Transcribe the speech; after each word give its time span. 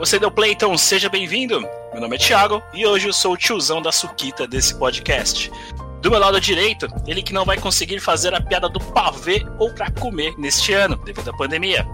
Você 0.00 0.18
deu 0.18 0.30
play, 0.30 0.52
então 0.52 0.78
seja 0.78 1.10
bem-vindo. 1.10 1.60
Meu 1.92 2.00
nome 2.00 2.16
é 2.16 2.18
Thiago 2.18 2.62
e 2.72 2.86
hoje 2.86 3.08
eu 3.08 3.12
sou 3.12 3.34
o 3.34 3.36
tiozão 3.36 3.82
da 3.82 3.92
Suquita 3.92 4.46
desse 4.46 4.74
podcast. 4.74 5.52
Do 6.00 6.10
meu 6.10 6.18
lado 6.18 6.40
direito, 6.40 6.88
ele 7.06 7.22
que 7.22 7.34
não 7.34 7.44
vai 7.44 7.58
conseguir 7.58 8.00
fazer 8.00 8.32
a 8.34 8.40
piada 8.40 8.66
do 8.66 8.80
pavê 8.80 9.44
ou 9.58 9.70
pra 9.74 9.90
comer 9.90 10.34
neste 10.38 10.72
ano, 10.72 10.96
devido 10.96 11.28
à 11.28 11.36
pandemia. 11.36 11.86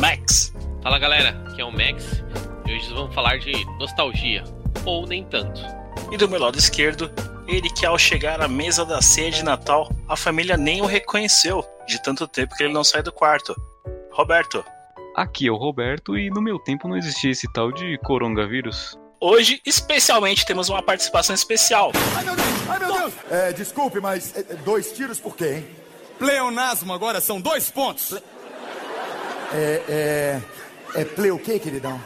Max. 0.00 0.54
Fala 0.82 0.98
galera, 0.98 1.38
aqui 1.48 1.60
é 1.60 1.64
o 1.66 1.70
Max 1.70 2.24
e 2.66 2.74
hoje 2.74 2.94
vamos 2.94 3.14
falar 3.14 3.38
de 3.38 3.52
nostalgia, 3.78 4.42
ou 4.86 5.06
nem 5.06 5.22
tanto. 5.24 5.60
E 6.10 6.16
do 6.16 6.26
meu 6.30 6.40
lado 6.40 6.58
esquerdo, 6.58 7.12
ele 7.46 7.68
que 7.68 7.84
ao 7.84 7.98
chegar 7.98 8.40
à 8.40 8.48
mesa 8.48 8.86
da 8.86 9.02
ceia 9.02 9.30
de 9.30 9.44
Natal, 9.44 9.94
a 10.08 10.16
família 10.16 10.56
nem 10.56 10.80
o 10.80 10.86
reconheceu, 10.86 11.62
de 11.86 12.02
tanto 12.02 12.26
tempo 12.26 12.56
que 12.56 12.62
ele 12.62 12.72
não 12.72 12.82
sai 12.82 13.02
do 13.02 13.12
quarto. 13.12 13.54
Roberto. 14.12 14.64
Aqui 15.16 15.48
é 15.48 15.50
o 15.50 15.56
Roberto 15.56 16.16
e 16.16 16.30
no 16.30 16.40
meu 16.40 16.58
tempo 16.58 16.88
não 16.88 16.96
existia 16.96 17.30
esse 17.30 17.50
tal 17.52 17.72
de 17.72 17.98
coronavírus. 17.98 18.98
Hoje, 19.20 19.60
especialmente, 19.66 20.46
temos 20.46 20.68
uma 20.68 20.82
participação 20.82 21.34
especial. 21.34 21.92
Ai 22.16 22.24
meu 22.24 22.36
Deus, 22.36 22.48
ai 22.68 22.78
meu 22.78 22.92
Deus! 22.92 23.14
É, 23.30 23.52
desculpe, 23.52 24.00
mas 24.00 24.34
é, 24.36 24.42
dois 24.64 24.92
tiros 24.92 25.20
por 25.20 25.36
quê, 25.36 25.56
hein? 25.56 25.66
Pleonasmo 26.18 26.92
agora 26.92 27.20
são 27.20 27.40
dois 27.40 27.70
pontos. 27.70 28.14
É, 29.52 29.82
é. 29.88 30.40
É 30.94 31.04
play 31.04 31.30
o 31.30 31.38
quê, 31.38 31.58
queridão? 31.58 32.00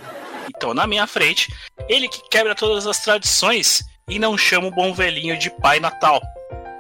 Então, 0.48 0.74
na 0.74 0.86
minha 0.86 1.06
frente, 1.06 1.52
ele 1.88 2.08
que 2.08 2.28
quebra 2.28 2.54
todas 2.54 2.86
as 2.86 2.98
tradições 2.98 3.82
e 4.08 4.18
não 4.18 4.36
chama 4.36 4.68
o 4.68 4.70
bom 4.70 4.92
velhinho 4.92 5.38
de 5.38 5.50
Pai 5.50 5.80
Natal. 5.80 6.20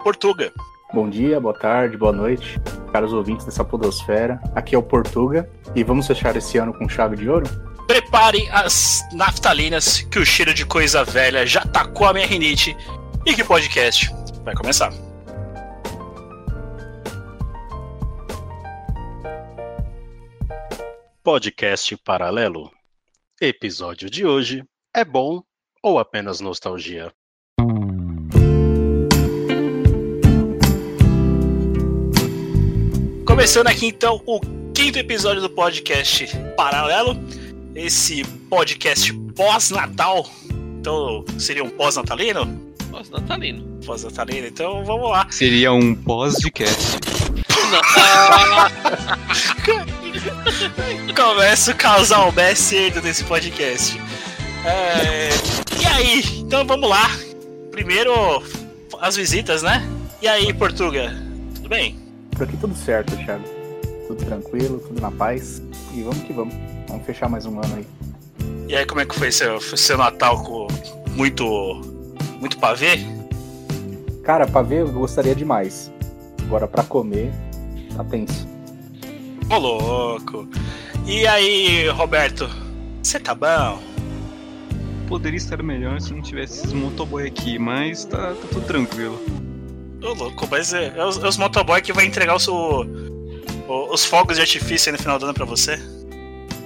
Portuga. 0.02 0.52
Bom 0.94 1.10
dia, 1.10 1.40
boa 1.40 1.52
tarde, 1.52 1.96
boa 1.96 2.12
noite, 2.12 2.56
caros 2.92 3.12
ouvintes 3.12 3.44
dessa 3.44 3.64
podosfera. 3.64 4.40
Aqui 4.54 4.76
é 4.76 4.78
o 4.78 4.82
Portuga 4.82 5.50
e 5.74 5.82
vamos 5.82 6.06
fechar 6.06 6.36
esse 6.36 6.56
ano 6.56 6.72
com 6.72 6.88
chave 6.88 7.16
de 7.16 7.28
ouro? 7.28 7.44
Preparem 7.88 8.48
as 8.52 9.02
naftalinas 9.12 10.02
que 10.02 10.20
o 10.20 10.24
cheiro 10.24 10.54
de 10.54 10.64
coisa 10.64 11.02
velha 11.02 11.44
já 11.44 11.62
tacou 11.62 12.06
a 12.06 12.12
minha 12.12 12.24
rinite 12.24 12.76
e 13.26 13.34
que 13.34 13.42
podcast 13.42 14.08
vai 14.44 14.54
começar. 14.54 14.92
Podcast 21.24 21.96
Paralelo. 22.04 22.70
Episódio 23.40 24.08
de 24.08 24.24
hoje 24.24 24.64
é 24.94 25.04
bom 25.04 25.42
ou 25.82 25.98
apenas 25.98 26.38
nostalgia? 26.38 27.12
Começando 33.34 33.66
aqui 33.66 33.86
então 33.86 34.22
o 34.26 34.38
quinto 34.72 34.96
episódio 34.96 35.42
do 35.42 35.50
podcast 35.50 36.28
Paralelo. 36.56 37.18
Esse 37.74 38.22
podcast 38.48 39.12
pós-natal. 39.34 40.24
Então 40.78 41.24
seria 41.36 41.64
um 41.64 41.68
pós-natalino? 41.68 42.72
Pós-natalino. 42.92 43.80
Pós-natalino, 43.84 44.46
então 44.46 44.84
vamos 44.84 45.10
lá. 45.10 45.26
Seria 45.32 45.72
um 45.72 45.96
pós-cast. 45.96 47.00
Começa 51.16 51.72
o 51.72 51.74
casal 51.74 52.30
mais 52.30 52.56
cedo 52.56 53.00
desse 53.00 53.24
podcast. 53.24 54.00
É... 54.64 55.30
E 55.82 55.86
aí, 55.86 56.22
então 56.38 56.64
vamos 56.64 56.88
lá. 56.88 57.10
Primeiro, 57.72 58.12
as 59.00 59.16
visitas, 59.16 59.60
né? 59.60 59.82
E 60.22 60.28
aí, 60.28 60.54
Portuga, 60.54 61.12
tudo 61.56 61.68
bem? 61.68 62.03
Por 62.34 62.42
aqui 62.42 62.56
tudo 62.56 62.74
certo, 62.74 63.16
Thiago. 63.16 63.44
Tudo 64.08 64.24
tranquilo, 64.24 64.78
tudo 64.80 65.00
na 65.00 65.10
paz. 65.10 65.62
E 65.94 66.02
vamos 66.02 66.18
que 66.24 66.32
vamos. 66.32 66.54
Vamos 66.88 67.06
fechar 67.06 67.28
mais 67.28 67.46
um 67.46 67.58
ano 67.60 67.76
aí. 67.76 67.86
E 68.68 68.74
aí, 68.74 68.84
como 68.84 69.00
é 69.00 69.06
que 69.06 69.14
foi 69.14 69.30
seu, 69.30 69.60
seu 69.60 69.96
Natal 69.96 70.42
com 70.42 70.66
muito, 71.14 71.44
muito 72.40 72.58
pavê? 72.58 72.98
Cara, 74.24 74.46
pra 74.46 74.62
ver 74.62 74.80
eu 74.80 74.92
gostaria 74.92 75.34
demais. 75.34 75.92
Agora 76.42 76.66
pra 76.66 76.82
comer, 76.82 77.32
tá 77.96 78.02
tenso. 78.04 78.48
Ô 79.50 79.58
louco. 79.58 80.48
E 81.06 81.26
aí, 81.26 81.88
Roberto, 81.88 82.48
você 83.02 83.20
tá 83.20 83.34
bom? 83.34 83.80
Poderia 85.06 85.36
estar 85.36 85.62
melhor 85.62 86.00
se 86.00 86.12
não 86.12 86.22
tivesse 86.22 86.58
esses 86.58 86.72
motoboy 86.72 87.26
aqui, 87.26 87.58
mas 87.58 88.04
tá, 88.04 88.34
tá 88.34 88.48
tudo 88.50 88.66
tranquilo. 88.66 89.20
Ô 90.04 90.12
louco, 90.12 90.46
mas 90.50 90.72
é, 90.74 90.92
é 90.96 91.04
os, 91.04 91.16
é 91.22 91.26
os 91.26 91.36
motoboy 91.36 91.80
que 91.80 91.92
vai 91.92 92.04
entregar 92.04 92.34
o 92.34 92.38
seu, 92.38 92.54
o- 92.54 93.92
os 93.92 94.04
fogos 94.04 94.36
de 94.36 94.42
artifício 94.42 94.90
aí 94.90 94.96
no 94.96 95.02
final 95.02 95.18
do 95.18 95.24
ano 95.24 95.34
pra 95.34 95.44
você? 95.46 95.76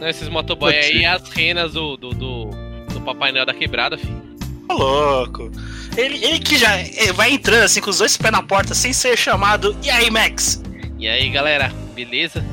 Não, 0.01 0.09
esses 0.09 0.29
motoboy 0.29 0.75
aí 0.75 0.83
ser. 0.83 1.03
é 1.03 1.07
as 1.07 1.29
renas 1.31 1.73
do, 1.73 1.97
do, 1.97 2.11
do, 2.11 2.51
do 2.93 3.01
Papai 3.03 3.33
Noel 3.33 3.47
da 3.47 3.55
quebrada, 3.55 3.97
filho. 3.99 4.23
Ô 4.69 4.75
louco. 4.75 5.51
Ele, 5.97 6.23
ele 6.25 6.39
que 6.39 6.57
já 6.59 6.77
é, 6.77 7.13
vai 7.13 7.31
entrando 7.33 7.63
assim 7.65 7.81
com 7.81 7.91
os 7.91 7.99
dois 7.99 8.17
pés 8.17 8.31
na 8.33 8.43
porta 8.43 8.75
sem 8.75 8.93
ser 8.93 9.17
chamado. 9.17 9.77
E 9.83 9.91
aí, 9.91 10.11
Max? 10.11 10.63
E 10.99 11.09
aí, 11.09 11.29
galera, 11.31 11.73
beleza? 11.95 12.45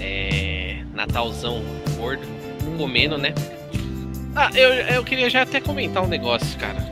É. 0.00 0.78
Natalzão 0.94 1.62
gordo, 1.96 2.22
comendo, 2.78 3.16
né? 3.18 3.34
Ah, 4.36 4.50
eu, 4.54 4.68
eu 4.72 5.04
queria 5.04 5.28
já 5.28 5.42
até 5.42 5.60
comentar 5.60 6.02
um 6.02 6.06
negócio, 6.08 6.58
cara. 6.58 6.89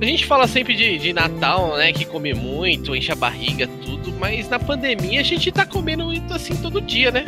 A 0.00 0.04
gente 0.04 0.24
fala 0.24 0.48
sempre 0.48 0.74
de, 0.74 0.98
de 0.98 1.12
Natal, 1.12 1.76
né? 1.76 1.92
Que 1.92 2.06
come 2.06 2.32
muito, 2.32 2.96
enche 2.96 3.12
a 3.12 3.14
barriga, 3.14 3.66
tudo, 3.84 4.12
mas 4.18 4.48
na 4.48 4.58
pandemia 4.58 5.20
a 5.20 5.24
gente 5.24 5.52
tá 5.52 5.66
comendo 5.66 6.04
muito 6.04 6.32
assim 6.32 6.56
todo 6.56 6.80
dia, 6.80 7.10
né? 7.10 7.26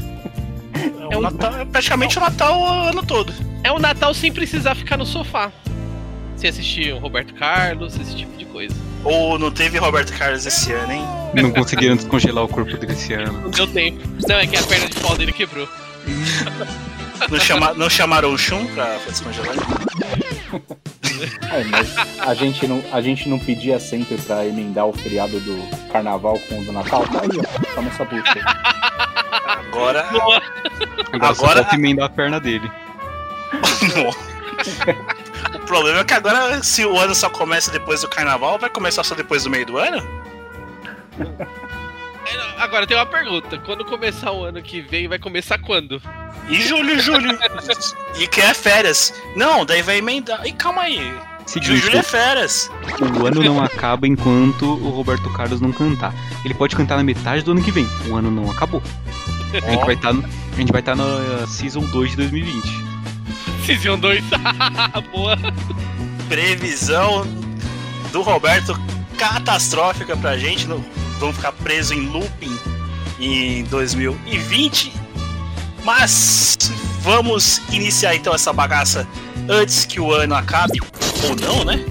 É, 1.11 1.17
o 1.17 1.21
Natal, 1.21 1.61
é 1.61 1.65
praticamente 1.67 2.17
o 2.17 2.21
Natal 2.21 2.59
o 2.59 2.67
ano 2.89 3.05
todo. 3.05 3.33
É 3.63 3.71
o 3.71 3.79
Natal 3.79 4.15
sem 4.15 4.33
precisar 4.33 4.75
ficar 4.75 4.97
no 4.97 5.05
sofá. 5.05 5.53
Você 6.35 6.49
assistir 6.49 6.95
o 6.95 6.99
Roberto 6.99 7.35
Carlos, 7.35 7.95
esse 8.01 8.17
tipo 8.17 8.37
de 8.39 8.47
coisa. 8.47 8.75
Ou 9.05 9.39
não 9.39 9.51
teve 9.51 9.77
Roberto 9.77 10.17
Carlos 10.17 10.47
esse 10.47 10.73
ano, 10.73 10.93
hein? 10.93 11.05
Não 11.35 11.51
conseguiram 11.53 11.95
descongelar 11.95 12.45
o 12.45 12.49
corpo 12.49 12.75
dele 12.79 12.95
esse 12.95 13.13
ano. 13.13 13.33
Não 13.43 13.51
deu 13.51 13.67
tempo. 13.67 14.01
Não, 14.27 14.37
é 14.37 14.47
que 14.47 14.57
a 14.57 14.63
perna 14.63 14.89
de 14.89 14.99
pau 14.99 15.17
dele 15.17 15.33
quebrou. 15.33 15.69
Não, 17.31 17.39
chama, 17.39 17.75
não 17.75 17.91
chamaram 17.91 18.33
o 18.33 18.39
Shun 18.39 18.67
pra, 18.69 18.87
pra 18.99 19.11
descongelar? 19.11 19.57
É, 21.51 21.65
mas 21.65 21.95
a 22.21 22.35
gente, 22.35 22.67
não, 22.67 22.83
a 22.93 23.01
gente 23.01 23.29
não 23.29 23.39
pedia 23.39 23.79
sempre 23.79 24.17
pra 24.19 24.47
emendar 24.47 24.87
o 24.87 24.93
feriado 24.93 25.39
do 25.41 25.89
carnaval 25.91 26.39
com 26.49 26.61
o 26.61 26.65
do 26.65 26.73
Natal? 26.73 27.07
Tá 27.09 27.21
aí, 27.23 27.29
ó. 27.39 27.75
Toma 27.75 27.89
essa 27.89 28.05
busca. 28.05 28.41
Agora. 29.47 30.05
Agora, 30.09 30.43
só 31.35 31.45
Agora- 31.45 31.63
falta 31.63 31.75
emendar 31.75 32.07
a 32.07 32.11
perna 32.11 32.41
dele. 32.41 32.71
o 35.55 35.59
problema 35.61 36.01
é 36.01 36.05
que 36.05 36.15
agora, 36.15 36.63
se 36.63 36.85
o 36.85 36.99
ano 36.99 37.15
só 37.15 37.29
começa 37.29 37.71
depois 37.71 38.01
do 38.03 38.09
carnaval, 38.09 38.59
vai 38.59 38.71
começar 38.71 39.03
só 39.05 39.15
depois 39.15 39.45
do 39.45 39.51
meio 39.51 39.67
do 39.67 39.79
ano? 39.79 40.03
Agora 42.59 42.87
tem 42.87 42.97
uma 42.97 43.07
pergunta. 43.07 43.59
Quando 43.59 43.85
começar 43.85 44.33
o 44.33 44.45
ano 44.45 44.63
que 44.63 44.81
vem, 44.81 45.09
vai 45.09 45.19
começar 45.19 45.59
quando? 45.59 46.01
E 46.49 46.61
julho, 46.61 46.99
julho. 47.01 47.39
e 48.19 48.27
que 48.27 48.41
é 48.41 48.55
férias. 48.55 49.13
Não, 49.37 49.65
daí 49.65 49.83
vai 49.83 49.99
emendar. 49.99 50.47
E 50.47 50.53
calma 50.53 50.83
aí. 50.83 50.99
Julho, 50.99 51.23
Seguinte, 51.47 51.77
julho 51.79 51.99
é 51.99 52.03
férias. 52.03 52.71
o 53.21 53.27
ano 53.27 53.43
não 53.43 53.63
acaba 53.63 54.07
enquanto 54.07 54.65
o 54.65 54.91
Roberto 54.91 55.29
Carlos 55.33 55.61
não 55.61 55.73
cantar. 55.73 56.15
Ele 56.45 56.55
pode 56.55 56.77
cantar 56.77 56.97
na 56.97 57.03
metade 57.03 57.43
do 57.43 57.53
ano 57.53 57.63
que 57.63 57.71
vem. 57.71 57.89
O 58.09 58.17
ano 58.17 58.31
não 58.31 58.51
acabou. 58.51 58.83
A 59.53 59.71
gente 59.71 59.85
vai 59.85 59.95
estar 59.95 60.11
a 60.11 60.57
gente 60.57 60.71
vai 60.71 60.81
estar 60.81 60.95
na 60.95 61.05
uh, 61.05 61.47
Season 61.47 61.81
2 61.81 62.11
de 62.11 62.17
2020. 62.17 62.63
Season 63.67 63.99
2. 63.99 64.23
Boa. 65.11 65.37
Previsão 66.29 67.27
do 68.13 68.23
Roberto 68.23 68.79
catastrófica 69.17 70.17
pra 70.17 70.37
gente. 70.37 70.67
Não, 70.67 70.85
vamos 71.19 71.37
ficar 71.37 71.53
presos 71.53 71.93
em 71.93 72.07
looping 72.07 72.59
em 73.19 73.65
2020. 73.65 75.02
Mas 75.85 76.57
vamos 77.01 77.61
iniciar 77.71 78.15
então 78.15 78.35
essa 78.35 78.53
bagaça 78.53 79.07
antes 79.49 79.85
que 79.85 80.01
o 80.01 80.13
ano 80.13 80.35
acabe. 80.35 80.79
Ou 81.25 81.37
não, 81.37 81.65
né? 81.65 81.85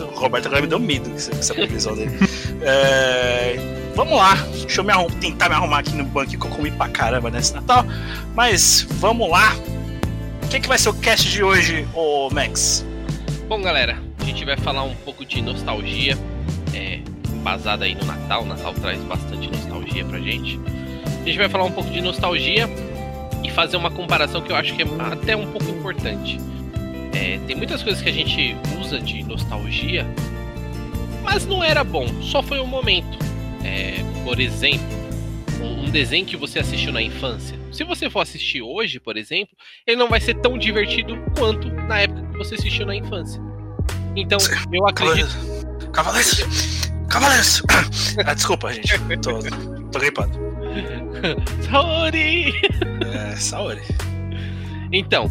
o 0.00 0.14
Roberto 0.18 0.46
agora 0.46 0.62
me 0.62 0.68
deu 0.68 0.78
medo 0.78 1.10
com 1.10 1.16
essa, 1.16 1.54
previsão 1.54 1.94
dele. 1.96 2.16
É, 2.62 3.56
vamos 3.94 4.16
lá. 4.16 4.34
Deixa 4.52 4.80
eu 4.80 4.84
me 4.84 4.92
tentar 5.20 5.48
me 5.48 5.56
arrumar 5.56 5.80
aqui 5.80 5.94
no 5.94 6.04
banco 6.04 6.30
que 6.30 6.36
eu 6.36 6.50
comi 6.50 6.70
pra 6.70 6.88
caramba 6.88 7.30
nesse 7.30 7.54
Natal. 7.54 7.84
Mas 8.34 8.86
vamos 8.92 9.28
lá. 9.28 9.54
O 10.44 10.48
que, 10.48 10.60
que 10.60 10.68
vai 10.68 10.78
ser 10.78 10.90
o 10.90 10.94
cast 10.94 11.28
de 11.28 11.42
hoje, 11.42 11.86
ô 11.94 12.28
Max? 12.30 12.84
Bom, 13.48 13.60
galera, 13.60 13.98
a 14.20 14.24
gente 14.24 14.44
vai 14.44 14.56
falar 14.56 14.84
um 14.84 14.94
pouco 14.94 15.24
de 15.24 15.42
nostalgia. 15.42 16.16
É, 16.72 17.00
aí 17.80 17.94
no 17.94 18.04
Natal. 18.04 18.42
O 18.42 18.46
Natal 18.46 18.72
traz 18.74 19.00
bastante 19.02 19.50
nostalgia 19.50 20.04
pra 20.04 20.20
gente. 20.20 20.60
A 21.04 21.24
gente 21.24 21.38
vai 21.38 21.48
falar 21.48 21.64
um 21.64 21.72
pouco 21.72 21.90
de 21.90 22.00
nostalgia 22.00 22.68
e 23.44 23.50
fazer 23.50 23.76
uma 23.76 23.90
comparação 23.90 24.40
que 24.40 24.50
eu 24.50 24.56
acho 24.56 24.74
que 24.74 24.82
é 24.82 24.86
até 24.98 25.36
um 25.36 25.50
pouco 25.50 25.68
importante. 25.68 26.38
É, 27.14 27.38
tem 27.46 27.56
muitas 27.56 27.82
coisas 27.82 28.02
que 28.02 28.08
a 28.08 28.12
gente 28.12 28.56
usa 28.80 28.98
de 28.98 29.22
nostalgia, 29.22 30.06
mas 31.22 31.46
não 31.46 31.62
era 31.62 31.84
bom, 31.84 32.06
só 32.22 32.42
foi 32.42 32.60
um 32.60 32.66
momento. 32.66 33.18
É, 33.64 34.02
por 34.24 34.40
exemplo, 34.40 34.86
um 35.62 35.90
desenho 35.90 36.26
que 36.26 36.36
você 36.36 36.58
assistiu 36.58 36.92
na 36.92 37.02
infância. 37.02 37.58
Se 37.70 37.84
você 37.84 38.10
for 38.10 38.20
assistir 38.20 38.62
hoje, 38.62 38.98
por 38.98 39.16
exemplo, 39.16 39.56
ele 39.86 39.96
não 39.96 40.08
vai 40.08 40.20
ser 40.20 40.34
tão 40.34 40.58
divertido 40.58 41.16
quanto 41.38 41.68
na 41.68 42.00
época 42.00 42.22
que 42.28 42.38
você 42.38 42.54
assistiu 42.54 42.86
na 42.86 42.94
infância. 42.96 43.40
Então, 44.16 44.38
eu 44.72 44.86
acredito. 44.86 45.28
Cavaleiros! 45.92 46.90
Cavaleiros! 47.08 47.62
Ah, 48.26 48.34
desculpa, 48.34 48.70
gente. 48.72 48.92
Tô, 49.22 49.38
tô 49.90 49.98
gripado. 49.98 50.51
Saori! 51.62 52.52
É, 53.14 53.36
Saori. 53.36 53.82
Então, 54.92 55.30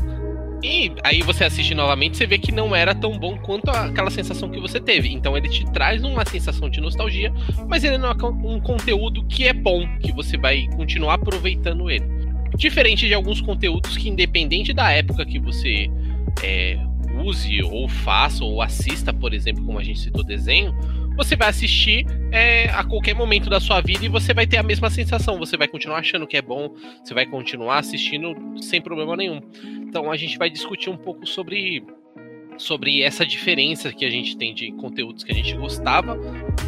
e 0.64 0.92
aí 1.04 1.24
você 1.24 1.44
assiste 1.44 1.74
novamente, 1.74 2.18
você 2.18 2.28
vê 2.28 2.38
que 2.38 2.52
não 2.52 2.76
era 2.76 2.94
tão 2.94 3.18
bom 3.18 3.36
quanto 3.38 3.70
aquela 3.70 4.12
sensação 4.12 4.50
que 4.50 4.60
você 4.60 4.80
teve. 4.80 5.12
Então 5.12 5.36
ele 5.36 5.50
te 5.50 5.66
traz 5.72 6.04
uma 6.04 6.24
sensação 6.24 6.70
de 6.70 6.80
nostalgia, 6.80 7.34
mas 7.68 7.84
ele 7.84 7.98
não 7.98 8.10
é 8.10 8.26
um 8.26 8.60
conteúdo 8.60 9.26
que 9.26 9.48
é 9.48 9.54
bom, 9.54 9.88
que 10.00 10.12
você 10.12 10.38
vai 10.38 10.68
continuar 10.76 11.16
aproveitando 11.16 11.90
ele. 11.90 12.06
Diferente 12.56 13.08
de 13.08 13.14
alguns 13.14 13.42
conteúdos 13.42 13.98
que, 13.98 14.10
independente 14.10 14.72
da 14.72 14.92
época 14.92 15.26
que 15.26 15.40
você 15.40 15.90
é, 16.44 16.78
use 17.24 17.64
ou 17.64 17.88
faça 17.88 18.44
ou 18.44 18.62
assista, 18.62 19.12
por 19.12 19.34
exemplo, 19.34 19.64
como 19.66 19.80
a 19.80 19.84
gente 19.84 20.00
citou 20.00 20.24
desenho, 20.24 20.76
você 21.16 21.36
vai 21.36 21.50
assistir 21.50 22.06
é, 22.32 22.70
a 22.70 22.84
qualquer 22.84 23.14
momento 23.14 23.50
da 23.50 23.60
sua 23.60 23.82
vida 23.82 24.06
e 24.06 24.08
você 24.08 24.34
vai 24.34 24.48
ter 24.48 24.58
a 24.58 24.64
mesma 24.64 24.90
sensação. 24.90 25.38
Você 25.40 25.58
vai 25.58 25.68
continuar 25.68 26.00
achando 26.00 26.28
que 26.28 26.38
é 26.38 26.42
bom, 26.42 26.74
você 27.04 27.14
vai 27.14 27.26
continuar 27.26 27.80
assistindo 27.80 28.36
sem 28.62 28.82
problema 28.82 29.16
nenhum. 29.16 29.42
Então 29.88 30.12
a 30.12 30.18
gente 30.18 30.38
vai 30.38 30.50
discutir 30.50 30.90
um 30.90 30.98
pouco 30.98 31.26
sobre 31.26 31.84
sobre 32.58 33.02
essa 33.02 33.26
diferença 33.26 33.92
que 33.92 34.06
a 34.06 34.10
gente 34.10 34.38
tem 34.38 34.54
de 34.54 34.72
conteúdos 34.74 35.24
que 35.24 35.32
a 35.32 35.36
gente 35.36 35.56
gostava, 35.56 36.16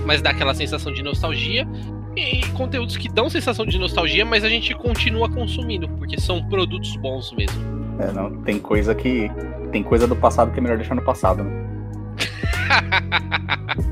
mas 0.06 0.24
dá 0.24 0.32
aquela 0.32 0.56
sensação 0.56 0.92
de 0.92 1.04
nostalgia, 1.04 1.68
e 2.16 2.46
conteúdos 2.52 2.96
que 2.96 3.10
dão 3.10 3.30
sensação 3.30 3.66
de 3.66 3.78
nostalgia, 3.78 4.26
mas 4.26 4.44
a 4.44 4.50
gente 4.50 4.74
continua 4.76 5.30
consumindo, 5.30 5.88
porque 5.90 6.20
são 6.20 6.44
produtos 6.48 6.96
bons 6.98 7.32
mesmo. 7.34 7.60
É, 8.00 8.12
não, 8.12 8.42
tem 8.44 8.60
coisa 8.60 8.94
que. 8.94 9.30
Tem 9.72 9.82
coisa 9.82 10.08
do 10.08 10.16
passado 10.16 10.52
que 10.52 10.60
é 10.60 10.62
melhor 10.62 10.78
deixar 10.78 10.94
no 10.94 11.02
passado, 11.02 11.44
né? 11.44 11.73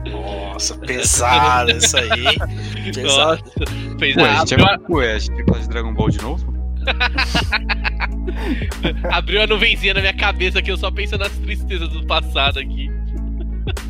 Nossa, 0.09 0.77
pesado 0.77 1.71
isso 1.71 1.97
aí. 1.97 2.37
Pesado. 2.93 3.43
Nossa, 3.57 3.97
fez 3.99 4.15
Ué, 4.15 4.23
a, 4.23 4.27
é, 4.27 4.35
ué, 4.89 5.13
a 5.13 5.19
gente 5.19 5.43
vai 5.43 5.55
fazer 5.55 5.67
Dragon 5.69 5.93
Ball 5.93 6.09
de 6.09 6.21
novo? 6.21 6.51
abriu 9.11 9.41
a 9.41 9.47
nuvenzinha 9.47 9.93
na 9.93 10.01
minha 10.01 10.13
cabeça 10.13 10.61
que 10.61 10.71
eu 10.71 10.77
só 10.77 10.91
penso 10.91 11.17
nas 11.17 11.31
tristezas 11.31 11.89
do 11.89 12.05
passado 12.05 12.59
aqui. 12.59 12.89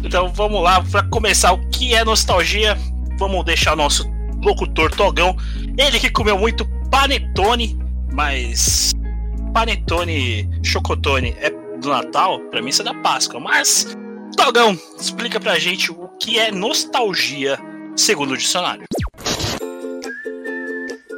Então 0.03 0.31
vamos 0.33 0.61
lá, 0.61 0.83
pra 0.83 1.03
começar, 1.03 1.53
o 1.53 1.69
que 1.69 1.95
é 1.95 2.03
nostalgia? 2.03 2.77
Vamos 3.17 3.45
deixar 3.45 3.73
o 3.73 3.75
nosso 3.75 4.09
locutor 4.43 4.91
Togão. 4.91 5.35
Ele 5.77 5.99
que 5.99 6.09
comeu 6.09 6.37
muito 6.37 6.65
panetone, 6.89 7.77
mas 8.11 8.93
panetone 9.53 10.49
chocotone 10.63 11.35
é 11.39 11.51
do 11.79 11.89
Natal? 11.89 12.39
Pra 12.49 12.61
mim 12.61 12.69
isso 12.69 12.81
é 12.81 12.85
da 12.85 12.93
Páscoa, 12.95 13.39
mas 13.39 13.95
Togão, 14.35 14.77
explica 14.99 15.39
pra 15.39 15.59
gente 15.59 15.91
o 15.91 16.07
que 16.19 16.39
é 16.39 16.51
nostalgia 16.51 17.57
segundo 17.95 18.31
o 18.31 18.37
dicionário. 18.37 18.85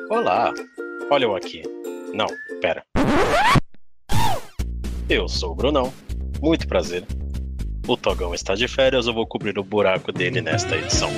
Olá, 0.09 0.53
olha 1.09 1.25
eu 1.25 1.35
aqui. 1.35 1.63
Não, 2.13 2.27
pera. 2.61 2.83
Eu 5.09 5.27
sou 5.27 5.51
o 5.51 5.55
Brunão. 5.55 5.93
Muito 6.41 6.67
prazer. 6.67 7.05
O 7.87 7.97
Togão 7.97 8.33
está 8.33 8.55
de 8.55 8.67
férias, 8.67 9.07
eu 9.07 9.13
vou 9.13 9.27
cobrir 9.27 9.57
o 9.57 9.63
buraco 9.63 10.11
dele 10.11 10.41
nesta 10.41 10.75
edição. 10.75 11.09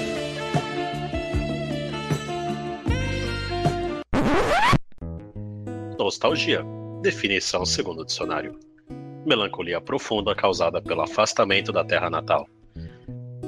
Nostalgia. 5.98 6.64
Definição 7.02 7.66
segundo 7.66 8.02
o 8.02 8.06
dicionário. 8.06 8.60
Melancolia 9.26 9.82
profunda 9.82 10.36
causada 10.36 10.80
pelo 10.80 11.02
afastamento 11.02 11.72
da 11.72 11.84
terra 11.84 12.10
natal. 12.10 12.48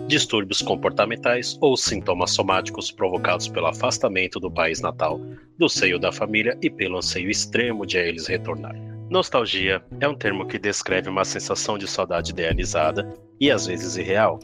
Distúrbios 0.08 0.62
comportamentais 0.62 1.58
ou 1.62 1.78
sintomas 1.78 2.32
somáticos 2.32 2.90
provocados 2.90 3.48
pelo 3.48 3.68
afastamento 3.68 4.40
do 4.40 4.50
país 4.50 4.82
natal, 4.82 5.20
do 5.60 5.70
seio 5.70 6.00
da 6.00 6.12
família 6.12 6.58
e 6.64 6.70
pelo 6.70 6.98
anseio 6.98 7.30
extremo 7.30 7.86
de 7.86 7.98
a 7.98 8.04
eles 8.04 8.26
retornar. 8.26 8.76
Nostalgia 9.10 9.84
é 10.00 10.08
um 10.08 10.16
termo 10.16 10.48
que 10.48 10.58
descreve 10.58 11.10
uma 11.10 11.24
sensação 11.24 11.78
de 11.78 11.88
saudade 11.88 12.32
idealizada 12.32 13.14
e 13.40 13.52
às 13.52 13.68
vezes 13.68 13.98
irreal, 13.98 14.40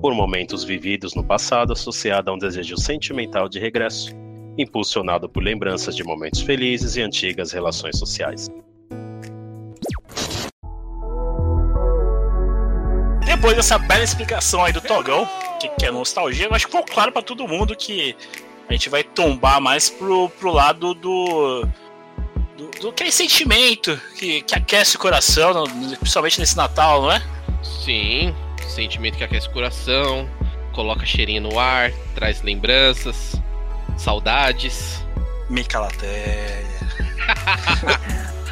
por 0.00 0.14
momentos 0.14 0.64
vividos 0.64 1.14
no 1.14 1.24
passado 1.24 1.72
associada 1.72 2.30
a 2.30 2.34
um 2.34 2.38
desejo 2.38 2.78
sentimental 2.78 3.48
de 3.48 3.58
regresso, 3.58 4.14
impulsionado 4.56 5.28
por 5.28 5.42
lembranças 5.42 5.94
de 5.94 6.02
momentos 6.02 6.40
felizes 6.40 6.96
e 6.96 7.02
antigas 7.02 7.52
relações 7.52 7.98
sociais. 7.98 8.48
Depois 13.38 13.54
dessa 13.54 13.78
bela 13.78 14.02
explicação 14.02 14.64
aí 14.64 14.72
do 14.72 14.80
Togão, 14.80 15.24
que, 15.60 15.68
que 15.68 15.86
é 15.86 15.92
nostalgia, 15.92 16.46
eu 16.46 16.54
acho 16.54 16.66
que 16.66 16.72
ficou 16.72 16.84
claro 16.84 17.12
pra 17.12 17.22
todo 17.22 17.46
mundo 17.46 17.76
que 17.76 18.16
a 18.68 18.72
gente 18.72 18.88
vai 18.88 19.04
tombar 19.04 19.60
mais 19.60 19.88
pro, 19.88 20.28
pro 20.28 20.50
lado 20.50 20.92
do. 20.92 21.64
do, 22.56 22.70
do 22.80 22.88
aquele 22.88 23.12
sentimento 23.12 23.96
que, 24.18 24.42
que 24.42 24.56
aquece 24.56 24.96
o 24.96 24.98
coração, 24.98 25.62
principalmente 26.00 26.40
nesse 26.40 26.56
Natal, 26.56 27.02
não 27.02 27.12
é? 27.12 27.22
Sim, 27.62 28.34
sentimento 28.66 29.16
que 29.16 29.22
aquece 29.22 29.46
o 29.46 29.52
coração, 29.52 30.28
coloca 30.72 31.06
cheirinho 31.06 31.42
no 31.42 31.60
ar, 31.60 31.92
traz 32.16 32.42
lembranças, 32.42 33.40
saudades. 33.96 35.00
Micalatéia. 35.48 36.66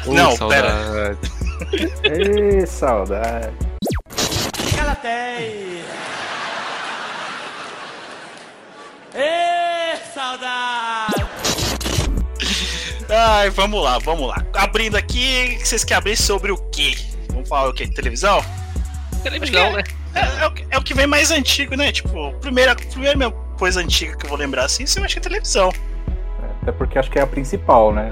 Ô, 0.05 0.13
Não, 0.15 0.33
saudade. 0.33 1.19
Ê, 2.05 2.65
saudade. 2.65 3.66
Calateia! 5.01 5.83
Ê, 9.15 9.95
saudade! 10.13 11.25
Ai, 13.09 13.49
vamos 13.51 13.83
lá, 13.83 13.99
vamos 13.99 14.27
lá. 14.27 14.43
Abrindo 14.55 14.95
aqui, 14.97 15.57
vocês 15.63 15.83
querem 15.83 15.99
abrir 15.99 16.17
sobre 16.17 16.51
o 16.51 16.57
quê? 16.71 16.95
Vamos 17.29 17.47
falar 17.47 17.69
o 17.69 17.73
quê? 17.73 17.87
Televisão? 17.87 18.43
Televisão, 19.23 19.73
né? 19.73 19.83
É, 20.15 20.43
é 20.43 20.47
o, 20.47 20.51
que- 20.51 20.67
é 20.71 20.77
o 20.77 20.81
que 20.83 20.93
vem 20.93 21.07
mais 21.07 21.31
antigo, 21.31 21.75
né? 21.75 21.91
Tipo, 21.91 22.33
primeira, 22.41 22.75
primeira 22.75 23.31
coisa 23.57 23.79
antiga 23.81 24.15
que 24.17 24.25
eu 24.25 24.29
vou 24.29 24.37
lembrar 24.37 24.65
assim, 24.65 24.83
eu 24.97 25.03
acho 25.03 25.15
que 25.15 25.19
é 25.19 25.21
televisão. 25.21 25.71
Até 26.61 26.71
porque 26.71 26.99
acho 26.99 27.09
que 27.09 27.17
é 27.17 27.21
a 27.21 27.27
principal, 27.27 27.93
né? 27.93 28.11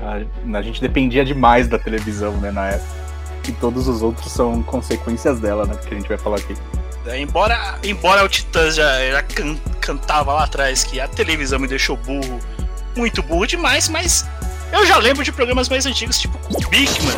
A, 0.54 0.58
a 0.58 0.62
gente 0.62 0.80
dependia 0.80 1.26
demais 1.26 1.68
da 1.68 1.78
televisão, 1.78 2.32
né, 2.38 2.52
na 2.52 2.68
época. 2.70 3.05
E 3.48 3.52
todos 3.54 3.88
os 3.88 4.02
outros 4.02 4.32
são 4.32 4.64
consequências 4.64 5.40
dela, 5.40 5.66
né? 5.66 5.76
Que 5.88 5.94
a 5.94 5.98
gente 5.98 6.08
vai 6.08 6.18
falar 6.18 6.38
aqui. 6.38 6.56
É, 7.06 7.20
embora, 7.20 7.78
embora 7.84 8.24
o 8.24 8.28
Titãs 8.30 8.76
já, 8.76 9.12
já 9.12 9.22
can- 9.22 9.58
cantava 9.80 10.34
lá 10.34 10.44
atrás 10.46 10.84
que 10.84 11.00
a 11.00 11.08
televisão 11.08 11.60
me 11.60 11.68
deixou 11.68 11.96
burro, 11.98 12.40
muito 12.96 13.22
burro 13.22 13.46
demais, 13.46 13.88
mas 13.88 14.26
eu 14.74 14.86
já 14.88 14.98
lembro 14.98 15.24
de 15.24 15.32
programas 15.32 15.70
mais 15.70 15.86
antigos, 15.86 16.18
tipo 16.20 16.36
o 16.50 16.70
Bigman. 16.70 17.16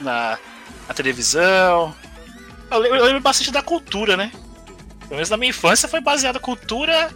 Na, 0.00 0.38
na 0.86 0.94
televisão. 0.94 1.94
Eu 2.70 2.78
lembro, 2.78 2.98
eu 2.98 3.04
lembro 3.06 3.20
bastante 3.20 3.50
da 3.50 3.62
cultura, 3.62 4.16
né? 4.16 4.30
Pelo 5.00 5.14
menos 5.14 5.30
na 5.30 5.36
minha 5.36 5.50
infância 5.50 5.88
foi 5.88 6.00
baseada 6.00 6.38
cultura, 6.38 7.10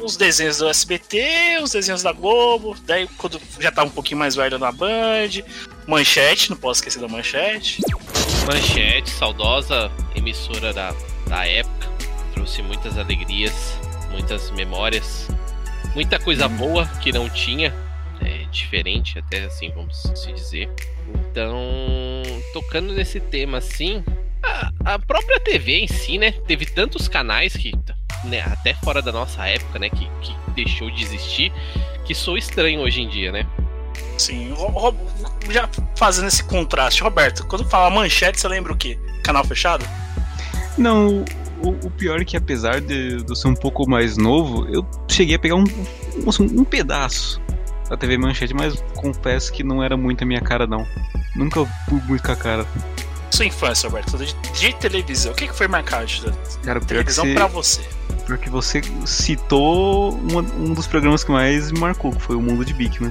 os 0.00 0.16
desenhos 0.16 0.58
do 0.58 0.68
SBT, 0.68 1.58
os 1.62 1.72
desenhos 1.72 2.02
da 2.02 2.12
Globo, 2.12 2.76
daí 2.84 3.08
quando 3.16 3.40
já 3.58 3.70
tava 3.70 3.88
um 3.88 3.92
pouquinho 3.92 4.18
mais 4.18 4.34
velho 4.34 4.58
na 4.58 4.72
Band, 4.72 5.42
Manchete, 5.86 6.50
não 6.50 6.56
posso 6.56 6.80
esquecer 6.80 7.00
da 7.00 7.08
Manchete. 7.08 7.80
Manchete, 8.46 9.10
saudosa 9.10 9.90
emissora 10.14 10.72
da, 10.72 10.94
da 11.26 11.46
época, 11.46 11.88
trouxe 12.34 12.62
muitas 12.62 12.96
alegrias, 12.98 13.78
muitas 14.10 14.50
memórias, 14.50 15.28
muita 15.94 16.18
coisa 16.18 16.48
boa 16.48 16.86
que 17.02 17.12
não 17.12 17.28
tinha, 17.28 17.74
é, 18.20 18.44
diferente 18.50 19.18
até 19.18 19.44
assim, 19.44 19.70
vamos 19.70 20.02
se 20.14 20.32
dizer. 20.32 20.68
Então, 21.30 21.52
tocando 22.52 22.92
nesse 22.92 23.20
tema 23.20 23.58
assim, 23.58 24.04
a, 24.42 24.94
a 24.94 24.98
própria 24.98 25.40
TV 25.40 25.78
em 25.78 25.86
si, 25.86 26.18
né, 26.18 26.32
teve 26.32 26.66
tantos 26.66 27.08
canais 27.08 27.54
que, 27.54 27.72
né, 28.24 28.40
até 28.40 28.74
fora 28.74 29.00
da 29.00 29.12
nossa 29.12 29.46
época, 29.46 29.78
né, 29.78 29.88
que, 29.90 30.08
que 30.20 30.34
deixou 30.54 30.90
de 30.90 31.02
existir, 31.02 31.52
que 32.04 32.14
sou 32.14 32.36
estranho 32.36 32.80
hoje 32.80 33.02
em 33.02 33.08
dia, 33.08 33.32
né? 33.32 33.46
Sim, 34.16 34.52
já 35.50 35.68
fazendo 35.96 36.28
esse 36.28 36.42
contraste, 36.44 37.02
Roberto, 37.02 37.46
quando 37.46 37.64
fala 37.64 37.90
manchete, 37.90 38.40
você 38.40 38.48
lembra 38.48 38.72
o 38.72 38.76
quê? 38.76 38.98
Canal 39.22 39.44
fechado? 39.44 39.84
Não, 40.76 41.24
o, 41.62 41.70
o 41.86 41.90
pior 41.90 42.20
é 42.20 42.24
que 42.24 42.36
apesar 42.36 42.80
de, 42.80 43.22
de 43.22 43.30
eu 43.30 43.36
ser 43.36 43.48
um 43.48 43.54
pouco 43.54 43.88
mais 43.88 44.16
novo, 44.16 44.66
eu 44.68 44.86
cheguei 45.08 45.36
a 45.36 45.38
pegar 45.38 45.56
um, 45.56 45.64
um, 45.64 46.60
um 46.60 46.64
pedaço 46.64 47.40
da 47.88 47.96
TV 47.96 48.18
Manchete, 48.18 48.54
mas 48.54 48.82
confesso 48.94 49.52
que 49.52 49.64
não 49.64 49.82
era 49.82 49.96
muito 49.96 50.22
a 50.22 50.26
minha 50.26 50.40
cara, 50.40 50.66
não. 50.66 50.86
Nunca 51.34 51.64
fui 51.88 52.00
muito 52.06 52.22
com 52.22 52.32
a 52.32 52.36
cara. 52.36 52.66
Sua 53.30 53.46
infância, 53.46 53.88
Roberto, 53.88 54.16
de, 54.18 54.34
de 54.52 54.72
televisão, 54.74 55.32
o 55.32 55.34
que, 55.34 55.48
que 55.48 55.54
foi 55.54 55.68
marcado 55.68 56.06
de 56.06 56.22
Cara, 56.62 56.78
é 56.78 56.80
que 56.80 56.86
televisão 56.86 57.24
você, 57.24 57.34
pra 57.34 57.46
você? 57.46 57.97
Porque 58.28 58.50
você 58.50 58.82
citou 59.06 60.12
uma- 60.30 60.42
um 60.42 60.74
dos 60.74 60.86
programas 60.86 61.24
que 61.24 61.32
mais 61.32 61.72
me 61.72 61.80
marcou, 61.80 62.12
que 62.12 62.20
foi 62.20 62.36
o 62.36 62.42
Mundo 62.42 62.62
de 62.62 62.74
Bigman. 62.74 63.10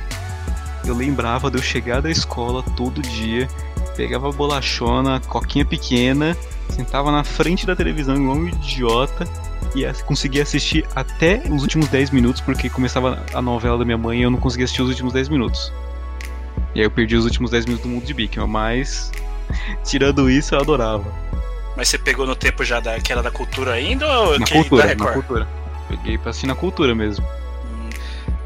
Eu 0.85 0.95
lembrava 0.95 1.49
de 1.49 1.57
eu 1.57 1.61
chegar 1.61 2.01
da 2.03 2.09
escola 2.09 2.61
todo 2.75 3.01
dia, 3.01 3.47
pegava 3.95 4.31
bolachona, 4.31 5.19
coquinha 5.27 5.65
pequena, 5.65 6.37
sentava 6.69 7.11
na 7.11 7.23
frente 7.23 7.65
da 7.65 7.75
televisão 7.75 8.15
igual 8.15 8.37
um 8.37 8.47
idiota 8.47 9.27
e 9.75 9.83
conseguia 10.03 10.43
assistir 10.43 10.85
até 10.95 11.41
os 11.49 11.63
últimos 11.63 11.87
10 11.87 12.11
minutos, 12.11 12.39
porque 12.39 12.69
começava 12.69 13.25
a 13.33 13.41
novela 13.41 13.79
da 13.79 13.83
minha 13.85 13.97
mãe 13.97 14.19
e 14.19 14.23
eu 14.23 14.29
não 14.29 14.37
conseguia 14.39 14.65
assistir 14.65 14.83
os 14.83 14.89
últimos 14.89 15.13
10 15.13 15.29
minutos. 15.29 15.73
E 16.75 16.79
aí 16.79 16.85
eu 16.85 16.91
perdi 16.91 17.15
os 17.15 17.25
últimos 17.25 17.49
10 17.49 17.65
minutos 17.65 17.85
do 17.87 17.91
Mundo 17.91 18.05
de 18.05 18.13
Bigman, 18.13 18.47
mas 18.47 19.11
tirando 19.83 20.29
isso 20.29 20.53
eu 20.53 20.59
adorava. 20.59 21.11
Mas 21.77 21.89
você 21.89 21.97
pegou 21.99 22.25
no 22.25 22.35
tempo 22.35 22.65
já 22.65 22.79
da, 22.79 22.99
que 22.99 23.11
era 23.11 23.21
da 23.21 23.29
cultura 23.29 23.73
ainda 23.73 24.05
ou 24.21 24.39
Na 24.39 24.45
que 24.47 24.53
cultura, 24.53 24.81
da 24.81 24.87
na 24.87 24.93
Record? 24.93 25.13
cultura. 25.13 25.47
Peguei 25.87 26.17
pra 26.17 26.31
assistir 26.31 26.47
na 26.47 26.55
cultura 26.55 26.95
mesmo. 26.95 27.25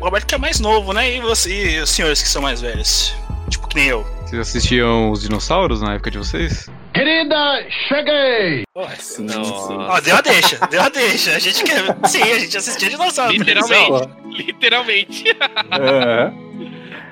O 0.01 0.03
Roberto 0.03 0.25
que 0.27 0.35
é 0.35 0.37
mais 0.37 0.59
novo, 0.59 0.91
né? 0.91 1.15
E, 1.15 1.21
você, 1.21 1.77
e 1.77 1.79
os 1.79 1.89
senhores 1.89 2.21
que 2.21 2.27
são 2.27 2.41
mais 2.41 2.59
velhos? 2.59 3.15
Tipo 3.49 3.69
que 3.69 3.77
nem 3.77 3.87
eu. 3.87 4.03
Vocês 4.25 4.41
assistiam 4.41 5.11
os 5.11 5.21
dinossauros 5.21 5.81
na 5.81 5.93
época 5.93 6.11
de 6.11 6.17
vocês? 6.17 6.69
Querida, 6.93 7.65
cheguei! 7.87 8.63
Nossa. 8.75 8.95
sim. 8.99 9.27
Ó, 9.29 9.99
deu 10.01 10.17
a 10.17 10.21
deixa, 10.21 10.67
deu 10.67 10.81
a 10.81 10.89
deixa. 10.89 11.35
A 11.35 11.39
gente 11.39 11.63
quer. 11.63 11.83
Sim, 12.07 12.21
a 12.23 12.39
gente 12.39 12.57
assistia 12.57 12.89
dinossauro. 12.89 13.37
na 13.37 13.45
televisão. 13.45 14.11
Literalmente. 14.29 15.23
Literalmente. 15.23 15.23
É. 15.71 16.31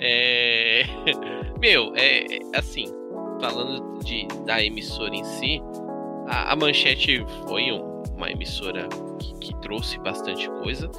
É... 0.01 0.85
Meu, 1.59 1.91
é 1.93 2.23
é, 2.35 2.39
assim, 2.57 2.85
falando 3.41 3.99
de, 4.03 4.25
da 4.45 4.63
emissora 4.63 5.13
em 5.13 5.25
si, 5.25 5.61
a, 6.29 6.53
a 6.53 6.55
Manchete 6.55 7.25
foi 7.47 7.71
um- 7.71 8.03
uma 8.15 8.29
emissora 8.29 8.87
que, 9.19 9.33
que 9.39 9.55
trouxe 9.61 9.97
bastante 9.99 10.49
coisa, 10.61 10.89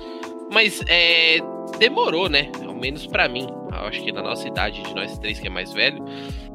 mas 0.52 0.82
é, 0.88 1.38
demorou, 1.78 2.28
né? 2.28 2.50
Ao 2.66 2.75
menos 2.75 3.06
pra 3.06 3.28
mim. 3.28 3.46
Eu 3.72 3.87
acho 3.87 4.02
que 4.02 4.10
na 4.12 4.22
nossa 4.22 4.46
idade, 4.49 4.82
de 4.82 4.94
nós 4.94 5.18
três 5.18 5.38
que 5.38 5.46
é 5.46 5.50
mais 5.50 5.72
velho, 5.72 6.02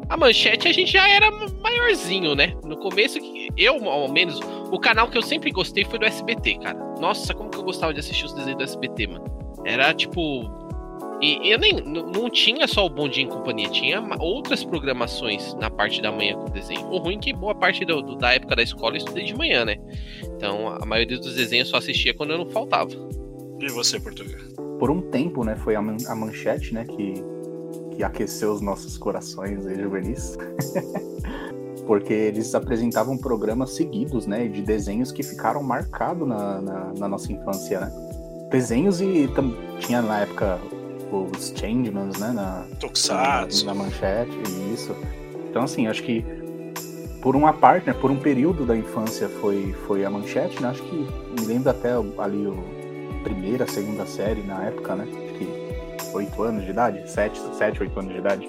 a 0.09 0.17
Manchete 0.17 0.67
a 0.67 0.71
gente 0.73 0.91
já 0.91 1.07
era 1.09 1.31
maiorzinho, 1.61 2.35
né? 2.35 2.53
No 2.65 2.77
começo, 2.77 3.17
eu, 3.57 3.89
ao 3.89 4.07
menos, 4.11 4.39
o 4.71 4.77
canal 4.79 5.07
que 5.07 5.17
eu 5.17 5.21
sempre 5.21 5.49
gostei 5.51 5.85
foi 5.85 5.97
do 5.99 6.05
SBT, 6.05 6.59
cara. 6.59 6.77
Nossa, 6.99 7.33
como 7.33 7.49
que 7.49 7.57
eu 7.57 7.63
gostava 7.63 7.93
de 7.93 7.99
assistir 7.99 8.25
os 8.25 8.33
desenhos 8.33 8.57
do 8.57 8.63
SBT, 8.63 9.07
mano. 9.07 9.25
Era 9.63 9.93
tipo 9.93 10.43
e 11.25 11.51
eu 11.51 11.57
nem 11.59 11.73
não 11.83 12.29
tinha 12.29 12.67
só 12.67 12.85
o 12.85 12.89
Bom 12.89 13.07
Dia 13.07 13.23
em 13.23 13.27
Companhia, 13.27 13.69
tinha 13.69 14.01
outras 14.19 14.63
programações 14.63 15.53
na 15.55 15.69
parte 15.69 16.01
da 16.01 16.11
manhã 16.11 16.35
com 16.37 16.45
desenho. 16.51 16.87
O 16.89 16.97
ruim 16.97 17.15
é 17.15 17.19
que 17.19 17.33
boa 17.33 17.55
parte 17.55 17.83
do- 17.85 18.01
do- 18.01 18.15
da 18.17 18.33
época 18.33 18.55
da 18.55 18.61
escola 18.63 18.93
eu 18.93 18.97
estudei 18.97 19.23
de 19.25 19.35
manhã, 19.35 19.63
né? 19.65 19.77
Então 20.35 20.67
a 20.69 20.85
maioria 20.85 21.17
dos 21.17 21.35
desenhos 21.35 21.67
eu 21.67 21.71
só 21.71 21.77
assistia 21.77 22.13
quando 22.13 22.31
eu 22.31 22.37
não 22.37 22.49
faltava. 22.49 22.91
E 23.59 23.67
você, 23.69 23.99
Portugal? 23.99 24.35
Por 24.79 24.91
um 24.91 25.01
tempo, 25.09 25.43
né, 25.45 25.55
foi 25.55 25.75
a, 25.75 25.81
man- 25.81 25.97
a 26.07 26.15
manchete, 26.15 26.73
né, 26.73 26.83
que, 26.85 27.13
que 27.95 28.03
aqueceu 28.03 28.51
os 28.51 28.59
nossos 28.61 28.97
corações 28.97 29.65
aí, 29.65 29.79
juvenis. 29.81 30.37
Porque 31.87 32.11
eles 32.13 32.53
apresentavam 32.55 33.17
programas 33.17 33.71
seguidos, 33.75 34.25
né, 34.25 34.47
de 34.47 34.61
desenhos 34.61 35.11
que 35.11 35.21
ficaram 35.23 35.61
marcados 35.63 36.27
na, 36.27 36.59
na, 36.61 36.93
na 36.97 37.07
nossa 37.07 37.31
infância, 37.31 37.79
né? 37.79 37.91
Desenhos 38.51 39.01
e 39.01 39.29
tinha 39.79 40.01
na 40.01 40.21
época 40.21 40.59
os 41.11 41.53
Changemans, 41.55 42.17
né, 42.19 42.31
na, 42.31 42.65
Tokusatsu. 42.79 43.65
na, 43.65 43.73
na 43.73 43.83
manchete, 43.83 44.37
isso. 44.73 44.95
Então, 45.49 45.63
assim, 45.63 45.87
acho 45.87 46.03
que 46.03 46.25
por 47.25 47.35
uma 47.35 47.53
parte, 47.53 47.87
né, 47.87 47.93
por 47.93 48.11
um 48.11 48.17
período 48.17 48.65
da 48.65 48.77
infância 48.77 49.27
foi, 49.27 49.73
foi 49.87 50.05
a 50.05 50.09
manchete, 50.11 50.61
né? 50.61 50.69
Acho 50.69 50.83
que 50.83 50.95
me 50.95 51.45
lembro 51.47 51.71
até 51.71 51.89
ali 52.19 52.45
o 52.45 52.55
primeira, 53.23 53.65
segunda 53.65 54.05
série 54.05 54.43
na 54.43 54.65
época, 54.65 54.95
né? 54.95 55.05
Acho 55.05 55.39
que 55.39 56.15
oito 56.15 56.43
anos 56.43 56.63
de 56.63 56.69
idade, 56.69 57.09
sete, 57.09 57.39
sete, 57.53 57.81
oito 57.81 57.99
anos 57.99 58.13
de 58.13 58.19
idade. 58.19 58.47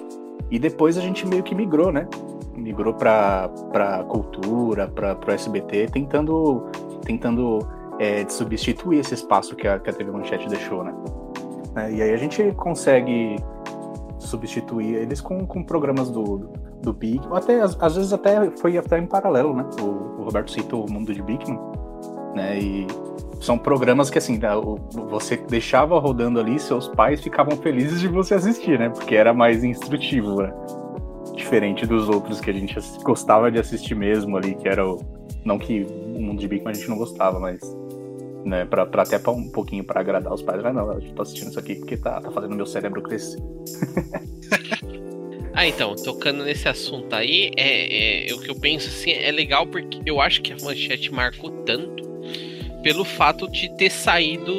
E 0.51 0.59
depois 0.59 0.95
a 0.95 1.01
gente 1.01 1.25
meio 1.25 1.41
que 1.41 1.55
migrou, 1.55 1.91
né? 1.91 2.07
Migrou 2.55 2.93
pra, 2.93 3.49
pra 3.71 4.03
cultura, 4.03 4.87
pra, 4.87 5.15
pro 5.15 5.31
SBT, 5.31 5.87
tentando, 5.91 6.69
tentando 7.03 7.67
é, 7.97 8.29
substituir 8.29 8.99
esse 8.99 9.15
espaço 9.15 9.55
que 9.55 9.67
a, 9.67 9.79
que 9.79 9.89
a 9.89 9.93
TV 9.93 10.11
Manchete 10.11 10.47
deixou, 10.47 10.83
né? 10.83 10.93
É, 11.77 11.91
e 11.91 12.01
aí 12.01 12.13
a 12.13 12.17
gente 12.17 12.51
consegue 12.53 13.35
substituir 14.19 14.95
eles 14.95 15.21
com, 15.21 15.45
com 15.45 15.63
programas 15.63 16.09
do, 16.09 16.49
do 16.81 16.91
Big, 16.91 17.21
ou 17.29 17.35
até 17.35 17.61
às, 17.61 17.77
às 17.81 17.95
vezes 17.95 18.11
até 18.11 18.49
foi 18.57 18.77
até 18.77 18.97
em 18.97 19.05
paralelo, 19.05 19.55
né? 19.55 19.65
O, 19.79 20.21
o 20.21 20.23
Roberto 20.23 20.51
citou 20.51 20.85
o 20.85 20.91
mundo 20.91 21.13
de 21.13 21.21
Bigman, 21.21 21.59
né? 22.35 22.59
E 22.59 22.87
são 23.39 23.57
programas 23.57 24.09
que 24.09 24.17
assim, 24.17 24.37
né, 24.37 24.49
você 25.09 25.37
deixava 25.37 25.99
rodando 25.99 26.39
ali, 26.39 26.59
seus 26.59 26.87
pais 26.87 27.21
ficavam 27.21 27.55
felizes 27.57 28.01
de 28.01 28.07
você 28.07 28.33
assistir, 28.33 28.79
né? 28.79 28.89
Porque 28.89 29.15
era 29.15 29.33
mais 29.33 29.63
instrutivo, 29.63 30.41
né? 30.41 30.53
Diferente 31.35 31.85
dos 31.85 32.09
outros 32.09 32.41
que 32.41 32.49
a 32.49 32.53
gente 32.53 32.75
gostava 33.03 33.51
de 33.51 33.59
assistir 33.59 33.95
mesmo 33.95 34.35
ali, 34.35 34.55
que 34.55 34.67
era 34.67 34.85
o. 34.87 34.99
Não 35.45 35.59
que 35.59 35.85
o 36.15 36.21
mundo 36.21 36.39
de 36.39 36.47
Bigman 36.47 36.71
a 36.71 36.73
gente 36.73 36.89
não 36.89 36.97
gostava, 36.97 37.39
mas. 37.39 37.61
Né, 38.45 38.63
pra, 38.65 38.85
pra 38.85 39.03
até 39.03 39.19
pra 39.19 39.31
um 39.31 39.49
pouquinho 39.49 39.83
pra 39.83 39.99
agradar 39.99 40.33
os 40.33 40.41
pais. 40.41 40.63
Ah, 40.63 40.71
não, 40.71 40.91
eu 40.93 41.01
tô 41.13 41.21
assistindo 41.21 41.49
isso 41.49 41.59
aqui 41.59 41.75
porque 41.75 41.97
tá, 41.97 42.21
tá 42.21 42.31
fazendo 42.31 42.55
meu 42.55 42.65
cérebro 42.65 43.01
crescer. 43.01 43.37
Ah, 45.59 45.65
então, 45.65 45.95
tocando 45.95 46.43
nesse 46.43 46.69
assunto 46.69 47.15
aí, 47.15 47.49
é, 47.57 48.29
é- 48.29 48.33
o 48.35 48.39
que 48.39 48.47
eu 48.47 48.53
penso 48.53 48.89
assim, 48.89 49.09
é 49.11 49.31
legal 49.31 49.65
porque 49.65 49.99
eu 50.05 50.21
acho 50.21 50.39
que 50.43 50.53
a 50.53 50.57
manchete 50.63 51.11
marcou 51.11 51.49
tanto 51.63 52.03
pelo 52.83 53.03
fato 53.03 53.49
de 53.49 53.75
ter 53.75 53.89
saído 53.89 54.53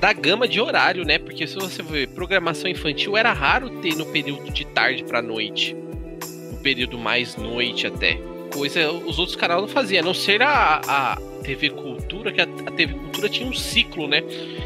da 0.00 0.12
gama 0.12 0.46
de 0.46 0.60
horário, 0.60 1.04
né? 1.04 1.18
Porque 1.18 1.48
se 1.48 1.56
você 1.56 1.82
ver, 1.82 2.06
programação 2.10 2.70
infantil 2.70 3.16
era 3.16 3.32
raro 3.32 3.68
ter 3.80 3.96
no 3.96 4.06
período 4.06 4.52
de 4.52 4.64
tarde 4.66 5.02
pra 5.02 5.20
noite. 5.20 5.74
No 6.52 6.58
período 6.58 6.96
mais 6.96 7.34
noite 7.34 7.88
até. 7.88 8.20
Coisa 8.56 8.90
os 8.90 9.18
outros 9.18 9.36
canais 9.36 9.60
não 9.60 9.68
faziam, 9.68 10.00
a 10.02 10.04
não 10.04 10.14
ser 10.14 10.40
a, 10.42 10.80
a 10.86 11.16
TV 11.44 11.70
Cultura, 11.70 12.32
que 12.32 12.40
a, 12.40 12.44
a 12.44 12.70
TV 12.70 12.94
Cultura 12.94 13.28
tinha 13.28 13.46
um 13.48 13.52
ciclo, 13.52 14.08
né? 14.08 14.22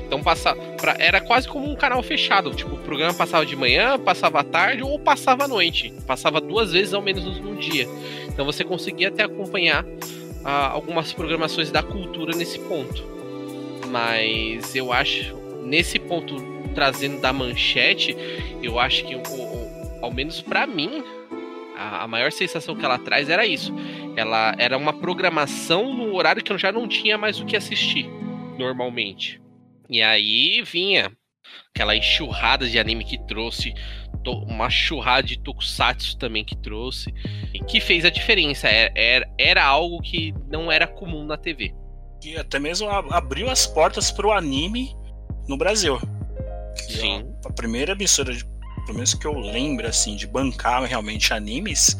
Então 0.06 0.22
passa, 0.22 0.54
pra- 0.80 0.96
era 0.98 1.20
quase 1.20 1.48
como 1.48 1.68
um 1.70 1.74
canal 1.76 2.02
fechado. 2.02 2.54
Tipo, 2.54 2.74
o 2.76 2.78
programa 2.78 3.12
passava 3.14 3.44
de 3.44 3.56
manhã, 3.56 3.98
passava 3.98 4.40
à 4.40 4.44
tarde 4.44 4.82
ou 4.82 4.98
passava 4.98 5.44
à 5.44 5.48
noite. 5.48 5.92
Passava 6.06 6.40
duas 6.40 6.72
vezes 6.72 6.94
ao 6.94 7.02
menos 7.02 7.24
num 7.40 7.56
dia. 7.56 7.86
Então 8.28 8.44
você 8.44 8.62
conseguia 8.64 9.08
até 9.08 9.24
acompanhar 9.24 9.84
ah, 10.44 10.68
algumas 10.70 11.12
programações 11.12 11.70
da 11.70 11.82
cultura 11.82 12.34
nesse 12.36 12.58
ponto. 12.60 13.02
Mas 13.88 14.74
eu 14.76 14.92
acho, 14.92 15.34
nesse 15.64 15.98
ponto, 15.98 16.36
trazendo 16.74 17.20
da 17.20 17.32
manchete, 17.32 18.16
eu 18.62 18.78
acho 18.78 19.04
que, 19.04 19.14
o- 19.16 19.20
o- 19.20 19.98
ao 20.00 20.12
menos 20.12 20.40
pra 20.40 20.66
mim, 20.66 21.02
a, 21.80 22.04
a 22.04 22.06
maior 22.06 22.30
sensação 22.30 22.76
que 22.76 22.84
ela 22.84 22.98
traz 22.98 23.30
era 23.30 23.46
isso. 23.46 23.74
Ela 24.14 24.54
era 24.58 24.76
uma 24.76 24.92
programação 24.92 25.94
no 25.94 26.14
horário 26.14 26.44
que 26.44 26.52
eu 26.52 26.58
já 26.58 26.70
não 26.70 26.86
tinha 26.86 27.16
mais 27.16 27.40
o 27.40 27.46
que 27.46 27.56
assistir, 27.56 28.06
normalmente. 28.58 29.40
E 29.88 30.02
aí 30.02 30.62
vinha 30.62 31.10
aquela 31.74 31.96
enxurrada 31.96 32.68
de 32.68 32.78
anime 32.78 33.04
que 33.04 33.18
trouxe, 33.26 33.72
uma 34.26 34.68
churrada 34.68 35.26
de 35.26 35.38
tokusatsu 35.38 36.18
também 36.18 36.44
que 36.44 36.54
trouxe, 36.56 37.12
e 37.54 37.58
que 37.60 37.80
fez 37.80 38.04
a 38.04 38.10
diferença. 38.10 38.68
Era, 38.68 38.92
era, 38.94 39.34
era 39.38 39.64
algo 39.64 40.02
que 40.02 40.34
não 40.48 40.70
era 40.70 40.86
comum 40.86 41.24
na 41.24 41.38
TV. 41.38 41.74
E 42.22 42.36
até 42.36 42.58
mesmo 42.58 42.88
abriu 42.90 43.48
as 43.48 43.66
portas 43.66 44.10
pro 44.10 44.30
anime 44.30 44.94
no 45.48 45.56
Brasil. 45.56 45.98
Que 46.76 46.98
Sim. 46.98 47.34
A, 47.44 47.48
a 47.48 47.52
primeira 47.52 47.92
emissora, 47.92 48.34
de- 48.34 48.44
pelo 48.80 48.94
menos 48.94 49.14
que 49.14 49.26
eu 49.26 49.38
lembro, 49.38 49.86
assim, 49.86 50.16
de 50.16 50.26
bancar 50.26 50.82
realmente 50.84 51.32
animes, 51.32 51.96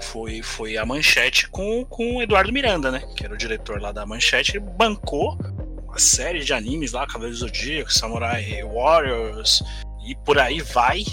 foi, 0.00 0.42
foi 0.42 0.76
a 0.76 0.86
Manchete 0.86 1.48
com, 1.48 1.84
com 1.84 2.16
o 2.16 2.22
Eduardo 2.22 2.52
Miranda, 2.52 2.90
né? 2.90 3.02
Que 3.16 3.24
era 3.24 3.34
o 3.34 3.36
diretor 3.36 3.80
lá 3.80 3.92
da 3.92 4.06
Manchete. 4.06 4.52
Ele 4.52 4.60
bancou 4.60 5.36
uma 5.84 5.98
série 5.98 6.40
de 6.40 6.52
animes 6.52 6.92
lá, 6.92 7.06
Cavaleiros 7.06 7.40
do 7.40 7.46
Zodíaco, 7.46 7.92
Samurai 7.92 8.62
Warriors, 8.62 9.62
e 10.06 10.14
por 10.24 10.38
aí 10.38 10.60
vai. 10.60 11.04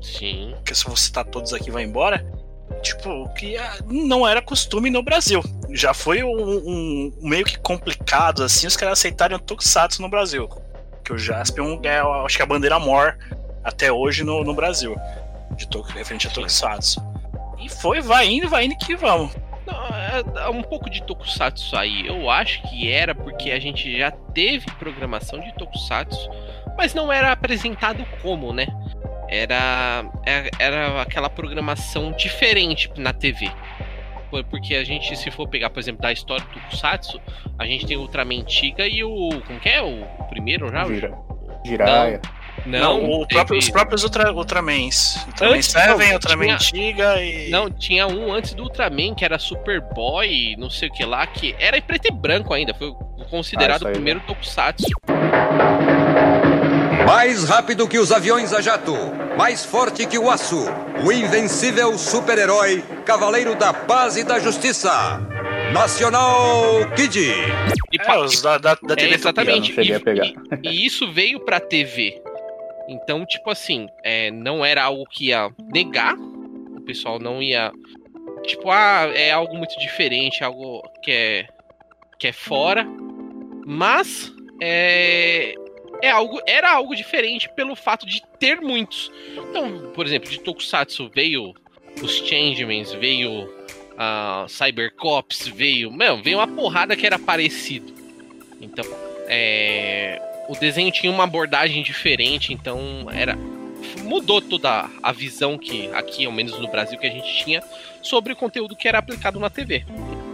Sim. 0.00 0.54
que 0.64 0.74
se 0.74 0.84
vou 0.84 0.96
citar 0.96 1.24
todos 1.24 1.52
aqui 1.52 1.70
vai 1.70 1.84
embora. 1.84 2.26
Tipo, 2.82 3.28
que 3.34 3.56
ah, 3.56 3.78
não 3.86 4.26
era 4.26 4.42
costume 4.42 4.90
no 4.90 5.02
Brasil. 5.02 5.40
Já 5.70 5.94
foi 5.94 6.24
um, 6.24 6.32
um- 6.66 7.12
meio 7.20 7.44
que 7.44 7.56
complicado, 7.58 8.42
assim, 8.42 8.66
os 8.66 8.76
caras 8.76 8.98
aceitarem 8.98 9.36
o 9.36 9.40
Tokusatsu 9.40 10.02
no 10.02 10.08
Brasil. 10.08 10.48
Que 11.04 11.12
o 11.12 11.18
Jaspion 11.18 11.78
é, 11.84 12.00
acho 12.24 12.36
que 12.36 12.42
é 12.42 12.44
a 12.44 12.48
bandeira 12.48 12.78
mor 12.80 13.16
até 13.64 13.90
hoje 13.92 14.24
no, 14.24 14.42
no 14.44 14.54
Brasil. 14.54 14.96
De 15.56 15.66
referente 15.94 16.26
a 16.26 16.30
Tokusatsu. 16.30 17.00
E 17.60 17.68
foi, 17.68 18.00
vai 18.00 18.26
indo, 18.28 18.48
vai 18.48 18.64
indo 18.64 18.76
que 18.76 18.96
vamos. 18.96 19.34
Não, 19.66 19.86
é- 19.88 20.44
é 20.44 20.48
um 20.48 20.62
pouco 20.62 20.88
de 20.90 21.02
Tokusatsu 21.02 21.76
aí. 21.76 22.06
Eu 22.06 22.28
acho 22.30 22.60
que 22.62 22.90
era 22.90 23.14
porque 23.14 23.50
a 23.52 23.60
gente 23.60 23.96
já 23.96 24.10
teve 24.10 24.66
programação 24.78 25.38
de 25.38 25.52
Tokusatsu, 25.54 26.28
mas 26.76 26.94
não 26.94 27.12
era 27.12 27.30
apresentado 27.30 28.04
como, 28.22 28.52
né? 28.52 28.66
Era, 29.28 30.04
era, 30.26 30.50
era 30.58 31.02
aquela 31.02 31.30
programação 31.30 32.12
diferente 32.12 32.90
na 32.96 33.12
TV. 33.12 33.50
por- 34.30 34.44
porque 34.44 34.74
a 34.74 34.82
gente, 34.84 35.14
se 35.16 35.30
for 35.30 35.46
pegar, 35.46 35.68
por 35.70 35.78
exemplo, 35.78 36.00
da 36.02 36.10
história 36.10 36.44
do 36.44 36.50
Tokusatsu, 36.52 37.20
a 37.58 37.66
gente 37.66 37.86
tem 37.86 37.96
o 37.96 38.00
Ultraman 38.00 38.42
Tiga 38.44 38.86
e 38.86 39.04
o. 39.04 39.28
Como 39.46 39.60
que 39.60 39.68
é? 39.68 39.80
O 39.82 40.04
primeiro 40.30 40.70
já? 40.70 40.84
Gira, 40.86 41.12
Jiraya. 41.64 42.20
Não, 42.24 42.41
o 42.66 43.26
teve- 43.26 43.34
próprio- 43.34 43.58
os 43.58 43.68
próprios 43.70 44.04
Ultra, 44.04 44.32
Ultramans. 44.32 45.16
Ultraman 45.26 45.54
Antes, 45.54 45.66
7, 45.66 45.86
não, 45.88 46.12
Ultraman 46.14 46.44
tinha- 46.44 46.58
Tiga 46.58 47.22
e. 47.22 47.50
Não, 47.50 47.70
tinha 47.70 48.06
um 48.06 48.32
antes 48.32 48.54
do 48.54 48.62
Ultraman, 48.64 49.14
que 49.14 49.24
era 49.24 49.38
Superboy, 49.38 50.54
não 50.58 50.70
sei 50.70 50.88
o 50.88 50.92
que 50.92 51.04
lá, 51.04 51.26
que 51.26 51.54
era 51.58 51.76
em 51.76 51.82
preto 51.82 52.06
e 52.08 52.10
branco 52.12 52.52
ainda. 52.54 52.72
Foi 52.74 52.92
considerado 53.30 53.86
Ah, 53.86 53.88
o 53.88 53.92
primeiro 53.92 54.20
Tokusatsu. 54.20 54.86
Mais 57.06 57.44
rápido 57.48 57.88
que 57.88 57.98
os 57.98 58.12
aviões 58.12 58.52
a 58.52 58.60
jato, 58.60 58.94
mais 59.36 59.64
forte 59.64 60.06
que 60.06 60.18
o 60.18 60.30
aço, 60.30 60.64
o 61.04 61.10
invencível 61.12 61.96
super-herói, 61.98 62.82
cavaleiro 63.04 63.54
da 63.54 63.72
paz 63.72 64.16
e 64.16 64.24
da 64.24 64.38
justiça. 64.38 65.20
Nacional 65.72 66.86
Kid. 66.94 67.18
E 67.18 67.98
É, 68.00 68.18
os 68.18 68.40
da, 68.42 68.58
da, 68.58 68.74
da 68.74 68.92
É, 68.92 68.96
TV 68.96 69.14
exatamente. 69.14 69.68
Não 69.70 69.74
cheguei 69.76 69.92
E, 69.92 69.94
a 69.94 70.00
pegar. 70.00 70.26
e- 70.26 70.68
e 70.68 70.86
isso 70.86 71.10
veio 71.12 71.40
pra 71.40 71.58
TV. 71.60 72.20
Então, 72.92 73.24
tipo 73.24 73.50
assim, 73.50 73.88
é, 74.02 74.30
não 74.30 74.64
era 74.64 74.84
algo 74.84 75.04
que 75.06 75.28
ia 75.28 75.50
negar. 75.72 76.14
O 76.14 76.80
pessoal 76.82 77.18
não 77.18 77.42
ia. 77.42 77.72
Tipo, 78.44 78.70
ah, 78.70 79.10
é 79.14 79.30
algo 79.30 79.56
muito 79.56 79.78
diferente, 79.78 80.44
algo 80.44 80.82
que 81.02 81.10
é, 81.10 81.48
que 82.18 82.28
é 82.28 82.32
fora. 82.32 82.86
Mas 83.64 84.32
é, 84.60 85.54
é 86.02 86.10
algo, 86.10 86.40
era 86.46 86.70
algo 86.70 86.94
diferente 86.94 87.48
pelo 87.54 87.74
fato 87.74 88.04
de 88.04 88.22
ter 88.38 88.60
muitos. 88.60 89.10
Então, 89.36 89.90
por 89.94 90.06
exemplo, 90.06 90.28
de 90.28 90.40
Tokusatsu 90.40 91.10
veio 91.14 91.54
os 92.02 92.16
Changemans, 92.18 92.92
veio 92.94 93.48
a 93.96 94.46
Cybercops, 94.48 95.46
veio. 95.48 95.90
Meu, 95.90 96.22
veio 96.22 96.38
uma 96.38 96.48
porrada 96.48 96.96
que 96.96 97.06
era 97.06 97.18
parecido. 97.18 97.92
Então, 98.60 98.84
é, 99.28 100.20
o 100.48 100.56
desenho 100.56 100.90
tinha 100.90 101.12
uma 101.12 101.24
abordagem 101.24 101.82
diferente, 101.82 102.52
então 102.52 103.06
era 103.12 103.36
mudou 104.04 104.40
toda 104.40 104.88
a 105.02 105.12
visão 105.12 105.58
que 105.58 105.90
aqui, 105.92 106.24
ao 106.24 106.32
menos 106.32 106.58
no 106.58 106.68
Brasil, 106.68 106.98
que 106.98 107.06
a 107.06 107.10
gente 107.10 107.44
tinha 107.44 107.62
sobre 108.00 108.32
o 108.32 108.36
conteúdo 108.36 108.76
que 108.76 108.86
era 108.88 108.98
aplicado 108.98 109.38
na 109.40 109.50
TV. 109.50 109.84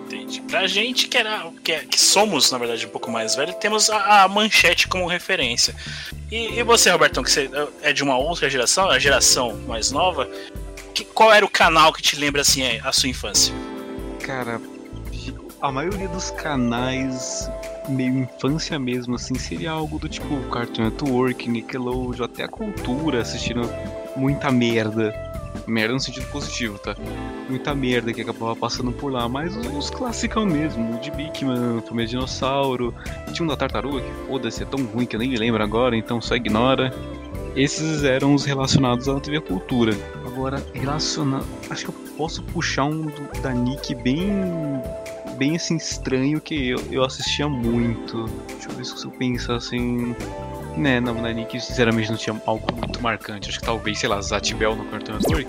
Entendi. 0.07 0.41
Pra 0.43 0.67
gente 0.67 1.09
que, 1.09 1.17
era, 1.17 1.51
que, 1.63 1.73
é- 1.73 1.85
que 1.85 1.99
somos, 1.99 2.51
na 2.51 2.59
verdade, 2.59 2.87
um 2.87 2.91
pouco 2.91 3.11
mais 3.11 3.35
velho, 3.35 3.53
temos 3.55 3.91
a, 3.91 4.23
a 4.25 4.29
manchete 4.29 4.89
como 4.89 5.07
referência. 5.07 5.75
E, 6.31 6.59
e 6.59 6.63
você, 6.63 6.91
Robertão, 6.91 7.23
que 7.23 7.31
você 7.31 7.51
é 7.83 7.93
de 7.93 8.03
uma 8.03 8.17
outra 8.19 8.49
geração, 8.49 8.89
a 8.91 8.99
geração 8.99 9.57
mais 9.67 9.91
nova, 9.91 10.29
que, 10.95 11.05
qual 11.05 11.33
era 11.33 11.45
o 11.45 11.49
canal 11.51 11.93
que 11.93 12.03
te 12.03 12.17
lembra 12.17 12.43
assim 12.43 12.63
a 12.83 12.93
sua 12.93 13.09
infância? 13.09 13.55
Cara, 14.21 14.61
a 15.61 15.73
maioria 15.73 16.09
dos 16.09 16.31
canais 16.33 17.51
meio 17.89 18.19
infância 18.21 18.79
mesmo, 18.79 19.15
assim, 19.17 19.35
seria 19.37 19.71
algo 19.73 19.99
do 19.99 20.09
tipo 20.09 20.37
Cartoon 20.51 20.85
Network, 20.85 21.49
Nickelodeon, 21.49 22.25
até 22.25 22.45
a 22.45 22.49
cultura, 22.49 23.21
assistindo 23.23 23.63
muita 24.17 24.51
merda. 24.51 25.15
Merda 25.67 25.95
no 25.95 26.01
sentido 26.01 26.27
positivo, 26.31 26.79
tá? 26.79 26.95
Muita 27.49 27.75
merda 27.75 28.13
que 28.13 28.21
acabava 28.21 28.55
passando 28.57 28.93
por 28.93 29.11
lá, 29.13 29.29
mas 29.29 29.57
os, 29.57 29.67
os 29.67 29.91
classicão 29.91 30.47
mesmo, 30.47 30.97
o 30.97 31.01
de 31.01 31.11
Bigman, 31.11 31.83
Família 31.87 32.07
Dinossauro, 32.09 32.95
tinha 33.33 33.45
um 33.45 33.49
da 33.49 33.57
Tartaruga, 33.57 34.01
que 34.01 34.27
foda-se, 34.27 34.63
é 34.63 34.67
tão 34.67 34.83
ruim 34.85 35.05
que 35.07 35.17
eu 35.17 35.21
nem 35.21 35.35
lembro 35.37 35.63
agora, 35.63 35.97
então 35.97 36.21
só 36.21 36.37
ignora. 36.37 36.93
Esses 37.57 38.05
eram 38.05 38.35
os 38.35 38.45
relacionados 38.45 39.09
à 39.09 39.19
TV 39.21 39.41
Cultura. 39.41 39.93
Agora, 40.27 40.65
relacionado. 40.73 41.45
Acho 41.69 41.87
que 41.87 41.91
eu 41.91 41.95
posso 42.17 42.43
puxar 42.45 42.85
um 42.85 43.07
do- 43.07 43.41
da 43.43 43.53
Nick 43.53 43.95
bem. 43.97 44.31
Bem 45.39 45.55
assim 45.57 45.77
estranho 45.77 46.41
que 46.41 46.71
eu, 46.71 46.79
eu 46.91 47.05
assistia 47.05 47.49
muito. 47.49 48.25
Deixa 48.49 48.69
eu 48.69 48.75
ver 48.75 48.85
se 48.85 49.05
eu 49.05 49.11
pensar 49.13 49.57
assim. 49.57 50.15
Né, 50.77 51.01
não, 51.01 51.15
na 51.15 51.33
Nick 51.33 51.61
sinceramente 51.61 52.11
não 52.11 52.17
tinha 52.17 52.41
algo 52.47 52.67
muito 52.75 53.01
marcante. 53.01 53.49
Acho 53.49 53.59
que 53.59 53.65
talvez, 53.65 53.99
sei 53.99 54.09
lá, 54.09 54.21
Zatibel 54.21 54.77
no 54.77 54.85
Cartoon 54.87 55.15
Network. 55.15 55.47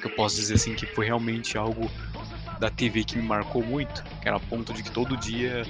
Que 0.00 0.06
eu 0.06 0.10
posso 0.10 0.36
dizer 0.36 0.54
assim 0.54 0.74
que 0.74 0.86
foi 0.86 1.06
realmente 1.06 1.58
algo 1.58 1.90
da 2.58 2.70
TV 2.70 3.04
que 3.04 3.16
me 3.16 3.22
marcou 3.22 3.62
muito. 3.62 4.02
Que 4.20 4.28
era 4.28 4.36
a 4.36 4.40
ponto 4.40 4.72
de 4.72 4.82
que 4.82 4.90
todo 4.90 5.16
dia 5.16 5.64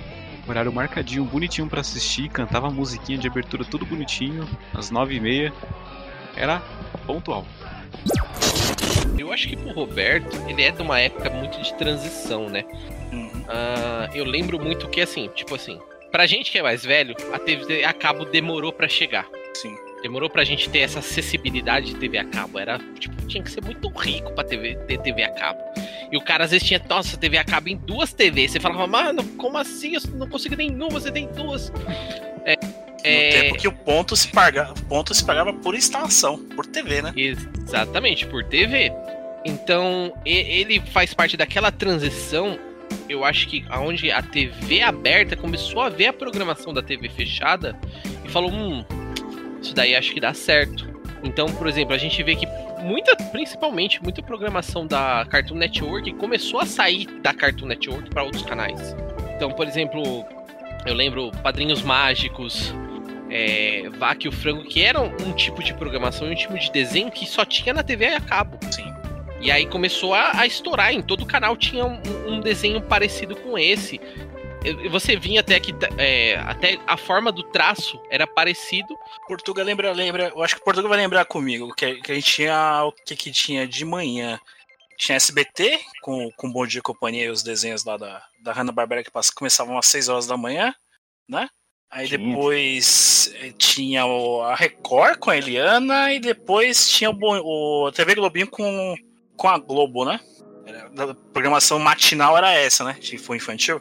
horário 0.49 0.73
marcadinho, 0.73 1.25
bonitinho 1.25 1.69
pra 1.69 1.81
assistir, 1.81 2.29
cantava 2.29 2.67
a 2.67 2.71
musiquinha 2.71 3.17
de 3.17 3.29
abertura 3.29 3.65
tudo 3.65 3.87
bonitinho, 3.87 4.49
às 4.75 4.91
nove 4.91 5.17
e 5.17 5.21
meia. 5.21 5.53
Era 6.37 6.63
pontual. 7.07 7.47
Eu 9.19 9.33
acho 9.33 9.49
que 9.49 9.57
pro 9.57 9.73
Roberto, 9.73 10.37
ele 10.49 10.63
é 10.63 10.71
de 10.71 10.83
uma 10.83 10.99
época 10.99 11.31
muito 11.31 11.61
de 11.63 11.75
transição, 11.75 12.49
né? 12.49 12.65
Ah, 13.53 14.09
eu 14.15 14.25
lembro 14.25 14.59
muito 14.59 14.89
que, 14.89 15.01
assim, 15.01 15.29
tipo 15.35 15.55
assim, 15.55 15.79
pra 16.11 16.27
gente 16.27 16.51
que 16.51 16.59
é 16.59 16.63
mais 16.63 16.83
velho, 16.85 17.15
a 17.33 17.39
TV 17.39 17.85
a 17.85 17.93
cabo 17.93 18.25
demorou 18.25 18.73
pra 18.73 18.89
chegar. 18.89 19.29
Sim. 19.55 19.77
Demorou 20.03 20.29
pra 20.29 20.43
gente 20.43 20.69
ter 20.69 20.81
essa 20.81 20.99
acessibilidade 20.99 21.93
de 21.93 21.97
TV 21.97 22.19
a 22.19 22.25
cabo. 22.25 22.59
Era, 22.59 22.79
tipo, 22.99 23.15
tinha 23.27 23.43
que 23.45 23.51
ser 23.51 23.63
muito 23.63 23.89
rico 23.91 24.33
pra 24.33 24.43
TV, 24.43 24.75
ter 24.89 24.99
TV 24.99 25.23
a 25.23 25.31
cabo. 25.31 25.61
E 26.11 26.17
o 26.17 26.21
cara 26.21 26.45
às 26.45 26.51
vezes 26.51 26.67
tinha, 26.67 26.83
nossa, 26.89 27.17
TV 27.17 27.39
a 27.39 27.45
cabo 27.45 27.69
em 27.69 27.77
duas 27.77 28.13
TVs. 28.13 28.53
Você 28.53 28.61
falava, 28.61 28.87
mano, 28.87 29.23
como 29.37 29.59
assim? 29.59 29.95
Eu 29.95 30.01
não 30.15 30.29
consigo 30.29 30.57
nenhuma, 30.57 30.89
você 30.89 31.13
tem 31.13 31.29
duas. 31.29 31.71
É, 32.45 32.57
No 32.65 32.71
é, 33.05 33.31
tempo 33.43 33.59
que 33.59 33.69
o 33.69 33.73
ponto 33.73 34.17
se 34.17 34.27
pagava, 34.29 34.75
ponto 34.89 35.15
se 35.15 35.25
pagava 35.25 35.53
por 35.53 35.75
estação, 35.77 36.39
por 36.57 36.67
TV, 36.67 37.03
né? 37.03 37.13
Exatamente, 37.17 38.27
por 38.27 38.43
TV. 38.43 38.93
Então, 39.45 40.13
ele 40.25 40.81
faz 40.93 41.15
parte 41.15 41.37
daquela 41.37 41.71
transição, 41.71 42.59
eu 43.09 43.25
acho 43.25 43.49
que 43.49 43.65
aonde 43.69 44.11
a 44.11 44.23
TV 44.23 44.83
aberta 44.83 45.37
começou 45.37 45.83
a 45.83 45.89
ver 45.89 46.07
a 46.07 46.13
programação 46.13 46.73
da 46.73 46.83
TV 46.83 47.09
fechada 47.09 47.79
e 48.25 48.29
falou, 48.29 48.51
hum, 48.51 48.85
isso 49.61 49.75
daí 49.75 49.95
acho 49.95 50.13
que 50.13 50.21
dá 50.21 50.35
certo. 50.35 50.91
Então, 51.23 51.47
por 51.47 51.67
exemplo, 51.67 51.95
a 51.95 51.99
gente 51.99 52.23
vê 52.23 52.35
que 52.35 52.47
muita, 52.83 53.17
principalmente, 53.17 54.03
muita 54.03 54.23
programação 54.23 54.87
da 54.87 55.25
Cartoon 55.29 55.55
Network 55.55 56.13
começou 56.15 56.61
a 56.61 56.67
sair 56.67 57.07
da 57.21 57.33
Cartoon 57.33 57.67
Network 57.67 58.11
para 58.11 58.25
outros 58.25 58.43
canais. 58.43 58.95
Então, 59.37 59.53
por 59.53 59.67
exemplo, 59.67 60.25
eu 60.85 60.95
lembro 60.95 61.31
Padrinhos 61.43 61.83
Mágicos, 61.83 62.75
é, 63.31 63.89
Vaca 63.99 64.27
e 64.27 64.29
o 64.29 64.33
Frango, 64.33 64.65
que 64.65 64.83
eram 64.83 65.13
um 65.25 65.33
tipo 65.33 65.63
de 65.63 65.73
programação 65.75 66.29
e 66.29 66.33
um 66.33 66.35
tipo 66.35 66.59
de 66.59 66.71
desenho 66.71 67.11
que 67.11 67.27
só 67.27 67.45
tinha 67.45 67.73
na 67.73 67.83
TV 67.83 68.07
a 68.07 68.21
cabo. 68.21 68.59
Sim. 68.71 68.92
E 69.43 69.51
aí 69.51 69.67
começou 69.67 70.15
a, 70.15 70.41
a 70.41 70.47
estourar, 70.47 70.95
em 70.95 71.03
todo 71.03 71.27
canal 71.27 71.57
tinha 71.57 71.85
um, 71.85 72.01
um 72.29 72.41
desenho 72.41 72.81
parecido 72.81 73.35
com 73.35 73.59
esse. 73.59 74.01
Você 74.91 75.17
vinha 75.17 75.41
até 75.41 75.59
que 75.59 75.75
é, 75.99 76.37
até 76.47 76.79
a 76.87 76.97
forma 76.97 77.33
do 77.33 77.43
traço 77.43 78.01
era 78.09 78.25
parecido. 78.25 78.97
Portugal 79.27 79.65
lembra, 79.65 79.91
lembra. 79.93 80.29
Eu 80.29 80.43
acho 80.45 80.55
que 80.55 80.65
Portugal 80.65 80.89
vai 80.89 80.99
lembrar 80.99 81.25
comigo 81.25 81.75
que, 81.75 81.97
que 81.97 82.13
a 82.13 82.15
gente 82.15 82.33
tinha 82.33 82.85
o 82.85 82.93
que, 82.93 83.17
que 83.17 83.33
tinha 83.33 83.67
de 83.67 83.85
manhã. 83.85 84.39
Tinha 84.97 85.17
SBT 85.17 85.81
com, 86.03 86.31
com 86.37 86.53
Bom 86.53 86.65
Dia 86.65 86.79
e 86.79 86.83
Companhia 86.83 87.25
e 87.25 87.31
os 87.31 87.43
desenhos 87.43 87.85
lá 87.85 87.97
da, 87.97 88.23
da 88.41 88.53
Hanna-Barbera 88.53 89.03
que 89.03 89.11
passa- 89.11 89.33
começavam 89.35 89.77
às 89.77 89.87
6 89.87 90.09
horas 90.09 90.27
da 90.29 90.37
manhã, 90.37 90.73
né? 91.29 91.49
Aí 91.91 92.09
depois 92.09 93.35
eh, 93.41 93.53
tinha 93.59 94.07
o, 94.07 94.43
a 94.43 94.55
Record 94.55 95.19
com 95.19 95.31
a 95.31 95.37
Eliana 95.37 96.13
e 96.13 96.21
depois 96.21 96.89
tinha 96.89 97.11
o, 97.11 97.87
o 97.87 97.91
TV 97.91 98.15
Globinho 98.15 98.47
com, 98.49 98.95
com 99.37 99.49
a 99.49 99.59
Globo, 99.59 100.05
né? 100.05 100.21
A 100.97 101.15
programação 101.33 101.79
matinal 101.79 102.37
era 102.37 102.53
essa, 102.53 102.85
né? 102.85 102.97
De 103.01 103.19
foi 103.19 103.37
infantil. 103.37 103.81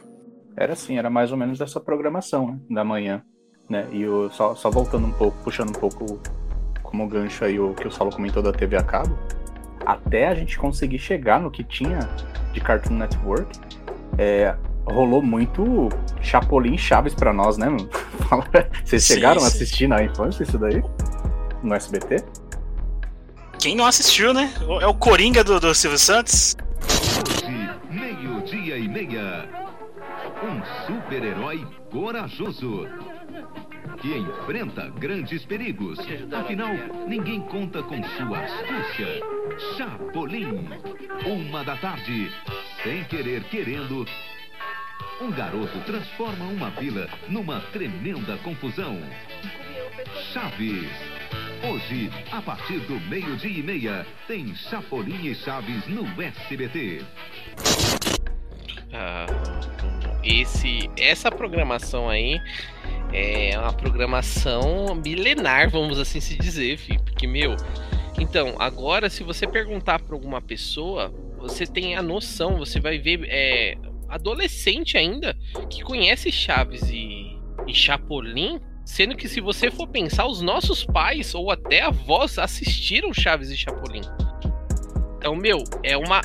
Era 0.56 0.72
assim, 0.72 0.98
era 0.98 1.08
mais 1.08 1.30
ou 1.30 1.36
menos 1.36 1.58
dessa 1.58 1.80
programação 1.80 2.48
né, 2.48 2.58
da 2.70 2.84
manhã. 2.84 3.22
Né? 3.68 3.86
E 3.92 4.06
o, 4.06 4.30
só, 4.30 4.54
só 4.54 4.70
voltando 4.70 5.06
um 5.06 5.12
pouco, 5.12 5.36
puxando 5.42 5.70
um 5.70 5.80
pouco 5.80 6.20
como 6.82 7.08
gancho 7.08 7.44
aí 7.44 7.58
o 7.58 7.74
que 7.74 7.88
o 7.88 7.90
Saulo 7.90 8.12
comentou 8.12 8.42
da 8.42 8.52
TV 8.52 8.76
a 8.76 8.82
cabo, 8.82 9.16
até 9.86 10.28
a 10.28 10.34
gente 10.34 10.58
conseguir 10.58 10.98
chegar 10.98 11.40
no 11.40 11.50
que 11.50 11.64
tinha 11.64 12.00
de 12.52 12.60
Cartoon 12.60 12.94
Network, 12.94 13.58
é, 14.18 14.54
rolou 14.84 15.22
muito 15.22 15.88
Chapolin 16.20 16.76
Chaves 16.76 17.14
pra 17.14 17.32
nós, 17.32 17.56
né? 17.56 17.68
mano? 17.68 17.88
Vocês 18.84 19.04
Sim, 19.04 19.14
chegaram 19.14 19.38
a 19.38 19.48
sim. 19.48 19.56
assistir 19.56 19.86
na 19.86 20.02
infância 20.02 20.42
isso 20.42 20.58
daí? 20.58 20.82
No 21.62 21.74
SBT? 21.74 22.24
Quem 23.62 23.76
não 23.76 23.86
assistiu, 23.86 24.34
né? 24.34 24.52
É 24.80 24.86
o 24.88 24.92
Coringa 24.92 25.44
do, 25.44 25.60
do 25.60 25.72
Silvio 25.72 25.96
Santos. 25.96 26.56
Hoje, 27.16 27.70
meio-dia 27.88 28.76
e 28.76 28.88
meia. 28.88 29.48
Um 30.42 30.60
super-herói 30.84 31.64
corajoso 31.88 32.88
que 34.00 34.18
enfrenta 34.18 34.90
grandes 34.98 35.44
perigos. 35.44 35.96
Afinal, 36.32 36.72
ninguém 37.06 37.40
conta 37.42 37.84
com 37.84 38.02
sua 38.02 38.40
astúcia. 38.40 39.22
Chapolin. 39.76 40.68
Uma 41.24 41.62
da 41.62 41.76
tarde, 41.76 42.32
sem 42.82 43.04
querer 43.04 43.44
querendo. 43.44 44.04
Um 45.20 45.30
garoto 45.30 45.78
transforma 45.86 46.46
uma 46.46 46.70
vila 46.70 47.08
numa 47.28 47.60
tremenda 47.72 48.36
confusão. 48.38 48.98
Chaves. 50.32 51.21
Hoje, 51.64 52.10
a 52.32 52.42
partir 52.42 52.80
do 52.80 52.98
meio-dia 53.08 53.60
e 53.60 53.62
meia, 53.62 54.04
tem 54.26 54.52
Chapolin 54.52 55.26
e 55.26 55.32
Chaves 55.32 55.86
no 55.86 56.04
SBT. 56.20 57.04
Ah, 58.92 59.26
esse, 60.24 60.90
essa 60.98 61.30
programação 61.30 62.08
aí 62.08 62.40
é 63.12 63.56
uma 63.56 63.72
programação 63.72 64.92
milenar, 64.96 65.70
vamos 65.70 66.00
assim 66.00 66.20
se 66.20 66.36
dizer, 66.36 66.76
fi, 66.78 66.98
porque, 66.98 67.28
meu. 67.28 67.54
Então, 68.18 68.56
agora, 68.58 69.08
se 69.08 69.22
você 69.22 69.46
perguntar 69.46 70.00
para 70.00 70.16
alguma 70.16 70.42
pessoa, 70.42 71.14
você 71.38 71.64
tem 71.64 71.94
a 71.94 72.02
noção, 72.02 72.58
você 72.58 72.80
vai 72.80 72.98
ver 72.98 73.24
é, 73.28 73.78
adolescente 74.08 74.98
ainda 74.98 75.36
que 75.70 75.82
conhece 75.84 76.32
Chaves 76.32 76.90
e, 76.90 77.38
e 77.68 77.72
Chapolin, 77.72 78.60
sendo 78.92 79.16
que 79.16 79.26
se 79.26 79.40
você 79.40 79.70
for 79.70 79.88
pensar, 79.88 80.26
os 80.26 80.42
nossos 80.42 80.84
pais 80.84 81.34
ou 81.34 81.50
até 81.50 81.80
avós 81.80 82.38
assistiram 82.38 83.12
Chaves 83.12 83.48
e 83.48 83.56
Chapolin. 83.56 84.02
Então, 85.16 85.34
meu, 85.34 85.64
é 85.82 85.96
uma 85.96 86.20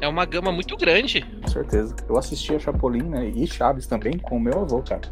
é 0.00 0.08
uma 0.08 0.24
gama 0.24 0.50
muito 0.50 0.76
grande. 0.76 1.24
Com 1.40 1.48
certeza. 1.48 1.94
Eu 2.08 2.18
assistia 2.18 2.58
Chapolin, 2.58 3.04
né? 3.04 3.28
E 3.28 3.46
Chaves 3.46 3.86
também 3.86 4.18
com 4.18 4.38
o 4.38 4.40
meu 4.40 4.62
avô, 4.62 4.82
cara. 4.82 5.02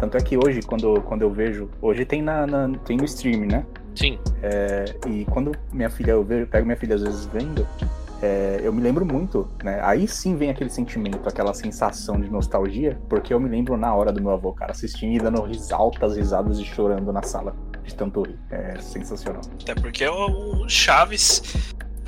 Tanto 0.00 0.16
é 0.16 0.20
que 0.20 0.36
hoje, 0.36 0.60
quando, 0.62 1.00
quando 1.02 1.22
eu 1.22 1.30
vejo. 1.30 1.70
Hoje 1.80 2.04
tem, 2.04 2.20
na, 2.20 2.48
na 2.48 2.76
tem 2.78 2.96
no 2.96 3.04
stream, 3.04 3.46
né? 3.46 3.64
Sim. 3.94 4.18
É, 4.42 4.86
e 5.06 5.24
quando 5.26 5.52
minha 5.72 5.88
filha, 5.88 6.12
eu 6.12 6.24
vejo, 6.24 6.48
pego 6.48 6.66
minha 6.66 6.76
filha 6.76 6.96
às 6.96 7.02
vezes 7.02 7.26
vendo, 7.26 7.64
é, 8.22 8.60
eu 8.62 8.72
me 8.72 8.80
lembro 8.80 9.04
muito, 9.04 9.48
né? 9.64 9.80
Aí 9.82 10.06
sim 10.06 10.36
vem 10.36 10.48
aquele 10.48 10.70
sentimento, 10.70 11.28
aquela 11.28 11.52
sensação 11.52 12.20
de 12.20 12.30
nostalgia, 12.30 12.96
porque 13.08 13.34
eu 13.34 13.40
me 13.40 13.48
lembro 13.48 13.76
na 13.76 13.92
hora 13.92 14.12
do 14.12 14.22
meu 14.22 14.30
avô, 14.30 14.52
cara, 14.52 14.70
assistindo 14.70 15.16
e 15.16 15.18
dando 15.18 15.42
ris, 15.42 15.72
altas 15.72 16.16
risadas 16.16 16.58
e 16.60 16.64
chorando 16.64 17.12
na 17.12 17.22
sala 17.22 17.54
de 17.82 17.92
tanto 17.94 18.22
rir. 18.22 18.38
É 18.48 18.80
sensacional. 18.80 19.42
Até 19.60 19.74
porque 19.74 20.06
o 20.06 20.68
Chaves. 20.68 21.42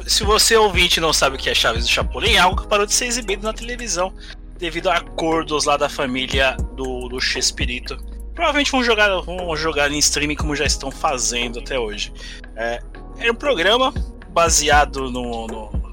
Se 0.06 0.22
você 0.22 0.56
ouvinte 0.56 1.00
não 1.00 1.12
sabe 1.12 1.34
o 1.34 1.38
que 1.38 1.50
é 1.50 1.54
Chaves 1.54 1.84
do 1.84 1.90
Chapolin, 1.90 2.34
é 2.34 2.38
algo 2.38 2.62
que 2.62 2.68
parou 2.68 2.86
de 2.86 2.92
ser 2.92 3.06
exibido 3.06 3.42
na 3.42 3.52
televisão 3.52 4.12
devido 4.56 4.88
a 4.90 4.98
acordos 4.98 5.64
lá 5.64 5.76
da 5.76 5.88
família 5.88 6.56
do, 6.76 7.08
do 7.08 7.20
Chespirito. 7.20 7.96
Provavelmente 8.34 8.70
vão 8.70 8.84
jogar, 8.84 9.20
vão 9.22 9.56
jogar 9.56 9.90
em 9.90 9.98
streaming 9.98 10.36
como 10.36 10.54
já 10.54 10.64
estão 10.64 10.92
fazendo 10.92 11.58
até 11.58 11.76
hoje. 11.76 12.12
É, 12.54 12.80
é 13.18 13.32
um 13.32 13.34
programa 13.34 13.92
baseado 14.30 15.10
no, 15.10 15.46
no. 15.48 15.83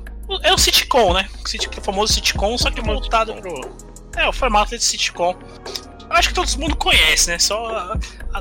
É 0.43 0.53
o 0.53 0.57
sitcom, 0.57 1.13
né? 1.13 1.27
O 1.77 1.81
famoso 1.81 2.13
sitcom, 2.13 2.57
só 2.57 2.71
que 2.71 2.81
voltado 2.81 3.33
pro. 3.35 3.69
É, 4.15 4.27
o 4.27 4.33
formato 4.33 4.77
de 4.77 4.83
sitcom. 4.83 5.35
Eu 6.09 6.15
acho 6.17 6.29
que 6.29 6.35
todo 6.35 6.49
mundo 6.59 6.75
conhece, 6.75 7.29
né? 7.29 7.39
Só 7.39 7.67
a, 7.69 7.97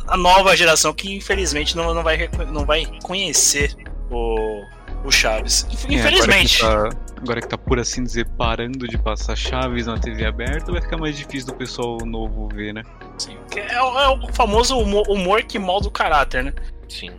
a 0.08 0.16
nova 0.16 0.56
geração 0.56 0.92
que 0.92 1.14
infelizmente 1.14 1.76
não, 1.76 1.94
não, 1.94 2.02
vai, 2.02 2.28
não 2.50 2.64
vai 2.64 2.84
conhecer 3.02 3.74
o, 4.10 4.64
o 5.04 5.10
Chaves. 5.10 5.66
Infelizmente. 5.88 6.64
É, 6.64 6.66
agora, 6.66 6.90
que 6.90 6.96
tá, 6.96 7.14
agora, 7.16 7.40
que 7.40 7.48
tá, 7.48 7.58
por 7.58 7.78
assim 7.78 8.02
dizer, 8.02 8.26
parando 8.36 8.88
de 8.88 8.98
passar 8.98 9.36
Chaves 9.36 9.86
na 9.86 9.98
TV 9.98 10.26
aberta, 10.26 10.72
vai 10.72 10.82
ficar 10.82 10.96
mais 10.96 11.16
difícil 11.16 11.48
do 11.48 11.54
pessoal 11.54 11.98
novo 12.04 12.48
ver, 12.52 12.74
né? 12.74 12.82
Sim. 13.18 13.36
É, 13.56 13.74
é 13.74 13.82
o 13.82 14.32
famoso 14.32 14.76
humor, 14.78 15.08
humor, 15.08 15.42
que 15.44 15.58
molda 15.58 15.88
o 15.88 15.90
caráter, 15.90 16.44
né? 16.44 16.52
Sim. 16.88 17.10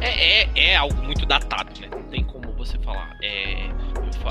É, 0.00 0.42
é, 0.42 0.50
é, 0.54 0.76
algo 0.76 0.96
muito 1.02 1.26
datado, 1.26 1.78
né? 1.80 1.88
Não 1.92 2.02
tem 2.04 2.24
como 2.24 2.52
você 2.52 2.78
falar. 2.78 3.16
É, 3.22 3.68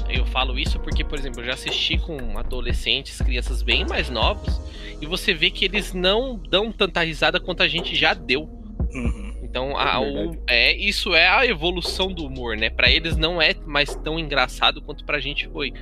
eu, 0.09 0.25
falo 0.25 0.57
isso 0.57 0.79
porque, 0.79 1.03
por 1.03 1.17
exemplo, 1.17 1.41
eu 1.41 1.45
já 1.45 1.53
assisti 1.53 1.97
com 1.97 2.37
adolescentes, 2.37 3.21
crianças 3.21 3.61
bem 3.61 3.85
mais 3.85 4.09
novos, 4.09 4.59
e 5.01 5.05
você 5.05 5.33
vê 5.33 5.49
que 5.49 5.65
eles 5.65 5.93
não 5.93 6.37
dão 6.37 6.71
tanta 6.71 7.01
risada 7.03 7.39
quanto 7.39 7.63
a 7.63 7.67
gente 7.67 7.95
já 7.95 8.13
deu. 8.13 8.43
Uhum. 8.91 9.29
Então, 9.43 9.75
a, 9.75 9.99
o, 9.99 10.35
é, 10.47 10.75
isso 10.75 11.15
é 11.15 11.27
a 11.27 11.45
evolução 11.45 12.13
do 12.13 12.25
humor, 12.25 12.55
né? 12.55 12.69
Para 12.69 12.89
eles 12.89 13.17
não 13.17 13.41
é 13.41 13.55
mais 13.65 13.95
tão 13.95 14.19
engraçado 14.19 14.81
quanto 14.81 15.03
pra 15.03 15.19
gente 15.19 15.47
foi. 15.47 15.73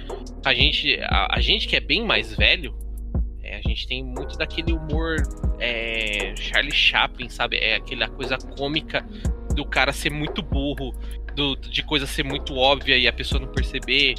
A 0.46 0.54
gente, 0.54 0.98
a, 1.02 1.36
a 1.36 1.42
gente 1.42 1.68
que 1.68 1.76
é 1.76 1.82
bem 1.82 2.06
mais 2.06 2.34
velho, 2.34 2.74
é, 3.44 3.58
a 3.58 3.62
gente 3.62 3.86
tem 3.86 4.04
muito 4.04 4.38
daquele 4.38 4.72
humor 4.72 5.18
é, 5.60 6.34
Charlie 6.38 6.74
Chaplin, 6.74 7.28
sabe? 7.28 7.58
É 7.58 7.76
aquela 7.76 8.08
coisa 8.08 8.38
cômica 8.38 9.06
do 9.54 9.66
cara 9.66 9.92
ser 9.92 10.12
muito 10.12 10.42
burro, 10.42 10.94
do, 11.38 11.56
de 11.56 11.84
coisa 11.84 12.08
ser 12.08 12.24
muito 12.24 12.56
óbvia 12.56 12.98
e 12.98 13.08
a 13.08 13.14
pessoa 13.14 13.40
não 13.40 13.48
perceber. 13.48 14.16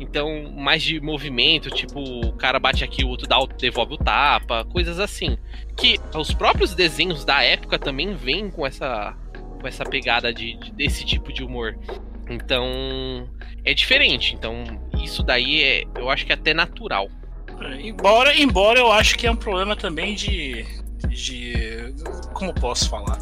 Então, 0.00 0.50
mais 0.50 0.82
de 0.82 0.98
movimento, 1.00 1.70
tipo, 1.70 2.00
o 2.00 2.32
cara 2.32 2.58
bate 2.58 2.82
aqui, 2.82 3.04
o 3.04 3.08
outro 3.08 3.28
dá, 3.28 3.36
devolve 3.58 3.94
o 3.94 3.98
tapa, 3.98 4.64
coisas 4.64 4.98
assim. 4.98 5.36
Que 5.76 6.00
os 6.16 6.32
próprios 6.32 6.74
desenhos 6.74 7.24
da 7.24 7.42
época 7.42 7.78
também 7.78 8.14
vêm 8.14 8.50
com 8.50 8.66
essa, 8.66 9.14
com 9.60 9.68
essa 9.68 9.84
pegada 9.84 10.32
de, 10.32 10.54
de 10.54 10.72
desse 10.72 11.04
tipo 11.04 11.30
de 11.30 11.44
humor. 11.44 11.78
Então, 12.28 13.28
é 13.64 13.74
diferente. 13.74 14.34
Então, 14.34 14.64
isso 15.04 15.22
daí 15.22 15.62
é, 15.62 15.84
eu 15.96 16.08
acho 16.08 16.24
que 16.24 16.32
é 16.32 16.34
até 16.34 16.54
natural. 16.54 17.08
Embora, 17.80 18.34
embora 18.34 18.80
eu 18.80 18.90
acho 18.90 19.16
que 19.16 19.26
é 19.26 19.30
um 19.30 19.36
problema 19.36 19.76
também 19.76 20.14
de. 20.14 20.64
de 21.06 21.94
como 22.32 22.52
posso 22.54 22.88
falar? 22.88 23.18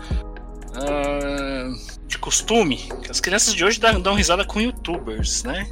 Uh, 0.70 2.06
de 2.06 2.18
costume. 2.18 2.88
As 3.08 3.20
crianças 3.20 3.54
de 3.54 3.64
hoje 3.64 3.80
dão, 3.80 4.00
dão 4.00 4.14
risada 4.14 4.44
com 4.44 4.60
youtubers, 4.60 5.44
né? 5.44 5.68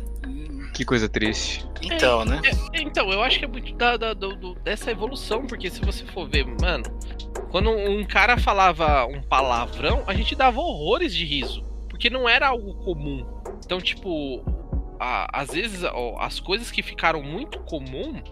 Que 0.74 0.84
coisa 0.84 1.08
triste. 1.08 1.66
Então, 1.82 2.22
é, 2.22 2.24
né? 2.24 2.40
É, 2.72 2.80
então, 2.80 3.10
eu 3.10 3.22
acho 3.22 3.38
que 3.38 3.44
é 3.44 3.48
muito 3.48 3.74
da, 3.74 3.96
da 3.96 4.14
do, 4.14 4.36
do, 4.36 4.54
dessa 4.56 4.90
evolução, 4.90 5.46
porque 5.46 5.70
se 5.70 5.80
você 5.80 6.04
for 6.06 6.28
ver, 6.28 6.46
mano, 6.60 6.84
quando 7.50 7.70
um 7.70 8.04
cara 8.04 8.36
falava 8.36 9.06
um 9.06 9.22
palavrão, 9.22 10.04
a 10.06 10.14
gente 10.14 10.34
dava 10.34 10.60
horrores 10.60 11.14
de 11.14 11.24
riso, 11.24 11.62
porque 11.88 12.10
não 12.10 12.28
era 12.28 12.48
algo 12.48 12.74
comum. 12.84 13.26
Então, 13.64 13.80
tipo, 13.80 14.44
a, 15.00 15.40
às 15.40 15.50
vezes 15.50 15.82
ó, 15.84 16.16
as 16.20 16.40
coisas 16.40 16.70
que 16.70 16.82
ficaram 16.82 17.22
muito 17.22 17.58
comum 17.60 18.22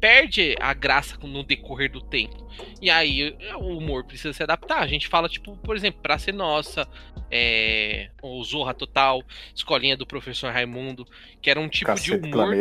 perde 0.00 0.54
a 0.60 0.72
graça 0.72 1.16
no 1.22 1.42
decorrer 1.42 1.90
do 1.90 2.00
tempo. 2.00 2.48
E 2.80 2.90
aí 2.90 3.36
o 3.56 3.76
humor 3.76 4.04
precisa 4.04 4.32
se 4.32 4.42
adaptar. 4.42 4.80
A 4.80 4.86
gente 4.86 5.08
fala, 5.08 5.28
tipo, 5.28 5.56
por 5.58 5.76
exemplo, 5.76 6.00
Pra 6.02 6.18
Ser 6.18 6.32
Nossa, 6.32 6.88
é, 7.30 8.10
o 8.22 8.42
Zorra 8.44 8.74
Total, 8.74 9.22
Escolinha 9.54 9.96
do 9.96 10.06
Professor 10.06 10.52
Raimundo, 10.52 11.06
que 11.40 11.50
era 11.50 11.60
um 11.60 11.68
tipo 11.68 11.86
Cacete 11.86 12.18
de 12.18 12.26
humor. 12.26 12.54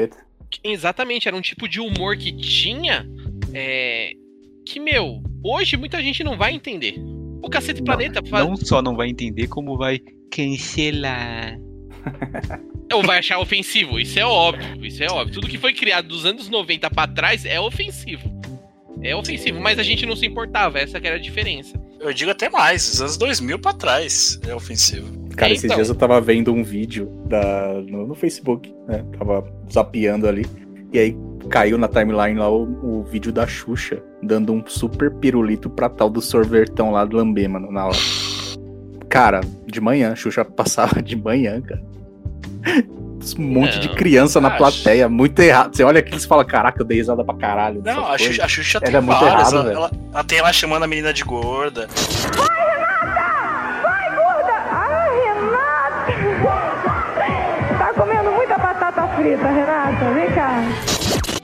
Que, 0.50 0.60
exatamente, 0.63 1.28
era 1.28 1.36
um 1.36 1.41
tipo 1.41 1.67
de 1.67 1.80
humor 1.80 2.17
que 2.17 2.32
tinha. 2.32 3.08
É, 3.54 4.12
que, 4.65 4.80
meu, 4.80 5.21
hoje 5.43 5.78
muita 5.78 6.02
gente 6.02 6.23
não 6.23 6.38
vai 6.38 6.54
entender. 6.54 6.95
O 7.41 7.50
Cacete 7.50 7.80
não, 7.80 7.86
Planeta 7.86 8.21
faz... 8.26 8.45
Não 8.45 8.56
só 8.56 8.82
não 8.82 8.95
vai 8.95 9.10
entender, 9.10 9.47
como 9.47 9.78
vai 9.78 10.00
cancelar. 10.32 11.58
Ou 12.93 13.04
vai 13.04 13.19
achar 13.19 13.39
ofensivo, 13.39 14.00
isso 14.00 14.17
é 14.17 14.26
óbvio, 14.26 14.86
isso 14.86 15.04
é 15.04 15.08
óbvio. 15.08 15.34
Tudo 15.34 15.47
que 15.47 15.58
foi 15.58 15.73
criado 15.73 16.08
dos 16.08 16.26
anos 16.26 16.50
90 16.50 16.89
para 16.89 17.12
trás 17.12 17.45
é 17.45 17.60
ofensivo. 17.60 18.32
É 19.02 19.15
ofensivo, 19.15 19.60
mas 19.60 19.78
a 19.78 19.84
gente 19.84 20.06
não 20.06 20.15
se 20.15 20.26
importava, 20.26 20.80
essa 20.80 21.00
que 21.00 21.06
era 21.06 21.17
a 21.17 21.19
diferença. 21.19 21.80
Eu 22.00 22.13
digo 22.13 22.32
até 22.32 22.50
mais, 22.50 22.89
dos 22.89 23.02
anos 23.02 23.17
2000 23.17 23.60
para 23.60 23.73
trás 23.73 24.39
é 24.47 24.56
ofensivo. 24.56 25.28
Cara, 25.36 25.52
esses 25.52 25.65
então. 25.65 25.76
dias 25.76 25.89
eu 25.89 25.95
tava 25.95 26.19
vendo 26.21 26.54
um 26.54 26.63
vídeo 26.63 27.12
da, 27.28 27.73
no, 27.88 28.08
no, 28.08 28.15
Facebook, 28.15 28.73
né? 28.88 29.04
Tava 29.17 29.43
zapeando 29.71 30.28
ali. 30.28 30.45
E 30.91 30.97
aí 30.97 31.17
caiu 31.50 31.78
na 31.78 31.88
timeline 31.88 32.39
lá 32.39 32.50
o, 32.50 32.63
o, 33.00 33.04
vídeo 33.04 33.32
da 33.32 33.45
Xuxa 33.45 34.02
dando 34.23 34.52
um 34.54 34.63
super 34.65 35.13
pirulito 35.15 35.69
pra 35.69 35.89
tal 35.89 36.10
do 36.10 36.21
sorvetão 36.21 36.91
lá 36.91 37.06
do 37.06 37.17
Lambê, 37.17 37.47
mano, 37.47 37.71
na 37.71 37.86
hora. 37.86 37.97
Cara, 39.10 39.41
de 39.65 39.80
manhã, 39.80 40.15
Xuxa 40.15 40.43
passava 40.45 41.02
de 41.02 41.15
manhã, 41.15 41.62
cara 41.62 41.96
um 43.38 43.43
monte 43.43 43.75
não, 43.75 43.82
de 43.82 43.89
criança 43.89 44.39
na 44.39 44.51
plateia, 44.51 45.10
muito 45.10 45.39
errado. 45.39 45.75
Você 45.75 45.84
olha 45.84 45.99
aqui 45.99 46.15
e 46.15 46.19
fala, 46.19 46.45
caraca, 46.45 46.82
eu 46.82 46.86
dei 46.86 46.97
risada 46.97 47.23
pra 47.23 47.36
caralho. 47.36 47.82
Não, 47.84 48.06
a 48.12 48.17
Xuxa, 48.17 48.45
a 48.45 48.47
Xuxa 48.47 48.80
tem 48.80 48.95
é 48.95 49.01
muito 49.01 49.19
várias, 49.19 49.51
errado, 49.51 49.69
ela, 49.69 49.71
ela, 49.71 49.91
ela, 50.13 50.23
tem 50.23 50.38
ela 50.39 50.53
chamando 50.53 50.84
a 50.84 50.88
menina 50.88 51.13
de 51.13 51.23
gorda. 51.23 51.88
Vai, 52.36 52.47
Renata! 52.77 53.82
Vai, 53.84 54.15
gorda! 54.15 54.53
Ai, 54.71 55.19
Renata! 55.34 56.13
Tá 57.77 57.93
comendo 57.93 58.32
muita 58.32 58.58
batata 58.58 59.08
frita, 59.15 59.47
Renata? 59.47 60.13
Vem 60.13 60.32
cá. 60.32 60.63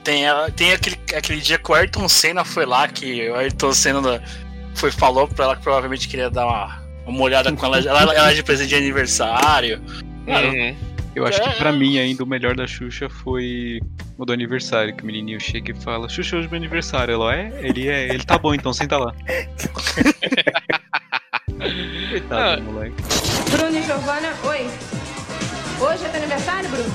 Tem, 0.03 0.25
tem 0.55 0.73
aquele, 0.73 0.99
aquele 1.15 1.39
dia 1.39 1.57
que 1.57 1.71
o 1.71 1.73
Ayrton 1.73 2.07
Senna 2.07 2.43
foi 2.43 2.65
lá, 2.65 2.87
que 2.87 3.29
o 3.29 3.35
Ayrton 3.35 3.73
Senna 3.73 4.21
foi, 4.75 4.91
falou 4.91 5.27
pra 5.27 5.45
ela 5.45 5.55
que 5.55 5.63
provavelmente 5.63 6.07
queria 6.07 6.29
dar 6.29 6.45
uma, 6.45 6.83
uma 7.05 7.21
olhada 7.21 7.51
com 7.53 7.65
ela, 7.65 7.79
ela, 7.79 8.13
ela 8.13 8.33
de 8.33 8.43
presente 8.43 8.69
de 8.69 8.75
aniversário. 8.75 9.81
Uhum. 10.27 10.92
Eu 11.15 11.25
acho 11.25 11.41
que 11.41 11.57
pra 11.57 11.71
mim 11.71 11.99
ainda 11.99 12.23
o 12.23 12.27
melhor 12.27 12.55
da 12.55 12.65
Xuxa 12.65 13.07
foi 13.07 13.79
o 14.17 14.25
do 14.25 14.33
aniversário, 14.33 14.95
que 14.95 15.03
o 15.03 15.05
menininho 15.05 15.39
chega 15.39 15.71
e 15.71 15.75
fala, 15.75 16.09
Xuxa, 16.09 16.37
hoje 16.37 16.47
é 16.47 16.49
meu 16.49 16.57
aniversário. 16.57 17.13
Ela, 17.13 17.35
é? 17.35 17.51
Ele 17.61 17.87
é, 17.87 18.09
ele 18.09 18.23
tá 18.23 18.37
bom, 18.37 18.53
então 18.53 18.73
senta 18.73 18.97
lá. 18.97 19.13
Coitado 22.09 22.61
do 22.61 22.71
moleque. 22.71 22.95
Bruno 23.51 23.77
e 23.77 23.83
Giovana, 23.83 24.33
oi. 24.43 24.67
Hoje 25.79 26.05
é 26.05 26.09
teu 26.09 26.19
aniversário, 26.19 26.69
Bruno? 26.69 26.91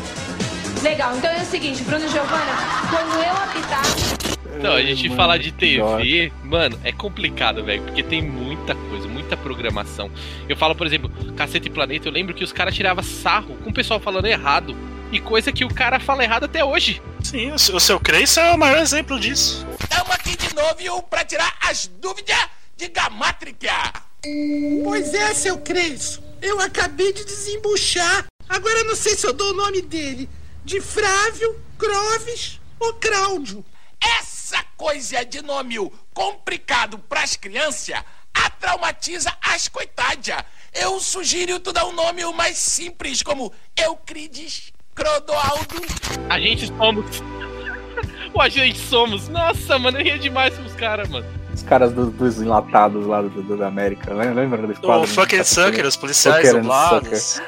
Legal, 0.83 1.17
então 1.17 1.31
é 1.31 1.43
o 1.43 1.45
seguinte, 1.45 1.83
Bruno 1.85 2.05
e 2.05 2.09
Giovana, 2.09 2.53
quando 2.91 3.15
eu 3.23 3.33
apitar. 3.33 3.83
Então, 4.57 4.73
a 4.73 4.83
gente 4.83 5.09
falar 5.11 5.39
de 5.39 5.53
TV, 5.53 6.33
mano, 6.43 6.79
é 6.83 6.93
complicado, 6.93 7.65
velho, 7.65 7.83
porque 7.83 8.03
tem 8.03 8.23
muita 8.23 8.75
coisa, 8.75 9.07
muita 9.07 9.37
programação. 9.37 10.11
Eu 10.49 10.57
falo, 10.57 10.75
por 10.75 10.87
exemplo, 10.87 11.11
Cacete 11.37 11.69
e 11.69 11.71
Planeta, 11.71 12.09
eu 12.09 12.13
lembro 12.13 12.35
que 12.35 12.43
os 12.43 12.53
caras 12.53 12.75
tiravam 12.75 13.03
sarro 13.05 13.57
com 13.63 13.71
o 13.71 13.75
pessoal 13.75 14.01
falando 14.01 14.27
errado. 14.27 14.77
E 15.11 15.21
coisa 15.21 15.51
que 15.51 15.65
o 15.65 15.73
cara 15.73 15.99
fala 15.99 16.23
errado 16.23 16.45
até 16.45 16.63
hoje. 16.63 17.01
Sim, 17.23 17.53
o 17.53 17.81
seu, 17.81 17.99
Creice 17.99 18.39
é 18.39 18.53
o 18.53 18.59
maior 18.59 18.79
exemplo 18.79 19.19
disso. 19.19 19.67
Estamos 19.81 20.11
aqui 20.11 20.37
de 20.37 20.55
novo 20.55 21.03
pra 21.05 21.25
tirar 21.25 21.57
as 21.63 21.87
dúvidas 21.87 22.37
de 22.77 22.89
gamátrica. 22.89 23.73
Pois 24.85 25.15
é, 25.15 25.33
seu 25.33 25.59
Cresço. 25.59 26.23
Eu 26.43 26.61
acabei 26.61 27.13
de 27.13 27.25
desembuchar. 27.25 28.27
Agora 28.49 28.79
eu 28.81 28.85
não 28.85 28.95
sei 28.95 29.15
se 29.15 29.27
eu 29.27 29.33
dou 29.33 29.53
o 29.53 29.57
nome 29.57 29.81
dele. 29.83 30.29
De 30.65 30.81
Frávio, 30.81 31.57
Croves 31.79 32.61
ou 32.79 32.93
Cláudio. 32.95 33.65
Essa 34.51 34.65
coisa 34.79 35.23
de 35.27 35.43
nome 35.43 35.77
complicado 36.15 36.99
pras 36.99 37.37
crianças 37.37 38.03
a 38.33 38.49
traumatiza 38.49 39.31
as 39.43 39.69
coitadas. 39.69 40.43
Eu 40.73 40.99
sugiro 41.01 41.61
tu 41.61 41.71
dar 41.71 41.85
um 41.85 41.93
nome 41.93 42.25
mais 42.33 42.57
simples, 42.57 43.23
como 43.23 43.53
Euclides 43.77 44.73
Crodoaldo. 44.95 45.83
A 46.31 46.41
gente 46.41 46.67
somos. 46.69 47.23
o 48.33 48.41
a 48.41 48.49
gente 48.49 48.79
somos. 48.79 49.29
Nossa, 49.29 49.79
mano, 49.79 49.99
eu 49.99 50.05
ria 50.05 50.19
demais 50.19 50.57
com 50.57 50.63
os 50.65 50.73
caras, 50.75 51.11
mano. 51.11 51.27
Os 51.53 51.63
caras 51.63 51.93
do- 51.93 52.11
dos 52.11 52.41
enlatados 52.41 53.07
lá 53.07 53.21
do, 53.21 53.29
do- 53.43 53.57
da 53.59 53.67
América, 53.69 54.15
lembra, 54.15 54.41
lembra 54.43 54.67
desse 54.67 54.81
quadro? 54.81 55.05
O 55.05 55.07
Fucking 55.07 55.45
Sucker, 55.45 55.85
os 55.87 55.97
policiais 55.97 56.55
dublados. 56.55 57.39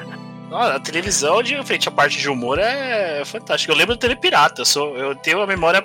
Ah, 0.52 0.74
a 0.76 0.80
televisão, 0.80 1.42
de 1.42 1.62
frente 1.64 1.88
à 1.88 1.92
parte 1.92 2.18
de 2.18 2.28
humor, 2.28 2.58
é 2.58 3.22
fantástica. 3.24 3.72
Eu 3.72 3.76
lembro 3.76 3.94
do 3.94 3.98
TV 4.00 4.16
Pirata, 4.16 4.62
eu, 4.62 4.64
sou, 4.66 4.96
eu 4.96 5.14
tenho 5.14 5.38
uma 5.38 5.46
memória 5.46 5.82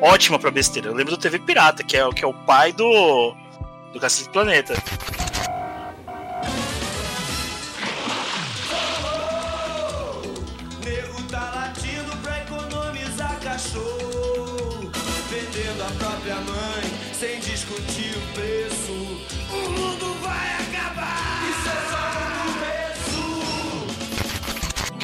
ótima 0.00 0.38
pra 0.38 0.50
besteira. 0.50 0.88
Eu 0.88 0.94
lembro 0.94 1.16
do 1.16 1.20
TV 1.20 1.38
Pirata, 1.40 1.82
que 1.82 1.96
é, 1.96 2.06
o- 2.06 2.12
que 2.12 2.24
é 2.24 2.26
o 2.26 2.32
pai 2.34 2.72
do. 2.72 3.34
do 3.92 3.98
Cacete 3.98 4.30
Planeta. 4.30 4.74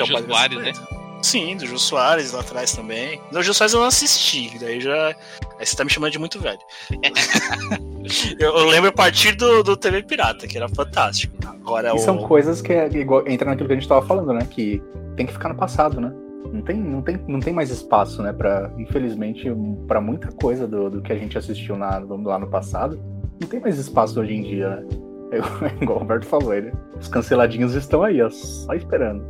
Que 0.04 0.12
é 0.12 0.16
o 0.16 0.20
Jô 0.20 0.26
Soares, 0.28 0.56
Planeta. 0.58 1.02
Sim, 1.22 1.56
do 1.56 1.66
Jô 1.66 1.78
Soares 1.78 2.32
lá 2.32 2.40
atrás 2.40 2.72
também. 2.72 3.20
No 3.30 3.42
Jô 3.42 3.54
Soares 3.54 3.72
eu 3.72 3.80
não 3.80 3.86
assisti, 3.86 4.58
daí 4.58 4.80
já. 4.80 5.14
Aí 5.58 5.64
você 5.64 5.76
tá 5.76 5.84
me 5.84 5.90
chamando 5.90 6.10
de 6.10 6.18
muito 6.18 6.40
velho. 6.40 6.58
eu, 8.38 8.56
eu 8.58 8.66
lembro 8.66 8.90
a 8.90 8.92
partir 8.92 9.36
do, 9.36 9.62
do 9.62 9.76
TV 9.76 10.02
Pirata, 10.02 10.46
que 10.46 10.56
era 10.56 10.68
fantástico. 10.68 11.36
Agora 11.46 11.90
E 11.90 11.92
o. 11.92 11.98
são 11.98 12.18
coisas 12.18 12.60
que 12.60 12.72
é 12.72 12.88
igual, 12.88 13.26
entra 13.28 13.48
naquilo 13.48 13.68
que 13.68 13.74
a 13.74 13.76
gente 13.76 13.88
tava 13.88 14.04
falando, 14.04 14.32
né? 14.32 14.46
Que 14.50 14.82
tem 15.16 15.24
que 15.24 15.32
ficar 15.32 15.48
no 15.48 15.54
passado, 15.54 16.00
né? 16.00 16.12
Não 16.52 16.60
tem, 16.60 16.76
não 16.76 17.00
tem, 17.00 17.20
não 17.28 17.40
tem 17.40 17.52
mais 17.52 17.70
espaço, 17.70 18.20
né? 18.20 18.32
Pra, 18.32 18.70
infelizmente, 18.76 19.46
pra 19.86 20.00
muita 20.00 20.30
coisa 20.32 20.66
do, 20.66 20.90
do 20.90 21.00
que 21.00 21.12
a 21.12 21.16
gente 21.16 21.38
assistiu 21.38 21.76
na, 21.76 21.98
lá 21.98 22.38
no 22.38 22.50
passado, 22.50 23.00
não 23.40 23.48
tem 23.48 23.60
mais 23.60 23.78
espaço 23.78 24.20
hoje 24.20 24.34
em 24.34 24.42
dia, 24.42 24.68
né? 24.68 24.86
Eu, 25.30 25.44
igual 25.80 25.98
o 25.98 26.00
Roberto 26.00 26.26
falou, 26.26 26.52
ele, 26.52 26.72
os 27.00 27.08
canceladinhos 27.08 27.74
estão 27.74 28.02
aí, 28.02 28.20
ó, 28.20 28.28
só 28.28 28.74
esperando. 28.74 29.24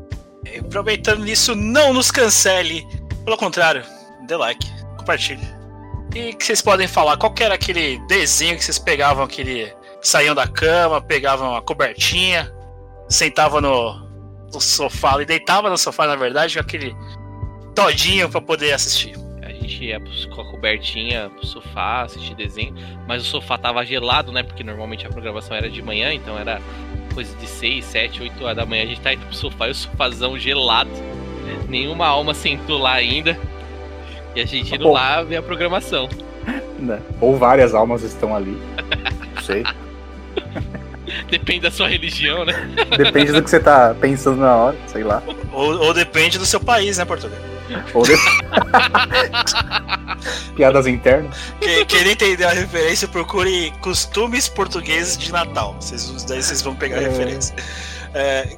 Aproveitando 0.58 1.22
nisso, 1.22 1.54
não 1.54 1.92
nos 1.92 2.10
cancele. 2.10 2.86
Pelo 3.24 3.36
contrário, 3.36 3.84
dê 4.26 4.36
like, 4.36 4.66
compartilhe. 4.96 5.46
E 6.14 6.34
que 6.34 6.44
vocês 6.44 6.60
podem 6.60 6.86
falar, 6.86 7.16
qual 7.16 7.32
era 7.40 7.54
aquele 7.54 7.98
desenho 8.06 8.56
que 8.56 8.64
vocês 8.64 8.78
pegavam 8.78 9.24
aquele. 9.24 9.72
saíam 10.02 10.34
da 10.34 10.46
cama, 10.46 11.00
pegavam 11.00 11.56
a 11.56 11.62
cobertinha, 11.62 12.52
sentavam 13.08 13.60
no, 13.60 13.94
no 14.52 14.60
sofá 14.60 15.20
e 15.22 15.24
deitavam 15.24 15.70
no 15.70 15.78
sofá, 15.78 16.06
na 16.06 16.16
verdade, 16.16 16.54
com 16.54 16.60
aquele 16.60 16.94
todinho 17.74 18.28
pra 18.28 18.40
poder 18.40 18.72
assistir. 18.72 19.14
A 19.42 19.52
gente 19.52 19.84
ia 19.84 20.00
com 20.34 20.40
a 20.40 20.50
cobertinha 20.50 21.30
pro 21.30 21.46
sofá, 21.46 22.02
assistir 22.02 22.34
desenho, 22.34 22.74
mas 23.06 23.22
o 23.22 23.26
sofá 23.26 23.56
tava 23.56 23.84
gelado, 23.84 24.32
né? 24.32 24.42
Porque 24.42 24.62
normalmente 24.62 25.06
a 25.06 25.10
programação 25.10 25.56
era 25.56 25.70
de 25.70 25.80
manhã, 25.80 26.12
então 26.12 26.38
era 26.38 26.60
coisa 27.12 27.34
de 27.36 27.46
6, 27.46 27.84
7, 27.84 28.22
8 28.22 28.44
horas 28.44 28.56
da 28.56 28.66
manhã. 28.66 28.82
A 28.84 28.86
gente 28.86 29.00
tá 29.00 29.12
indo 29.12 29.26
pro 29.26 29.34
sofá 29.34 29.68
e 29.68 29.70
o 29.70 29.74
sofazão 29.74 30.38
gelado. 30.38 30.90
Nenhuma 31.68 32.06
alma 32.06 32.34
sentou 32.34 32.78
lá 32.78 32.92
ainda. 32.92 33.38
E 34.34 34.40
a 34.40 34.46
gente 34.46 34.74
indo 34.74 34.84
Pô. 34.84 34.92
lá 34.92 35.22
ver 35.22 35.36
a 35.36 35.42
programação. 35.42 36.08
Né? 36.82 37.00
Ou 37.20 37.36
várias 37.36 37.76
almas 37.76 38.02
estão 38.02 38.34
ali. 38.34 38.60
Não 39.36 39.40
sei. 39.40 39.62
Depende 41.30 41.60
da 41.60 41.70
sua 41.70 41.86
religião, 41.86 42.44
né? 42.44 42.54
Depende 42.96 43.30
do 43.30 43.40
que 43.40 43.48
você 43.48 43.60
tá 43.60 43.94
pensando 44.00 44.38
na 44.38 44.56
hora, 44.56 44.76
sei 44.88 45.04
lá. 45.04 45.22
Ou, 45.52 45.78
ou 45.80 45.94
depende 45.94 46.38
do 46.38 46.46
seu 46.46 46.58
país, 46.58 46.98
né, 46.98 47.04
Portugal? 47.04 47.38
Ou 47.94 48.02
de... 48.04 48.12
Piadas 50.56 50.86
internas. 50.86 51.36
Que, 51.60 51.84
quem 51.84 52.08
entender 52.10 52.44
a 52.44 52.52
referência, 52.52 53.08
procure 53.08 53.72
costumes 53.80 54.48
portugueses 54.48 55.16
de 55.16 55.32
Natal. 55.32 55.76
Vocês, 55.80 56.24
daí 56.24 56.42
vocês 56.42 56.62
vão 56.62 56.74
pegar 56.74 56.98
a 56.98 57.02
É. 57.02 57.08
referência. 57.08 57.54
É, 58.14 58.56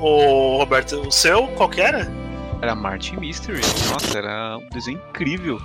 o 0.00 0.56
Roberto, 0.58 0.96
o 1.06 1.12
seu, 1.12 1.46
qual 1.48 1.68
que 1.68 1.80
era? 1.80 2.10
Era 2.62 2.74
Martin 2.74 3.16
Mystery. 3.16 3.60
Nossa, 3.90 4.18
era 4.18 4.56
um 4.58 4.68
desenho 4.70 5.00
incrível. 5.10 5.60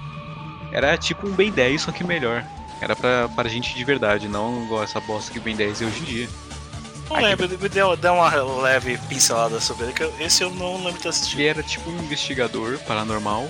Era 0.72 0.98
tipo 0.98 1.28
um 1.28 1.32
Ben 1.32 1.52
10, 1.52 1.82
só 1.82 1.92
que 1.92 2.04
melhor. 2.04 2.44
Era 2.82 2.96
pra, 2.96 3.28
pra 3.30 3.50
gente 3.50 3.74
de 3.76 3.84
verdade, 3.84 4.28
não 4.28 4.64
igual 4.64 4.84
essa 4.84 5.00
bosta 5.00 5.32
que 5.32 5.40
Ben 5.40 5.56
10 5.56 5.82
é 5.82 5.86
hoje 5.86 6.00
em 6.02 6.04
dia. 6.04 6.30
Não 7.10 7.18
lembro, 7.22 7.50
me 7.50 7.70
deu, 7.70 7.96
deu 7.98 8.14
uma 8.14 8.30
leve 8.62 8.98
pincelada 9.10 9.60
sobre 9.60 9.86
ele, 9.86 9.94
que 9.94 10.04
eu- 10.04 10.14
esse 10.20 10.44
eu 10.44 10.52
não 10.52 10.78
lembro 10.78 10.94
de 10.94 11.00
ter 11.00 11.10
assistido. 11.10 11.40
Ele 11.40 11.48
era 11.50 11.64
tipo 11.64 11.90
um 11.90 12.00
investigador 12.04 12.78
paranormal, 12.80 13.50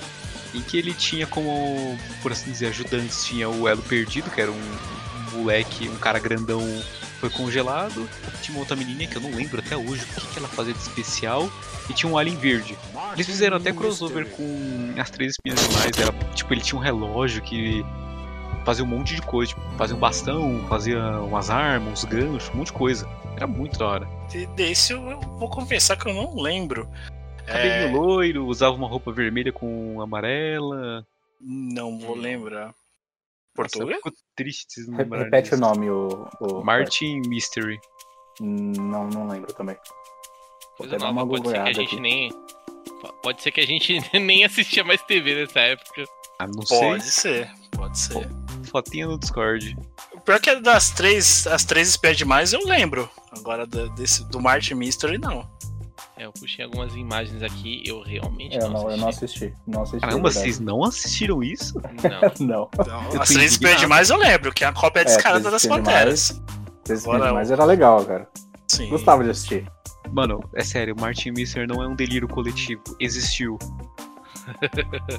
em 0.53 0.61
que 0.61 0.77
ele 0.77 0.93
tinha 0.93 1.27
como, 1.27 1.97
por 2.21 2.31
assim 2.31 2.51
dizer, 2.51 2.67
ajudantes. 2.67 3.25
Tinha 3.25 3.49
o 3.49 3.67
Elo 3.67 3.81
Perdido, 3.81 4.29
que 4.31 4.39
era 4.41 4.51
um, 4.51 4.55
um 4.55 5.37
moleque, 5.39 5.89
um 5.89 5.95
cara 5.97 6.19
grandão, 6.19 6.61
foi 7.19 7.29
congelado. 7.29 8.09
Tinha 8.41 8.55
uma 8.55 8.61
outra 8.61 8.75
menina 8.77 9.05
que 9.05 9.17
eu 9.17 9.21
não 9.21 9.31
lembro 9.31 9.59
até 9.59 9.75
hoje 9.75 10.03
o 10.03 10.21
que, 10.21 10.27
que 10.27 10.39
ela 10.39 10.47
fazia 10.47 10.73
de 10.73 10.79
especial. 10.79 11.49
E 11.89 11.93
tinha 11.93 12.09
um 12.11 12.17
alien 12.17 12.37
verde. 12.37 12.77
Eles 13.13 13.25
fizeram 13.27 13.57
até 13.57 13.71
crossover 13.73 14.25
com 14.27 14.93
as 14.97 15.09
três 15.09 15.33
espinhas 15.33 15.59
demais. 15.67 15.91
Era, 15.97 16.13
tipo, 16.33 16.53
ele 16.53 16.61
tinha 16.61 16.79
um 16.79 16.81
relógio 16.83 17.41
que 17.41 17.85
fazia 18.63 18.83
um 18.85 18.87
monte 18.87 19.15
de 19.15 19.21
coisa. 19.21 19.49
Tipo, 19.53 19.61
fazia 19.77 19.95
um 19.95 19.99
bastão, 19.99 20.65
fazia 20.69 20.99
umas 21.21 21.49
armas, 21.49 21.91
uns 21.91 22.03
ganchos, 22.05 22.49
um 22.53 22.57
monte 22.57 22.67
de 22.67 22.73
coisa. 22.73 23.07
Era 23.39 23.47
muito 23.47 23.79
da 23.79 23.87
hora. 23.87 24.07
De- 24.29 24.45
Desse 24.47 24.91
eu, 24.91 25.01
vou 25.21 25.49
confessar 25.49 25.95
que 25.97 26.09
eu 26.09 26.13
não 26.13 26.35
lembro. 26.35 26.89
Cabelinho 27.45 27.87
É, 27.87 27.91
loiro, 27.91 28.45
usava 28.45 28.75
uma 28.75 28.87
roupa 28.87 29.11
vermelha 29.13 29.51
com 29.53 30.01
amarela. 30.01 31.07
não 31.39 31.97
vou 31.97 32.15
lembrar. 32.15 32.65
Nossa, 33.57 33.71
Português? 33.77 33.99
eu 34.05 34.11
fico 34.11 34.23
triste 34.35 34.81
lembrar 34.89 35.23
Repete 35.23 35.47
o 35.47 35.51
disso. 35.57 35.61
nome, 35.61 35.89
o. 35.89 36.27
o- 36.41 36.63
Martin 36.63 37.21
Mystery. 37.27 37.79
Hum, 38.41 38.73
Não, 38.77 39.07
não 39.07 39.27
lembro 39.27 39.53
também. 39.53 39.77
Coisa 40.77 40.97
nova, 40.97 41.11
uma 41.11 41.27
pode 41.27 41.47
ser 41.47 41.53
que 41.63 41.69
a 41.69 41.73
gente 41.73 41.93
aqui. 41.93 41.99
nem. 42.01 42.31
Pode 43.23 43.41
ser 43.41 43.51
que 43.51 43.61
a 43.61 43.65
gente 43.65 43.93
nem 44.19 44.43
assistia 44.43 44.83
mais 44.83 45.01
TV 45.03 45.35
nessa 45.35 45.59
época. 45.61 46.03
Ah, 46.39 46.47
não 46.47 46.63
Pode 46.65 47.03
sei. 47.03 47.45
ser, 47.45 47.51
pode 47.71 47.97
ser. 47.97 48.29
Fotinha 48.69 49.07
no 49.07 49.17
Discord. 49.17 49.75
Pior 50.29 50.39
que 50.39 50.51
é 50.51 50.61
das 50.61 50.91
três, 50.91 51.47
as 51.47 51.63
três 51.65 51.89
espias 51.89 52.15
demais 52.15 52.53
eu 52.53 52.59
lembro. 52.63 53.09
Agora 53.35 53.65
da- 53.65 53.87
desse, 53.87 54.23
do 54.29 54.39
Martin 54.39 54.75
Mystery 54.75 55.17
não. 55.17 55.49
É, 56.15 56.25
eu 56.27 56.31
puxei 56.31 56.63
algumas 56.63 56.93
imagens 56.93 57.41
aqui, 57.41 57.81
eu 57.83 58.03
realmente 58.03 58.55
É, 58.55 58.61
eu, 58.61 58.69
não, 58.69 58.83
não, 58.83 58.91
eu 58.91 59.07
assisti. 59.07 59.07
não 59.07 59.09
assisti. 59.09 59.53
Não 59.65 59.81
assisti. 59.81 59.99
Caramba, 60.01 60.29
é 60.29 60.31
vocês 60.31 60.59
não 60.59 60.83
assistiram 60.83 61.41
isso? 61.41 61.81
Não. 62.39 62.69
Não. 62.69 62.69
Eu 63.11 63.21
as 63.23 63.29
três 63.29 63.53
espias 63.53 63.79
demais 63.79 64.11
eu 64.11 64.17
lembro, 64.17 64.53
que 64.53 64.63
é 64.63 64.67
a 64.67 64.71
cópia 64.71 65.01
É, 65.01 65.05
descarada 65.05 65.39
Três 65.49 65.63
das 65.63 65.65
Panteras. 65.65 66.41
Três 66.83 66.99
Espiãs 66.99 67.23
Demais 67.23 67.49
era 67.49 67.65
legal, 67.65 68.05
cara. 68.05 68.29
Sim. 68.67 68.87
Gostava 68.89 69.23
de 69.23 69.31
assistir. 69.31 69.67
Mano, 70.11 70.47
é 70.53 70.63
sério, 70.63 70.95
Martin 70.95 71.31
Mystery 71.31 71.65
não 71.65 71.81
é 71.81 71.87
um 71.87 71.95
delírio 71.95 72.27
coletivo. 72.27 72.83
Existiu. 72.99 73.57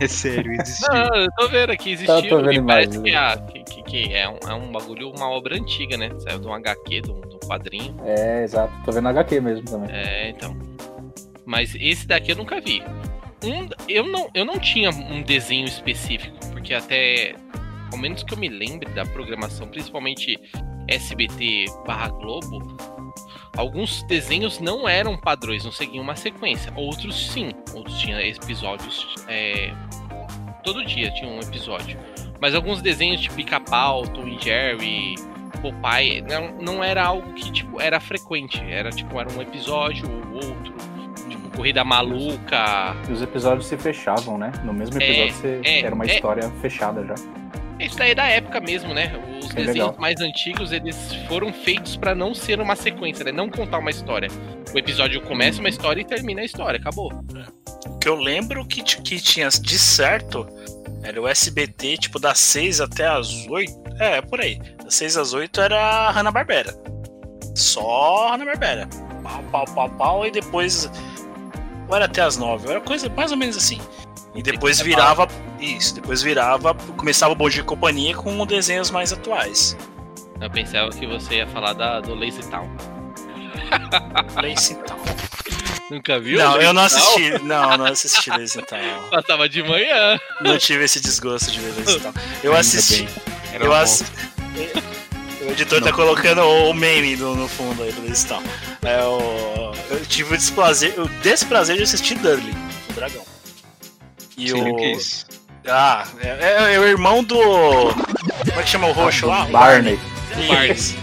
É 0.01 0.07
sério, 0.07 0.53
existiu. 0.53 0.89
Não, 0.93 1.17
eu 1.17 1.29
tô 1.37 1.49
vendo 1.49 1.71
aqui, 1.71 1.93
existiu. 1.93 2.23
Tá, 2.23 2.29
tô 2.29 2.37
vendo 2.43 2.53
e 2.53 2.67
parece 2.67 3.01
que, 3.03 3.15
a- 3.15 3.37
que, 3.39 3.63
que- 3.65 3.83
que 3.83 4.15
é, 4.15 4.29
um, 4.29 4.39
é 4.49 4.55
um 4.55 4.71
bagulho, 4.73 5.11
uma 5.11 5.29
obra 5.31 5.57
antiga, 5.57 5.97
né? 5.97 6.11
Saiu 6.21 6.39
de 6.39 6.47
um 6.47 6.55
HQ, 6.55 7.01
de 7.01 7.11
um, 7.11 7.21
de 7.21 7.37
um 7.37 7.39
quadrinho. 7.41 7.97
É, 8.05 8.45
exato. 8.45 8.73
Tô 8.85 8.93
vendo 8.93 9.09
HQ 9.09 9.41
mesmo 9.41 9.65
também. 9.65 9.91
É, 9.91 10.31
então. 10.31 10.57
Mas 11.45 11.75
esse 11.75 12.07
daqui 12.07 12.33
eu 12.33 12.37
nunca 12.37 12.61
vi. 12.61 12.83
Um, 13.43 13.69
eu, 13.89 14.07
não, 14.07 14.29
eu 14.35 14.45
não 14.45 14.59
tinha 14.59 14.91
um 14.91 15.23
desenho 15.23 15.65
específico, 15.67 16.37
porque 16.53 16.75
até. 16.75 17.35
Ao 17.93 17.99
menos 17.99 18.23
que 18.23 18.33
eu 18.33 18.39
me 18.39 18.49
lembre 18.49 18.89
da 18.91 19.05
programação, 19.05 19.67
principalmente 19.67 20.39
SBT 20.87 21.65
barra 21.87 22.09
Globo, 22.09 22.77
alguns 23.57 24.03
desenhos 24.05 24.59
não 24.59 24.89
eram 24.89 25.17
padrões, 25.17 25.65
não 25.65 25.73
seguiam 25.73 26.03
uma 26.03 26.17
sequência. 26.17 26.73
Outros 26.77 27.31
sim. 27.31 27.51
Outros 27.75 27.99
tinham 27.99 28.21
episódios. 28.21 29.15
é, 29.29 29.73
todo 30.65 30.85
dia 30.85 31.11
tinha 31.13 31.31
um 31.31 31.41
episódio. 31.41 31.99
Mas 32.41 32.55
alguns 32.55 32.81
desenhos 32.81 33.21
tipo 33.21 33.35
Pica-Pau, 33.35 34.07
Tom 34.09 34.27
e 34.27 34.39
Jerry, 34.43 35.15
Popeye, 35.61 36.23
não, 36.23 36.53
não 36.61 36.85
era 36.85 37.05
algo 37.05 37.33
que 37.35 37.51
tipo 37.53 37.81
era 37.81 38.01
frequente. 38.01 38.59
Era 38.69 38.91
tipo 38.91 39.19
era 39.21 39.31
um 39.33 39.43
episódio 39.43 40.09
ou 40.11 40.35
outro. 40.37 40.73
Tipo, 41.29 41.51
Corrida 41.57 41.85
Maluca. 41.85 42.97
E 43.09 43.13
os 43.13 43.21
episódios 43.23 43.67
se 43.67 43.77
fechavam, 43.77 44.39
né? 44.39 44.51
No 44.65 44.73
mesmo 44.73 44.97
episódio 44.97 45.25
É, 45.29 45.33
você- 45.33 45.61
é, 45.65 45.81
era 45.83 45.95
uma 45.95 46.05
é. 46.05 46.15
história 46.15 46.49
fechada 46.63 47.05
já. 47.05 47.15
Isso 47.81 47.97
daí 47.97 48.11
é 48.11 48.15
da 48.15 48.25
época 48.27 48.61
mesmo, 48.61 48.93
né? 48.95 49.13
Os 49.43 49.51
É 49.51 49.55
desenhos 49.55 49.75
legal. 49.89 49.97
mais 49.99 50.21
antigos, 50.21 50.71
eles 50.73 50.97
foram 51.29 51.53
feitos 51.53 51.97
pra 51.97 52.15
não 52.15 52.35
ser 52.35 52.61
uma 52.61 52.77
sequência, 52.77 53.25
né? 53.25 53.33
Não 53.33 53.49
contar 53.51 53.79
uma 53.79 53.91
história. 53.91 54.29
O 54.75 54.79
episódio 54.79 55.21
começa 55.23 55.61
uma 55.61 55.69
história 55.69 56.01
e 56.01 56.05
termina 56.05 56.43
a 56.43 56.45
história, 56.45 56.79
acabou. 56.79 57.13
O 57.87 57.99
que 57.99 58.09
eu 58.09 58.15
lembro 58.17 58.65
que, 58.67 58.83
que 58.83 59.19
tinha 59.21 59.49
de 59.49 59.79
certo 59.79 60.47
era 61.03 61.21
o 61.21 61.27
SBT, 61.27 61.97
tipo, 61.97 62.19
das 62.21 62.39
6 62.39 62.81
até 62.83 63.07
as 63.07 63.47
8. 63.49 63.73
É, 63.99 64.21
por 64.21 64.41
aí. 64.41 64.61
Das 64.85 64.95
6 64.95 65.17
às 65.17 65.33
8 65.33 65.61
era 65.61 65.81
a 65.81 66.11
Hanna-Barbera. 66.11 66.75
Só 67.55 68.29
Hanna-Barbera. 68.31 68.89
Pau, 69.23 69.43
pau, 69.51 69.65
pau, 69.75 69.91
pau, 69.91 70.27
e 70.27 70.31
depois. 70.31 70.91
Ou 71.89 71.97
era 71.97 72.05
até 72.05 72.23
as 72.23 72.37
9, 72.37 72.69
era 72.71 72.81
coisa 72.81 73.09
mais 73.09 73.33
ou 73.33 73.37
menos 73.37 73.57
assim. 73.57 73.81
E 74.35 74.43
depois 74.43 74.81
virava. 74.81 75.29
Isso, 75.59 75.95
depois 75.95 76.23
virava. 76.23 76.75
Começava 76.97 77.33
o 77.33 77.37
Bom 77.37 77.49
Dia 77.49 77.63
e 77.63 77.65
Companhia 77.65 78.15
com 78.15 78.47
desenhos 78.47 78.91
mais 78.91 79.13
atuais. 79.13 79.77
Eu 80.41 80.51
pensava 80.51 80.91
que 80.91 81.07
você 81.07 81.37
ia 81.37 81.47
falar 81.49 81.73
da, 81.75 82.01
do 82.01 82.15
Lazy 82.15 82.43
Town. 82.49 82.69
Lazy 84.41 84.75
Town. 84.77 84.99
Nunca 85.91 86.21
viu? 86.21 86.39
Não, 86.39 86.55
Lazy 86.55 86.65
eu 86.65 86.73
não 86.73 86.89
Town? 86.89 86.99
assisti. 86.99 87.43
Não, 87.43 87.77
não 87.77 87.85
assisti 87.87 88.31
Lazy 88.31 88.63
Town. 88.63 88.79
Passava 89.11 89.49
de 89.49 89.63
manhã. 89.63 90.19
Não 90.41 90.57
tive 90.57 90.85
esse 90.85 91.01
desgosto 91.01 91.51
de 91.51 91.61
ver 91.61 91.75
Lazy 91.81 92.01
Town. 92.01 92.15
Eu 92.43 92.57
assisti. 92.57 93.09
Eu 93.53 93.67
bom. 93.67 93.75
ass... 93.75 94.05
O 95.43 95.51
editor 95.51 95.83
tá 95.83 95.93
colocando 95.93 96.43
o 96.43 96.73
meme 96.73 97.17
no, 97.17 97.35
no 97.35 97.49
fundo 97.49 97.83
aí 97.83 97.93
do 97.93 98.07
Lazy 98.09 98.27
Town. 98.27 98.43
É, 98.83 99.03
o... 99.03 99.75
Eu 99.91 100.07
tive 100.07 100.35
o 100.35 100.39
desprazer, 100.39 100.99
o 100.99 101.09
desprazer 101.21 101.77
de 101.77 101.83
assistir 101.83 102.15
Dudley, 102.15 102.55
o 102.89 102.93
dragão. 102.93 103.25
E 104.45 104.51
Sei 104.51 104.61
nem 104.63 104.73
o. 104.73 104.77
que 104.77 104.85
é 104.85 104.93
isso. 104.93 105.27
Ah, 105.69 106.05
é, 106.21 106.29
é- 106.29 106.75
é 106.75 106.79
o 106.81 106.85
irmão 106.87 107.23
do. 107.23 107.37
Como 107.37 108.59
é 108.59 108.63
que 108.63 108.69
chama 108.71 108.89
o 108.89 108.93
roxo 108.93 109.27
lá? 109.27 109.45
Barney. 109.47 109.99
Isso. 110.73 110.97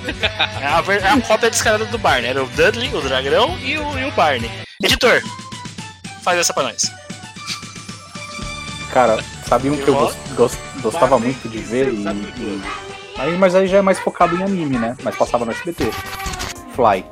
É 0.61 0.65
a, 0.65 0.81
ver- 0.81 1.03
é 1.03 1.09
a 1.09 1.21
cópia 1.21 1.49
descarada 1.49 1.85
do 1.85 1.97
Barney. 1.97 2.29
Era 2.29 2.43
o 2.43 2.47
Dudley, 2.47 2.89
o 2.95 3.01
dragão 3.01 3.57
e 3.59 3.77
o, 3.77 3.99
e 3.99 4.05
o 4.05 4.11
Barney. 4.11 4.49
Editor, 4.83 5.21
faz 6.23 6.39
essa 6.39 6.53
pra 6.53 6.63
nós. 6.63 6.91
Cara, 8.91 9.19
sabe 9.47 9.69
um 9.69 9.75
que 9.77 9.87
eu 9.87 9.93
Eu 9.93 9.99
gos- 9.99 10.15
gos- 10.35 10.57
gostava 10.81 11.19
muito 11.19 11.47
de 11.49 11.59
ver 11.59 11.89
e, 11.93 12.03
e- 12.03 12.61
Aí, 13.17 13.35
mas 13.37 13.55
aí 13.55 13.67
já 13.67 13.77
é 13.77 13.81
mais 13.81 13.99
focado 13.99 14.35
em 14.35 14.43
anime, 14.43 14.77
né? 14.77 14.95
Mas 15.03 15.15
passava 15.15 15.43
no 15.45 15.51
SBT. 15.51 15.91
Fly. 16.75 17.03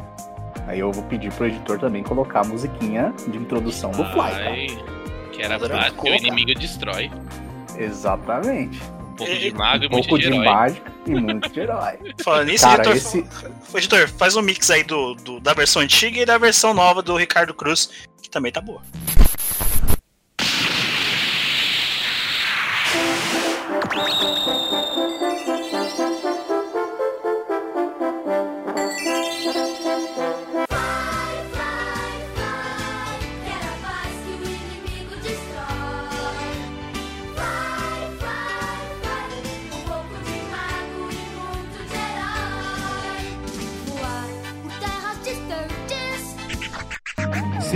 Aí 0.67 0.79
eu 0.79 0.91
vou 0.91 1.03
pedir 1.03 1.31
pro 1.33 1.45
editor 1.47 1.79
também 1.79 2.03
colocar 2.03 2.41
a 2.41 2.43
musiquinha 2.43 3.13
de 3.27 3.38
introdução 3.38 3.91
do 3.91 4.03
Fly, 4.05 4.31
tá? 4.31 5.04
Que 5.35 5.41
era 5.41 5.59
básico, 5.59 6.05
o 6.05 6.13
inimigo 6.13 6.53
destrói. 6.59 7.11
Exatamente. 7.77 8.79
Um 8.81 9.15
pouco 9.15 9.33
de 9.35 9.53
mago 9.53 9.83
e 9.83 9.87
Um 9.87 9.91
muito 9.91 10.07
pouco 10.09 10.19
de 10.23 10.29
mágica 10.31 10.93
e 11.05 11.11
muito 11.11 11.49
de 11.49 11.59
herói. 11.59 11.99
Falando 12.23 12.47
nisso, 12.47 12.65
Cara, 12.65 12.81
editor, 12.81 12.95
esse- 12.97 13.25
editor, 13.77 14.07
faz 14.09 14.35
um 14.35 14.41
mix 14.41 14.69
aí 14.69 14.83
do, 14.83 15.13
do- 15.15 15.39
da 15.39 15.53
versão 15.53 15.81
antiga 15.81 16.19
e 16.19 16.25
da 16.25 16.37
versão 16.37 16.73
nova 16.73 17.01
do 17.01 17.15
Ricardo 17.15 17.53
Cruz, 17.53 17.89
que 18.21 18.29
também 18.29 18.51
tá 18.51 18.59
boa. 18.61 18.81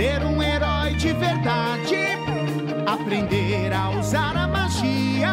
Ser 0.00 0.24
um 0.24 0.42
herói 0.42 0.94
de 0.94 1.12
verdade, 1.12 1.94
aprender 2.86 3.70
a 3.70 3.90
usar 3.90 4.34
a 4.34 4.48
magia 4.48 5.28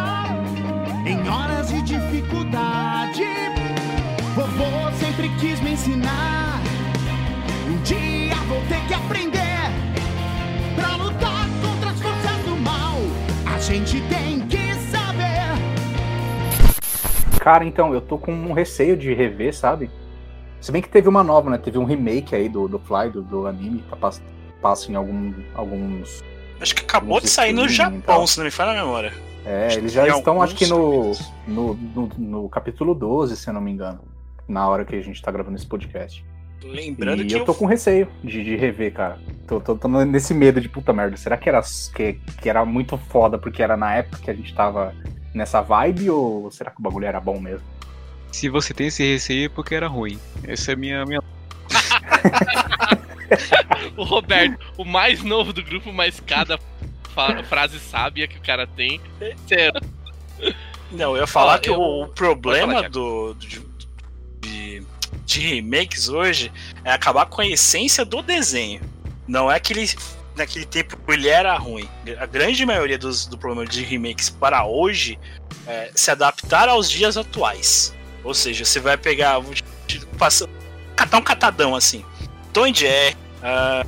em 1.05 1.25
horas 1.29 1.69
de 1.69 1.81
dificuldade. 1.83 3.23
Vovô 4.35 4.91
sempre 4.99 5.29
quis 5.39 5.61
me 5.61 5.71
ensinar. 5.71 6.59
Um 7.69 7.81
dia 7.83 8.35
vou 8.49 8.59
ter 8.67 8.85
que 8.89 8.93
aprender 8.93 9.71
pra 10.75 10.97
lutar 10.97 11.47
contra 11.61 11.91
as 11.91 12.01
forças 12.01 12.43
do 12.43 12.57
mal. 12.57 12.97
A 13.45 13.57
gente 13.59 14.01
tem 14.09 14.41
que 14.49 14.73
saber. 14.91 15.47
Cara, 17.39 17.63
então, 17.63 17.93
eu 17.93 18.01
tô 18.01 18.17
com 18.17 18.33
um 18.33 18.51
receio 18.51 18.97
de 18.97 19.13
rever, 19.13 19.55
sabe? 19.55 19.89
Se 20.59 20.73
bem 20.73 20.81
que 20.81 20.89
teve 20.89 21.07
uma 21.07 21.23
nova, 21.23 21.49
né? 21.49 21.57
Teve 21.57 21.77
um 21.77 21.85
remake 21.85 22.35
aí 22.35 22.49
do, 22.49 22.67
do 22.67 22.77
Fly, 22.79 23.11
do, 23.11 23.21
do 23.21 23.47
anime, 23.47 23.81
tá 23.89 23.95
pass- 23.95 24.21
passa 24.61 24.91
em 24.91 24.95
algum, 24.95 25.33
alguns. 25.53 26.23
Acho 26.59 26.75
que 26.75 26.81
acabou 26.81 27.21
de 27.21 27.27
sair 27.27 27.53
no 27.53 27.67
Japão, 27.69 28.25
se 28.25 28.37
não 28.37 28.45
me 28.45 28.51
falha 28.51 28.71
a 28.71 28.83
memória. 28.83 29.13
É, 29.45 29.67
Acho 29.67 29.77
eles 29.79 29.93
já 29.93 30.07
estão, 30.07 30.41
acho 30.41 30.55
que 30.55 30.67
no, 30.67 31.13
no, 31.47 31.73
no, 31.73 32.09
no 32.17 32.49
capítulo 32.49 32.93
12, 32.93 33.37
se 33.37 33.47
eu 33.49 33.53
não 33.53 33.61
me 33.61 33.71
engano. 33.71 34.01
Na 34.47 34.67
hora 34.67 34.83
que 34.83 34.95
a 34.95 35.01
gente 35.01 35.21
tá 35.21 35.31
gravando 35.31 35.55
esse 35.55 35.65
podcast. 35.65 36.23
Lembrando 36.63 37.21
e 37.21 37.25
que 37.25 37.35
eu 37.35 37.45
tô 37.45 37.53
com 37.53 37.65
receio 37.65 38.07
de, 38.23 38.43
de 38.43 38.55
rever, 38.55 38.93
cara. 38.93 39.19
Tô, 39.47 39.61
tô, 39.61 39.75
tô 39.75 39.87
nesse 39.87 40.33
medo 40.33 40.59
de 40.59 40.67
puta 40.67 40.91
merda. 40.91 41.15
Será 41.15 41.37
que 41.37 41.47
era, 41.47 41.61
que, 41.95 42.13
que 42.41 42.49
era 42.49 42.65
muito 42.65 42.97
foda 42.97 43.37
porque 43.37 43.63
era 43.63 43.77
na 43.77 43.95
época 43.95 44.21
que 44.23 44.31
a 44.31 44.33
gente 44.33 44.53
tava 44.53 44.93
nessa 45.33 45.61
vibe 45.61 46.09
ou 46.09 46.51
será 46.51 46.71
que 46.71 46.79
o 46.79 46.83
bagulho 46.83 47.05
era 47.05 47.19
bom 47.19 47.39
mesmo? 47.39 47.65
Se 48.31 48.49
você 48.49 48.73
tem 48.73 48.87
esse 48.87 49.03
receio 49.03 49.45
é 49.45 49.49
porque 49.49 49.75
era 49.75 49.87
ruim. 49.87 50.19
Essa 50.43 50.71
é 50.71 50.73
a 50.73 50.77
minha, 50.77 51.05
minha. 51.05 51.21
O 53.97 54.03
Roberto, 54.03 54.57
o 54.77 54.85
mais 54.85 55.23
novo 55.23 55.51
do 55.53 55.63
grupo, 55.63 55.91
mas 55.91 56.19
cada 56.19 56.59
frase 57.49 57.79
sábia 57.79 58.27
que 58.27 58.37
o 58.37 58.41
cara 58.41 58.67
tem. 58.67 59.01
Não, 60.91 61.15
eu 61.15 61.21
ia 61.21 61.27
falar 61.27 61.55
Ó, 61.55 61.59
que 61.59 61.69
eu- 61.69 61.79
o, 61.81 62.07
problema 62.07 62.73
falar, 62.75 62.89
do, 62.89 63.33
de, 63.35 63.61
de, 64.41 64.83
de 65.25 65.39
remakes 65.41 66.07
hoje 66.09 66.51
é 66.83 66.91
acabar 66.91 67.25
com 67.25 67.41
a 67.41 67.47
essência 67.47 68.05
do 68.05 68.21
desenho. 68.21 68.81
Não 69.27 69.51
é 69.51 69.59
que 69.59 69.73
ele, 69.73 69.89
naquele 70.35 70.65
tempo 70.65 70.97
ele 71.11 71.27
era 71.27 71.55
ruim. 71.57 71.89
A 72.19 72.25
grande 72.25 72.65
maioria 72.65 72.97
dos, 72.97 73.25
do 73.25 73.37
problema 73.37 73.65
de 73.69 73.83
remakes 73.83 74.29
para 74.29 74.65
hoje 74.65 75.19
é 75.65 75.91
se 75.93 76.09
adaptar 76.11 76.69
aos 76.69 76.89
dias 76.89 77.17
atuais. 77.17 77.93
Ou 78.23 78.33
seja, 78.33 78.63
você 78.63 78.79
vai 78.79 78.95
pegar, 78.95 79.41
passar- 80.17 80.47
catar 80.95 81.17
um 81.17 81.21
catadão 81.23 81.75
assim. 81.75 82.05
Tom 82.53 82.73
Jerry, 82.73 83.15
ah, 83.43 83.85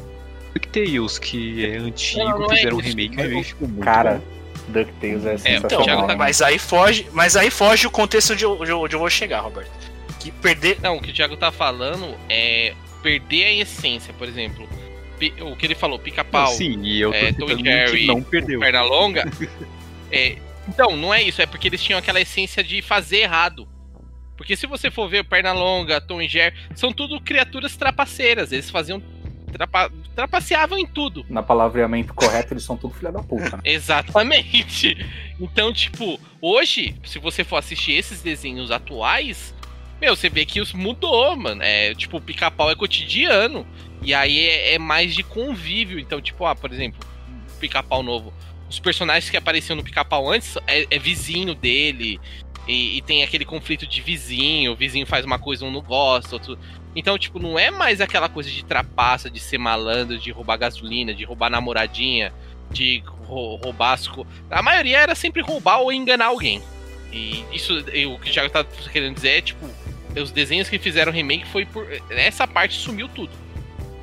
DuckTales, 0.54 1.18
que 1.20 1.66
é 1.66 1.78
antigo, 1.78 2.24
Não, 2.24 2.40
não 2.40 2.52
é 2.52 2.56
fizeram 2.58 2.78
um 2.78 2.82
remake, 2.82 3.18
o 3.18 3.22
remake 3.22 3.44
ficou 3.48 3.68
muito 3.68 3.84
Cara, 3.84 4.16
bom. 4.16 4.72
DuckTales 4.74 5.26
é 5.26 5.34
Então, 5.34 5.70
sensacional. 5.70 6.08
né? 6.08 6.16
mas 6.16 6.42
aí 6.42 6.60
foge, 6.60 7.08
mas 7.12 7.36
aí 7.36 7.50
foge 7.50 7.88
o 7.88 7.92
contexto 7.92 8.36
de 8.36 8.46
onde 8.46 8.72
eu, 8.72 9.00
vou 9.00 9.10
chegar, 9.10 9.40
Roberto. 9.42 9.72
Que 10.20 10.32
perder. 10.32 10.78
Não, 10.82 10.98
o 10.98 11.02
que 11.02 11.12
o 11.12 11.14
Thiago 11.14 11.38
tá 11.38 11.52
falando 11.52 12.16
é 12.30 12.74
perder 13.02 13.46
a 13.46 13.54
essência, 13.54 14.14
por 14.14 14.28
exemplo. 14.28 14.68
O 15.42 15.56
que 15.56 15.66
ele 15.66 15.76
falou, 15.76 16.00
pica-pau, 16.00 16.48
sim, 16.54 16.80
e 16.82 17.02
eu 17.02 17.12
tô 17.12 17.18
é, 17.18 17.34
Tom 17.34 17.64
Jerry, 17.64 18.06
não 18.08 18.22
perdeu. 18.22 18.60
perna 18.60 18.82
longa. 18.84 19.30
é, 20.12 20.38
então, 20.68 20.96
não 20.96 21.14
é 21.14 21.22
isso, 21.22 21.42
é 21.42 21.46
porque 21.46 21.68
eles 21.68 21.84
tinham 21.84 22.00
aquela 22.00 22.22
essência 22.22 22.64
de 22.64 22.82
fazer 22.82 23.18
errado. 23.18 23.68
Porque 24.40 24.56
se 24.56 24.66
você 24.66 24.90
for 24.90 25.10
ver 25.10 25.26
perna 25.26 25.52
longa, 25.52 26.00
Tom 26.00 26.22
e 26.22 26.28
Jerry, 26.30 26.56
são 26.74 26.94
tudo 26.94 27.20
criaturas 27.20 27.76
trapaceiras. 27.76 28.54
Eles 28.54 28.70
faziam. 28.70 29.04
Trapa, 29.52 29.92
trapaceavam 30.16 30.80
em 30.80 30.86
tudo. 30.86 31.26
Na 31.28 31.44
palavreamento 31.44 32.14
correto, 32.14 32.54
eles 32.54 32.64
são 32.64 32.78
tudo 32.78 32.94
filha 32.94 33.12
da 33.12 33.22
puta. 33.22 33.58
né? 33.58 33.62
Exatamente. 33.66 34.96
Então, 35.38 35.74
tipo, 35.74 36.18
hoje, 36.42 36.96
se 37.04 37.20
você 37.20 37.44
for 37.44 37.58
assistir 37.58 37.92
esses 37.92 38.22
desenhos 38.22 38.72
atuais, 38.72 39.54
meu, 40.00 40.16
você 40.16 40.30
vê 40.30 40.46
que 40.46 40.62
os 40.62 40.72
mudou, 40.72 41.36
mano. 41.36 41.62
É, 41.62 41.94
tipo, 41.94 42.16
o 42.16 42.22
pica-pau 42.22 42.72
é 42.72 42.76
cotidiano. 42.76 43.68
E 44.02 44.14
aí 44.14 44.40
é, 44.40 44.76
é 44.76 44.80
mais 44.80 45.14
de 45.14 45.22
convívio. 45.22 46.00
Então, 46.00 46.22
tipo, 46.22 46.46
ah, 46.46 46.56
por 46.56 46.72
exemplo, 46.72 47.02
pica-pau 47.60 48.02
novo. 48.02 48.34
Os 48.70 48.80
personagens 48.80 49.30
que 49.30 49.36
apareciam 49.36 49.76
no 49.76 49.84
pica-pau 49.84 50.32
antes 50.32 50.56
é, 50.66 50.88
é 50.90 50.98
vizinho 50.98 51.54
dele. 51.54 52.22
E, 52.70 52.98
e 52.98 53.02
tem 53.02 53.24
aquele 53.24 53.46
conflito 53.46 53.88
de 53.88 54.00
vizinho. 54.00 54.74
O 54.74 54.76
vizinho 54.76 55.08
faz 55.08 55.26
uma 55.26 55.40
coisa, 55.40 55.66
um 55.66 55.72
não 55.72 55.82
gosta, 55.82 56.36
outro. 56.36 56.58
Então, 56.96 57.18
tipo, 57.18 57.40
não 57.40 57.58
é 57.58 57.72
mais 57.72 58.00
aquela 58.00 58.30
coisa 58.30 58.50
de 58.50 58.64
trapaça, 58.64 59.28
de 59.28 59.40
ser 59.40 59.58
malandro, 59.58 60.20
de 60.20 60.30
roubar 60.30 60.58
gasolina, 60.58 61.14
de 61.14 61.24
roubar 61.24 61.50
namoradinha, 61.50 62.32
de 62.70 63.02
rou- 63.26 63.56
roubar 63.56 63.94
as 63.94 64.08
co... 64.08 64.26
A 64.52 64.62
maioria 64.62 65.00
era 65.00 65.16
sempre 65.16 65.42
roubar 65.42 65.80
ou 65.80 65.92
enganar 65.92 66.28
alguém. 66.28 66.62
E 67.12 67.44
isso, 67.52 67.74
e 67.92 68.06
o 68.06 68.20
que 68.20 68.30
o 68.30 68.34
Thiago 68.34 68.52
tá 68.52 68.64
querendo 68.92 69.16
dizer 69.16 69.30
é, 69.30 69.42
tipo, 69.42 69.68
os 70.16 70.32
desenhos 70.32 70.70
que 70.70 70.78
fizeram 70.78 71.12
remake 71.12 71.48
foi 71.48 71.66
por. 71.66 71.88
Essa 72.12 72.48
parte 72.48 72.76
sumiu 72.76 73.08
tudo. 73.08 73.32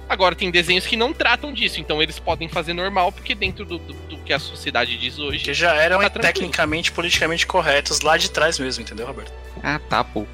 Agora 0.09 0.35
tem 0.37 0.51
desenhos 0.51 0.87
que 0.87 0.97
não 0.97 1.13
tratam 1.13 1.53
disso, 1.53 1.81
então 1.81 2.01
eles 2.01 2.19
podem 2.19 2.49
fazer 2.49 2.73
normal, 2.73 3.11
porque 3.11 3.35
dentro 3.35 3.65
do, 3.65 3.79
do, 3.79 3.93
do 3.93 4.19
que 4.19 4.33
a 4.33 4.39
sociedade 4.39 4.97
diz 4.97 5.19
hoje. 5.19 5.43
Que 5.45 5.53
já 5.53 5.75
eram 5.75 5.99
tá 6.01 6.11
tecnicamente, 6.11 6.93
politicamente 6.93 7.47
corretos 7.47 8.01
lá 8.03 8.17
de 8.17 8.31
trás 8.31 8.59
mesmo, 8.59 8.83
entendeu, 8.83 9.07
Roberto? 9.07 9.33
Ah, 9.63 9.81
tá, 9.89 10.05
pô. 10.05 10.25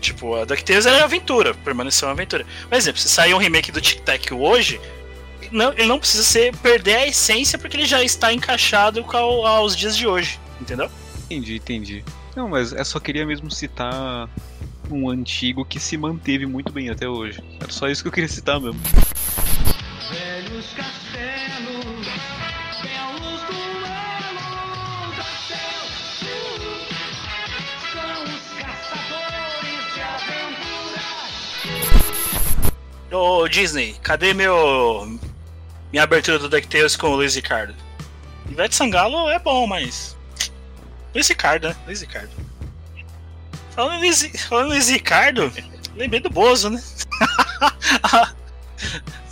Tipo, 0.00 0.34
a 0.34 0.44
DuckTales 0.44 0.86
era 0.86 1.04
aventura, 1.04 1.54
permaneceu 1.54 2.08
uma 2.08 2.14
aventura. 2.14 2.44
Por 2.68 2.74
exemplo, 2.76 3.00
se 3.00 3.08
sair 3.08 3.34
um 3.34 3.38
remake 3.38 3.70
do 3.70 3.80
Tic 3.80 4.00
Tac 4.00 4.32
hoje, 4.32 4.80
não, 5.52 5.72
ele 5.74 5.86
não 5.86 5.98
precisa 5.98 6.24
ser 6.24 6.56
perder 6.56 6.96
a 6.96 7.06
essência 7.06 7.58
porque 7.58 7.76
ele 7.76 7.86
já 7.86 8.02
está 8.02 8.32
encaixado 8.32 9.04
com 9.04 9.16
ao- 9.16 9.46
aos 9.46 9.76
dias 9.76 9.96
de 9.96 10.06
hoje, 10.06 10.40
entendeu? 10.60 10.90
Entendi, 11.26 11.56
entendi. 11.56 12.04
Não, 12.34 12.48
mas 12.48 12.72
eu 12.72 12.84
só 12.84 12.98
queria 12.98 13.26
mesmo 13.26 13.50
citar 13.50 14.28
um 14.94 15.08
antigo 15.08 15.64
que 15.64 15.78
se 15.80 15.96
manteve 15.96 16.46
muito 16.46 16.72
bem 16.72 16.90
até 16.90 17.08
hoje. 17.08 17.42
Era 17.60 17.70
só 17.70 17.88
isso 17.88 18.02
que 18.02 18.08
eu 18.08 18.12
queria 18.12 18.28
citar 18.28 18.60
mesmo. 18.60 18.80
Velhos 20.10 20.66
castelos, 20.74 22.06
aventuras. 30.02 31.10
Ô 33.12 33.48
Disney, 33.48 33.94
cadê 34.02 34.32
meu. 34.32 35.18
minha 35.90 36.02
abertura 36.02 36.38
do 36.38 36.48
DuckTales 36.48 36.96
com 36.96 37.08
o 37.08 37.16
Luiz 37.16 37.34
Ricardo? 37.34 37.74
Ivete 38.48 38.74
Sangalo 38.74 39.28
é 39.28 39.38
bom, 39.38 39.66
mas. 39.66 40.16
Luiz 41.14 41.28
Ricardo, 41.28 41.68
né? 41.68 41.76
Luiz 41.86 42.00
Ricardo. 42.00 42.49
Falando 43.74 44.04
em 44.04 44.12
falando 44.38 44.68
Luiz 44.68 44.88
Ricardo, 44.88 45.52
lembrei 45.94 46.20
do 46.20 46.30
Bozo, 46.30 46.70
né? 46.70 46.82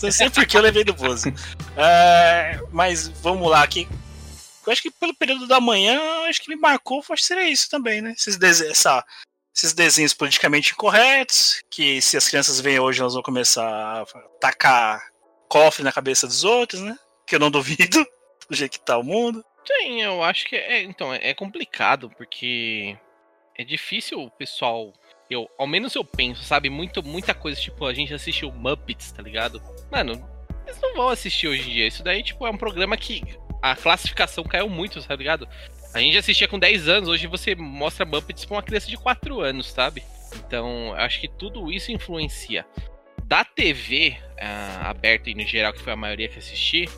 Não 0.02 0.12
sei 0.12 0.30
por 0.30 0.46
que 0.46 0.56
eu 0.56 0.60
lembrei 0.62 0.84
do 0.84 0.92
Bozo. 0.94 1.32
É, 1.76 2.60
mas 2.70 3.08
vamos 3.08 3.50
lá 3.50 3.62
aqui. 3.62 3.88
Eu 4.66 4.72
acho 4.72 4.82
que 4.82 4.90
pelo 4.90 5.14
período 5.14 5.46
da 5.46 5.60
manhã, 5.60 5.98
acho 6.28 6.42
que 6.42 6.48
me 6.54 6.56
marcou, 6.60 6.98
acho 7.00 7.14
que 7.22 7.24
seria 7.24 7.48
isso 7.48 7.68
também, 7.70 8.00
né? 8.02 8.14
Esses, 8.16 8.36
dese- 8.36 8.68
essa- 8.70 9.02
esses 9.56 9.72
desenhos 9.72 10.12
politicamente 10.14 10.72
incorretos, 10.72 11.62
que 11.70 12.00
se 12.02 12.16
as 12.16 12.28
crianças 12.28 12.60
veem 12.60 12.78
hoje, 12.78 13.00
elas 13.00 13.14
vão 13.14 13.22
começar 13.22 13.66
a 13.66 14.04
tacar 14.40 15.02
cofre 15.48 15.82
na 15.82 15.90
cabeça 15.92 16.26
dos 16.26 16.44
outros, 16.44 16.80
né? 16.82 16.96
Que 17.26 17.34
eu 17.34 17.40
não 17.40 17.50
duvido, 17.50 18.06
do 18.48 18.54
jeito 18.54 18.78
que 18.78 18.84
tá 18.84 18.98
o 18.98 19.02
mundo. 19.02 19.42
Tem, 19.66 20.02
eu 20.02 20.22
acho 20.22 20.46
que 20.46 20.54
é, 20.56 20.82
então, 20.82 21.12
é 21.12 21.30
é 21.30 21.34
complicado, 21.34 22.10
porque 22.16 22.96
é 23.58 23.64
difícil 23.64 24.22
o 24.22 24.30
pessoal. 24.30 24.92
Eu, 25.28 25.50
ao 25.58 25.66
menos 25.66 25.94
eu 25.94 26.04
penso, 26.04 26.44
sabe? 26.44 26.70
Muito, 26.70 27.02
muita 27.02 27.34
coisa, 27.34 27.60
tipo, 27.60 27.84
a 27.84 27.92
gente 27.92 28.14
assistiu 28.14 28.52
Muppets, 28.52 29.10
tá 29.10 29.20
ligado? 29.20 29.60
Mano, 29.90 30.12
eles 30.64 30.80
não 30.80 30.94
vão 30.94 31.08
assistir 31.08 31.48
hoje 31.48 31.68
em 31.68 31.72
dia. 31.72 31.86
Isso 31.86 32.02
daí, 32.02 32.22
tipo, 32.22 32.46
é 32.46 32.50
um 32.50 32.56
programa 32.56 32.96
que 32.96 33.22
a 33.60 33.74
classificação 33.74 34.44
caiu 34.44 34.68
muito, 34.70 35.02
tá 35.02 35.14
ligado? 35.14 35.46
A 35.92 35.98
gente 35.98 36.16
assistia 36.16 36.46
com 36.46 36.58
10 36.58 36.88
anos, 36.88 37.08
hoje 37.08 37.26
você 37.26 37.54
mostra 37.54 38.06
Muppets 38.06 38.44
pra 38.44 38.56
uma 38.56 38.62
criança 38.62 38.86
de 38.86 38.96
4 38.96 39.40
anos, 39.40 39.66
sabe? 39.70 40.04
Então, 40.36 40.94
acho 40.94 41.20
que 41.20 41.28
tudo 41.28 41.72
isso 41.72 41.90
influencia. 41.90 42.64
Da 43.24 43.44
TV 43.44 44.16
ah, 44.40 44.88
aberta 44.88 45.28
e 45.28 45.34
no 45.34 45.44
geral, 45.44 45.72
que 45.72 45.80
foi 45.80 45.92
a 45.92 45.96
maioria 45.96 46.28
que 46.28 46.38
assisti, 46.38 46.88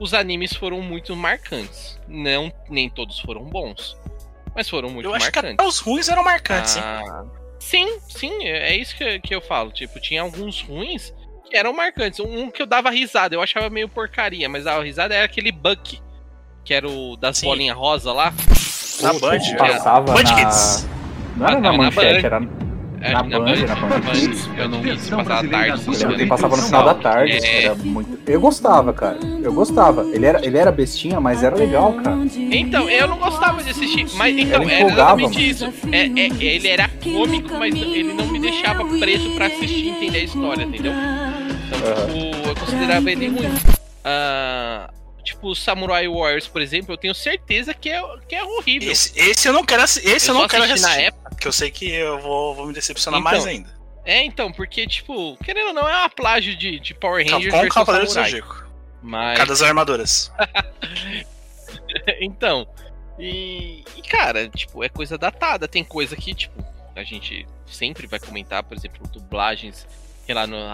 os 0.00 0.14
animes 0.14 0.54
foram 0.54 0.80
muito 0.80 1.14
marcantes. 1.16 2.00
Não, 2.06 2.52
nem 2.70 2.88
todos 2.88 3.18
foram 3.20 3.44
bons, 3.44 3.96
mas 4.54 4.68
foram 4.68 4.88
muito 4.90 5.06
eu 5.06 5.14
acho 5.14 5.30
que 5.30 5.36
marcantes. 5.36 5.54
até 5.58 5.66
os 5.68 5.78
ruins 5.78 6.08
eram 6.08 6.22
marcantes, 6.24 6.76
hein? 6.76 6.82
Ah, 6.84 7.24
sim, 7.58 7.98
sim, 8.08 8.44
é 8.44 8.72
é 8.72 8.76
isso 8.76 8.96
que, 8.96 9.18
que 9.20 9.34
eu 9.34 9.40
falo. 9.40 9.70
Tipo, 9.72 9.98
tinha 10.00 10.22
alguns 10.22 10.60
ruins 10.62 11.12
que 11.48 11.56
eram 11.56 11.72
marcantes. 11.72 12.20
Um 12.20 12.50
que 12.50 12.62
eu 12.62 12.66
dava 12.66 12.90
risada, 12.90 13.34
eu 13.34 13.42
achava 13.42 13.68
meio 13.70 13.88
porcaria, 13.88 14.48
mas 14.48 14.64
dava 14.64 14.82
risada 14.82 15.14
era 15.14 15.24
aquele 15.24 15.50
Buck, 15.52 16.00
que 16.64 16.72
era 16.74 16.88
o 16.88 17.16
das 17.16 17.40
bolinhas 17.40 17.76
rosa 17.76 18.12
lá. 18.12 18.32
Na 19.02 19.12
Band, 19.14 19.38
passava 19.58 20.12
Band 20.12 20.22
na- 20.22 20.34
Kids. 20.36 20.88
Não 21.36 21.46
era 21.46 21.56
Ah, 21.56 21.60
na 21.60 21.72
na 21.72 21.78
manchete, 21.78 22.22
Band. 22.22 22.26
era 22.26 22.36
É, 22.36 22.63
na 23.12 23.22
Band, 23.22 23.44
na 23.66 23.74
Band 23.76 24.00
Kids. 24.12 24.48
Eu 24.56 24.68
não 24.68 24.80
vi 24.82 24.98
se 24.98 25.10
passava 25.10 25.48
tarde. 25.48 25.82
Eu 26.02 26.08
lembro 26.10 26.26
passava 26.28 26.56
no 26.56 26.62
final 26.62 26.84
da 26.84 26.94
tarde. 26.94 27.32
É. 27.44 27.64
Era 27.64 27.74
muito... 27.76 28.18
Eu 28.26 28.40
gostava, 28.40 28.92
cara. 28.92 29.18
Eu 29.42 29.52
gostava. 29.52 30.02
Ele 30.12 30.24
era, 30.26 30.44
ele 30.44 30.56
era 30.58 30.72
bestinha, 30.72 31.20
mas 31.20 31.42
era 31.42 31.54
legal, 31.56 31.92
cara. 31.94 32.16
Então, 32.36 32.88
eu 32.88 33.06
não 33.08 33.18
gostava 33.18 33.62
de 33.62 33.70
assistir, 33.70 34.06
mas 34.14 34.36
então, 34.36 34.62
é 34.62 34.80
empolgava, 34.80 35.20
exatamente 35.20 35.48
isso. 35.50 35.64
É, 35.92 36.00
é- 36.06 36.44
ele 36.54 36.68
era 36.68 36.88
cômico, 37.02 37.54
mas 37.54 37.74
ele 37.74 38.12
não 38.14 38.26
me 38.28 38.38
deixava 38.40 38.84
preso 38.98 39.30
pra 39.34 39.46
assistir 39.46 39.84
e 39.84 39.88
entender 39.90 40.18
a 40.18 40.24
história, 40.24 40.62
entendeu? 40.64 40.92
Então, 41.66 42.06
tipo, 42.06 42.48
eu 42.48 42.54
considerava 42.56 43.10
ele 43.10 43.28
ruim. 43.28 43.50
Ah, 44.04 44.90
tipo, 45.24 45.48
o 45.48 45.54
Samurai 45.54 46.06
Warriors, 46.06 46.46
por 46.46 46.60
exemplo, 46.60 46.92
eu 46.92 46.98
tenho 46.98 47.14
certeza 47.14 47.72
que 47.72 47.88
é, 47.88 48.00
que 48.28 48.34
é 48.34 48.44
horrível. 48.44 48.90
Esse, 48.92 49.18
esse 49.18 49.48
eu 49.48 49.52
não 49.52 49.64
quero 49.64 49.82
esse 49.82 50.06
eu, 50.28 50.34
Eu 50.34 50.40
não 50.40 50.48
quero 50.48 50.64
assisti 50.64 50.82
na 50.82 50.88
assistir. 50.88 51.06
época. 51.06 51.23
Porque 51.44 51.48
eu 51.48 51.52
sei 51.52 51.70
que 51.70 51.90
eu 51.90 52.18
vou, 52.20 52.54
vou 52.54 52.66
me 52.66 52.72
decepcionar 52.72 53.20
Então, 53.20 53.30
mais 53.30 53.46
ainda. 53.46 53.68
É, 54.06 54.24
então, 54.24 54.50
porque, 54.50 54.86
tipo, 54.86 55.36
querendo 55.44 55.68
ou 55.68 55.74
não, 55.74 55.86
é 55.86 55.94
uma 55.94 56.08
plágio 56.08 56.56
de, 56.56 56.80
de 56.80 56.94
Power 56.94 57.22
Rangers 57.22 57.52
Com 57.52 57.60
versus 57.60 57.74
Cavaleiro. 57.74 58.08
Zodíaco. 58.08 58.66
Mas... 59.02 59.36
Cada 59.36 59.50
das 59.50 59.60
armaduras. 59.60 60.32
então, 62.18 62.66
e, 63.18 63.84
e, 63.94 64.02
cara, 64.08 64.48
tipo, 64.48 64.82
é 64.82 64.88
coisa 64.88 65.18
datada. 65.18 65.68
Tem 65.68 65.84
coisa 65.84 66.16
que, 66.16 66.34
tipo, 66.34 66.64
a 66.96 67.04
gente 67.04 67.46
sempre 67.66 68.06
vai 68.06 68.18
comentar, 68.18 68.62
por 68.62 68.74
exemplo, 68.74 69.06
dublagens 69.08 69.86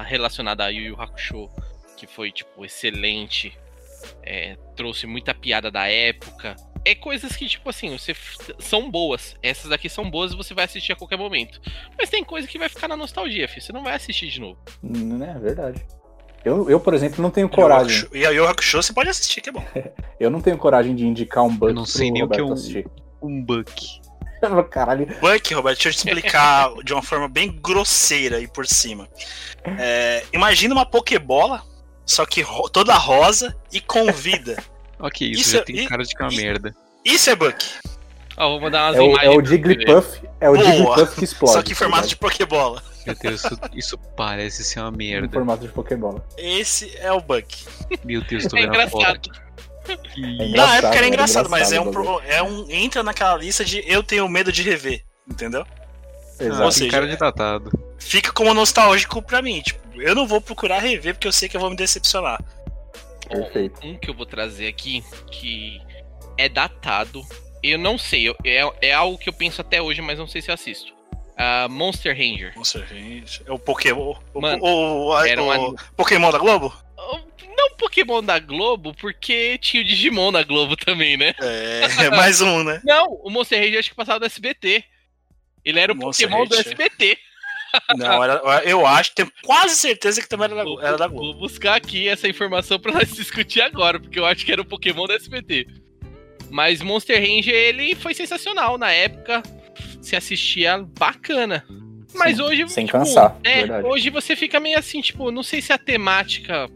relacionada 0.07 0.65
a 0.65 0.69
Yu 0.69 0.83
Yu 0.83 1.03
Hakusho, 1.03 1.51
que 1.97 2.07
foi, 2.07 2.31
tipo, 2.31 2.65
excelente. 2.65 3.59
é, 4.23 4.57
trouxe 4.77 5.05
muita 5.05 5.35
piada 5.35 5.69
da 5.69 5.89
época. 5.89 6.55
É 6.91 6.95
coisas 6.97 7.37
que, 7.37 7.47
tipo 7.47 7.71
assim, 7.71 7.97
você 7.97 8.17
são 8.59 8.91
boas. 8.91 9.37
Essas 9.43 9.71
daqui 9.71 9.89
são 9.89 10.11
boas 10.11 10.33
e 10.33 10.37
você 10.37 10.53
vai 10.55 10.65
assistir 10.65 10.93
a 10.93 10.97
qualquer 10.97 11.17
momento. 11.17 11.61
Mas 11.97 12.11
tem 12.11 12.25
coisa 12.25 12.49
que 12.49 12.59
vai 12.59 12.69
ficar 12.69 12.89
na 12.89 12.97
nostalgia, 12.97 13.47
filho. 13.47 13.63
Você 13.63 13.73
não 13.73 13.85
vai 13.85 13.95
assistir 13.95 14.29
de 14.29 14.41
novo. 14.41 14.59
Né, 14.83 15.35
é 15.37 15.39
verdade. 15.39 15.87
Eu, 16.45 16.69
eu, 16.69 16.81
por 16.81 16.93
exemplo, 16.95 17.23
não 17.23 17.31
tenho 17.31 17.49
coragem. 17.49 18.09
E 18.13 18.27
a 18.27 18.31
Yu 18.31 18.43
Yu 18.43 18.49
Hakusho 18.49 18.83
você 18.83 18.93
pode 18.93 19.09
assistir, 19.11 19.41
que 19.41 19.51
é 19.51 19.53
bom. 19.53 19.65
Eu 20.19 20.31
não 20.31 20.41
tenho 20.41 20.59
coragem 20.59 20.95
de 20.97 21.07
indicar 21.07 21.45
um 21.45 21.55
bug 21.55 21.73
não 21.73 21.85
sei 21.87 22.11
nem 22.11 22.23
o 22.25 22.29
que 22.29 22.39
é 22.39 22.43
Roberto 22.43 22.51
um- 22.51 22.53
assistir. 22.55 22.87
Um 23.23 23.45
buck. 23.45 24.01
Caralho. 24.71 25.07
Buck, 25.21 25.55
Roberto, 25.55 25.77
deixa 25.77 25.89
eu 25.91 25.93
te 25.93 25.97
explicar 26.09 26.73
de 26.83 26.93
uma 26.93 27.03
forma 27.03 27.29
bem 27.29 27.53
grosseira 27.63 28.39
aí 28.39 28.49
por 28.49 28.67
cima. 28.67 29.07
É, 29.79 30.25
imagina 30.33 30.75
uma 30.75 30.87
Pokébola, 30.87 31.63
só 32.07 32.25
que 32.27 32.41
ro- 32.41 32.69
toda 32.69 32.95
rosa 32.95 33.55
e 33.71 33.81
com 33.81 34.11
vida. 34.11 34.57
Ok, 35.01 35.29
isso, 35.31 35.41
Isso 35.41 35.51
já 35.53 35.59
é- 35.59 35.63
tem 35.63 35.77
e- 35.77 35.87
cara 35.89 36.03
de 36.05 36.15
que 36.15 36.23
é 36.23 36.25
uma 36.27 36.37
merda. 36.37 36.75
Isso 37.05 37.31
é 37.31 37.35
Buck. 37.37 37.65
Ó, 38.37 38.49
vou 38.51 38.61
mandar 38.61 38.89
umas 38.93 38.97
É 38.97 39.01
o, 39.01 39.05
imagens. 39.11 39.33
é 39.35 39.37
o. 39.39 39.45
Jigglypuff. 39.45 40.21
É 40.41 40.49
o 40.51 40.55
Boa. 40.55 40.65
Jigglypuff 40.65 41.17
que 41.17 41.25
explode. 41.25 41.53
Só 41.55 41.63
que 41.63 41.73
em 41.73 41.75
formato 41.75 42.03
tá 42.03 42.09
de 42.09 42.17
Pokébola. 42.17 42.83
Meu 43.07 43.15
Deus, 43.15 43.45
isso, 43.45 43.59
isso 43.75 43.99
parece 44.17 44.63
ser 44.65 44.81
uma 44.81 44.91
ligado? 44.91 45.03
Em 45.03 45.21
merda. 45.21 45.33
formato 45.33 45.63
de 45.67 45.73
Pokébola. 45.73 46.25
Esse 46.37 46.95
é 46.99 47.13
o 47.13 47.21
Buck. 47.21 47.67
Meu 48.05 48.23
Deus, 48.23 48.47
tô 48.47 48.57
É 48.57 48.63
vendo 48.63 48.79
a 48.81 48.89
foto. 48.89 49.05
engraçado. 49.05 49.51
É 49.89 50.21
Na 50.21 50.45
engraçado, 50.45 50.75
época 50.75 50.89
era 50.89 50.97
era 50.99 51.09
engraçado, 51.09 51.51
mas 51.51 51.73
é 51.73 51.81
um, 51.81 51.89
engraçado 51.89 52.05
pro- 52.21 52.23
é 52.29 52.43
um. 52.43 52.67
Entra 52.71 53.03
naquela 53.03 53.37
lista 53.37 53.65
de 53.65 53.83
eu 53.91 54.03
tenho 54.03 54.29
medo 54.29 54.53
de 54.53 54.63
rever. 54.63 55.03
Entendeu? 55.29 55.65
Ah, 56.39 56.45
Exato. 56.45 56.63
Ou 56.63 56.73
seja, 56.73 56.91
cara 56.91 57.07
de 57.09 57.17
datado. 57.17 57.71
Fica 57.99 58.33
como 58.33 58.53
nostálgico 58.55 59.21
pra 59.23 59.43
mim. 59.43 59.61
Tipo, 59.61 59.81
eu 60.01 60.15
não 60.15 60.27
vou 60.27 60.41
procurar 60.41 60.79
rever 60.79 61.15
porque 61.15 61.27
eu 61.29 61.33
sei 61.33 61.49
que 61.49 61.57
eu 61.57 61.61
vou 61.61 61.71
me 61.71 61.77
decepcionar. 61.77 62.43
Perfeito. 63.31 63.87
Um 63.87 63.97
que 63.97 64.11
eu 64.11 64.15
vou 64.15 64.27
trazer 64.27 64.67
aqui, 64.69 65.03
que 65.31 65.81
é 66.37 66.49
datado. 66.49 67.23
Eu 67.63 67.79
não 67.79 67.97
sei, 67.99 68.29
eu- 68.29 68.37
é, 68.45 68.89
é 68.89 68.93
algo 68.93 69.19
que 69.19 69.29
eu 69.29 69.33
penso 69.33 69.61
até 69.61 69.81
hoje, 69.81 70.01
mas 70.03 70.19
não 70.19 70.27
sei 70.27 70.41
se 70.43 70.51
eu 70.51 70.55
assisto. 70.55 70.93
Ah, 71.37 71.69
Monster 71.71 72.15
Ranger. 72.17 72.53
Monster 72.57 72.83
Ranger. 72.87 73.43
É 73.47 73.53
o 73.53 73.59
Pokémon. 73.59 74.15
O, 74.35 74.41
Mano, 74.41 74.63
o, 74.63 75.09
o- 75.09 75.25
era 75.25 75.43
um. 75.43 75.75
Pokémon 75.97 76.31
da 76.31 76.39
Globo? 76.39 76.75
Não 77.57 77.71
Pokémon 77.77 78.23
da 78.23 78.39
Globo, 78.39 78.95
porque 78.95 79.59
tinha 79.59 79.83
o 79.83 79.85
Digimon 79.85 80.33
da 80.33 80.43
Globo 80.43 80.77
também, 80.77 81.17
né? 81.17 81.35
É, 81.41 82.11
mais 82.11 82.41
um, 82.41 82.63
né? 82.63 82.81
Não, 82.85 83.07
o 83.23 83.31
Monster 83.31 83.59
Ranger 83.61 83.79
acho 83.79 83.91
que 83.91 83.97
passava 83.97 84.21
do 84.21 84.27
SBT. 84.27 84.85
Ele 85.65 85.79
era 85.81 85.93
o 85.93 85.97
Monster 85.97 86.29
Pokémon 86.29 86.47
do 86.47 86.55
Ranger. 86.57 86.73
SBT. 86.73 87.19
Não, 87.97 88.23
era, 88.23 88.63
eu 88.65 88.87
acho, 88.87 89.15
tenho 89.15 89.31
quase 89.43 89.77
certeza 89.77 90.21
que 90.21 90.29
também 90.29 90.47
era 90.47 90.65
da, 90.65 90.87
era 90.87 90.97
da 90.97 91.09
Globo. 91.09 91.33
Vou 91.33 91.49
buscar 91.49 91.77
aqui 91.77 92.09
essa 92.09 92.29
informação 92.29 92.79
pra 92.79 92.93
nós 92.93 93.11
discutir 93.15 93.61
agora, 93.61 93.99
porque 93.99 94.19
eu 94.19 94.27
acho 94.27 94.45
que 94.45 94.53
era 94.53 94.63
o 94.63 94.65
Pokémon 94.65 95.07
do 95.07 95.13
SBT. 95.13 95.67
Mas 96.51 96.83
Monster 96.83 97.21
Ranger, 97.21 97.55
ele 97.55 97.95
foi 97.95 98.15
sensacional 98.15 98.77
na 98.77 98.91
época. 98.91 99.43
Se 100.01 100.17
assistia 100.17 100.85
bacana. 100.99 101.65
Mas 102.15 102.37
Sim, 102.37 102.43
hoje. 102.43 102.69
sem 102.69 102.87
tipo, 102.87 102.99
cansar, 102.99 103.37
é, 103.45 103.59
verdade. 103.59 103.87
hoje 103.87 104.11
você 104.11 104.35
fica 104.35 104.59
meio 104.59 104.79
assim, 104.79 105.01
tipo, 105.01 105.31
não 105.31 105.43
sei 105.43 105.63
se 105.63 105.73
a 105.73 105.79
temática 105.79 106.69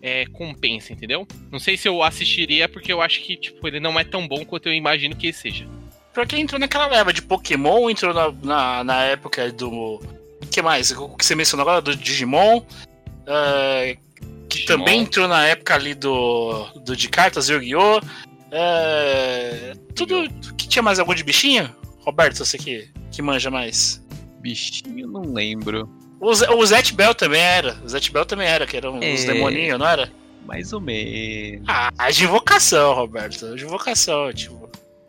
é, 0.00 0.26
compensa, 0.26 0.92
entendeu? 0.92 1.26
Não 1.50 1.58
sei 1.58 1.76
se 1.76 1.88
eu 1.88 2.02
assistiria, 2.02 2.68
porque 2.68 2.92
eu 2.92 3.02
acho 3.02 3.20
que, 3.22 3.36
tipo, 3.36 3.66
ele 3.66 3.80
não 3.80 3.98
é 3.98 4.04
tão 4.04 4.28
bom 4.28 4.44
quanto 4.44 4.68
eu 4.68 4.74
imagino 4.74 5.16
que 5.16 5.26
ele 5.26 5.32
seja. 5.32 5.66
Pra 6.12 6.24
quem 6.24 6.42
entrou 6.42 6.58
naquela 6.58 6.86
leva 6.86 7.12
de 7.12 7.20
Pokémon, 7.20 7.90
entrou 7.90 8.14
na, 8.14 8.30
na, 8.30 8.84
na 8.84 9.02
época 9.02 9.50
do. 9.52 10.00
O 10.42 10.46
que 10.46 10.60
mais? 10.62 10.90
O 10.92 11.08
que 11.16 11.24
você 11.24 11.34
mencionou 11.34 11.62
agora? 11.62 11.80
Do 11.82 11.94
Digimon. 11.96 12.62
É, 13.26 13.96
que 14.48 14.64
também 14.66 15.00
entrou 15.02 15.26
na 15.28 15.46
época 15.46 15.74
ali 15.74 15.94
do, 15.94 16.64
do 16.84 16.96
de 16.96 17.08
cartas, 17.08 17.48
Yu-Gi-Oh! 17.48 18.00
É, 18.52 19.72
tudo 19.94 20.28
que 20.56 20.68
tinha 20.68 20.82
mais 20.82 20.98
algum 20.98 21.14
de 21.14 21.24
bichinho? 21.24 21.74
Roberto, 22.00 22.36
você 22.44 22.56
que, 22.56 22.88
que 23.10 23.20
manja 23.20 23.50
mais. 23.50 24.02
Bichinho, 24.40 25.08
não 25.08 25.22
lembro. 25.32 25.88
O, 26.20 26.32
Zé- 26.34 26.48
o 26.50 26.64
Zet 26.64 26.94
Bell 26.94 27.14
também 27.14 27.40
era. 27.40 27.76
O 27.84 27.88
Zet 27.88 28.10
Bell 28.12 28.24
também 28.24 28.46
era, 28.46 28.66
que 28.66 28.76
eram 28.76 28.98
os 28.98 29.24
É. 29.24 29.32
demoninhos, 29.32 29.78
não 29.78 29.86
era? 29.86 30.10
Mais 30.46 30.72
ou 30.72 30.80
menos. 30.80 31.64
Ah, 31.68 31.90
de 32.10 32.24
invocação, 32.24 32.94
Roberto. 32.94 33.56
De 33.56 33.64
invocação, 33.64 34.32
tipo. 34.32 34.65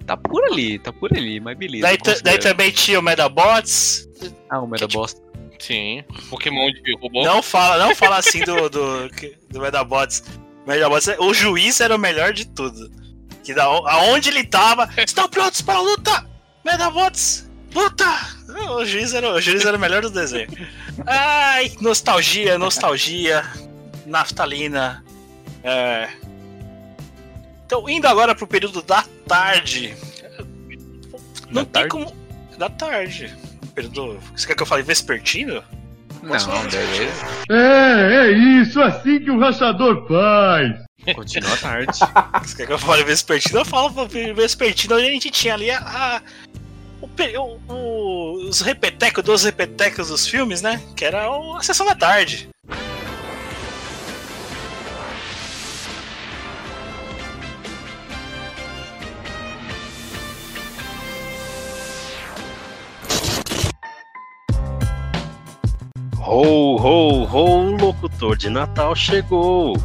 Tá 0.07 0.15
por 0.15 0.41
ali, 0.45 0.79
tá 0.79 0.93
por 0.93 1.11
ali, 1.13 1.37
mas 1.41 1.57
beleza. 1.57 1.85
Daí, 1.85 1.97
daí 2.23 2.39
também 2.39 2.71
tinha 2.71 2.97
o 2.97 3.03
Medabots. 3.03 4.07
Ah, 4.49 4.61
o 4.61 4.65
Medabots. 4.65 5.21
Sim. 5.59 6.01
Pokémon 6.29 6.71
de 6.71 6.95
robô. 7.01 7.25
Não 7.25 7.43
fala, 7.43 7.85
não 7.85 7.93
fala 7.93 8.15
assim 8.15 8.41
do, 8.45 8.69
do, 8.69 9.09
do 9.49 9.59
Medabots. 9.59 10.23
Medabots, 10.65 11.09
o 11.19 11.33
juiz 11.33 11.81
era 11.81 11.93
o 11.93 11.99
melhor 11.99 12.31
de 12.31 12.47
tudo. 12.47 12.89
Que 13.43 13.53
da, 13.53 13.65
aonde 13.65 14.29
ele 14.29 14.45
tava, 14.45 14.89
estão 14.97 15.27
prontos 15.27 15.61
para 15.61 15.75
a 15.75 15.81
luta! 15.81 16.25
Medabots, 16.63 17.49
luta! 17.75 18.05
O 18.77 18.85
juiz 18.85 19.13
era, 19.13 19.33
o 19.33 19.41
juiz 19.41 19.65
era 19.65 19.75
o 19.75 19.79
melhor 19.79 20.01
do 20.01 20.09
desenho. 20.09 20.47
Ai, 21.05 21.71
nostalgia, 21.81 22.57
nostalgia, 22.57 23.45
naftalina. 24.05 25.03
É. 25.63 26.07
Então, 27.67 27.87
indo 27.89 28.07
agora 28.07 28.33
pro 28.33 28.47
período 28.47 28.81
da 28.81 29.03
tarde. 29.27 29.93
Não 31.51 31.63
Da 31.63 31.65
tem 31.65 31.65
tarde? 31.65 31.89
como. 31.89 32.15
Da 32.57 32.69
tarde. 32.69 33.35
Período. 33.75 34.17
Você 34.33 34.47
quer 34.47 34.55
que 34.55 34.63
eu 34.63 34.65
fale 34.65 34.83
vespertino? 34.83 35.61
Não, 36.23 36.29
beleza. 36.63 37.25
É, 37.51 38.27
é 38.27 38.31
isso, 38.31 38.81
assim 38.81 39.19
que 39.19 39.29
o 39.29 39.37
rachador 39.39 40.07
faz. 40.07 40.87
Continua 41.13 41.55
tarde. 41.57 41.99
Você 42.43 42.55
quer 42.55 42.67
que 42.67 42.73
eu 42.73 42.79
fale 42.79 43.03
vespertino? 43.03 43.59
Eu 43.59 43.65
falo 43.65 43.89
vespertino. 44.33 44.95
Onde 44.95 45.05
a 45.07 45.11
gente 45.11 45.29
tinha 45.29 45.53
ali 45.53 45.69
a. 45.69 45.77
a- 45.79 46.21
o, 47.01 47.73
o- 47.73 48.47
os 48.49 48.61
repetecos 48.61 49.23
dos 49.23 49.43
repetecos 49.43 50.07
dos 50.07 50.25
filmes, 50.27 50.61
né? 50.61 50.81
Que 50.95 51.05
era 51.05 51.27
a 51.27 51.61
sessão 51.61 51.85
da 51.85 51.93
tarde. 51.95 52.49
Ho, 66.39 66.75
ho, 66.75 67.23
ho, 67.23 67.71
o 67.71 67.77
locutor 67.77 68.37
de 68.37 68.47
Natal 68.47 68.95
chegou! 68.95 69.75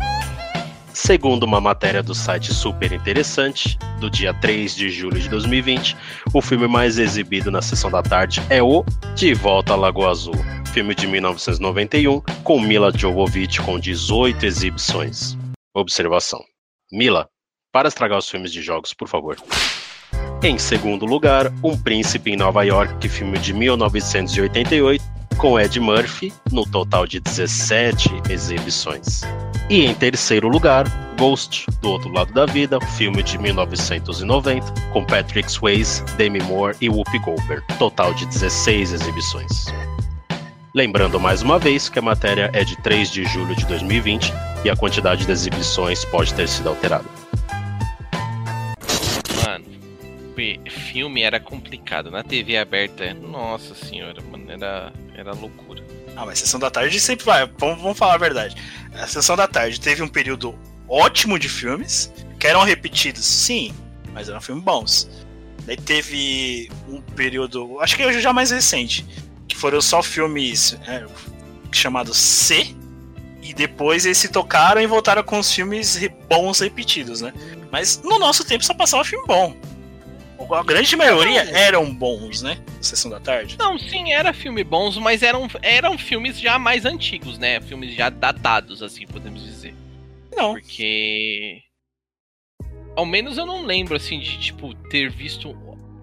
Segundo 0.92 1.44
uma 1.44 1.62
matéria 1.62 2.02
do 2.02 2.14
site 2.14 2.52
Super 2.52 2.92
Interessante, 2.92 3.78
do 3.98 4.10
dia 4.10 4.34
3 4.34 4.76
de 4.76 4.90
julho 4.90 5.18
de 5.18 5.30
2020, 5.30 5.96
o 6.34 6.42
filme 6.42 6.68
mais 6.68 6.98
exibido 6.98 7.50
na 7.50 7.62
sessão 7.62 7.90
da 7.90 8.02
tarde 8.02 8.42
é 8.50 8.62
o 8.62 8.84
De 9.14 9.32
Volta 9.32 9.72
à 9.72 9.76
Lagoa 9.76 10.10
Azul, 10.10 10.34
filme 10.74 10.94
de 10.94 11.06
1991, 11.06 12.20
com 12.44 12.60
Mila 12.60 12.92
Jovovich 12.94 13.58
com 13.62 13.80
18 13.80 14.44
exibições. 14.44 15.38
Observação: 15.74 16.44
Mila, 16.92 17.30
para 17.72 17.88
estragar 17.88 18.18
os 18.18 18.28
filmes 18.28 18.52
de 18.52 18.60
jogos, 18.60 18.92
por 18.92 19.08
favor. 19.08 19.38
Em 20.42 20.58
segundo 20.58 21.06
lugar, 21.06 21.50
Um 21.64 21.78
Príncipe 21.78 22.30
em 22.30 22.36
Nova 22.36 22.62
York, 22.62 23.08
filme 23.08 23.38
de 23.38 23.54
1988, 23.54 25.02
com 25.42 25.58
Ed 25.58 25.80
Murphy, 25.80 26.32
no 26.52 26.64
total 26.64 27.04
de 27.04 27.18
17 27.18 28.08
exibições. 28.30 29.22
E 29.68 29.84
em 29.84 29.92
terceiro 29.92 30.46
lugar, 30.46 30.86
Ghost, 31.18 31.66
do 31.80 31.90
outro 31.90 32.12
lado 32.12 32.32
da 32.32 32.46
vida, 32.46 32.80
filme 32.80 33.24
de 33.24 33.36
1990, 33.38 34.72
com 34.92 35.04
Patrick 35.04 35.50
Swayze, 35.50 36.04
Demi 36.16 36.38
Moore 36.42 36.76
e 36.80 36.88
Whoopi 36.88 37.18
Goldberg, 37.18 37.60
total 37.76 38.14
de 38.14 38.24
16 38.26 38.92
exibições. 38.92 39.64
Lembrando 40.72 41.18
mais 41.18 41.42
uma 41.42 41.58
vez 41.58 41.88
que 41.88 41.98
a 41.98 42.02
matéria 42.02 42.48
é 42.52 42.62
de 42.62 42.76
3 42.76 43.10
de 43.10 43.24
julho 43.24 43.56
de 43.56 43.66
2020 43.66 44.32
e 44.64 44.70
a 44.70 44.76
quantidade 44.76 45.26
de 45.26 45.32
exibições 45.32 46.04
pode 46.04 46.32
ter 46.34 46.46
sido 46.46 46.68
alterada. 46.68 47.08
Mano, 49.44 49.66
filme 50.70 51.22
era 51.22 51.40
complicado. 51.40 52.12
Na 52.12 52.22
TV 52.22 52.56
aberta, 52.56 53.12
nossa 53.12 53.74
senhora, 53.74 54.22
mano, 54.22 54.48
era, 54.48 54.92
era 55.14 55.32
loucura. 55.32 55.82
Ah, 56.16 56.26
mas 56.26 56.38
sessão 56.38 56.60
da 56.60 56.70
tarde 56.70 57.00
sempre 57.00 57.24
vai. 57.24 57.46
Vamos, 57.58 57.80
vamos 57.80 57.98
falar 57.98 58.14
a 58.14 58.18
verdade. 58.18 58.56
A 58.94 59.06
sessão 59.06 59.36
da 59.36 59.46
tarde 59.46 59.80
teve 59.80 60.02
um 60.02 60.08
período 60.08 60.58
ótimo 60.88 61.38
de 61.38 61.48
filmes, 61.48 62.12
que 62.38 62.46
eram 62.46 62.62
repetidos, 62.62 63.24
sim, 63.24 63.74
mas 64.12 64.28
eram 64.28 64.40
filmes 64.40 64.64
bons. 64.64 65.08
Daí 65.64 65.76
teve 65.76 66.70
um 66.88 67.00
período, 67.00 67.80
acho 67.80 67.96
que 67.96 68.02
é 68.02 68.20
já 68.20 68.32
mais 68.32 68.50
recente, 68.50 69.06
que 69.46 69.56
foram 69.56 69.80
só 69.80 70.02
filmes 70.02 70.76
é, 70.86 71.06
chamados 71.70 72.18
C, 72.18 72.74
e 73.42 73.54
depois 73.54 74.04
eles 74.04 74.18
se 74.18 74.28
tocaram 74.28 74.80
e 74.80 74.86
voltaram 74.86 75.22
com 75.22 75.38
os 75.38 75.52
filmes 75.52 75.98
bons 76.28 76.60
repetidos, 76.60 77.20
né? 77.20 77.32
Mas 77.70 78.00
no 78.02 78.18
nosso 78.18 78.44
tempo 78.44 78.64
só 78.64 78.74
passava 78.74 79.04
filme 79.04 79.26
bom. 79.26 79.56
A 80.50 80.62
grande 80.62 80.96
maioria 80.96 81.42
eram 81.50 81.92
bons, 81.94 82.42
né? 82.42 82.58
Sessão 82.80 83.10
da 83.10 83.20
tarde. 83.20 83.56
Não, 83.58 83.78
sim, 83.78 84.12
era 84.12 84.32
filme 84.32 84.64
bons, 84.64 84.96
mas 84.98 85.22
eram, 85.22 85.48
eram 85.62 85.96
filmes 85.96 86.38
já 86.40 86.58
mais 86.58 86.84
antigos, 86.84 87.38
né? 87.38 87.60
Filmes 87.60 87.94
já 87.94 88.10
datados, 88.10 88.82
assim, 88.82 89.06
podemos 89.06 89.42
dizer. 89.42 89.74
Não. 90.34 90.54
Porque. 90.54 91.60
Ao 92.94 93.06
menos 93.06 93.38
eu 93.38 93.46
não 93.46 93.64
lembro, 93.64 93.96
assim, 93.96 94.18
de, 94.18 94.38
tipo, 94.38 94.74
ter 94.88 95.10
visto. 95.10 95.56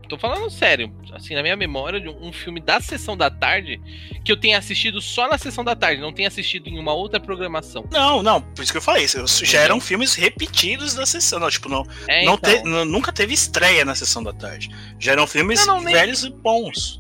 Tô 0.10 0.18
falando 0.18 0.49
sério, 0.49 0.91
assim, 1.14 1.36
na 1.36 1.41
minha 1.43 1.55
memória, 1.55 2.01
de 2.01 2.10
um 2.10 2.34
filme 2.34 2.60
da 2.60 2.82
sessão 2.82 3.16
da 3.16 3.30
tarde 3.30 3.80
que 4.26 4.32
eu 4.32 4.36
tenha 4.38 4.57
assistido 4.57 4.99
só 4.99 5.30
na 5.30 5.38
sessão 5.38 5.64
da 5.64 5.76
tarde, 5.76 6.01
não 6.01 6.12
tenha 6.12 6.28
assistido 6.28 6.68
em 6.68 6.80
uma 6.80 6.93
outra 6.93 7.20
programação. 7.20 7.86
Não, 7.91 8.24
não, 8.24 8.41
por 8.41 8.64
isso 8.64 8.72
que 8.72 8.78
eu 8.80 8.82
falei, 8.82 9.05
já 9.07 9.60
eram 9.60 9.80
filmes 9.80 10.16
repetidos 10.16 10.95
da 10.95 11.05
sessão, 11.05 11.39
não, 11.39 11.49
tipo, 11.49 11.70
não, 11.70 11.86
É, 12.07 12.26
não 12.26 12.34
então. 12.34 12.51
te- 12.51 12.64
nu- 12.64 12.86
nunca 12.86 13.14
teve 13.14 13.34
estreia 13.36 13.86
na 13.86 13.93
sessão 13.93 14.24
da 14.24 14.34
tarde. 14.34 14.70
Já 14.99 15.12
eram 15.12 15.28
filmes 15.28 15.66
Não, 15.66 15.76
não, 15.78 15.84
nem- 15.84 15.93
velhos 15.93 16.24
e 16.24 16.30
bons. 16.32 16.99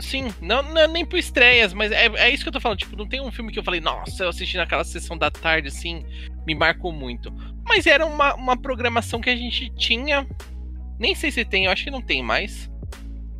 Sim, 0.00 0.34
não, 0.42 0.60
não 0.60 0.80
é 0.80 0.88
nem 0.88 1.06
por 1.06 1.16
estreias, 1.16 1.72
mas 1.72 1.92
é, 1.92 2.06
é 2.16 2.28
isso 2.30 2.42
que 2.42 2.48
eu 2.48 2.52
tô 2.52 2.60
falando. 2.60 2.78
Tipo, 2.78 2.96
não 2.96 3.06
tem 3.08 3.20
um 3.20 3.30
filme 3.30 3.52
que 3.52 3.58
eu 3.60 3.62
falei, 3.62 3.80
nossa, 3.80 4.24
eu 4.24 4.28
assisti 4.28 4.56
naquela 4.56 4.82
sessão 4.82 5.16
da 5.16 5.30
tarde, 5.30 5.68
assim, 5.68 6.04
me 6.44 6.52
marcou 6.52 6.90
muito. 6.92 7.32
Mas 7.64 7.86
era 7.86 8.04
uma, 8.04 8.34
uma 8.34 8.56
programação 8.56 9.20
que 9.20 9.30
a 9.30 9.36
gente 9.36 9.70
tinha. 9.76 10.26
Nem 10.98 11.14
sei 11.14 11.30
se 11.30 11.44
tem, 11.44 11.64
eu 11.66 11.70
acho 11.70 11.84
que 11.84 11.90
não 11.90 12.02
tem 12.02 12.22
mais. 12.22 12.70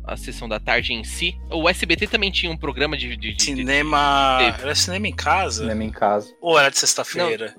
A 0.07 0.15
sessão 0.15 0.47
da 0.47 0.59
tarde 0.59 0.93
em 0.93 1.03
si. 1.03 1.35
O 1.49 1.67
SBT 1.67 2.05
também 2.07 2.29
tinha 2.29 2.51
um 2.51 2.57
programa 2.57 2.95
de. 2.95 3.15
de- 3.17 3.33
de- 3.33 3.43
Cinema. 3.43 4.37
de- 4.39 4.61
Era 4.61 4.75
cinema 4.75 5.07
em 5.07 5.15
casa? 5.15 5.61
Cinema 5.63 5.83
em 5.83 5.89
casa. 5.89 6.31
Ou 6.41 6.59
era 6.59 6.69
de 6.69 6.77
sexta-feira? 6.77 7.55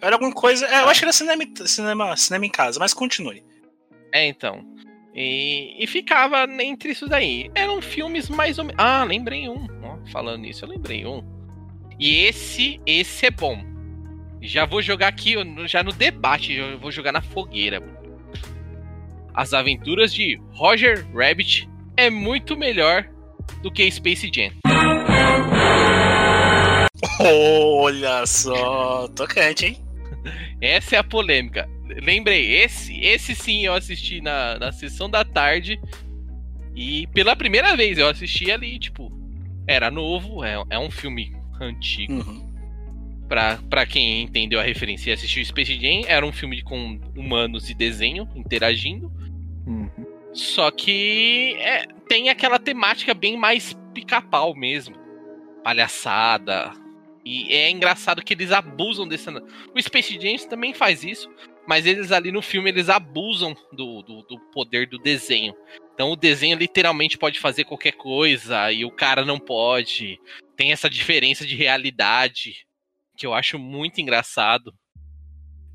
Era 0.00 0.16
alguma 0.16 0.32
coisa. 0.32 0.66
É, 0.66 0.82
eu 0.82 0.88
acho 0.90 1.00
que 1.00 1.04
era 1.06 1.12
cinema, 1.12 1.42
cinema, 1.64 2.16
cinema 2.16 2.44
em 2.46 2.50
casa, 2.50 2.78
mas 2.78 2.92
continue. 2.92 3.42
É, 4.12 4.26
então. 4.26 4.62
E, 5.14 5.82
e 5.82 5.86
ficava 5.86 6.44
entre 6.62 6.90
isso 6.92 7.08
daí. 7.08 7.50
Eram 7.54 7.80
filmes 7.80 8.28
mais 8.28 8.58
ou 8.58 8.64
menos. 8.66 8.78
Ah, 8.78 9.02
lembrei 9.04 9.48
um. 9.48 9.66
Ó, 9.82 9.96
falando 10.12 10.42
nisso, 10.42 10.66
eu 10.66 10.68
lembrei 10.68 11.06
um. 11.06 11.22
E 11.98 12.24
esse, 12.26 12.78
esse 12.84 13.24
é 13.24 13.30
bom. 13.30 13.58
Já 14.42 14.66
vou 14.66 14.82
jogar 14.82 15.08
aqui, 15.08 15.34
já 15.66 15.82
no 15.82 15.92
debate, 15.92 16.52
eu 16.52 16.78
vou 16.78 16.90
jogar 16.92 17.10
na 17.10 17.22
fogueira. 17.22 17.80
As 19.36 19.52
aventuras 19.52 20.14
de 20.14 20.40
Roger 20.54 21.06
Rabbit 21.14 21.68
é 21.94 22.08
muito 22.08 22.56
melhor 22.56 23.06
do 23.62 23.70
que 23.70 23.88
Space 23.90 24.30
Jam. 24.34 24.50
Olha 27.20 28.24
só, 28.24 29.06
tocante, 29.08 29.66
hein? 29.66 29.76
Essa 30.58 30.96
é 30.96 30.98
a 30.98 31.04
polêmica. 31.04 31.68
Lembrei, 32.02 32.62
esse, 32.62 32.98
esse 32.98 33.34
sim 33.34 33.66
eu 33.66 33.74
assisti 33.74 34.22
na, 34.22 34.58
na 34.58 34.72
sessão 34.72 35.08
da 35.08 35.22
tarde. 35.22 35.78
E 36.74 37.06
pela 37.08 37.36
primeira 37.36 37.76
vez 37.76 37.98
eu 37.98 38.08
assisti 38.08 38.50
ali, 38.50 38.78
tipo, 38.78 39.12
era 39.66 39.90
novo, 39.90 40.42
é, 40.44 40.62
é 40.70 40.78
um 40.78 40.90
filme 40.90 41.36
antigo. 41.60 42.14
Uhum. 42.14 42.46
Pra, 43.28 43.58
pra 43.68 43.84
quem 43.84 44.22
entendeu 44.22 44.58
a 44.58 44.62
referência 44.62 45.10
e 45.10 45.12
assistiu 45.12 45.44
Space 45.44 45.78
Jam, 45.78 46.08
era 46.08 46.24
um 46.24 46.32
filme 46.32 46.62
com 46.62 46.98
humanos 47.14 47.68
e 47.68 47.74
desenho 47.74 48.26
interagindo. 48.34 49.12
Só 50.32 50.70
que 50.70 51.56
é, 51.58 51.86
tem 52.08 52.28
aquela 52.28 52.58
temática 52.58 53.14
bem 53.14 53.36
mais 53.36 53.74
pica-pau 53.94 54.54
mesmo. 54.54 54.96
Palhaçada. 55.64 56.72
E 57.24 57.52
é 57.52 57.70
engraçado 57.70 58.22
que 58.22 58.34
eles 58.34 58.52
abusam 58.52 59.08
desse. 59.08 59.28
O 59.30 59.82
Space 59.82 60.20
Jam 60.20 60.48
também 60.48 60.72
faz 60.72 61.02
isso, 61.02 61.28
mas 61.66 61.84
eles 61.84 62.12
ali 62.12 62.30
no 62.30 62.40
filme 62.40 62.70
eles 62.70 62.88
abusam 62.88 63.54
do, 63.72 64.02
do, 64.02 64.22
do 64.22 64.38
poder 64.52 64.88
do 64.88 64.98
desenho. 64.98 65.52
Então 65.92 66.12
o 66.12 66.16
desenho 66.16 66.56
literalmente 66.56 67.18
pode 67.18 67.40
fazer 67.40 67.64
qualquer 67.64 67.92
coisa 67.92 68.70
e 68.70 68.84
o 68.84 68.90
cara 68.92 69.24
não 69.24 69.40
pode. 69.40 70.20
Tem 70.54 70.70
essa 70.70 70.88
diferença 70.88 71.44
de 71.44 71.56
realidade. 71.56 72.64
que 73.16 73.26
eu 73.26 73.34
acho 73.34 73.58
muito 73.58 74.00
engraçado. 74.00 74.72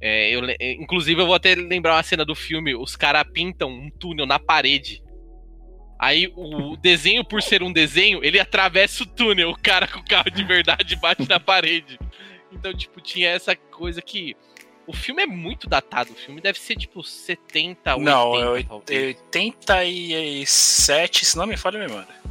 É, 0.02 0.32
eu, 0.32 0.42
é, 0.60 0.72
inclusive, 0.74 1.22
eu 1.22 1.26
vou 1.28 1.36
até 1.36 1.54
lembrar 1.54 1.96
uma 1.96 2.04
cena 2.04 2.26
do 2.26 2.34
filme: 2.36 2.76
os 2.76 2.96
caras 2.96 3.24
pintam 3.32 3.70
um 3.70 3.90
túnel 3.90 4.26
na 4.26 4.40
parede. 4.40 5.02
Aí 6.00 6.32
o 6.36 6.76
desenho, 6.76 7.24
por 7.24 7.44
ser 7.44 7.62
um 7.62 7.72
desenho, 7.72 8.24
ele 8.24 8.40
atravessa 8.40 9.04
o 9.04 9.06
túnel. 9.06 9.52
O 9.52 9.58
cara 9.62 9.88
com 9.88 10.00
o 10.00 10.06
carro 10.06 10.32
de 10.32 10.44
verdade 10.44 10.96
bate 10.96 11.30
na 11.30 11.40
parede. 11.40 12.00
Então, 12.52 12.74
tipo, 12.74 13.00
tinha 13.00 13.30
essa 13.30 13.56
coisa 13.56 14.02
que. 14.02 14.36
O 14.88 14.94
filme 14.94 15.22
é 15.22 15.28
muito 15.28 15.70
datado. 15.70 16.12
O 16.12 16.16
filme 16.16 16.42
deve 16.42 16.60
ser 16.60 16.76
tipo 16.76 17.04
70, 17.04 17.96
80. 17.98 18.00
Não, 18.00 18.36
é 18.36 18.50
oit- 18.50 18.68
talvez. 18.68 19.16
87, 19.18 21.24
se 21.26 21.38
não 21.38 21.46
me 21.46 21.56
falha 21.56 21.78
a 21.84 21.88
memória. 21.88 22.22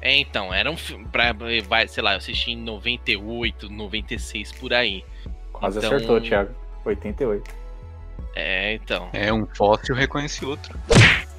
É, 0.00 0.16
então, 0.16 0.52
era 0.52 0.70
um 0.70 0.76
filme. 0.76 1.06
Pra, 1.12 1.34
vai, 1.68 1.86
sei 1.86 2.02
lá, 2.02 2.12
eu 2.12 2.16
assisti 2.16 2.52
em 2.52 2.56
98, 2.56 3.68
96 3.68 4.52
por 4.52 4.72
aí. 4.72 5.04
Quase 5.52 5.78
Então- 5.78 5.94
acertou, 5.94 6.20
Thiago. 6.20 6.54
88. 6.84 7.50
É, 8.34 8.74
então. 8.74 9.08
É, 9.12 9.32
um 9.32 9.46
fóssil 9.54 9.94
reconhece 9.94 10.44
outro. 10.44 10.78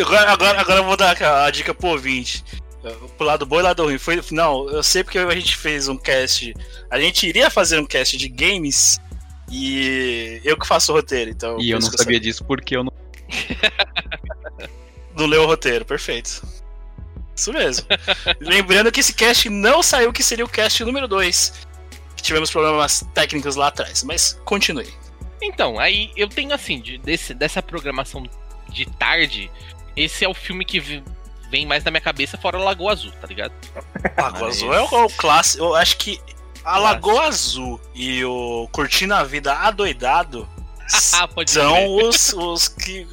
Agora, 0.00 0.32
agora, 0.32 0.60
agora 0.60 0.80
eu 0.80 0.84
vou 0.84 0.96
dar 0.96 1.44
a 1.44 1.50
dica 1.50 1.74
pro 1.74 1.88
ouvinte. 1.88 2.42
Pro 3.18 3.26
lado 3.26 3.44
bom 3.44 3.58
e 3.58 3.62
lado 3.62 3.84
ruim. 3.84 3.98
Foi, 3.98 4.22
não, 4.30 4.68
eu 4.70 4.82
sei 4.82 5.04
porque 5.04 5.18
a 5.18 5.34
gente 5.34 5.56
fez 5.56 5.88
um 5.88 5.96
cast. 5.96 6.54
A 6.90 7.00
gente 7.00 7.26
iria 7.26 7.50
fazer 7.50 7.78
um 7.78 7.86
cast 7.86 8.16
de 8.16 8.28
games 8.28 8.98
e 9.50 10.40
eu 10.44 10.56
que 10.58 10.66
faço 10.66 10.92
o 10.92 10.94
roteiro, 10.94 11.30
então. 11.30 11.60
E 11.60 11.70
eu 11.70 11.78
não 11.78 11.90
sabia 11.90 12.20
disso 12.20 12.44
porque 12.44 12.76
eu 12.76 12.84
não. 12.84 12.92
Não 15.16 15.24
leu 15.24 15.44
o 15.44 15.46
roteiro, 15.46 15.82
perfeito. 15.82 16.46
Isso 17.34 17.50
mesmo. 17.50 17.86
Lembrando 18.38 18.92
que 18.92 19.00
esse 19.00 19.14
cast 19.14 19.48
não 19.48 19.82
saiu, 19.82 20.12
que 20.12 20.22
seria 20.22 20.44
o 20.44 20.48
cast 20.48 20.84
número 20.84 21.08
2. 21.08 21.66
Tivemos 22.26 22.50
problemas 22.50 23.04
técnicos 23.14 23.56
lá 23.56 23.68
atrás, 23.68 24.02
mas 24.02 24.38
continue. 24.44 24.92
Então, 25.42 25.78
aí 25.78 26.10
eu 26.16 26.28
tenho 26.28 26.52
assim, 26.54 26.80
de- 26.80 26.98
desse- 26.98 27.34
dessa 27.34 27.62
programação 27.62 28.24
de 28.68 28.84
tarde, 28.86 29.50
esse 29.96 30.24
é 30.24 30.28
o 30.28 30.34
filme 30.34 30.64
que 30.64 30.80
vi- 30.80 31.04
vem 31.50 31.64
mais 31.66 31.84
na 31.84 31.90
minha 31.90 32.00
cabeça 32.00 32.36
fora 32.36 32.58
Lagoa 32.58 32.92
Azul, 32.92 33.12
tá 33.12 33.26
ligado? 33.26 33.52
Lagoa 34.18 34.48
Mas- 34.48 34.56
Azul 34.56 34.74
é 34.74 34.80
o, 34.80 35.04
o 35.04 35.10
clássico. 35.10 35.64
Eu 35.64 35.74
acho 35.76 35.96
que 35.98 36.20
a 36.64 36.78
Lagoa 36.78 37.26
Azul 37.28 37.80
e 37.94 38.24
o 38.24 38.68
Curtindo 38.72 39.14
a 39.14 39.22
Vida 39.22 39.52
Adoidado 39.54 40.48
Ah, 41.12 41.28
são 41.46 41.96
os, 41.96 42.32
os 42.32 42.68
que. 42.68 43.06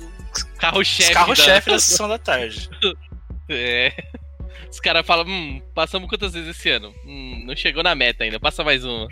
Carro-chefe. 0.58 1.10
Os 1.10 1.14
carro-chefe 1.16 1.68
da- 1.70 1.74
da 1.76 1.80
sessão 1.80 2.08
da 2.10 2.18
tarde. 2.18 2.70
É. 3.50 3.92
Os 4.74 4.80
caras 4.80 5.06
falam, 5.06 5.28
hum, 5.28 5.62
passamos 5.76 6.10
quantas 6.10 6.34
vezes 6.34 6.50
esse 6.50 6.68
ano? 6.68 6.92
Hum, 7.06 7.44
não 7.46 7.56
chegou 7.56 7.84
na 7.84 7.94
meta 7.94 8.24
ainda, 8.24 8.40
passa 8.40 8.64
mais 8.64 8.84
uma. 8.84 9.08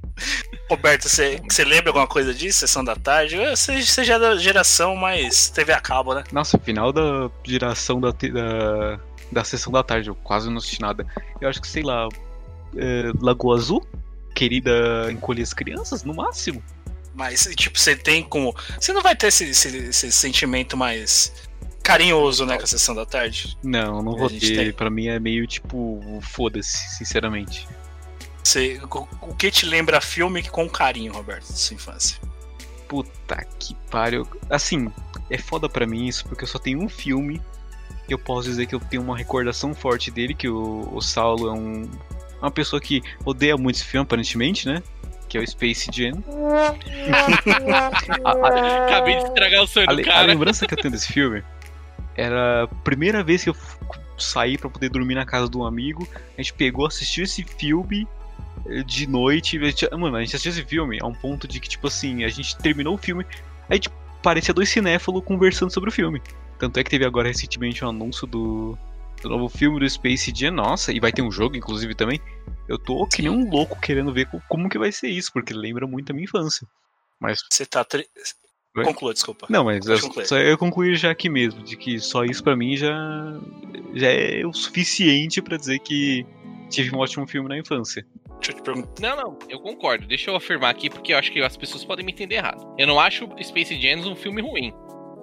Roberto, 0.68 1.08
você, 1.08 1.40
você 1.48 1.64
lembra 1.64 1.92
alguma 1.92 2.08
coisa 2.08 2.34
disso? 2.34 2.62
Sessão 2.62 2.84
da 2.84 2.96
tarde? 2.96 3.38
Você, 3.38 3.80
você 3.80 4.04
já 4.04 4.16
é 4.16 4.20
da 4.20 4.36
geração 4.38 4.96
mais 4.96 5.52
TV 5.52 5.72
a 5.72 5.80
cabo, 5.80 6.16
né? 6.16 6.24
Nossa, 6.32 6.58
final 6.58 6.92
da 6.92 7.30
geração 7.44 8.02
da, 8.02 8.10
da, 8.10 9.00
da 9.32 9.44
sessão 9.44 9.72
da 9.72 9.84
tarde, 9.84 10.10
eu 10.10 10.16
quase 10.16 10.50
não 10.50 10.58
assisti 10.58 10.82
nada. 10.82 11.06
Eu 11.40 11.48
acho 11.48 11.62
que, 11.62 11.68
sei 11.68 11.84
lá, 11.84 12.10
é, 12.76 13.12
Lagoa 13.22 13.56
Azul? 13.56 13.86
Querida 14.34 15.12
encolher 15.12 15.44
as 15.44 15.54
crianças, 15.54 16.04
no 16.04 16.16
máximo. 16.16 16.64
Mas, 17.14 17.48
tipo, 17.56 17.78
você 17.78 17.96
tem 17.96 18.24
como. 18.24 18.56
Você 18.80 18.94
não 18.94 19.04
vai 19.04 19.16
ter 19.16 19.28
esse, 19.28 19.44
esse, 19.44 19.78
esse 19.78 20.12
sentimento 20.12 20.76
mais 20.76 21.51
carinhoso, 21.84 22.46
né, 22.46 22.58
com 22.58 22.64
a 22.64 22.68
sessão 22.68 22.96
da 22.96 23.06
tarde? 23.06 23.58
Não, 23.64 24.02
não 24.02 24.16
vou 24.16 24.30
ter. 24.30 24.40
tem. 24.56 24.72
Pra 24.74 24.90
mim 24.90 25.08
é 25.08 25.20
meio 25.20 25.46
tipo, 25.48 26.02
foda-se, 26.22 26.96
sinceramente. 26.98 27.68
Você, 28.44 28.80
o, 29.22 29.36
que 29.36 29.52
te 29.52 29.66
lembra 29.66 30.02
filme 30.02 30.44
com 30.44 30.68
carinho, 30.70 31.14
Roberto, 31.14 31.48
da 31.48 31.56
sua 31.56 31.76
infância? 31.76 32.18
Puta 32.88 33.46
que 33.60 33.76
pariu. 33.90 34.28
Assim, 34.50 34.92
é 35.30 35.38
foda 35.38 35.70
pra 35.70 35.86
mim 35.86 36.08
isso, 36.08 36.26
porque 36.26 36.44
eu 36.44 36.48
só 36.48 36.60
tenho 36.60 36.82
um 36.82 36.90
filme 36.90 37.42
que 38.08 38.14
eu 38.14 38.20
posso 38.20 38.50
dizer 38.50 38.66
que 38.66 38.76
eu 38.76 38.80
tenho 38.80 39.04
uma 39.04 39.16
recordação 39.16 39.74
forte 39.74 40.12
dele, 40.12 40.34
que 40.34 40.50
o, 40.50 40.90
o 40.92 41.02
Saulo 41.02 41.48
é 41.50 41.54
um, 41.54 41.90
uma 42.42 42.52
pessoa 42.52 42.82
que 42.82 43.02
odeia 43.24 43.56
muito 43.56 43.76
esse 43.78 43.86
filme, 43.86 44.04
aparentemente, 44.04 44.68
né? 44.68 44.82
Que 45.30 45.38
é 45.38 45.42
o 45.42 45.48
Space 45.48 45.90
Jam. 45.94 46.22
Acabei 48.26 49.18
de 49.18 49.24
estragar 49.24 49.64
o 49.64 49.68
sonho 49.68 49.90
A, 49.90 49.94
do 49.94 49.98
le- 49.98 50.04
a 50.10 50.14
cara. 50.14 50.28
lembrança 50.28 50.68
que 50.68 50.74
eu 50.74 50.78
tenho 50.78 50.92
desse 50.92 51.12
filme 51.14 51.44
era 52.16 52.64
a 52.64 52.68
primeira 52.68 53.24
vez 53.24 53.44
que 53.44 53.50
eu 53.50 53.56
saí 54.18 54.58
pra 54.58 54.70
poder 54.70 54.90
dormir 54.90 55.16
na 55.16 55.26
casa 55.26 55.50
de 55.50 55.58
um 55.58 55.66
amigo. 55.66 56.08
A 56.38 56.42
gente 56.42 56.54
pegou, 56.54 56.86
assistiu 56.86 57.24
esse 57.24 57.44
filme 57.44 58.08
eh, 58.66 58.84
de 58.84 59.08
noite. 59.08 59.58
A 59.58 59.66
gente, 59.66 59.90
mano, 59.96 60.18
a 60.18 60.22
gente 60.22 60.36
assistiu 60.36 60.52
esse 60.52 60.64
filme 60.66 61.00
a 61.02 61.08
um 61.08 61.14
ponto 61.14 61.48
de 61.48 61.60
que, 61.60 61.68
tipo 61.70 61.88
assim, 61.88 62.24
a 62.24 62.28
gente 62.28 62.58
terminou 62.58 62.96
o 62.96 62.98
filme. 62.98 63.26
A 63.70 63.74
gente 63.74 63.90
parecia 64.22 64.54
dois 64.54 64.70
cinéfilos 64.70 65.24
conversando 65.24 65.72
sobre 65.74 65.90
o 65.90 65.94
filme. 65.94 66.22
Tanto 66.60 66.80
é 66.80 66.84
que 66.84 66.90
teve 66.90 67.06
agora 67.06 67.28
recentemente 67.28 67.84
um 67.84 67.90
anúncio 67.90 68.28
do, 68.28 68.78
do 69.22 69.30
novo 69.30 69.50
filme 69.50 69.80
do 69.80 69.90
Space 69.90 70.32
Jam. 70.36 70.52
Nossa, 70.52 70.92
e 70.92 71.00
vai 71.00 71.12
ter 71.12 71.24
um 71.24 71.32
jogo, 71.32 71.56
inclusive, 71.56 71.96
também. 71.96 72.22
Eu 72.68 72.78
tô 72.78 73.08
que 73.08 73.22
nem 73.24 73.32
um 73.32 73.50
louco 73.50 73.80
querendo 73.82 74.14
ver 74.14 74.28
co- 74.28 74.42
como 74.48 74.70
que 74.70 74.78
vai 74.78 74.92
ser 74.92 75.10
isso, 75.10 75.34
porque 75.34 75.54
lembra 75.54 75.88
muito 75.88 76.12
a 76.12 76.14
minha 76.14 76.26
infância. 76.26 76.68
Mas. 77.20 77.40
Você 77.50 77.66
tá. 77.66 77.84
Tri... 77.84 78.06
Conclua, 78.74 79.14
desculpa. 79.14 79.48
Não, 79.50 79.66
mas 79.66 79.86
eu, 79.86 79.98
só 80.26 80.38
eu 80.38 80.58
concluir 80.58 80.96
já 80.96 81.12
aqui 81.12 81.30
mesmo, 81.30 81.62
de 81.62 81.76
que 81.76 82.00
só 82.00 82.24
isso 82.24 82.42
pra 82.44 82.56
mim 82.56 82.78
já, 82.78 82.96
já 83.94 84.08
é 84.10 84.46
o 84.46 84.54
suficiente 84.54 85.42
pra 85.42 85.58
dizer 85.58 85.80
que 85.80 86.26
tive 86.70 86.96
um 86.96 87.00
ótimo 87.00 87.28
filme 87.28 87.50
na 87.50 87.58
infância. 87.58 88.06
Deixa 88.38 88.52
eu 88.52 88.56
te 88.56 88.62
perguntar. 88.64 89.02
Não, 89.02 89.16
não, 89.18 89.40
eu 89.50 89.60
concordo. 89.60 90.08
Deixa 90.08 90.32
eu 90.32 90.36
afirmar 90.36 90.70
aqui, 90.72 90.90
porque 90.90 91.14
eu 91.14 91.18
acho 91.18 91.32
que 91.32 91.42
as 91.42 91.58
pessoas 91.58 91.84
podem 91.84 92.06
me 92.06 92.12
entender 92.14 92.36
errado. 92.36 92.74
Eu 92.78 92.88
não 92.88 93.00
acho 93.00 93.28
Space 93.44 93.80
Jam 93.80 94.00
um 94.10 94.16
filme 94.16 94.42
ruim. 94.42 94.74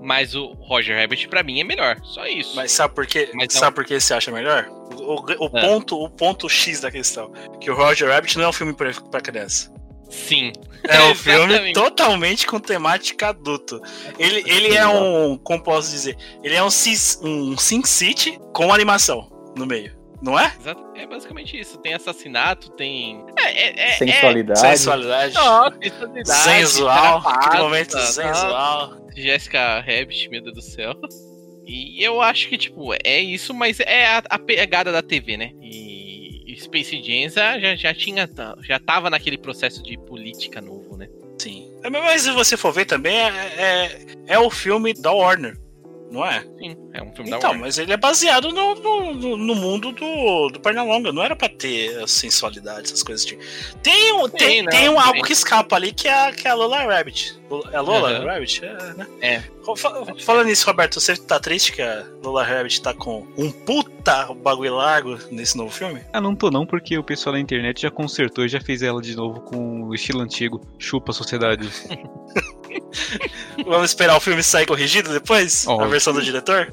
Mas 0.01 0.37
o 0.37 0.53
Roger 0.61 0.97
Rabbit, 0.97 1.27
pra 1.27 1.43
mim, 1.43 1.59
é 1.59 1.65
melhor. 1.65 1.99
Só 2.05 2.25
isso. 2.27 2.55
Mas 2.55 2.71
sabe 2.71 2.95
por 2.95 3.05
quê? 3.05 3.31
Mas 3.35 3.53
não- 3.55 3.61
sabe 3.61 3.75
por 3.75 3.85
que 3.85 3.99
você 3.99 4.15
acha 4.15 4.31
melhor? 4.31 4.69
O, 4.69 5.15
o- 5.15 5.51
o 5.53 5.59
É. 5.59 5.61
ponto, 5.67 5.97
o 5.97 6.09
ponto 6.09 6.49
X 6.49 6.81
da 6.81 6.91
questão. 6.93 7.33
Que 7.61 7.69
o 7.69 7.75
Roger 7.75 8.09
Rabbit 8.09 8.37
não 8.39 8.45
é 8.45 8.49
um 8.49 8.53
filme 8.53 8.73
pra 8.75 9.21
criança. 9.21 9.73
Sim. 10.09 10.53
É 10.85 11.03
um 11.03 11.15
filme 11.17 11.73
totalmente 11.73 12.47
com 12.47 12.59
temática 12.59 13.29
adulto. 13.29 13.81
Ele, 14.19 14.43
ele 14.51 14.75
é 14.75 14.87
um. 14.87 15.37
Como 15.39 15.63
posso 15.63 15.91
dizer? 15.91 16.17
Ele 16.43 16.55
é 16.55 16.63
um, 16.63 16.71
Sis- 16.71 17.21
um 17.23 17.57
Sin 17.57 17.83
City 17.85 18.39
com 18.55 18.73
animação 18.73 19.31
no 19.57 19.67
meio. 19.67 19.97
Não 20.21 20.37
é? 20.39 20.53
Exato. 20.59 20.85
É 20.97 21.07
basicamente 21.07 21.59
isso. 21.59 21.79
Tem 21.79 21.95
assassinato, 21.95 22.71
tem. 22.73 23.25
É, 23.39 23.51
é, 23.51 23.89
é, 23.91 23.93
Sensualidade. 23.93 24.59
Sensualidade. 24.61 25.35
Nossa, 25.35 25.79
sensualidade. 25.81 26.29
Sensual. 26.41 27.23
carapaça, 27.23 27.49
Aquele 27.49 27.63
momento 27.63 27.95
nossa. 27.95 28.13
sensual. 28.23 28.99
Jessica 29.17 29.81
Rabbit, 29.81 30.29
meu 30.29 30.43
Deus 30.43 30.55
do 30.55 30.63
céu. 30.63 30.95
E 31.67 32.03
eu 32.03 32.21
acho 32.23 32.49
que, 32.49 32.57
tipo, 32.57 32.95
é 33.05 33.21
isso, 33.21 33.53
mas 33.53 33.79
é 33.81 34.07
a, 34.07 34.23
a 34.31 34.39
pegada 34.39 34.91
da 34.91 35.03
TV, 35.03 35.37
né? 35.37 35.51
E 35.61 35.98
Space 36.57 37.03
Jam 37.03 37.29
já, 37.31 37.75
já 37.77 37.95
tinha. 37.95 38.29
Já 38.63 38.79
tava 38.79 39.11
naquele 39.11 39.39
processo 39.39 39.83
de 39.83 39.99
política 39.99 40.61
novo, 40.61 40.97
né? 40.97 41.09
Sim. 41.39 41.73
É, 41.83 41.91
Mas 41.91 42.23
se 42.23 42.31
você 42.33 42.57
for 42.57 42.73
ver 42.73 42.85
também, 42.85 43.17
é, 43.17 43.29
é, 43.29 44.35
é 44.35 44.39
o 44.39 44.51
filme 44.51 44.93
da 44.95 45.13
Warner. 45.13 45.57
Não 46.11 46.25
é? 46.25 46.41
Sim, 46.59 46.77
é 46.95 47.03
um 47.03 47.13
filme 47.15 47.31
da 47.31 47.37
Então, 47.37 47.51
Warner. 47.51 47.67
mas 47.67 47.77
ele 47.79 47.93
é 47.93 47.97
baseado 47.97 48.51
no, 48.51 48.75
no, 48.77 49.37
no- 49.37 49.55
mundo 49.55 49.93
do, 49.93 50.49
do 50.49 50.59
Pernalonga. 50.61 51.13
Não 51.13 51.23
era 51.23 51.37
pra 51.37 51.49
ter 51.49 52.03
a 52.03 52.07
sensualidade, 52.07 52.87
essas 52.87 53.03
coisas. 53.03 53.25
Tipo. 53.27 53.43
Tem, 53.83 54.13
um, 54.15 54.29
tem, 54.29 54.63
não, 54.63 54.71
tem 54.71 54.89
um 54.89 54.99
algo 54.99 55.23
que 55.23 55.33
escapa 55.33 55.77
ali 55.77 55.93
que 55.93 56.09
é 56.09 56.29
a, 56.29 56.33
que 56.33 56.49
é 56.49 56.51
a 56.51 56.55
Lola 56.55 56.79
Rabbit. 56.85 57.39
É 57.73 57.77
a 57.77 57.81
Lola 57.83 58.11
Aham. 58.11 58.25
Rabbit? 58.27 58.65
É, 58.65 58.95
né? 58.95 59.07
É. 59.21 59.43
Fa- 59.77 60.03
Falando 60.25 60.47
nisso, 60.47 60.67
Roberto, 60.67 60.99
você 60.99 61.15
tá 61.15 61.39
triste 61.39 61.73
que 61.73 61.83
a 61.83 62.07
Lola 62.25 62.43
Rabbit 62.43 62.81
tá 62.81 62.95
com 62.95 63.27
um 63.37 63.51
puta 63.51 64.33
bagulho 64.43 64.75
largo 64.77 65.19
nesse 65.31 65.59
novo 65.59 65.71
filme? 65.71 66.01
Ah, 66.13 66.21
não 66.23 66.35
tô 66.35 66.51
não, 66.51 66.65
porque 66.65 66.97
o 66.97 67.05
pessoal 67.05 67.35
da 67.35 67.41
internet 67.41 67.83
já 67.83 67.91
consertou 67.91 68.47
e 68.47 68.49
já 68.49 68.61
fez 68.63 68.83
ela 68.83 69.03
de 69.03 69.15
novo 69.15 69.41
com 69.43 69.83
o 69.83 69.95
estilo 69.95 70.21
antigo. 70.23 70.61
Chupa 70.79 71.11
a 71.13 71.15
sociedade. 71.15 71.69
Vamos 73.67 73.91
esperar 73.91 74.17
o 74.17 74.21
filme 74.21 74.43
sair 74.43 74.67
corrigido 74.67 75.13
depois? 75.13 75.67
A 75.67 75.87
versão 75.87 76.13
do 76.13 76.23
diretor? 76.23 76.71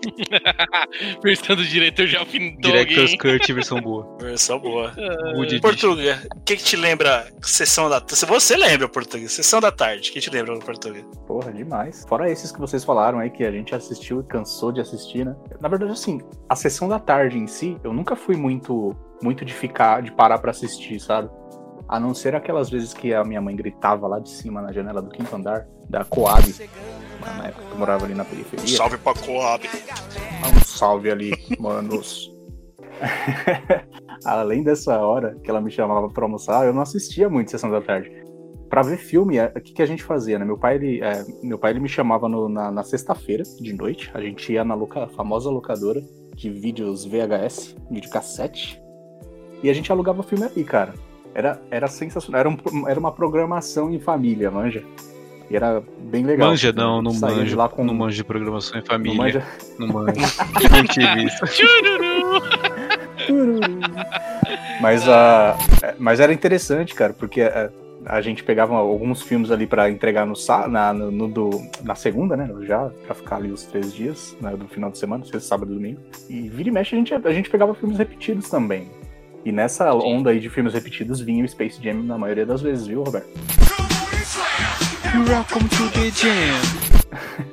Versão 1.22 1.56
do 1.56 1.64
diretor 1.64 2.06
já 2.06 2.24
pintou 2.24 2.72
Director's. 2.72 3.14
Cut, 3.16 3.52
versão 3.52 3.80
boa. 3.80 4.16
Versão 4.20 4.58
boa. 4.58 4.92
Edition. 5.42 5.60
Portuga, 5.60 6.22
o 6.34 6.40
que, 6.40 6.56
que 6.56 6.64
te 6.64 6.76
lembra 6.76 7.30
sessão 7.42 7.88
da 7.88 8.02
Se 8.06 8.24
você 8.26 8.56
lembra, 8.56 8.88
Portuga, 8.88 9.28
sessão 9.28 9.60
da 9.60 9.70
tarde, 9.70 10.10
o 10.10 10.12
que 10.12 10.20
te 10.20 10.30
lembra 10.30 10.54
do 10.54 10.64
Portuga? 10.64 11.02
Porra, 11.26 11.52
demais. 11.52 12.04
Fora 12.08 12.30
esses 12.30 12.50
que 12.50 12.58
vocês 12.58 12.84
falaram 12.84 13.18
aí, 13.18 13.30
que 13.30 13.44
a 13.44 13.50
gente 13.50 13.74
assistiu 13.74 14.20
e 14.20 14.24
cansou 14.24 14.72
de 14.72 14.80
assistir, 14.80 15.24
né? 15.24 15.34
Na 15.60 15.68
verdade, 15.68 15.92
assim, 15.92 16.20
a 16.48 16.56
sessão 16.56 16.88
da 16.88 16.98
tarde 16.98 17.38
em 17.38 17.46
si, 17.46 17.76
eu 17.84 17.92
nunca 17.92 18.16
fui 18.16 18.36
muito, 18.36 18.96
muito 19.22 19.44
de 19.44 19.52
ficar, 19.52 20.02
de 20.02 20.12
parar 20.12 20.38
pra 20.38 20.50
assistir, 20.50 20.98
sabe? 21.00 21.28
A 21.90 21.98
não 21.98 22.14
ser 22.14 22.36
aquelas 22.36 22.70
vezes 22.70 22.94
que 22.94 23.12
a 23.12 23.24
minha 23.24 23.40
mãe 23.40 23.56
gritava 23.56 24.06
lá 24.06 24.20
de 24.20 24.30
cima 24.30 24.62
na 24.62 24.70
janela 24.70 25.02
do 25.02 25.10
quinto 25.10 25.34
andar, 25.34 25.66
da 25.88 26.04
Coab, 26.04 26.54
na 27.36 27.48
época 27.48 27.64
que 27.66 27.72
eu 27.72 27.78
morava 27.78 28.04
ali 28.04 28.14
na 28.14 28.24
periferia. 28.24 28.76
Salve 28.76 28.96
pra 28.96 29.12
Coab. 29.12 29.68
Um 30.56 30.64
salve 30.64 31.10
ali, 31.10 31.32
manos. 31.58 32.30
além 34.24 34.62
dessa 34.62 34.98
hora 35.00 35.34
que 35.42 35.50
ela 35.50 35.60
me 35.60 35.70
chamava 35.70 36.08
pra 36.08 36.24
almoçar, 36.24 36.64
eu 36.64 36.72
não 36.72 36.82
assistia 36.82 37.28
muito 37.28 37.50
Sessão 37.50 37.70
da 37.70 37.80
Tarde. 37.80 38.08
Pra 38.68 38.82
ver 38.82 38.96
filme, 38.98 39.36
é, 39.38 39.46
o 39.46 39.60
que, 39.60 39.72
que 39.72 39.82
a 39.82 39.86
gente 39.86 40.04
fazia, 40.04 40.38
né? 40.38 40.44
Meu 40.44 40.56
pai, 40.56 40.76
ele, 40.76 41.00
é, 41.02 41.24
meu 41.42 41.58
pai, 41.58 41.72
ele 41.72 41.80
me 41.80 41.88
chamava 41.88 42.28
no- 42.28 42.48
na, 42.48 42.70
na 42.70 42.84
sexta-feira, 42.84 43.42
de 43.60 43.72
noite. 43.72 44.12
A 44.14 44.20
gente 44.20 44.52
ia 44.52 44.62
na 44.64 44.74
loca- 44.76 45.08
famosa 45.08 45.50
locadora 45.50 46.00
de 46.36 46.48
vídeos 46.50 47.04
VHS, 47.04 47.74
videocassete. 47.90 48.80
E 49.60 49.68
a 49.68 49.72
gente 49.72 49.90
alugava 49.90 50.22
filme 50.22 50.44
ali, 50.44 50.62
cara. 50.62 50.94
Era, 51.34 51.60
era 51.70 51.86
sensacional. 51.88 52.40
Era, 52.40 52.48
um- 52.48 52.88
era 52.88 52.98
uma 52.98 53.12
programação 53.12 53.90
em 53.92 53.98
família, 54.00 54.50
manja. 54.50 54.82
E 55.50 55.56
era 55.56 55.82
bem 55.98 56.24
legal. 56.24 56.48
Manja 56.50 56.72
não, 56.72 57.02
não 57.02 57.12
manjo. 57.12 57.56
lá 57.56 57.68
com- 57.68 57.82
Não 57.84 57.92
manjo 57.94 58.16
de 58.16 58.24
programação 58.24 58.76
em 58.76 58.80
Não 58.80 58.86
família. 58.86 59.18
manja? 59.18 59.42
Não 59.78 59.88
manjo. 59.88 60.12
não 60.70 60.84
tive 60.84 61.24
isso. 61.24 61.44
Mas, 64.80 65.08
a, 65.08 65.56
mas 65.98 66.20
era 66.20 66.32
interessante, 66.32 66.94
cara, 66.94 67.12
porque 67.12 67.42
a, 67.42 67.70
a 68.06 68.20
gente 68.20 68.42
pegava 68.42 68.74
alguns 68.76 69.22
filmes 69.22 69.50
ali 69.50 69.66
pra 69.66 69.90
entregar 69.90 70.24
no, 70.26 70.34
sá- 70.36 70.66
na, 70.68 70.92
no, 70.92 71.10
no 71.10 71.28
do, 71.28 71.50
na 71.82 71.94
segunda, 71.94 72.36
né? 72.36 72.48
Já, 72.62 72.88
pra 73.06 73.14
ficar 73.14 73.36
ali 73.36 73.50
os 73.50 73.64
três 73.64 73.92
dias 73.92 74.36
né, 74.40 74.56
do 74.56 74.66
final 74.68 74.90
de 74.90 74.98
semana, 74.98 75.24
sexta, 75.24 75.40
sábado 75.40 75.72
e 75.72 75.74
domingo. 75.74 76.00
E 76.28 76.48
vira 76.48 76.68
e 76.68 76.72
mexe 76.72 76.94
a 76.94 76.98
gente, 76.98 77.12
a 77.14 77.32
gente 77.32 77.50
pegava 77.50 77.74
filmes 77.74 77.98
repetidos 77.98 78.48
também. 78.48 78.88
E 79.44 79.50
nessa 79.52 79.92
onda 79.94 80.30
aí 80.30 80.40
de 80.40 80.50
filmes 80.50 80.74
repetidos 80.74 81.20
vinha 81.20 81.44
o 81.44 81.48
Space 81.48 81.82
Jam 81.82 82.02
na 82.02 82.18
maioria 82.18 82.44
das 82.44 82.60
vezes, 82.60 82.86
viu, 82.86 83.02
Roberto? 83.02 83.28
Welcome 85.28 85.68
to 85.70 85.90
the 85.92 86.10
jam. 86.10 86.60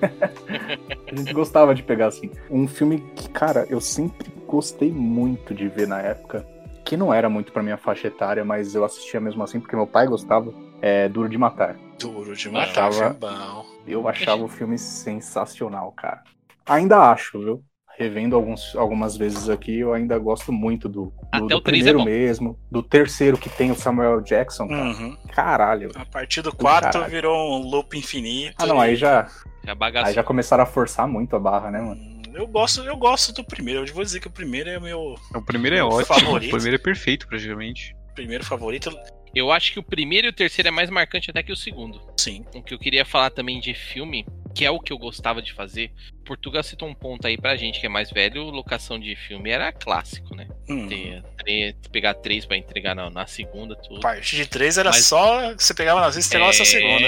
A 1.11 1.15
gente 1.15 1.33
gostava 1.33 1.73
de 1.73 1.81
pegar 1.81 2.07
assim. 2.07 2.29
Um 2.49 2.67
filme 2.67 2.99
que, 3.15 3.29
cara, 3.29 3.65
eu 3.69 3.79
sempre 3.79 4.29
gostei 4.45 4.91
muito 4.91 5.53
de 5.55 5.67
ver 5.67 5.87
na 5.87 5.99
época, 6.01 6.45
que 6.83 6.95
não 6.97 7.13
era 7.13 7.29
muito 7.29 7.51
pra 7.51 7.63
minha 7.63 7.77
faixa 7.77 8.07
etária, 8.07 8.43
mas 8.45 8.75
eu 8.75 8.83
assistia 8.83 9.19
mesmo 9.19 9.41
assim 9.43 9.59
porque 9.59 9.75
meu 9.75 9.87
pai 9.87 10.05
gostava, 10.07 10.53
é 10.81 11.07
Duro 11.09 11.29
de 11.29 11.37
Matar. 11.37 11.75
Duro 11.97 12.35
de 12.35 12.47
Eu 12.47 12.51
matar, 12.51 12.89
achava, 12.89 12.93
filme 12.93 13.15
bom. 13.19 13.65
eu 13.87 14.07
achava 14.07 14.43
o 14.43 14.47
filme 14.47 14.77
sensacional, 14.77 15.91
cara. 15.93 16.21
Ainda 16.65 16.99
acho, 17.11 17.39
viu? 17.39 17.63
Revendo 17.97 18.35
alguns, 18.35 18.75
algumas 18.75 19.17
vezes 19.17 19.49
aqui, 19.49 19.79
eu 19.79 19.91
ainda 19.91 20.19
gosto 20.19 20.51
muito 20.51 20.87
do, 20.87 21.05
do, 21.05 21.13
Até 21.31 21.47
do 21.47 21.57
é 21.57 21.61
primeiro 21.61 21.97
bom. 21.97 22.05
mesmo, 22.05 22.59
do 22.71 22.83
terceiro 22.83 23.37
que 23.39 23.49
tem 23.49 23.71
o 23.71 23.75
Samuel 23.75 24.21
Jackson. 24.21 24.67
Cara. 24.67 24.83
Uhum. 24.83 25.17
Caralho. 25.33 25.91
A 25.95 26.05
partir 26.05 26.43
do 26.43 26.55
4 26.55 26.91
Caralho. 26.91 27.11
virou 27.11 27.59
um 27.59 27.63
loop 27.67 27.97
infinito. 27.97 28.53
Ah, 28.59 28.67
não, 28.67 28.79
aí 28.79 28.95
já, 28.95 29.27
Já 29.65 29.73
bagaçou. 29.73 30.09
aí 30.09 30.13
já 30.13 30.23
começaram 30.23 30.61
a 30.63 30.67
forçar 30.67 31.07
muito 31.07 31.35
a 31.35 31.39
barra, 31.39 31.71
né, 31.71 31.81
mano? 31.81 32.17
Eu 32.35 32.45
gosto, 32.45 32.81
eu 32.83 32.95
gosto 32.95 33.33
do 33.33 33.43
primeiro. 33.43 33.83
Eu 33.83 33.93
vou 33.95 34.03
dizer 34.03 34.19
que 34.19 34.27
o 34.27 34.31
primeiro 34.31 34.69
é 34.69 34.77
o 34.77 34.81
meu 34.81 35.15
O 35.33 35.41
primeiro 35.41 35.75
é 35.75 35.79
Meu 35.79 35.87
ótimo. 35.87 36.05
favorito. 36.19 36.49
O 36.53 36.55
primeiro 36.55 36.75
é 36.75 36.79
perfeito, 36.83 37.27
praticamente. 37.27 37.95
primeiro 38.13 38.45
favorito. 38.45 38.91
Eu 39.33 39.51
acho 39.51 39.73
que 39.73 39.79
o 39.79 39.83
primeiro 39.83 40.27
e 40.27 40.29
o 40.29 40.33
terceiro 40.33 40.67
é 40.67 40.71
mais 40.71 40.91
marcante 40.91 41.31
até 41.31 41.41
que 41.41 41.51
o 41.51 41.55
segundo. 41.55 41.99
Sim. 42.15 42.45
O 42.53 42.61
que 42.61 42.75
eu 42.75 42.79
queria 42.79 43.03
falar 43.03 43.31
também 43.31 43.59
de 43.59 43.73
filme, 43.73 44.23
que 44.57 44.65
é 44.65 44.71
o 44.71 44.79
que 44.79 44.91
eu 44.91 44.97
gostava 44.97 45.39
de 45.39 45.53
fazer. 45.53 45.91
Portugal 46.25 46.63
citou 46.63 46.89
um 46.89 46.93
ponto 46.93 47.25
aí 47.27 47.37
pra 47.37 47.55
gente 47.55 47.79
que 47.79 47.85
é 47.85 47.89
mais 47.89 48.09
velho, 48.09 48.43
locação 48.45 48.99
de 48.99 49.15
filme 49.15 49.49
era 49.51 49.71
clássico, 49.71 50.35
né? 50.35 50.47
Hum. 50.67 50.87
Ter, 50.87 51.23
tre- 51.37 51.75
pegar 51.91 52.15
três 52.15 52.43
pra 52.45 52.57
entregar 52.57 52.95
na, 52.95 53.09
na 53.09 53.27
segunda, 53.27 53.75
tudo. 53.75 54.01
Parte 54.01 54.35
de 54.35 54.45
3 54.47 54.79
era 54.79 54.89
Mas- 54.89 55.05
só. 55.05 55.53
Você 55.53 55.73
pegava 55.75 56.01
na 56.01 56.11
sexta 56.11 56.27
e 56.27 56.29
entregava 56.39 56.49
essa 56.49 56.65
segunda. 56.65 57.07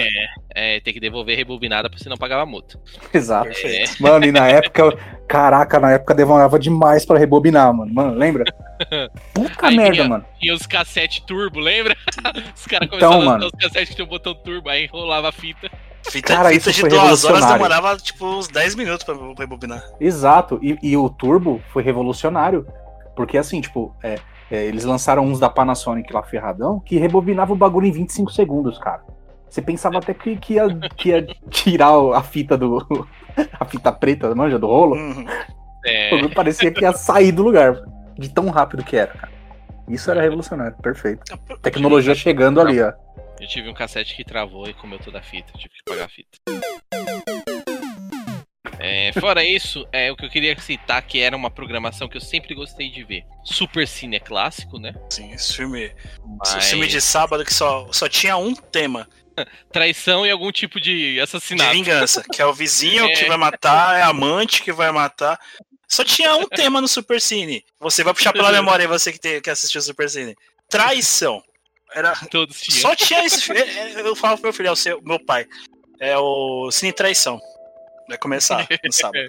É, 0.56 0.80
tem 0.80 0.94
que 0.94 1.00
devolver 1.00 1.36
rebobinada 1.36 1.90
porque 1.90 2.04
você 2.04 2.10
não 2.10 2.18
pagava 2.18 2.46
multa. 2.46 2.80
Exato. 3.14 3.46
Perfeito. 3.46 4.02
Mano, 4.02 4.26
e 4.26 4.32
na 4.32 4.48
época, 4.48 4.96
caraca, 5.28 5.80
na 5.80 5.92
época 5.92 6.14
demorava 6.14 6.58
demais 6.60 7.04
pra 7.06 7.18
rebobinar, 7.18 7.74
mano. 7.74 7.92
Mano, 7.94 8.14
lembra? 8.18 8.46
Puta 9.34 9.68
Aí 9.68 9.76
merda, 9.76 9.92
vinha- 9.94 10.08
mano. 10.08 10.26
Tinha 10.40 10.54
os 10.54 10.66
cassete 10.68 11.26
turbo, 11.26 11.60
lembra? 11.60 11.96
Os 12.56 12.66
caras 12.66 12.88
Então, 12.94 13.14
a 13.14 13.26
mano. 13.26 13.46
usar 13.46 13.48
os 13.48 13.52
cassetes 13.64 13.90
que 13.90 13.96
tinha 13.96 14.06
o 14.06 14.10
botão 14.10 14.34
turbo, 14.36 14.70
aí 14.70 14.86
rolava 14.86 15.30
a 15.30 15.32
fita. 15.32 15.70
Fita, 16.08 16.34
Cara, 16.34 16.50
fita 16.50 16.70
isso 16.70 16.72
de 16.72 16.82
foi 16.82 16.90
duas 16.90 17.24
horas 17.26 17.46
demorava 17.46 17.98
tipo 17.98 18.26
uns 18.26 18.48
10 18.48 18.76
minutos 18.76 19.04
pra 19.04 19.16
rebobinar. 19.38 19.84
Exato. 20.00 20.60
E, 20.62 20.78
e 20.82 20.98
o 20.98 21.10
Turbo 21.10 21.62
foi 21.72 21.84
revolucionário. 21.84 22.66
Porque 23.16 23.38
assim, 23.38 23.60
tipo, 23.60 23.94
é, 24.02 24.18
é, 24.50 24.66
eles 24.66 24.86
lançaram 24.86 25.24
uns 25.24 25.40
da 25.40 25.50
Panasonic 25.50 26.12
lá 26.14 26.24
ferradão 26.24 26.80
que 26.80 26.98
rebobinava 26.98 27.54
o 27.54 27.56
bagulho 27.56 27.86
em 27.86 27.92
25 27.92 28.32
segundos, 28.32 28.78
cara. 28.78 29.04
Você 29.50 29.62
pensava 29.62 29.98
até 29.98 30.14
que, 30.14 30.38
que, 30.38 30.54
ia, 30.54 30.68
que 30.96 31.10
ia 31.10 31.28
tirar 31.50 31.92
a 32.16 32.22
fita 32.22 32.58
do. 32.58 33.08
a 33.60 33.66
fita 33.66 33.92
preta, 33.92 34.34
manja, 34.36 34.60
do 34.60 34.68
rolo. 34.68 34.96
Uhum. 34.96 35.26
É, 35.86 36.28
parecia 36.30 36.72
que 36.72 36.82
ia 36.82 36.94
sair 36.94 37.32
do 37.32 37.44
lugar. 37.44 37.76
De 38.18 38.30
tão 38.30 38.50
rápido 38.50 38.84
que 38.84 38.98
era, 38.98 39.14
cara. 39.14 39.32
Isso 39.88 40.12
era 40.12 40.22
revolucionário, 40.22 40.76
perfeito. 40.82 41.24
Tecnologia 41.62 42.14
chegando 42.14 42.62
ali, 42.62 42.82
ó. 42.82 42.94
Eu 43.40 43.48
tive 43.48 43.70
um 43.70 43.74
cassete 43.74 44.16
que 44.16 44.24
travou 44.24 44.68
e 44.70 44.74
comeu 44.74 45.00
toda 45.00 45.20
a 45.20 45.24
fita, 45.24 45.52
tive 45.58 45.74
que 45.76 45.84
pagar 45.86 46.06
a 46.06 46.10
fita. 46.10 46.38
É, 48.82 49.12
fora 49.20 49.44
isso, 49.44 49.86
é 49.92 50.10
o 50.12 50.16
que 50.16 50.26
eu 50.26 50.30
queria 50.30 50.58
citar 50.60 51.02
que 51.02 51.20
era 51.20 51.36
uma 51.36 51.52
programação 51.52 52.08
que 52.08 52.16
eu 52.16 52.22
sempre 52.22 52.56
gostei 52.56 52.90
de 52.90 53.04
ver. 53.04 53.24
Super 53.44 53.86
Cine 53.88 54.16
é 54.18 54.20
clássico, 54.22 54.80
né? 54.80 54.94
Sim, 55.10 55.32
esse 55.34 55.54
filme. 55.56 55.92
Mas- 56.40 56.56
Esse 56.56 56.70
filme 56.70 56.88
de 56.88 57.02
sábado 57.02 57.44
que 57.44 57.54
só, 57.54 57.92
só 57.92 58.08
tinha 58.08 58.38
um 58.38 58.54
tema. 58.56 59.08
Traição 59.72 60.26
e 60.26 60.32
algum 60.32 60.52
tipo 60.52 60.80
de 60.80 61.16
De 61.16 61.20
assassinato. 61.22 61.72
vingança. 61.74 62.24
Que 62.32 62.42
é 62.42 62.46
o 62.46 62.54
vizinho 62.54 63.06
É. 63.06 63.14
que 63.14 63.26
vai 63.26 63.38
matar, 63.38 63.98
é 64.00 64.02
a 64.02 64.08
amante 64.08 64.64
que 64.64 64.72
vai 64.72 64.92
matar. 64.92 65.38
Só 65.88 66.04
tinha 66.06 66.36
um 66.36 66.48
tema 66.48 66.80
no 66.80 66.88
Super 66.88 67.20
Cine. 67.20 67.66
Você 67.82 68.02
vai 68.04 68.14
puxar 68.14 68.32
pela 68.32 68.52
memória 68.54 68.84
aí, 68.84 68.88
você 68.88 69.12
que, 69.12 69.20
tem, 69.20 69.42
que 69.42 69.50
assistiu 69.50 69.80
o 69.80 69.84
Super 69.84 70.10
Cine. 70.10 70.36
Traição. 70.70 71.44
Era, 71.94 72.16
Todos 72.30 72.60
tinham. 72.62 72.82
Só 72.82 72.96
tinha 72.96 73.26
esse 73.26 73.42
filme. 73.42 73.62
Eu 73.98 74.16
falo 74.16 74.36
pro 74.38 74.44
meu 74.48 74.54
filho, 74.54 74.68
é 74.68 74.72
o 74.72 74.76
seu, 74.76 75.02
meu 75.02 75.20
pai. 75.24 75.46
É 76.00 76.18
o 76.18 76.70
Cine 76.72 76.94
Traição. 76.94 77.40
Vai 78.08 78.18
começar 78.18 78.68
no 78.84 78.92
sábado. 78.94 79.28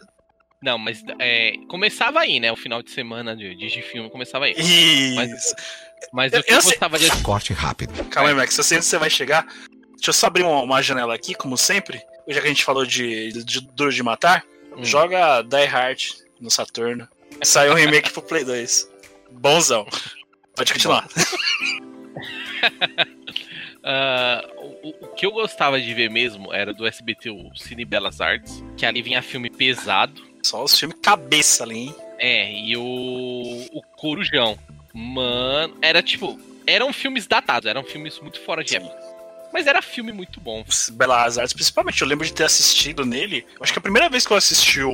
Não, 0.63 0.77
mas 0.77 1.03
é, 1.19 1.55
começava 1.69 2.21
aí, 2.21 2.39
né? 2.39 2.53
O 2.53 2.57
final 2.57 2.83
de 2.83 2.91
semana 2.91 3.35
de, 3.35 3.55
de, 3.55 3.69
de 3.69 3.83
filme 3.83 4.11
começava 4.11 4.45
aí. 4.45 4.53
Isso. 4.59 5.15
Mas, 5.17 5.55
mas 6.13 6.33
Eu- 6.35 6.41
o 6.41 6.43
que 6.43 6.53
eu, 6.53 6.57
eu 6.57 6.63
sei- 6.63 6.71
gostava 6.73 6.99
de 6.99 7.23
Corte 7.23 7.53
rápido. 7.55 8.05
Calma 8.11 8.29
aí, 8.29 8.35
Max, 8.35 8.57
eu 8.59 8.65
sei 8.65 8.77
onde 8.77 8.85
você 8.87 8.99
vai 8.99 9.09
chegar. 9.09 9.47
Deixa 9.97 10.11
eu 10.11 10.13
só 10.15 10.27
abrir 10.27 10.43
uma, 10.43 10.63
uma 10.63 10.83
janela 10.83 11.15
aqui, 11.15 11.35
como 11.35 11.57
sempre. 11.57 12.01
Já 12.29 12.41
que 12.41 12.47
a 12.47 12.51
gente 12.51 12.65
falou 12.65 12.85
de, 12.87 13.33
de 13.43 13.61
Duro 13.73 13.93
de 13.93 14.03
Matar, 14.03 14.45
Hum. 14.77 14.85
joga 14.85 15.43
Die 15.43 15.65
Hard 15.65 16.01
no 16.41 16.49
Saturno. 16.51 17.09
Saiu 17.43 17.73
um 17.73 17.75
remake 17.75 18.11
pro 18.13 18.23
Play 18.23 18.45
2. 18.45 18.89
Bonzão. 19.33 19.85
Pode 20.55 20.73
continuar. 20.73 21.09
Ah, 23.83 24.47
o, 24.83 24.89
o 25.07 25.09
que 25.15 25.25
eu 25.25 25.33
gostava 25.33 25.81
de 25.81 25.95
ver 25.95 26.11
mesmo 26.11 26.53
era 26.53 26.75
do 26.75 26.87
SBT, 26.87 27.31
o 27.31 27.51
Cine 27.57 27.85
Belas 27.87 28.21
Artes, 28.21 28.63
que 28.77 28.85
ali 28.85 29.01
vinha 29.01 29.23
filme 29.23 29.49
pesado. 29.49 30.21
Só 30.43 30.63
os 30.63 30.79
filmes 30.79 30.99
cabeça 31.03 31.65
ali, 31.65 31.79
hein? 31.87 31.95
É, 32.19 32.53
e 32.53 32.77
o, 32.77 32.83
o 33.73 33.83
Corujão. 33.97 34.59
Mano, 34.93 35.77
era 35.81 36.03
tipo. 36.03 36.39
Eram 36.67 36.93
filmes 36.93 37.27
datados, 37.27 37.67
eram 37.69 37.83
filmes 37.83 38.19
muito 38.21 38.39
fora 38.41 38.63
de 38.63 38.77
época. 38.77 38.95
Mas 39.53 39.67
era 39.67 39.81
filme 39.83 40.13
muito 40.13 40.41
bom. 40.41 40.63
Belas 40.93 41.39
Artes, 41.39 41.55
principalmente. 41.55 42.03
Eu 42.03 42.07
lembro 42.09 42.27
de 42.27 42.33
ter 42.35 42.45
assistido 42.45 43.05
nele. 43.07 43.47
Acho 43.61 43.73
que 43.73 43.79
a 43.79 43.83
primeira 43.83 44.09
vez 44.11 44.27
que 44.27 44.33
eu 44.33 44.37
assisti 44.37 44.83
o, 44.83 44.91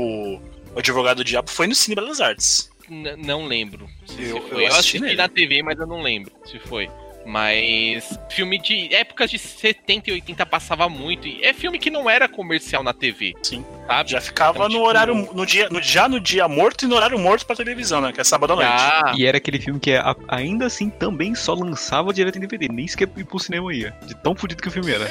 o 0.76 0.78
Advogado 0.78 1.18
do 1.18 1.24
Diabo 1.24 1.50
foi 1.50 1.66
no 1.66 1.74
Cine 1.74 1.94
Belas 1.96 2.20
Artes. 2.20 2.70
N- 2.88 3.16
não 3.16 3.46
lembro 3.46 3.90
se, 4.06 4.22
Eu- 4.22 4.36
eu 4.36 4.42
foi. 4.48 4.62
Eu, 4.62 4.68
assisti 4.68 4.98
assisti 4.98 5.16
na 5.16 5.28
TV, 5.28 5.62
mas 5.62 5.78
eu 5.78 5.86
não 5.88 6.00
lembro 6.02 6.32
se 6.46 6.58
foi. 6.60 6.88
Mas 7.26 8.18
filme 8.30 8.56
de 8.56 8.94
épocas 8.94 9.28
de 9.30 9.38
70 9.38 10.10
e 10.10 10.12
80 10.12 10.46
passava 10.46 10.88
muito. 10.88 11.26
E 11.26 11.42
é 11.42 11.52
filme 11.52 11.76
que 11.76 11.90
não 11.90 12.08
era 12.08 12.28
comercial 12.28 12.84
na 12.84 12.94
TV. 12.94 13.34
Sim. 13.42 13.66
Sabe? 13.86 14.10
Já 14.12 14.20
ficava 14.20 14.58
Então, 14.58 14.68
no 14.68 14.74
tipo, 14.74 14.86
horário. 14.86 15.14
No 15.34 15.44
dia, 15.44 15.68
no, 15.68 15.82
já 15.82 16.08
no 16.08 16.20
dia 16.20 16.46
morto 16.46 16.84
e 16.84 16.88
no 16.88 16.94
horário 16.94 17.18
morto 17.18 17.44
pra 17.44 17.56
televisão, 17.56 18.00
né? 18.00 18.12
Que 18.12 18.20
é 18.20 18.24
sábado 18.24 18.52
à 18.52 18.56
noite. 18.56 18.70
Já. 18.70 19.12
E 19.16 19.26
era 19.26 19.38
aquele 19.38 19.58
filme 19.58 19.80
que 19.80 19.92
ainda 20.28 20.66
assim 20.66 20.88
também 20.88 21.34
só 21.34 21.52
lançava 21.52 22.12
direto 22.12 22.36
em 22.38 22.40
DVD, 22.42 22.68
nem 22.68 22.86
sequer 22.86 23.08
ir 23.16 23.24
pro 23.24 23.40
cinema 23.40 23.74
ia. 23.74 23.92
De 24.06 24.14
tão 24.14 24.34
fodido 24.36 24.62
que 24.62 24.68
o 24.68 24.70
filme 24.70 24.92
era. 24.92 25.06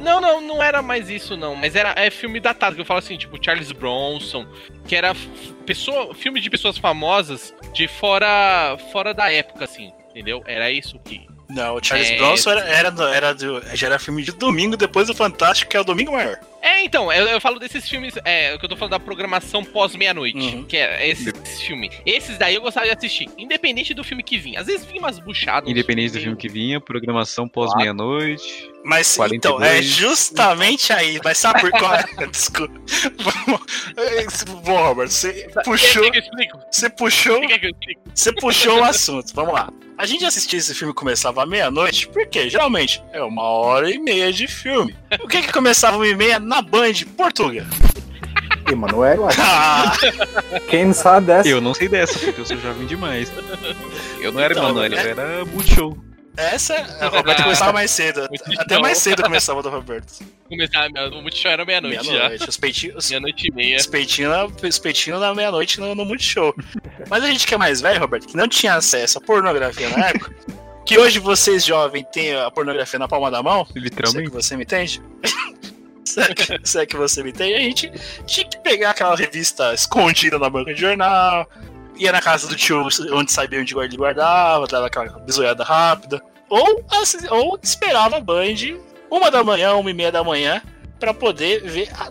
Não, 0.00 0.18
não, 0.18 0.40
não 0.40 0.62
era 0.62 0.80
mais 0.80 1.10
isso, 1.10 1.36
não. 1.36 1.54
Mas 1.54 1.76
era 1.76 1.92
é 1.94 2.10
filme 2.10 2.40
datado, 2.40 2.74
que 2.74 2.80
eu 2.80 2.86
falo 2.86 3.00
assim, 3.00 3.18
tipo 3.18 3.38
Charles 3.44 3.70
Bronson, 3.70 4.46
que 4.86 4.96
era 4.96 5.14
pessoa, 5.66 6.14
filme 6.14 6.40
de 6.40 6.48
pessoas 6.48 6.78
famosas 6.78 7.54
de 7.74 7.86
fora, 7.86 8.78
fora 8.90 9.12
da 9.12 9.30
época, 9.30 9.64
assim, 9.64 9.92
entendeu? 10.10 10.42
Era 10.46 10.70
isso 10.70 10.98
que. 11.04 11.26
Não, 11.48 11.74
o 11.74 11.80
Charles 11.84 12.08
É. 12.10 12.16
Bronson 12.16 12.50
era, 12.52 12.60
era, 12.68 12.90
do- 12.92 13.02
era 13.08 13.34
do, 13.34 13.60
já 13.76 13.88
era 13.88 13.98
filme 13.98 14.22
de 14.22 14.30
domingo 14.30 14.76
depois 14.76 15.08
do 15.08 15.14
Fantástico, 15.14 15.68
que 15.68 15.76
é 15.76 15.80
o 15.80 15.84
Domingo 15.84 16.12
Maior. 16.12 16.38
É, 16.62 16.70
É, 16.80 16.84
então, 16.84 17.12
eu, 17.12 17.26
eu 17.26 17.40
falo 17.40 17.58
desses 17.58 17.88
filmes, 17.88 18.14
é, 18.24 18.54
o 18.54 18.58
que 18.58 18.64
eu 18.66 18.68
tô 18.68 18.76
falando 18.76 18.92
da 18.92 19.00
programação 19.00 19.64
pós-meia-noite, 19.64 20.38
Uhum. 20.38 20.64
que 20.64 20.76
é 20.76 21.08
esse, 21.08 21.28
esse 21.30 21.64
filme. 21.66 21.90
Esses 22.06 22.38
daí 22.38 22.54
eu 22.54 22.60
gostava 22.62 22.86
de 22.86 22.92
assistir, 22.92 23.28
independente 23.36 23.92
do 23.92 24.04
filme 24.04 24.22
que 24.22 24.38
vinha. 24.38 24.60
Às 24.60 24.66
vezes 24.68 24.86
vinha 24.86 25.00
umas 25.00 25.18
buchadas. 25.18 25.68
Independente 25.68 26.12
do 26.12 26.20
filme 26.20 26.36
que 26.36 26.48
vinha, 26.48 26.80
programação 26.80 27.48
pós-meia-noite. 27.48 28.70
Mas 28.84 29.14
42. 29.16 29.34
então, 29.36 29.62
é 29.76 29.82
justamente 29.82 30.92
aí. 30.92 31.18
Mas 31.24 31.36
sabe 31.38 31.60
por 31.62 31.70
qual? 31.72 31.92
Desculpa. 32.30 32.80
Vamos- 33.18 33.60
Bom, 34.64 34.76
Robert, 34.76 35.08
você 35.08 35.48
puxou. 35.64 36.04
Eu 36.04 36.14
explico? 36.14 36.58
Você 36.70 36.88
puxou. 36.90 37.40
Quer 37.40 37.58
que 37.58 37.66
eu 37.66 37.70
explico? 37.70 38.00
Você 38.14 38.32
puxou 38.32 38.78
o 38.80 38.84
assunto. 38.84 39.34
Vamos 39.34 39.52
lá. 39.54 39.68
A 40.00 40.06
gente 40.06 40.24
assistia 40.24 40.58
esse 40.58 40.74
filme 40.74 40.94
começava 40.94 41.42
à 41.42 41.46
meia-noite, 41.46 42.08
porque 42.08 42.48
geralmente 42.48 43.02
é 43.12 43.22
uma 43.22 43.42
hora 43.42 43.90
e 43.90 43.98
meia 43.98 44.32
de 44.32 44.48
filme. 44.48 44.96
O 45.22 45.28
que 45.28 45.42
que 45.42 45.52
começava 45.52 45.98
uma 45.98 46.06
e 46.08 46.14
meia 46.16 46.40
na 46.40 46.62
Band 46.62 46.94
Portugal? 47.18 47.66
Emanuel. 48.72 49.28
Ah, 49.38 49.92
Quem 50.70 50.86
não 50.86 50.94
sabe 50.94 51.26
dessa? 51.26 51.46
Eu 51.46 51.60
não 51.60 51.74
sei 51.74 51.86
dessa, 51.86 52.18
porque 52.18 52.40
eu 52.40 52.46
sou 52.46 52.56
jovem 52.56 52.86
demais. 52.86 53.30
Eu 54.22 54.32
não 54.32 54.40
era 54.40 54.54
Então, 54.54 54.64
Emanuele, 54.70 54.96
é- 54.96 55.04
eu 55.04 55.10
era 55.10 55.44
Multishow. 55.44 55.94
Essa. 56.36 56.74
O 57.06 57.08
Roberto 57.16 57.42
começava 57.42 57.72
mais 57.72 57.90
cedo. 57.90 58.26
Muito 58.28 58.60
Até 58.60 58.78
mais 58.78 58.98
cedo 58.98 59.22
começava 59.22 59.62
do 59.62 59.68
Roberto. 59.70 60.24
Começar, 60.48 60.88
o 61.12 61.22
Multishow 61.22 61.50
era 61.52 61.64
meia-noite. 61.64 62.08
Meia-noite. 62.08 62.48
Os 62.48 62.56
peitinhos. 62.56 63.08
Meia-noite 63.10 63.48
e 63.48 63.54
meia. 63.54 63.76
Os 63.76 63.86
peitinhos 63.86 64.30
na- 64.32 64.68
os 64.68 64.78
peitinhos 64.78 65.20
na 65.20 65.34
meia-noite 65.34 65.78
no, 65.80 65.94
no 65.94 66.04
Multishow. 66.04 66.54
Mas 67.08 67.22
a 67.24 67.26
gente 67.28 67.46
que 67.46 67.54
é 67.54 67.58
mais 67.58 67.80
velho, 67.80 68.00
Roberto, 68.00 68.26
que 68.28 68.36
não 68.36 68.48
tinha 68.48 68.74
acesso 68.74 69.18
à 69.18 69.20
pornografia 69.20 69.88
na 69.90 70.08
época, 70.08 70.34
que 70.86 70.98
hoje 70.98 71.18
vocês 71.18 71.64
jovens 71.64 72.04
têm 72.12 72.34
a 72.34 72.50
pornografia 72.50 72.98
na 72.98 73.06
palma 73.08 73.30
da 73.30 73.42
mão, 73.42 73.64
se 73.66 73.78
é 73.78 73.80
Literalmente. 73.80 74.28
que 74.30 74.34
você 74.34 74.56
me 74.56 74.62
entende? 74.64 75.00
se, 76.04 76.20
é 76.20 76.34
que, 76.34 76.60
se 76.64 76.80
é 76.80 76.86
que 76.86 76.96
você 76.96 77.22
me 77.22 77.30
entende, 77.30 77.54
a 77.54 77.60
gente 77.60 77.92
tinha 78.26 78.48
que 78.48 78.58
pegar 78.58 78.90
aquela 78.90 79.14
revista 79.14 79.72
escondida 79.74 80.38
na 80.38 80.50
banca 80.50 80.74
de 80.74 80.80
jornal, 80.80 81.48
ia 82.00 82.10
na 82.10 82.20
casa 82.20 82.48
do 82.48 82.56
tio 82.56 82.88
onde 83.12 83.30
sabia 83.30 83.60
onde 83.60 83.76
ele 83.76 83.96
guardava, 83.96 84.66
dava 84.66 84.86
aquela 84.86 85.18
bisoiada 85.20 85.62
rápida, 85.62 86.20
ou, 86.48 86.84
ou 87.30 87.58
esperava 87.62 88.16
a 88.16 88.20
Band 88.20 88.80
uma 89.10 89.30
da 89.30 89.44
manhã, 89.44 89.74
uma 89.74 89.90
e 89.90 89.94
meia 89.94 90.10
da 90.10 90.24
manhã, 90.24 90.62
pra 90.98 91.12
poder 91.12 91.62
ver 91.62 91.90
a 91.94 92.08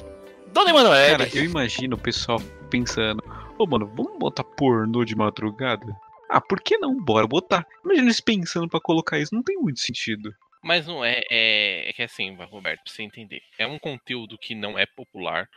Dona 0.52 0.70
Emanuele. 0.70 1.18
Cara, 1.18 1.30
eu 1.38 1.44
imagino 1.44 1.96
o 1.96 2.00
pessoal 2.00 2.40
pensando: 2.70 3.24
Ô 3.58 3.66
mano, 3.66 3.88
vamos 3.96 4.18
botar 4.20 4.44
pornô 4.44 5.04
de 5.04 5.16
madrugada? 5.16 5.86
Ah, 6.30 6.42
por 6.42 6.62
que 6.62 6.78
não? 6.78 6.96
Bora 7.04 7.26
botar. 7.26 7.66
Imagina 7.84 8.08
eles 8.08 8.22
pensando 8.22 8.70
pra 8.70 8.80
colocar 8.80 9.18
isso, 9.18 9.34
não 9.34 9.42
tem 9.42 9.58
muito 9.58 9.80
sentido. 9.80 10.32
Mas 10.62 10.86
não 10.86 11.04
é, 11.04 11.22
é. 11.32 11.90
É 11.90 11.94
que 11.94 12.04
assim, 12.04 12.36
Roberto, 12.36 12.84
pra 12.84 12.94
você 12.94 13.02
entender. 13.02 13.42
É 13.58 13.66
um 13.66 13.80
conteúdo 13.80 14.38
que 14.38 14.54
não 14.54 14.78
é 14.78 14.86
popular. 14.86 15.48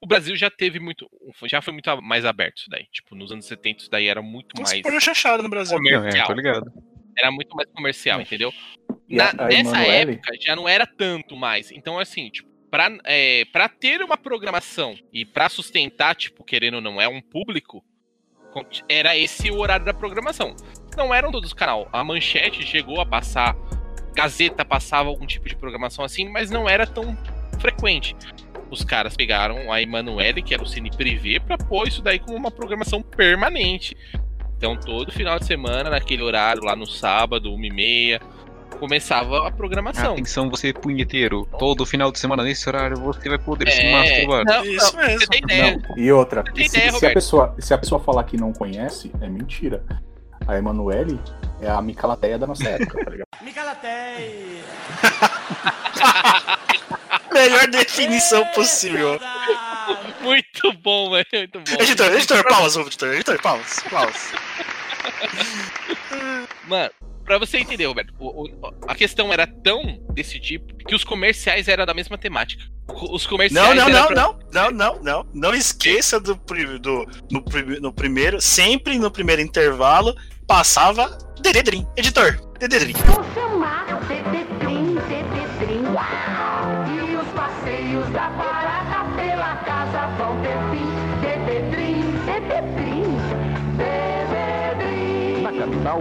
O 0.00 0.06
Brasil 0.06 0.36
já 0.36 0.50
teve 0.50 0.78
muito. 0.78 1.08
Já 1.44 1.60
foi 1.62 1.72
muito 1.72 2.02
mais 2.02 2.24
aberto 2.24 2.58
isso 2.58 2.70
daí. 2.70 2.86
Tipo, 2.92 3.14
nos 3.14 3.32
anos 3.32 3.46
70 3.46 3.80
isso 3.82 3.90
daí 3.90 4.06
era 4.08 4.20
muito 4.22 4.58
Nossa, 4.58 4.72
mais. 4.72 4.82
pornô 4.82 5.00
chanchado 5.00 5.42
no 5.42 5.48
Brasil. 5.48 5.78
Não, 5.78 5.90
é, 5.90 5.96
Comercial. 5.98 6.26
tô 6.26 6.32
ligado. 6.34 6.72
Era 7.18 7.30
muito 7.30 7.56
mais 7.56 7.68
comercial, 7.70 8.20
entendeu? 8.20 8.52
Na- 9.08 9.24
a- 9.38 9.44
a 9.44 9.48
nessa 9.48 9.60
Emanuele? 9.70 10.12
época 10.12 10.32
já 10.40 10.54
não 10.54 10.68
era 10.68 10.86
tanto 10.86 11.34
mais. 11.34 11.70
Então, 11.70 11.98
assim, 11.98 12.28
tipo, 12.28 12.48
pra, 12.70 12.90
é, 13.04 13.44
pra 13.46 13.68
ter 13.70 14.02
uma 14.02 14.18
programação 14.18 14.94
e 15.12 15.24
pra 15.24 15.48
sustentar, 15.48 16.14
tipo, 16.14 16.44
querendo 16.44 16.74
ou 16.74 16.80
não, 16.82 17.00
é 17.00 17.08
um 17.08 17.22
público, 17.22 17.82
era 18.88 19.16
esse 19.16 19.50
o 19.50 19.56
horário 19.58 19.86
da 19.86 19.94
programação. 19.94 20.54
Não 20.96 21.14
eram 21.14 21.30
todos 21.32 21.48
os 21.50 21.54
canal. 21.54 21.88
A 21.92 22.04
Manchete 22.04 22.62
chegou 22.66 23.00
a 23.00 23.06
passar, 23.06 23.54
Gazeta 24.14 24.64
passava 24.64 25.08
algum 25.08 25.26
tipo 25.26 25.48
de 25.48 25.56
programação 25.56 26.04
assim, 26.04 26.28
mas 26.28 26.50
não 26.50 26.68
era 26.68 26.86
tão 26.86 27.16
frequente. 27.60 28.14
Os 28.70 28.82
caras 28.82 29.16
pegaram 29.16 29.72
a 29.72 29.80
Emanuele, 29.80 30.42
que 30.42 30.52
era 30.52 30.62
o 30.62 30.66
Cine 30.66 30.90
Privé, 30.90 31.38
pra 31.38 31.56
pôr 31.56 31.86
isso 31.88 32.02
daí 32.02 32.18
como 32.18 32.36
uma 32.36 32.50
programação 32.50 33.00
permanente. 33.02 33.96
Então, 34.56 34.76
todo 34.76 35.12
final 35.12 35.38
de 35.38 35.44
semana, 35.44 35.90
naquele 35.90 36.22
horário, 36.22 36.64
lá 36.64 36.74
no 36.74 36.86
sábado, 36.86 37.52
uma 37.52 37.66
e 37.66 37.70
meia, 37.70 38.20
começava 38.78 39.46
a 39.46 39.50
programação. 39.50 40.12
Atenção, 40.14 40.48
você 40.50 40.72
punheteiro. 40.72 41.46
Todo 41.58 41.84
final 41.86 42.10
de 42.10 42.18
semana 42.18 42.42
nesse 42.42 42.68
horário 42.68 42.96
você 42.98 43.28
vai 43.28 43.38
poder 43.38 43.70
se 43.70 43.80
É, 43.80 43.92
masturbar. 43.92 44.44
não, 44.44 44.64
Isso 44.64 44.96
não, 44.96 45.02
mesmo. 45.02 45.20
Você 45.20 45.26
tem 45.26 45.40
ideia. 45.42 45.82
Não. 45.88 45.98
E 45.98 46.12
outra, 46.12 46.44
se, 46.54 46.62
ideia, 46.64 46.92
se 46.92 47.06
a 47.06 47.12
pessoa, 47.12 47.54
se 47.58 47.74
a 47.74 47.78
pessoa 47.78 48.00
falar 48.00 48.24
que 48.24 48.36
não 48.36 48.52
conhece, 48.52 49.12
é 49.20 49.28
mentira. 49.28 49.84
A 50.46 50.56
Emanuele 50.56 51.20
é 51.60 51.68
a 51.68 51.80
Micalateia 51.82 52.38
da 52.38 52.46
nossa 52.46 52.68
época, 52.68 53.04
tá 53.04 53.10
ligado? 53.10 53.26
Micalatei. 53.42 54.62
Melhor 57.32 57.66
definição 57.68 58.44
possível. 58.46 59.18
Muito 60.20 60.72
bom, 60.82 61.10
velho. 61.10 61.26
Muito 61.32 61.60
bom. 61.60 61.82
Editor, 61.82 62.12
editor, 62.12 62.44
pausa, 62.48 62.80
editor, 62.80 63.14
editor, 63.14 63.42
pausa, 63.42 63.82
pausa. 63.90 64.38
Mano, 66.66 66.90
pra 67.26 67.38
você 67.38 67.58
entender, 67.58 67.84
Roberto, 67.86 68.14
o- 68.18 68.44
o- 68.44 68.74
a 68.88 68.94
questão 68.94 69.32
era 69.32 69.46
tão 69.46 70.00
desse 70.14 70.38
tipo 70.40 70.74
que 70.76 70.94
os 70.94 71.04
comerciais 71.04 71.68
eram 71.68 71.84
da 71.84 71.92
mesma 71.92 72.16
temática. 72.16 72.62
Os 73.10 73.24
Não, 73.24 73.30
comerciais. 73.30 73.76
não, 73.76 73.88
era 73.88 73.92
não, 73.92 74.06
pra- 74.06 74.14
não, 74.16 74.38
não, 74.52 74.70
não, 74.70 75.02
não. 75.02 75.26
Não 75.34 75.54
esqueça 75.54 76.18
do, 76.20 76.34
do 76.80 77.06
no, 77.30 77.44
no 77.82 77.92
primeiro, 77.92 78.40
sempre 78.40 78.98
no 78.98 79.10
primeiro 79.10 79.42
intervalo, 79.42 80.14
passava 80.46 81.18
Dededrim. 81.42 81.84
Editor, 81.96 82.38
Dededrim. 82.58 82.94
Vou 83.06 83.24
chamar 83.34 83.84
Tetrim, 84.06 84.94
Tetrim. 85.08 85.82
E 86.94 87.16
os 87.16 87.26
passeios 87.34 88.08
da 88.10 88.28
barata 88.30 89.04
pela 89.16 89.56
casa 89.56 90.06
vão 90.16 90.40
ter 90.40 90.56
fim. 90.70 90.86
Tetrim, 91.20 92.02
Tetrim, 92.24 93.02
Tetrim. 93.76 95.42
Na 95.42 95.52
capital, 95.52 96.00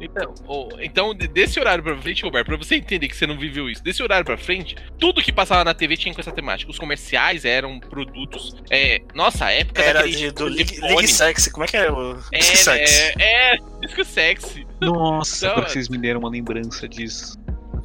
Então, 0.00 0.34
o- 0.46 0.68
então, 0.80 1.14
de- 1.14 1.28
desse 1.28 1.58
horário 1.60 1.82
pra 1.82 1.96
frente, 1.96 2.22
Roberto, 2.24 2.46
pra 2.46 2.56
você 2.56 2.74
entender 2.76 3.08
que 3.08 3.16
você 3.16 3.26
não 3.26 3.38
viveu 3.38 3.70
isso, 3.70 3.82
desse 3.82 4.02
horário 4.02 4.24
pra 4.24 4.36
frente, 4.36 4.74
tudo 4.98 5.22
que 5.22 5.32
passava 5.32 5.62
na 5.64 5.72
TV 5.72 5.96
tinha 5.96 6.12
com 6.12 6.20
essa 6.20 6.32
temática. 6.32 6.70
Os 6.70 6.78
comerciais 6.78 7.44
eram 7.44 7.78
produtos. 7.78 8.56
É, 8.70 9.00
nossa, 9.14 9.46
a 9.46 9.52
época 9.52 9.80
Era 9.80 10.00
daquele 10.00 10.16
de, 10.16 10.30
do 10.32 10.44
League, 10.46 10.64
telefone. 10.64 10.94
League 10.96 11.08
Sexy. 11.08 11.50
Como 11.52 11.64
é 11.64 11.68
que 11.68 11.76
é 11.76 11.90
o 11.90 12.12
É, 12.32 12.38
League 12.38 12.56
Sexy? 12.56 12.94
é, 13.20 13.54
é, 13.54 13.58
disco 13.80 14.04
sexy. 14.04 14.66
Nossa, 14.80 15.46
Então, 15.48 15.62
vocês 15.62 15.88
me 15.88 15.96
deram 15.98 16.20
uma 16.20 16.28
lembrança 16.30 16.88
disso. 16.88 17.38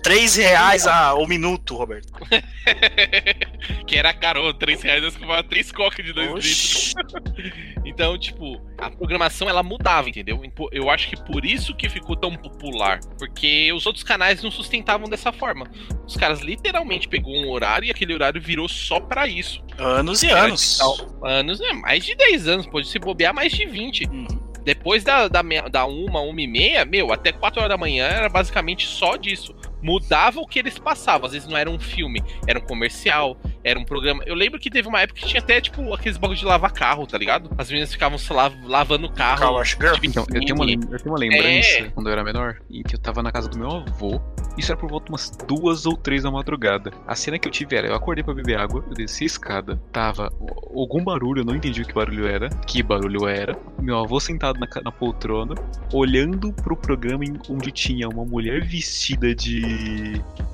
3 0.04 0.36
reais 0.36 0.88
a, 0.88 1.14
o 1.14 1.28
minuto, 1.28 1.76
Roberto. 1.76 2.12
que 3.86 3.96
era 3.96 4.14
caro, 4.14 4.52
3 4.54 4.82
reais 4.82 5.04
eu 5.04 5.12
comprava 5.12 5.44
3 5.44 5.72
coca 5.72 6.02
de 6.02 6.12
2 6.14 6.32
Oxi. 6.32 6.94
litros. 6.98 7.74
Então, 7.86 8.18
tipo, 8.18 8.60
a 8.78 8.90
programação 8.90 9.48
ela 9.50 9.62
mudava, 9.62 10.10
entendeu? 10.10 10.42
Eu 10.72 10.90
acho 10.90 11.10
que 11.10 11.16
por 11.26 11.46
isso 11.46 11.76
que 11.76 11.88
ficou 11.90 12.16
tão 12.16 12.36
popular. 12.36 13.00
Porque 13.20 13.72
os 13.74 13.86
outros 13.86 14.04
canais 14.04 14.42
não 14.42 14.50
sustentavam 14.52 15.08
dessa 15.08 15.32
forma. 15.32 15.70
Os 16.06 16.16
caras 16.18 16.42
literalmente 16.42 17.08
pegou 17.08 17.36
um 17.36 17.50
horário 17.50 17.86
e 17.88 17.92
aquele 17.92 18.14
horário 18.14 18.42
virou 18.42 18.68
só 18.68 19.00
pra 19.00 19.28
isso. 19.28 19.64
Anos 19.78 20.24
e 20.24 20.28
Era 20.30 20.46
anos. 20.46 20.62
digital. 20.62 20.98
Anos, 21.24 21.60
né? 21.60 21.74
Mais 21.74 22.04
de 22.06 22.16
10 22.16 22.48
anos, 22.48 22.68
pode 22.68 22.88
se 22.88 22.98
bobear 23.00 23.34
mais 23.34 23.52
de 23.52 23.66
20. 23.66 24.06
Uhum. 24.08 24.28
Depois 24.64 25.04
da, 25.04 25.28
da, 25.28 25.42
meia- 25.42 25.68
da 25.70 25.86
uma, 25.86 26.22
uma 26.22 26.40
e 26.42 26.48
meia, 26.48 26.86
meu, 26.86 27.12
até 27.12 27.32
4 27.32 27.60
horas 27.62 27.70
da 27.70 27.78
manhã 27.78 28.06
era 28.06 28.30
basicamente 28.30 28.86
só 28.88 29.16
disso. 29.16 29.56
Mudava 29.82 30.40
o 30.40 30.48
que 30.48 30.60
eles 30.60 30.78
passavam. 30.78 31.26
Às 31.26 31.34
vezes 31.34 31.48
não 31.48 31.58
era 31.58 31.70
um 31.70 31.80
filme, 31.80 32.22
era 32.48 32.60
um 32.60 32.62
comercial, 32.62 33.38
era 33.64 33.80
um 33.80 33.84
programa. 33.86 34.24
Eu 34.26 34.36
lembro 34.36 34.60
que 34.60 34.70
teve 34.70 34.88
uma 34.88 35.02
época 35.02 35.20
que 35.22 35.28
tinha 35.28 35.42
até, 35.42 35.60
tipo, 35.62 35.94
aqueles 35.94 36.18
bagulho 36.18 36.38
de 36.40 36.46
lavar 36.46 36.72
carro, 36.72 37.06
tá 37.08 37.18
ligado? 37.18 37.50
As 37.58 37.70
meninas 37.70 37.92
ficavam 37.92 38.18
lavando 38.66 39.08
o 39.08 39.12
carro. 39.12 39.40
Car 39.40 39.54
Wash 39.54 39.78
Girl? 39.80 39.96
de 39.96 40.08
Então, 40.08 40.26
eu 40.34 40.42
tenho 40.42 40.56
uma, 40.56 40.66
eu 40.70 40.80
tenho 41.00 41.12
uma 41.12 41.18
lembrança 41.20 41.70
É. 41.80 41.90
quando 41.90 42.08
eu 42.08 42.14
era 42.14 42.24
menor 42.24 42.58
e 42.70 42.84
que 42.84 42.96
eu 42.96 43.00
tava 43.00 43.22
na 43.24 43.32
casa 43.32 43.50
do 43.50 43.58
meu 43.58 43.70
avô. 43.72 44.22
Isso 44.58 44.72
era 44.72 44.80
por 44.80 44.90
volta 44.90 45.06
de 45.06 45.12
umas 45.12 45.30
duas 45.48 45.86
ou 45.86 45.96
três 45.96 46.24
da 46.24 46.30
madrugada. 46.32 46.92
A 47.08 47.16
cena 47.16 47.40
que 47.40 47.48
eu 47.48 47.52
tive 47.52 47.76
era: 47.76 47.88
eu 47.88 47.96
acordei 47.96 48.24
pra 48.24 48.34
beber 48.34 48.60
água, 48.60 48.84
eu 48.88 48.94
desci 48.94 49.24
a 49.24 49.28
escada, 49.28 49.78
tava 49.92 50.30
algum 50.76 51.02
barulho, 51.04 51.40
eu 51.42 51.46
não 51.46 51.56
entendi 51.56 51.82
o 51.82 51.86
que 51.86 51.94
barulho 51.94 52.28
era, 52.28 52.50
que 52.68 52.84
barulho 52.84 53.28
era. 53.28 53.58
Meu 53.82 53.98
avô 53.98 54.20
sentado 54.20 54.60
na, 54.60 54.68
na 54.84 54.92
poltrona, 54.92 55.56
olhando 55.94 56.52
pro 56.54 56.76
programa 56.76 57.24
em- 57.24 57.40
onde 57.50 57.72
tinha 57.72 58.10
uma 58.10 58.26
mulher 58.26 58.62
vestida 58.66 59.34
de. 59.34 59.71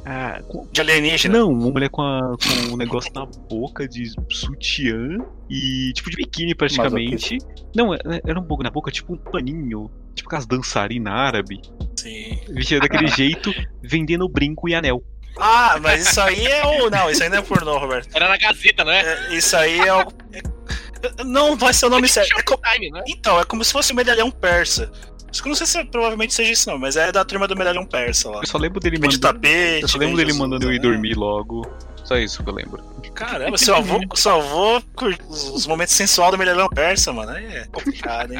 Ah, 0.05 0.41
com- 0.47 0.68
De 0.72 0.80
alienígena. 0.82 1.38
não, 1.39 1.51
uma 1.51 1.70
mulher 1.72 1.89
com, 1.89 2.01
a- 2.01 2.36
com 2.38 2.74
um 2.74 2.78
negócio 2.78 3.11
na 3.13 3.26
boca 3.26 3.88
de 3.88 4.11
sutiã 4.32 5.18
e 5.49 5.91
tipo 5.93 6.09
de 6.09 6.15
biquíni 6.18 6.55
praticamente. 6.55 7.38
Não, 7.76 7.93
era 7.93 8.22
era 8.26 8.39
um 8.39 8.43
pouco 8.43 8.63
na 8.63 8.70
boca, 8.70 8.89
tipo 8.91 9.13
um 9.13 9.18
paninho, 9.18 9.91
tipo 10.15 10.30
aquelas 10.30 10.45
dançarinas 10.45 11.13
árabe, 11.13 11.61
Sim. 11.97 12.39
vestida 12.49 12.82
daquele 12.82 13.07
jeito, 13.15 13.53
vendendo 13.84 14.28
brinco 14.30 14.68
e 14.70 14.76
anel. 14.76 15.03
Ah, 15.39 15.78
mas 15.82 16.07
isso 16.07 16.20
aí 16.22 16.45
é 16.47 16.65
o. 16.65 16.89
Não, 16.89 17.09
isso 17.11 17.22
aí 17.22 17.30
não 17.30 17.38
é 17.38 17.41
pornô, 17.41 17.78
Roberto. 17.78 18.09
Era 18.15 18.28
na 18.28 18.38
Gazeta, 18.38 18.84
não 18.84 18.91
é? 18.91 19.01
É, 19.01 19.36
isso 19.36 19.55
aí 19.55 19.80
é 19.80 19.93
o. 19.93 19.99
é- 20.34 21.24
Não 21.24 21.55
vai 21.55 21.74
ser 21.74 21.86
o 21.86 21.89
nome 21.89 22.07
certo. 22.07 22.36
É 22.39 22.41
co- 22.41 22.59
Time, 22.74 22.89
né? 22.89 23.03
Então, 23.07 23.39
é 23.39 23.45
como 23.45 23.63
se 23.63 23.72
fosse 23.72 23.91
o 23.91 23.95
medalhão 23.95 24.32
persa. 24.32 24.91
Isso 25.32 25.41
que 25.41 25.47
eu 25.47 25.51
não 25.51 25.55
sei 25.55 25.67
se 25.67 25.84
provavelmente 25.86 26.34
seja 26.34 26.51
isso, 26.51 26.69
não, 26.69 26.78
mas 26.78 26.95
é 26.95 27.11
da 27.11 27.23
turma 27.25 27.47
do 27.47 27.55
Medalhão 27.55 27.86
Persa 27.86 28.30
lá. 28.30 28.39
Eu 28.41 28.47
só 28.47 28.57
lembro 28.57 28.80
dele 28.80 28.97
mandando. 28.97 29.19
tapete, 29.19 29.82
Eu 29.82 29.88
só 29.88 29.97
lembro 29.97 30.15
vende 30.15 30.28
dele 30.28 30.39
mandando 30.39 30.65
eu 30.65 30.71
ir 30.71 30.78
né? 30.78 30.82
dormir 30.82 31.15
logo. 31.15 31.69
Só 32.03 32.17
isso 32.17 32.41
que 32.41 32.49
eu 32.49 32.53
lembro. 32.53 32.82
Caramba, 33.13 33.57
seu 33.57 33.75
avô, 33.75 33.99
seu 34.15 34.36
avô 34.36 34.82
os 35.28 35.43
os 35.49 35.67
momentos 35.67 35.93
sensual 35.93 36.32
do 36.32 36.38
Medalhão 36.38 36.69
Persa, 36.69 37.11
mano. 37.11 37.32
Aí 37.32 37.45
é 37.45 37.65
complicado, 37.65 38.34
hein? 38.34 38.39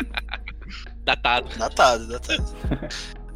Datado. 1.04 1.48
Datado, 1.58 2.08
datado. 2.08 2.46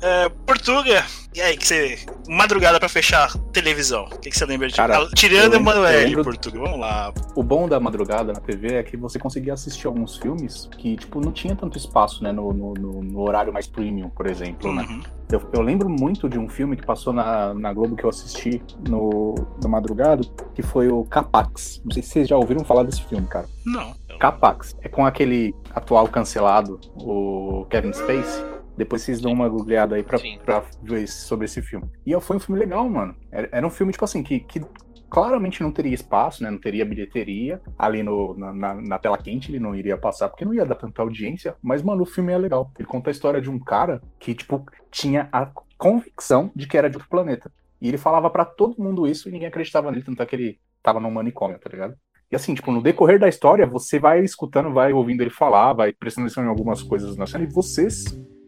É, 0.01 0.29
Portuga, 0.29 1.03
e 1.35 1.39
aí, 1.41 1.55
que 1.55 1.65
você. 1.67 1.99
Madrugada 2.27 2.79
pra 2.79 2.89
fechar 2.89 3.31
televisão. 3.53 4.05
O 4.05 4.19
que, 4.19 4.29
que 4.31 4.37
você 4.37 4.45
lembra 4.45 4.67
de. 4.67 4.73
Cara, 4.75 4.97
Ah, 4.97 5.09
Tirando 5.15 5.53
eu 5.55 5.81
lembro- 5.81 6.23
Portuga, 6.23 6.59
vamos 6.59 6.79
lá. 6.79 7.13
O 7.35 7.43
bom 7.43 7.67
da 7.69 7.79
madrugada 7.79 8.33
na 8.33 8.39
TV 8.39 8.75
é 8.75 8.83
que 8.83 8.97
você 8.97 9.19
conseguia 9.19 9.53
assistir 9.53 9.85
alguns 9.87 10.17
filmes 10.17 10.67
que, 10.77 10.95
tipo, 10.97 11.19
não 11.21 11.31
tinha 11.31 11.55
tanto 11.55 11.77
espaço, 11.77 12.23
né? 12.23 12.31
No, 12.31 12.51
no, 12.51 12.73
no- 12.73 13.21
horário 13.21 13.53
mais 13.53 13.67
premium, 13.67 14.09
por 14.09 14.25
exemplo, 14.27 14.73
né? 14.73 14.83
Uhum. 14.89 15.01
Eu, 15.31 15.41
eu 15.53 15.61
lembro 15.61 15.87
muito 15.89 16.27
de 16.27 16.37
um 16.39 16.49
filme 16.49 16.75
que 16.75 16.85
passou 16.85 17.13
na, 17.13 17.53
na 17.53 17.71
Globo 17.71 17.95
que 17.95 18.03
eu 18.03 18.09
assisti 18.09 18.61
no, 18.89 19.35
na 19.61 19.69
madrugada, 19.69 20.23
que 20.55 20.61
foi 20.61 20.89
o 20.89 21.05
Capax. 21.05 21.81
Não 21.85 21.91
sei 21.91 22.01
se 22.03 22.09
vocês 22.09 22.27
já 22.27 22.35
ouviram 22.37 22.65
falar 22.65 22.83
desse 22.83 23.03
filme, 23.03 23.25
cara. 23.27 23.45
Não. 23.65 23.93
Capax. 24.19 24.75
É 24.81 24.89
com 24.89 25.05
aquele 25.05 25.53
atual 25.73 26.07
cancelado, 26.07 26.79
o 26.95 27.65
Kevin 27.69 27.93
Spacey. 27.93 28.43
Depois 28.81 29.03
vocês 29.03 29.21
dão 29.21 29.31
uma 29.31 29.47
googleada 29.47 29.95
aí 29.95 30.01
pra, 30.03 30.17
pra 30.43 30.63
ver 30.81 31.07
sobre 31.07 31.45
esse 31.45 31.61
filme. 31.61 31.85
E 32.03 32.19
foi 32.19 32.37
um 32.37 32.39
filme 32.39 32.59
legal, 32.59 32.89
mano. 32.89 33.15
Era, 33.31 33.47
era 33.51 33.67
um 33.67 33.69
filme, 33.69 33.91
tipo 33.91 34.03
assim, 34.03 34.23
que, 34.23 34.39
que 34.39 34.59
claramente 35.07 35.61
não 35.61 35.71
teria 35.71 35.93
espaço, 35.93 36.41
né? 36.41 36.49
Não 36.49 36.57
teria 36.57 36.83
bilheteria. 36.83 37.61
Ali 37.77 38.01
no, 38.01 38.35
na, 38.35 38.51
na- 38.51 38.73
na 38.81 38.97
tela 38.97 39.17
quente 39.19 39.51
ele 39.51 39.59
não 39.59 39.75
iria 39.75 39.97
passar, 39.97 40.29
porque 40.29 40.43
não 40.43 40.53
ia 40.53 40.65
dar 40.65 40.73
tanta 40.75 41.01
audiência. 41.01 41.55
Mas, 41.61 41.83
mano, 41.83 42.01
o 42.01 42.05
filme 42.07 42.31
é 42.33 42.37
legal. 42.39 42.71
Ele 42.79 42.87
conta 42.87 43.09
a 43.09 43.11
história 43.11 43.39
de 43.39 43.49
um 43.51 43.59
cara 43.59 44.01
que, 44.19 44.33
tipo, 44.33 44.65
tinha 44.89 45.29
a 45.31 45.51
convicção 45.77 46.51
de 46.55 46.67
que 46.67 46.75
era 46.77 46.89
de 46.89 46.95
outro 46.97 47.09
planeta. 47.09 47.51
E 47.79 47.87
ele 47.87 47.97
falava 47.99 48.29
pra 48.29 48.45
todo 48.45 48.81
mundo 48.81 49.07
isso 49.07 49.29
e 49.29 49.31
ninguém 49.31 49.47
acreditava 49.47 49.91
nele, 49.91 50.03
tanto 50.03 50.21
é 50.23 50.25
que 50.25 50.35
ele 50.35 50.59
tava 50.81 50.99
no 50.99 51.09
manicômio, 51.11 51.59
tá 51.59 51.69
ligado? 51.69 51.95
E 52.31 52.35
assim, 52.35 52.53
tipo, 52.55 52.71
no 52.71 52.81
decorrer 52.81 53.19
da 53.19 53.27
história, 53.27 53.67
você 53.67 53.99
vai 53.99 54.21
escutando, 54.23 54.71
vai 54.73 54.93
ouvindo 54.93 55.21
ele 55.21 55.29
falar, 55.29 55.73
vai 55.73 55.91
prestando 55.91 56.27
atenção 56.27 56.45
em 56.45 56.47
algumas 56.47 56.81
coisas 56.81 57.17
na 57.17 57.27
cena, 57.27 57.43
e 57.43 57.47
você 57.47 57.87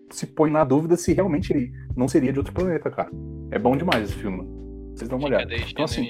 se 0.09 0.27
põe 0.27 0.49
na 0.51 0.63
dúvida 0.63 0.95
se 0.97 1.13
realmente 1.13 1.51
ele 1.53 1.71
não 1.95 2.07
seria 2.07 2.31
de 2.33 2.39
outro 2.39 2.53
planeta, 2.53 2.89
cara. 2.91 3.09
É 3.51 3.57
bom 3.59 3.75
demais 3.77 4.03
esse 4.09 4.13
filme. 4.19 4.47
Vocês 4.95 5.09
dão 5.09 5.17
uma 5.17 5.27
olhada. 5.27 5.43
Então, 5.55 5.85
assim, 5.85 6.07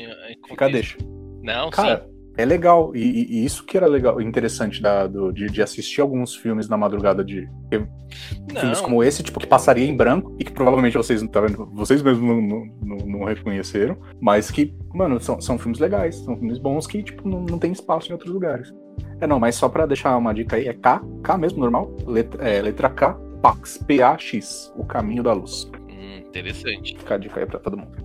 fica 0.48 0.70
deixa. 0.70 0.98
Não, 1.42 1.70
Cara, 1.70 2.06
é 2.38 2.46
legal. 2.46 2.94
E, 2.96 3.00
e- 3.00 3.46
isso 3.46 3.66
que 3.66 3.78
era 3.78 3.86
legal, 3.88 4.20
interessante 4.22 4.82
da, 4.82 5.08
do- 5.08 5.32
de, 5.32 5.48
de 5.48 5.62
assistir 5.62 6.02
alguns 6.02 6.36
filmes 6.36 6.68
na 6.68 6.76
madrugada 6.78 7.24
de. 7.24 7.48
Filmes 8.60 8.82
como 8.82 9.04
esse, 9.04 9.24
tipo, 9.24 9.40
que 9.40 9.48
passaria 9.48 9.86
em 9.86 9.96
branco 9.96 10.36
e 10.40 10.44
que 10.44 10.52
provavelmente 10.52 10.96
vocês 10.98 11.22
não 11.22 11.30
tá 11.30 11.42
vendo, 11.42 11.66
vocês 11.74 12.02
mesmos 12.02 12.28
não, 12.28 12.42
não, 12.42 12.66
não- 12.98 13.08
não 13.20 13.24
reconheceram, 13.26 13.98
mas 14.22 14.52
que, 14.52 14.74
mano, 14.94 15.20
são, 15.20 15.40
são 15.42 15.58
filmes 15.58 15.80
legais, 15.80 16.16
são 16.18 16.36
filmes 16.38 16.58
bons 16.60 16.86
que, 16.88 17.02
tipo, 17.04 17.28
não, 17.28 17.42
não 17.44 17.58
tem 17.58 17.72
espaço 17.72 18.10
em 18.10 18.14
outros 18.14 18.32
lugares. 18.32 18.74
É, 19.20 19.26
não, 19.28 19.40
mas 19.40 19.56
só 19.56 19.68
pra 19.70 19.86
deixar 19.86 20.16
uma 20.18 20.34
dica 20.34 20.56
aí, 20.56 20.68
é 20.68 20.74
K, 20.74 21.02
K 21.24 21.38
mesmo, 21.38 21.60
normal, 21.60 21.96
letra, 22.06 22.48
é, 22.48 22.62
letra 22.62 22.90
K, 22.90 23.18
Pax, 23.44 23.78
P-A-X, 23.78 24.72
O 24.74 24.86
Caminho 24.86 25.22
da 25.22 25.34
Luz. 25.34 25.70
Hum, 25.90 26.20
interessante. 26.20 26.98
Fica 26.98 27.16
a 27.16 27.18
dica 27.18 27.42
aí 27.42 27.46
pra 27.46 27.60
todo 27.60 27.76
mundo. 27.76 28.02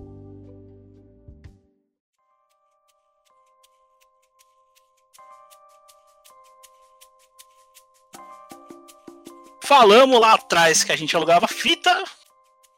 Falamos 9.63 10.19
lá 10.19 10.33
atrás 10.33 10.83
que 10.83 10.91
a 10.91 10.95
gente 10.97 11.15
alugava 11.15 11.47
fita 11.47 12.03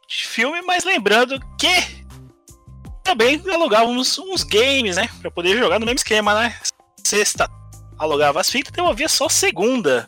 de 0.07 0.27
filme, 0.27 0.61
mas 0.61 0.83
lembrando 0.83 1.39
que 1.57 2.05
também 3.03 3.41
alugávamos 3.51 4.19
uns 4.19 4.43
games, 4.43 4.97
né? 4.97 5.09
Pra 5.19 5.31
poder 5.31 5.57
jogar 5.57 5.79
no 5.79 5.85
mesmo 5.87 5.97
esquema, 5.97 6.35
né? 6.35 6.55
Sexta 7.03 7.49
alugava 7.97 8.39
as 8.39 8.51
fitas, 8.51 8.71
devolvia 8.71 9.09
só 9.09 9.27
segunda. 9.27 10.07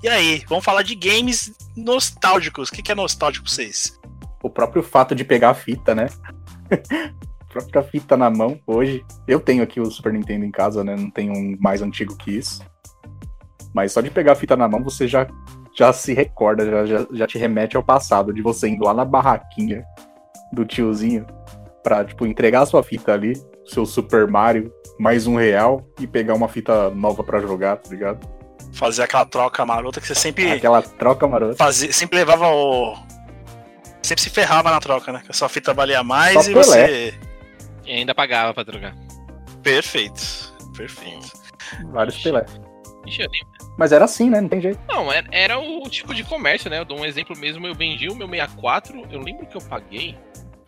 E 0.00 0.08
aí, 0.08 0.44
vamos 0.48 0.64
falar 0.64 0.82
de 0.82 0.94
games 0.94 1.52
nostálgicos. 1.76 2.68
O 2.68 2.72
que, 2.72 2.82
que 2.82 2.92
é 2.92 2.94
nostálgico 2.94 3.44
pra 3.44 3.52
vocês? 3.52 3.98
O 4.40 4.48
próprio 4.48 4.80
fato 4.80 5.12
de 5.12 5.24
pegar 5.24 5.50
a 5.50 5.54
fita, 5.54 5.92
né? 5.92 6.06
a 6.70 7.44
própria 7.52 7.82
fita 7.82 8.16
na 8.16 8.30
mão, 8.30 8.60
hoje. 8.64 9.04
Eu 9.26 9.40
tenho 9.40 9.60
aqui 9.60 9.80
o 9.80 9.90
Super 9.90 10.12
Nintendo 10.12 10.44
em 10.44 10.52
casa, 10.52 10.84
né? 10.84 10.94
Não 10.94 11.10
tenho 11.10 11.32
um 11.32 11.56
mais 11.58 11.82
antigo 11.82 12.16
que 12.16 12.30
isso. 12.30 12.62
Mas 13.74 13.90
só 13.90 14.00
de 14.00 14.08
pegar 14.08 14.32
a 14.32 14.36
fita 14.36 14.56
na 14.56 14.68
mão, 14.68 14.84
você 14.84 15.08
já, 15.08 15.26
já 15.76 15.92
se 15.92 16.14
recorda, 16.14 16.64
já, 16.64 16.86
já, 16.86 17.06
já 17.10 17.26
te 17.26 17.36
remete 17.36 17.76
ao 17.76 17.82
passado, 17.82 18.32
de 18.32 18.40
você 18.40 18.68
indo 18.68 18.84
lá 18.84 18.94
na 18.94 19.04
barraquinha 19.04 19.84
do 20.52 20.64
tiozinho 20.64 21.26
pra, 21.82 22.04
tipo, 22.04 22.24
entregar 22.24 22.62
a 22.62 22.66
sua 22.66 22.84
fita 22.84 23.12
ali, 23.12 23.32
seu 23.66 23.84
Super 23.84 24.28
Mario, 24.28 24.72
mais 24.96 25.26
um 25.26 25.36
real, 25.36 25.84
e 25.98 26.06
pegar 26.06 26.34
uma 26.34 26.48
fita 26.48 26.88
nova 26.90 27.24
pra 27.24 27.40
jogar, 27.40 27.78
tá 27.78 27.90
ligado? 27.90 28.37
Fazer 28.72 29.02
aquela 29.02 29.24
troca 29.24 29.64
marota 29.66 30.00
que 30.00 30.06
você 30.06 30.14
sempre 30.14 30.52
Aquela 30.52 30.82
troca 30.82 31.26
marota. 31.26 31.56
fazia, 31.56 31.92
sempre 31.92 32.18
levava 32.18 32.48
o. 32.48 32.96
Sempre 34.02 34.22
se 34.22 34.30
ferrava 34.30 34.70
na 34.70 34.80
troca, 34.80 35.12
né? 35.12 35.20
Que 35.24 35.30
a 35.30 35.34
sua 35.34 35.48
fita 35.48 35.74
valia 35.74 36.02
mais 36.02 36.34
Só 36.44 36.50
e 36.50 36.54
você. 36.54 37.14
E 37.84 37.92
ainda 37.92 38.14
pagava 38.14 38.54
pra 38.54 38.64
trocar. 38.64 38.94
Perfeito. 39.62 40.54
Perfeito. 40.76 41.28
Vários 41.90 42.16
Pelé. 42.18 42.44
Ixi, 43.06 43.22
eu 43.22 43.28
nem- 43.30 43.42
Mas 43.76 43.92
era 43.92 44.04
assim, 44.04 44.30
né? 44.30 44.40
Não 44.40 44.48
tem 44.48 44.60
jeito. 44.60 44.78
Não, 44.88 45.10
era, 45.12 45.26
era 45.32 45.58
o 45.58 45.82
tipo 45.88 46.14
de 46.14 46.22
comércio, 46.24 46.70
né? 46.70 46.78
Eu 46.78 46.84
dou 46.84 47.00
um 47.00 47.04
exemplo 47.04 47.36
mesmo, 47.36 47.66
eu 47.66 47.74
vendi 47.74 48.08
o 48.08 48.14
meu 48.14 48.28
64, 48.28 49.02
eu 49.10 49.20
lembro 49.20 49.46
que 49.46 49.56
eu 49.56 49.60
paguei. 49.62 50.16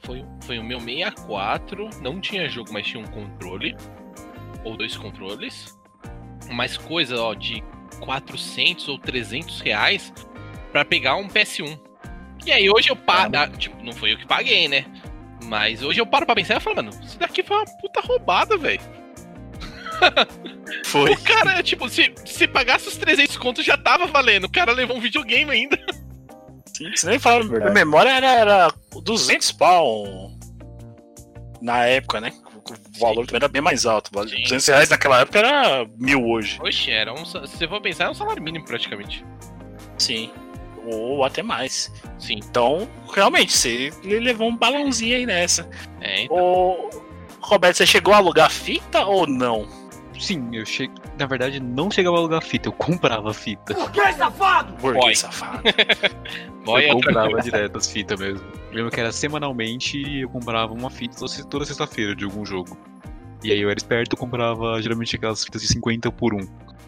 Foi, 0.05 0.25
foi 0.45 0.59
o 0.59 0.65
meu 0.65 0.81
64, 0.81 1.89
não 2.03 2.21
tinha 2.21 2.49
jogo, 2.49 2.73
mas 2.73 2.87
tinha 2.87 3.03
um 3.03 3.07
controle. 3.09 3.77
Ou 4.65 4.77
dois 4.77 4.97
controles. 4.97 5.79
Mais 6.51 6.77
coisa, 6.77 7.21
ó, 7.23 7.33
de 7.35 7.63
400 8.01 8.89
ou 8.89 8.99
300 8.99 9.61
reais 9.61 10.13
pra 10.73 10.85
pegar 10.85 11.17
um 11.17 11.29
PS1. 11.29 11.79
E 12.47 12.51
aí 12.53 12.71
hoje 12.71 12.89
eu 12.91 12.97
paro. 12.97 13.31
ah, 13.37 13.49
tipo, 13.49 13.83
não 13.83 13.93
foi 13.93 14.13
eu 14.13 14.19
que 14.19 14.27
paguei, 14.27 14.67
né? 14.69 14.85
Mas 15.45 15.83
hoje 15.83 16.01
eu 16.01 16.07
paro 16.07 16.27
pra 16.27 16.35
pensar 16.35 16.57
e 16.57 16.61
falo, 16.61 16.77
mano, 16.77 16.91
isso 17.03 17.19
daqui 17.19 17.43
foi 17.43 17.57
uma 17.57 17.67
puta 17.81 18.01
roubada, 18.01 18.57
velho. 18.57 18.81
Foi. 20.85 21.11
O 21.13 21.21
cara, 21.23 21.63
tipo, 21.63 21.89
se, 21.89 22.13
se 22.25 22.47
pagasse 22.49 22.89
os 22.89 22.97
300 22.97 23.37
contos 23.37 23.65
já 23.65 23.77
tava 23.77 24.07
valendo. 24.07 24.45
O 24.45 24.51
cara 24.51 24.73
levou 24.73 24.97
um 24.97 25.01
videogame 25.01 25.51
ainda. 25.51 25.79
Sim, 26.75 26.91
você 26.95 27.11
nem 27.11 27.19
fala, 27.19 27.43
Verdade. 27.43 27.71
a 27.71 27.75
memória 27.75 28.09
era, 28.11 28.33
era 28.33 28.75
200 29.03 29.53
pau 29.53 30.31
na 31.61 31.85
época, 31.85 32.21
né? 32.21 32.33
O 32.97 32.99
valor 33.01 33.27
também 33.27 33.39
era 33.39 33.49
bem 33.49 33.63
mais 33.63 33.87
alto. 33.87 34.11
vale- 34.13 34.31
200 34.43 34.67
reais 34.67 34.89
naquela 34.91 35.21
época 35.21 35.39
era 35.39 35.87
mil 35.97 36.27
hoje. 36.27 36.59
Oxe, 36.63 36.91
era 36.91 37.13
um. 37.13 37.25
Se 37.25 37.39
você 37.41 37.67
for 37.69 37.81
pensar, 37.81 38.05
é 38.05 38.11
um 38.11 38.15
salário 38.15 38.43
mínimo 38.43 38.65
praticamente. 38.65 39.25
Sim. 39.99 40.31
Ou 40.87 41.25
até 41.25 41.43
mais. 41.43 41.93
Sim. 42.19 42.37
Então, 42.43 42.89
realmente, 43.13 43.53
você 43.53 43.93
levou 44.03 44.49
um 44.49 44.57
balãozinho 44.57 45.17
aí 45.17 45.27
nessa. 45.27 45.69
É, 46.01 46.23
então. 46.23 46.37
Ô, 46.37 46.91
Roberto, 47.41 47.77
você 47.77 47.87
chegou 47.87 48.15
a 48.15 48.19
alugar 48.19 48.51
fita 48.51 49.05
ou 49.05 49.27
não? 49.27 49.67
Sim, 50.21 50.49
eu 50.53 50.67
cheguei. 50.67 50.95
Na 51.19 51.27
verdade, 51.27 51.59
não 51.61 51.91
chegava 51.91 52.17
a 52.17 52.19
alugar 52.21 52.43
fita, 52.43 52.69
eu 52.69 52.73
comprava 52.73 53.33
fita. 53.33 53.75
Que 53.91 54.13
safado! 54.13 54.75
Burguês 54.75 55.19
safado. 55.21 55.63
Boy 56.65 56.85
é 56.85 56.91
eu 56.91 56.97
outra 56.97 57.13
comprava 57.15 57.41
direto 57.43 57.79
as 57.79 57.91
fitas 57.91 58.21
mesmo. 58.21 58.47
Eu 58.71 58.77
lembro 58.77 58.91
que 58.91 59.01
era 59.01 59.11
semanalmente 59.13 60.21
eu 60.21 60.29
comprava 60.29 60.73
uma 60.75 60.91
fita 60.91 61.17
toda- 61.19 61.45
toda 61.49 61.65
sexta-feira 61.65 62.15
de 62.15 62.25
algum 62.25 62.45
jogo. 62.45 62.77
E 63.43 63.51
aí 63.51 63.61
eu 63.61 63.71
era 63.71 63.79
esperto, 63.79 64.15
eu 64.15 64.19
comprava 64.19 64.81
geralmente 64.83 65.17
aquelas 65.17 65.43
fitas 65.43 65.63
de 65.63 65.69
50 65.69 66.13
por 66.13 66.35
1. 66.35 66.41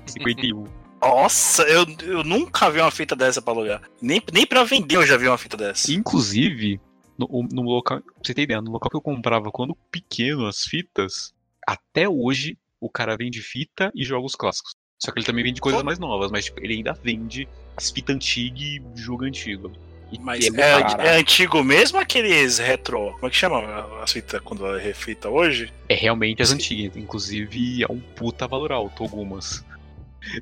51. 0.06 0.64
Nossa, 1.00 1.62
eu, 1.64 1.84
eu 2.02 2.22
nunca 2.22 2.70
vi 2.70 2.80
uma 2.80 2.90
fita 2.90 3.16
dessa 3.16 3.40
pra 3.42 3.52
alugar. 3.54 3.80
Nem, 4.00 4.22
nem 4.32 4.46
pra 4.46 4.62
vender 4.62 4.96
eu 4.96 5.06
já 5.06 5.16
vi 5.16 5.26
uma 5.26 5.38
fita 5.38 5.56
dessa. 5.56 5.90
Inclusive, 5.92 6.80
no, 7.18 7.26
no 7.50 7.62
local. 7.62 8.00
Pra 8.02 8.12
você 8.22 8.34
ter 8.34 8.42
ideia, 8.42 8.60
no 8.60 8.70
local 8.70 8.88
que 8.90 8.96
eu 8.96 9.00
comprava 9.00 9.50
quando 9.50 9.76
pequeno 9.90 10.46
as 10.46 10.64
fitas, 10.64 11.32
até 11.66 12.08
hoje 12.08 12.56
o 12.82 12.90
cara 12.90 13.16
vende 13.16 13.40
fita 13.40 13.92
e 13.94 14.04
jogos 14.04 14.34
clássicos. 14.34 14.74
Só 15.00 15.12
que 15.12 15.20
ele 15.20 15.26
também 15.26 15.44
vende 15.44 15.60
coisas 15.60 15.82
mais 15.82 16.00
novas, 16.00 16.30
mas 16.30 16.46
tipo, 16.46 16.60
ele 16.62 16.74
ainda 16.74 16.92
vende 16.92 17.48
as 17.76 17.90
fitas 17.90 18.14
antigas 18.14 18.60
e 18.60 18.82
jogo 18.96 19.24
antigo. 19.24 19.72
E 20.10 20.18
Mas 20.18 20.44
é 20.44 20.60
é, 20.60 21.06
é 21.06 21.20
antigo 21.20 21.62
mesmo 21.64 21.98
aqueles 21.98 22.58
retro? 22.58 23.12
Como 23.12 23.26
é 23.26 23.30
que 23.30 23.36
chama 23.36 24.02
as 24.02 24.12
fitas 24.12 24.40
quando 24.42 24.66
é 24.76 24.82
refita 24.82 25.30
hoje? 25.30 25.72
É 25.88 25.94
realmente 25.94 26.42
as 26.42 26.52
antigas. 26.52 26.96
Inclusive, 26.96 27.82
é 27.82 27.90
um 27.90 27.98
puta 27.98 28.46
valor 28.46 28.72
alto 28.72 29.02
algumas. 29.04 29.64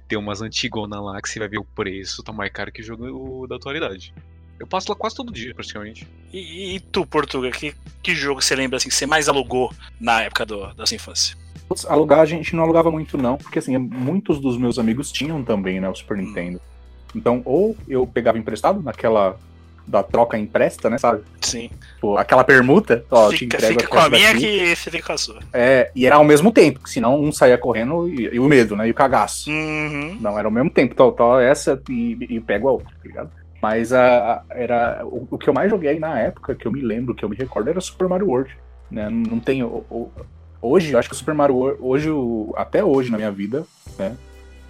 Tem 0.09 0.19
umas 0.19 0.43
antigonas 0.43 1.01
lá 1.01 1.21
que 1.23 1.29
você 1.29 1.39
vai 1.39 1.49
ver 1.49 1.59
o 1.59 1.65
preço, 1.65 2.23
tá 2.23 2.33
mais 2.33 2.51
caro 2.51 2.73
que 2.73 2.81
o 2.81 2.85
jogo 2.85 3.47
da 3.47 3.57
atualidade. 3.57 4.13
Eu 4.59 4.67
passo 4.67 4.91
lá 4.91 4.97
quase 4.97 5.17
todo 5.17 5.33
dia, 5.33 5.55
praticamente. 5.55 6.07
E, 6.33 6.75
e 6.75 6.81
tu, 6.81 7.07
Portuga, 7.07 7.51
que, 7.51 7.75
que 8.03 8.15
jogo 8.15 8.43
você 8.43 8.55
lembra 8.55 8.77
assim, 8.77 8.91
que 8.91 8.95
você 8.95 9.07
mais 9.07 9.29
alugou 9.29 9.73
na 9.99 10.23
época 10.23 10.45
do, 10.45 10.75
da 10.75 10.85
sua 10.85 10.97
infância? 10.97 11.40
Alugar 11.89 12.21
a 12.21 12.25
gente 12.25 12.55
não 12.57 12.65
alugava 12.65 12.91
muito, 12.91 13.17
não, 13.17 13.37
porque 13.37 13.59
assim, 13.61 13.77
muitos 13.79 14.41
dos 14.41 14.57
meus 14.59 14.79
amigos 14.79 15.13
tinham 15.13 15.43
também, 15.45 15.81
né, 15.81 15.89
o 15.89 15.95
Super 15.95 16.17
Nintendo. 16.17 16.61
Então, 17.15 17.43
ou 17.45 17.77
eu 17.89 18.07
pegava 18.07 18.39
emprestado 18.39 18.83
naquela 18.83 19.37
da 19.87 20.03
troca 20.03 20.39
empresta, 20.39 20.89
né, 20.91 20.99
sabe? 20.99 21.23
Sim. 21.41 21.69
Pô, 22.01 22.17
aquela 22.17 22.45
permuta, 22.45 23.05
ó, 23.11 23.29
te 23.31 23.39
Fica, 23.39 23.57
entrego 23.57 23.81
fica 23.81 23.89
com 23.91 23.99
a 23.99 24.09
minha 24.11 24.33
daqui. 24.33 24.41
que 24.47 24.77
você 24.77 24.91
fica 24.91 25.07
com 25.07 25.13
a 25.13 25.19
sua. 25.19 25.41
É, 25.53 25.91
e 25.97 26.07
era 26.07 26.17
ao 26.17 26.25
mesmo 26.25 26.53
tempo, 26.53 26.81
senão 26.89 27.21
um 27.21 27.33
saía 27.33 27.59
correndo 27.59 28.09
e, 28.09 28.35
e 28.35 28.39
o 28.39 28.45
medo, 28.47 28.77
né? 28.77 28.87
E 28.87 28.91
o 28.93 28.95
cagaço. 28.95 29.51
Uhum. 29.51 30.17
Não, 30.21 30.39
era 30.39 30.47
ao 30.47 30.53
mesmo 30.53 30.71
tempo, 30.71 30.95
tal, 30.95 31.11
tal, 31.13 31.41
essa 31.41 31.81
e, 31.89 32.17
e 32.37 32.41
pego 32.41 32.69
a 32.69 32.73
outra, 32.73 32.89
tá 32.91 33.03
ligado? 33.09 33.31
Mas 33.61 33.93
a, 33.93 34.35
a- 34.35 34.43
era, 34.51 35.01
o, 35.05 35.27
o 35.31 35.39
que 35.39 35.49
eu 35.49 35.55
mais 35.55 35.69
joguei 35.71 35.99
na 35.99 36.19
época, 36.21 36.55
que 36.55 36.67
eu 36.67 36.73
me 36.73 36.81
lembro, 36.83 37.15
que 37.15 37.25
eu 37.25 37.29
me 37.29 37.37
recordo, 37.37 37.71
era 37.71 37.81
Super 37.81 38.09
Mario 38.09 38.29
World. 38.29 38.51
Né? 38.91 39.09
Não, 39.11 39.33
não 39.33 39.41
tem. 39.41 39.63
o- 39.65 39.85
o- 39.91 40.11
hoje, 40.63 40.93
eu 40.93 40.99
acho 40.99 41.09
que 41.09 41.15
o 41.15 41.19
Super 41.19 41.35
Mario 41.35 41.57
World, 41.57 41.79
hoje, 41.83 42.11
o- 42.11 42.53
até 42.57 42.83
hoje 42.85 43.11
na 43.11 43.17
minha 43.19 43.31
vida, 43.31 43.67
né? 43.99 44.17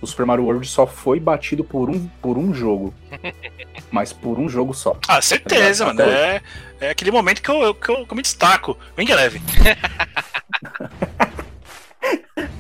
O 0.03 0.07
Super 0.07 0.25
Mario 0.25 0.45
World 0.45 0.67
só 0.67 0.87
foi 0.87 1.21
batido 1.21 1.63
por 1.63 1.91
um, 1.91 2.07
por 2.23 2.39
um 2.39 2.55
jogo. 2.55 2.95
mas 3.93 4.13
por 4.13 4.39
um 4.39 4.49
jogo 4.49 4.73
só. 4.73 4.97
Ah, 5.07 5.21
certeza, 5.21 5.85
Tá 5.87 5.93
mano. 5.95 6.11
É, 6.11 6.41
é 6.81 6.91
aquele 6.91 7.11
momento 7.11 7.43
que 7.43 7.51
eu, 7.51 7.75
que 7.75 7.91
eu, 7.91 8.07
que 8.07 8.13
eu 8.13 8.17
me 8.17 8.23
destaco. 8.23 8.79
Wing 8.97 9.11
Eleven. 9.11 9.43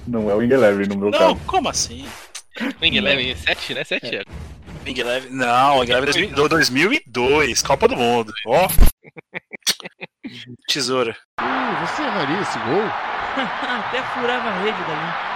Não 0.07 0.31
é 0.31 0.35
o 0.35 0.39
Wing 0.39 0.53
Eleven 0.53 0.87
no 0.89 0.97
meu 0.97 1.11
Não, 1.11 1.19
caso. 1.19 1.37
como 1.47 1.69
assim? 1.69 2.07
Wing 2.83 2.97
Eleven 2.97 3.35
7, 3.37 3.75
né? 3.75 3.85
7 3.85 4.17
é. 4.17 4.23
Wing 4.85 4.99
Eleven. 5.01 5.31
Não, 5.33 5.79
Wing 5.79 5.91
Eleven 5.91 6.13
2000 6.13 6.35
do 6.35 6.49
2002, 6.49 7.63
Copa 7.63 7.87
do 7.89 7.97
Mundo. 7.97 8.33
Ó. 8.47 8.69
Tesoura. 10.69 11.17
Uh, 11.41 11.87
você 11.87 12.03
erraria 12.03 12.41
esse 12.41 12.59
gol? 12.59 12.83
Até 13.79 14.03
furava 14.03 14.49
a 14.49 14.63
rede 14.63 14.79
dali. 14.79 15.31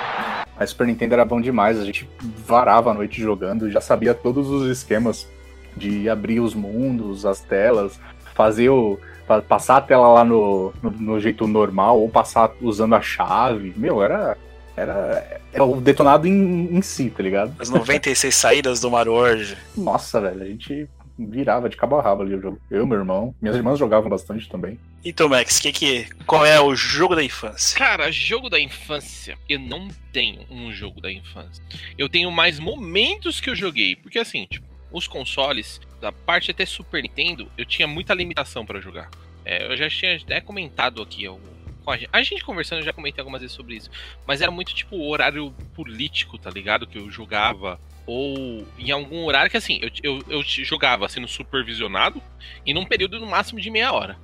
A 0.56 0.66
Super 0.66 0.86
Nintendo 0.86 1.14
era 1.14 1.24
bom 1.24 1.40
demais, 1.40 1.78
a 1.80 1.84
gente 1.84 2.08
varava 2.46 2.90
a 2.90 2.94
noite 2.94 3.20
jogando, 3.20 3.70
já 3.70 3.80
sabia 3.80 4.14
todos 4.14 4.48
os 4.48 4.68
esquemas 4.70 5.28
de 5.76 6.08
abrir 6.08 6.38
os 6.38 6.54
mundos, 6.54 7.26
as 7.26 7.40
telas, 7.40 7.98
fazer 8.34 8.68
o. 8.68 8.98
pa- 9.26 9.42
passar 9.42 9.78
a 9.78 9.80
tela 9.80 10.06
lá 10.08 10.24
no, 10.24 10.72
no, 10.80 10.90
no 10.92 11.20
jeito 11.20 11.48
normal, 11.48 12.00
ou 12.00 12.08
passar 12.08 12.52
usando 12.60 12.94
a 12.94 13.00
chave. 13.00 13.74
Meu, 13.76 14.02
era. 14.02 14.36
Era, 14.76 15.40
era 15.52 15.64
o 15.64 15.80
detonado 15.80 16.26
em, 16.26 16.76
em 16.76 16.82
si, 16.82 17.08
tá 17.08 17.22
ligado? 17.22 17.54
As 17.60 17.70
96 17.70 18.34
saídas 18.34 18.80
do 18.80 18.90
Mario 18.90 19.12
World. 19.12 19.56
Nossa, 19.76 20.20
velho, 20.20 20.42
a 20.42 20.46
gente 20.46 20.88
virava 21.18 21.68
de 21.68 21.76
cabo 21.76 21.96
a 21.96 22.02
rabo 22.02 22.22
ali 22.22 22.34
o 22.34 22.40
jogo. 22.40 22.60
Eu, 22.70 22.86
meu 22.86 22.98
irmão, 22.98 23.34
minhas 23.40 23.56
irmãs 23.56 23.78
jogavam 23.78 24.08
bastante 24.10 24.48
também. 24.48 24.78
Então, 25.04 25.28
Max, 25.28 25.58
que 25.60 25.70
que, 25.72 26.08
qual 26.26 26.44
é 26.46 26.60
o 26.60 26.74
jogo 26.74 27.14
da 27.14 27.22
infância? 27.22 27.76
Cara, 27.78 28.10
jogo 28.10 28.48
da 28.48 28.58
infância, 28.58 29.36
eu 29.48 29.58
não 29.60 29.88
tenho 30.12 30.44
um 30.50 30.72
jogo 30.72 31.00
da 31.00 31.12
infância. 31.12 31.62
Eu 31.96 32.08
tenho 32.08 32.30
mais 32.32 32.58
momentos 32.58 33.40
que 33.40 33.48
eu 33.50 33.54
joguei. 33.54 33.94
Porque 33.96 34.18
assim, 34.18 34.46
tipo, 34.50 34.66
os 34.90 35.06
consoles, 35.06 35.80
da 36.00 36.10
parte 36.10 36.50
até 36.50 36.64
Super 36.66 37.02
Nintendo, 37.02 37.48
eu 37.58 37.64
tinha 37.64 37.86
muita 37.86 38.14
limitação 38.14 38.64
pra 38.64 38.80
jogar. 38.80 39.10
É, 39.44 39.70
eu 39.70 39.76
já 39.76 39.88
tinha 39.90 40.16
até 40.16 40.40
comentado 40.40 41.02
aqui. 41.02 41.24
eu- 41.24 41.38
com 41.84 41.90
a, 41.90 41.96
gente, 41.98 42.08
a 42.10 42.22
gente 42.22 42.42
conversando, 42.42 42.78
eu 42.78 42.84
já 42.86 42.94
comentei 42.94 43.20
algumas 43.20 43.42
vezes 43.42 43.54
sobre 43.54 43.74
isso. 43.76 43.90
Mas 44.26 44.40
era 44.40 44.50
muito 44.50 44.74
tipo 44.74 44.96
o 44.96 45.06
horário 45.10 45.54
político, 45.74 46.38
tá 46.38 46.48
ligado? 46.48 46.86
Que 46.86 46.96
eu 46.98 47.10
jogava. 47.10 47.78
Ou 48.06 48.66
em 48.78 48.90
algum 48.90 49.24
horário 49.24 49.50
que 49.50 49.56
assim, 49.56 49.80
eu, 49.80 49.90
eu, 50.02 50.24
eu 50.28 50.42
jogava 50.42 51.08
sendo 51.08 51.26
supervisionado 51.26 52.22
e 52.66 52.74
num 52.74 52.84
período 52.84 53.18
no 53.18 53.26
máximo 53.26 53.60
de 53.60 53.70
meia 53.70 53.92
hora. 53.92 54.18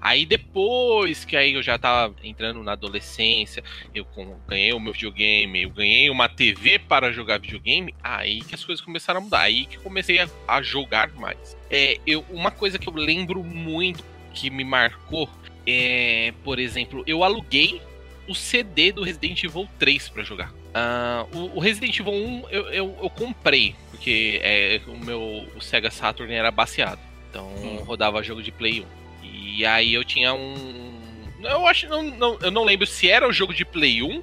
Aí 0.00 0.26
depois 0.26 1.24
que 1.24 1.36
aí 1.36 1.54
eu 1.54 1.62
já 1.62 1.78
tava 1.78 2.14
entrando 2.24 2.60
na 2.62 2.72
adolescência, 2.72 3.62
eu 3.94 4.04
ganhei 4.48 4.72
o 4.72 4.80
meu 4.80 4.92
videogame, 4.92 5.62
eu 5.62 5.70
ganhei 5.70 6.10
uma 6.10 6.28
TV 6.28 6.80
para 6.80 7.12
jogar 7.12 7.38
videogame, 7.38 7.94
aí 8.02 8.40
que 8.40 8.54
as 8.54 8.64
coisas 8.64 8.84
começaram 8.84 9.20
a 9.20 9.22
mudar, 9.22 9.42
aí 9.42 9.64
que 9.64 9.78
comecei 9.78 10.18
a, 10.18 10.28
a 10.48 10.60
jogar 10.60 11.12
mais. 11.14 11.56
É, 11.70 11.98
eu, 12.04 12.24
uma 12.30 12.50
coisa 12.50 12.80
que 12.80 12.88
eu 12.88 12.92
lembro 12.92 13.44
muito 13.44 14.04
que 14.34 14.50
me 14.50 14.64
marcou 14.64 15.30
é, 15.66 16.32
por 16.42 16.58
exemplo, 16.58 17.04
eu 17.06 17.22
aluguei 17.22 17.80
o 18.28 18.34
CD 18.34 18.92
do 18.92 19.02
Resident 19.02 19.42
Evil 19.44 19.68
3 19.78 20.08
para 20.08 20.22
jogar. 20.22 20.52
Ah, 20.74 21.26
o, 21.32 21.58
Resident 21.60 21.98
Evil 21.98 22.12
1 22.12 22.44
eu, 22.50 22.62
eu, 22.70 22.98
eu 23.02 23.10
comprei, 23.10 23.74
porque 23.90 24.40
é, 24.42 24.80
o 24.86 24.96
meu 24.96 25.46
o 25.54 25.60
Sega 25.60 25.90
Saturn 25.90 26.32
era 26.32 26.50
baseado. 26.50 27.00
Então 27.28 27.48
rodava 27.84 28.22
jogo 28.22 28.42
de 28.42 28.50
Play 28.50 28.80
1. 28.80 28.86
E 29.22 29.66
aí 29.66 29.94
eu 29.94 30.04
tinha 30.04 30.32
um. 30.34 31.24
Eu 31.42 31.66
acho 31.66 31.88
não, 31.88 32.02
não, 32.02 32.38
eu 32.40 32.50
não 32.50 32.64
lembro 32.64 32.86
se 32.86 33.10
era 33.10 33.28
o 33.28 33.32
jogo 33.32 33.52
de 33.52 33.64
Play 33.64 34.02
1 34.02 34.22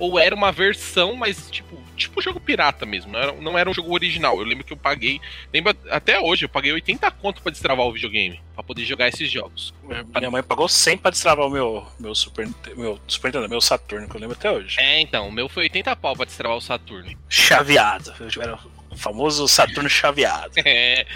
ou 0.00 0.18
era 0.18 0.34
uma 0.34 0.50
versão, 0.50 1.14
mas 1.14 1.50
tipo, 1.50 1.78
tipo 1.94 2.20
jogo 2.22 2.40
pirata 2.40 2.86
mesmo. 2.86 3.12
Não 3.12 3.20
era, 3.20 3.32
não 3.32 3.58
era 3.58 3.70
um 3.70 3.74
jogo 3.74 3.92
original. 3.92 4.38
Eu 4.38 4.44
lembro 4.44 4.64
que 4.64 4.72
eu 4.72 4.76
paguei. 4.76 5.20
Lembra 5.52 5.76
até 5.90 6.18
hoje, 6.18 6.46
eu 6.46 6.48
paguei 6.48 6.72
80 6.72 7.08
conto 7.12 7.42
pra 7.42 7.52
destravar 7.52 7.86
o 7.86 7.92
videogame. 7.92 8.40
pra 8.54 8.64
poder 8.64 8.84
jogar 8.84 9.08
esses 9.08 9.30
jogos. 9.30 9.74
Minha 10.16 10.30
mãe 10.30 10.42
pagou 10.42 10.68
100 10.68 10.98
pra 10.98 11.10
destravar 11.10 11.46
o 11.46 11.50
meu, 11.50 11.86
meu 11.98 12.14
Super 12.14 12.48
meu 12.76 12.98
Super 13.06 13.28
Nintendo, 13.28 13.48
meu 13.48 13.60
Saturno, 13.60 14.08
que 14.08 14.16
eu 14.16 14.20
lembro 14.20 14.36
até 14.36 14.50
hoje. 14.50 14.80
É, 14.80 15.00
então, 15.00 15.28
o 15.28 15.32
meu 15.32 15.48
foi 15.48 15.64
80 15.64 15.94
pau 15.96 16.16
pra 16.16 16.24
destravar 16.24 16.56
o 16.56 16.60
Saturno. 16.62 17.10
Chaveado. 17.28 18.14
Eu 18.18 18.42
era 18.42 18.58
o 18.90 18.96
famoso 18.96 19.46
Saturno 19.46 19.88
chaveado. 19.88 20.54
É. 20.64 21.06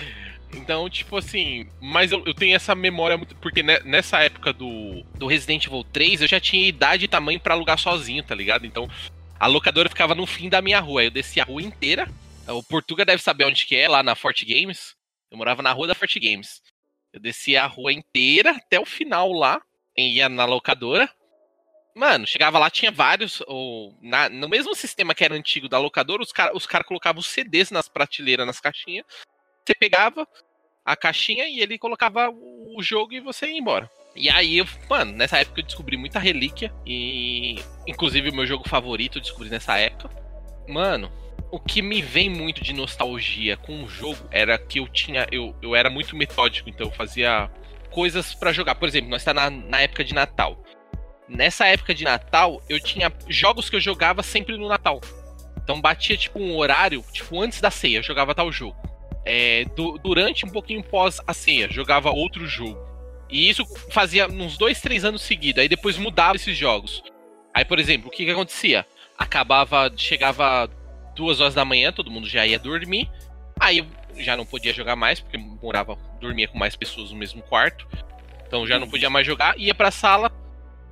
Então, 0.56 0.88
tipo 0.88 1.16
assim, 1.16 1.68
mas 1.80 2.12
eu, 2.12 2.22
eu 2.26 2.34
tenho 2.34 2.54
essa 2.56 2.74
memória 2.74 3.16
muito. 3.16 3.34
Porque 3.36 3.62
ne- 3.62 3.80
nessa 3.80 4.20
época 4.20 4.52
do, 4.52 5.02
do 5.18 5.26
Resident 5.26 5.66
Evil 5.66 5.84
3 5.84 6.22
eu 6.22 6.28
já 6.28 6.40
tinha 6.40 6.66
idade 6.66 7.04
e 7.04 7.08
tamanho 7.08 7.40
pra 7.40 7.54
alugar 7.54 7.78
sozinho, 7.78 8.22
tá 8.22 8.34
ligado? 8.34 8.66
Então, 8.66 8.88
a 9.38 9.46
locadora 9.46 9.88
ficava 9.88 10.14
no 10.14 10.26
fim 10.26 10.48
da 10.48 10.62
minha 10.62 10.80
rua. 10.80 11.00
aí 11.00 11.06
Eu 11.08 11.10
descia 11.10 11.42
a 11.42 11.46
rua 11.46 11.62
inteira. 11.62 12.08
O 12.48 12.62
Portuga 12.62 13.04
deve 13.04 13.22
saber 13.22 13.44
onde 13.46 13.64
que 13.66 13.74
é, 13.76 13.88
lá 13.88 14.02
na 14.02 14.14
Forte 14.14 14.44
Games. 14.44 14.94
Eu 15.30 15.38
morava 15.38 15.62
na 15.62 15.72
rua 15.72 15.86
da 15.88 15.94
Forte 15.94 16.20
Games. 16.20 16.60
Eu 17.12 17.20
descia 17.20 17.62
a 17.64 17.66
rua 17.66 17.92
inteira 17.92 18.50
até 18.52 18.78
o 18.78 18.84
final 18.86 19.32
lá. 19.32 19.60
Ia 19.96 20.28
na 20.28 20.44
locadora. 20.44 21.08
Mano, 21.96 22.26
chegava 22.26 22.58
lá, 22.58 22.68
tinha 22.68 22.90
vários. 22.90 23.40
Ou, 23.46 23.96
na- 24.02 24.28
no 24.28 24.48
mesmo 24.48 24.74
sistema 24.74 25.14
que 25.14 25.24
era 25.24 25.34
antigo 25.34 25.68
da 25.68 25.78
locadora, 25.78 26.22
os 26.22 26.32
caras 26.32 26.54
os 26.56 26.66
cara 26.66 26.82
colocavam 26.84 27.20
os 27.20 27.26
CDs 27.28 27.70
nas 27.70 27.88
prateleiras, 27.88 28.46
nas 28.46 28.60
caixinhas. 28.60 29.06
Você 29.64 29.74
pegava 29.74 30.26
a 30.84 30.94
caixinha 30.94 31.46
e 31.48 31.60
ele 31.60 31.78
colocava 31.78 32.30
o 32.30 32.82
jogo 32.82 33.14
e 33.14 33.20
você 33.20 33.46
ia 33.46 33.58
embora. 33.58 33.90
E 34.14 34.30
aí, 34.30 34.62
mano, 34.88 35.12
nessa 35.12 35.38
época 35.38 35.60
eu 35.60 35.64
descobri 35.64 35.96
muita 35.96 36.18
relíquia. 36.18 36.72
E. 36.86 37.56
Inclusive 37.86 38.30
o 38.30 38.34
meu 38.34 38.46
jogo 38.46 38.68
favorito 38.68 39.18
eu 39.18 39.22
descobri 39.22 39.48
nessa 39.48 39.76
época. 39.78 40.10
Mano, 40.68 41.10
o 41.50 41.58
que 41.58 41.82
me 41.82 42.00
vem 42.00 42.28
muito 42.28 42.62
de 42.62 42.72
nostalgia 42.72 43.56
com 43.56 43.82
o 43.82 43.88
jogo 43.88 44.18
era 44.30 44.58
que 44.58 44.78
eu 44.78 44.86
tinha. 44.86 45.26
Eu, 45.32 45.56
eu 45.62 45.74
era 45.74 45.90
muito 45.90 46.14
metódico, 46.14 46.68
então 46.68 46.86
eu 46.86 46.92
fazia 46.92 47.50
coisas 47.90 48.34
pra 48.34 48.52
jogar. 48.52 48.74
Por 48.74 48.86
exemplo, 48.86 49.10
nós 49.10 49.22
está 49.22 49.34
na, 49.34 49.50
na 49.50 49.80
época 49.80 50.04
de 50.04 50.14
Natal. 50.14 50.62
Nessa 51.26 51.66
época 51.66 51.94
de 51.94 52.04
Natal, 52.04 52.62
eu 52.68 52.78
tinha 52.78 53.10
jogos 53.28 53.70
que 53.70 53.76
eu 53.76 53.80
jogava 53.80 54.22
sempre 54.22 54.58
no 54.58 54.68
Natal. 54.68 55.00
Então 55.56 55.80
batia 55.80 56.16
tipo 56.16 56.38
um 56.38 56.54
horário, 56.56 57.02
tipo 57.10 57.40
antes 57.40 57.60
da 57.60 57.70
ceia, 57.70 57.98
eu 57.98 58.02
jogava 58.02 58.34
tal 58.34 58.52
jogo. 58.52 58.76
É, 59.24 59.64
du- 59.76 59.98
durante 59.98 60.44
um 60.44 60.50
pouquinho 60.50 60.82
pós 60.82 61.20
a 61.26 61.32
ceia, 61.32 61.68
jogava 61.70 62.10
outro 62.10 62.46
jogo. 62.46 62.78
E 63.30 63.48
isso 63.48 63.64
fazia 63.90 64.28
uns 64.28 64.58
dois, 64.58 64.80
três 64.80 65.04
anos 65.04 65.22
seguidos. 65.22 65.62
Aí 65.62 65.68
depois 65.68 65.96
mudava 65.96 66.36
esses 66.36 66.56
jogos. 66.56 67.02
Aí, 67.54 67.64
por 67.64 67.78
exemplo, 67.78 68.08
o 68.08 68.10
que, 68.10 68.24
que 68.24 68.30
acontecia? 68.30 68.84
Acabava, 69.18 69.90
chegava 69.96 70.68
duas 71.16 71.40
horas 71.40 71.54
da 71.54 71.64
manhã, 71.64 71.92
todo 71.92 72.10
mundo 72.10 72.28
já 72.28 72.46
ia 72.46 72.58
dormir. 72.58 73.08
Aí 73.58 73.78
eu 73.78 73.86
já 74.22 74.36
não 74.36 74.44
podia 74.44 74.72
jogar 74.74 74.94
mais, 74.96 75.20
porque 75.20 75.38
morava, 75.38 75.96
dormia 76.20 76.46
com 76.48 76.58
mais 76.58 76.76
pessoas 76.76 77.10
no 77.10 77.16
mesmo 77.16 77.40
quarto. 77.42 77.86
Então 78.46 78.66
já 78.66 78.78
não 78.78 78.88
podia 78.88 79.08
mais 79.08 79.26
jogar, 79.26 79.58
ia 79.58 79.74
pra 79.74 79.90
sala 79.90 80.30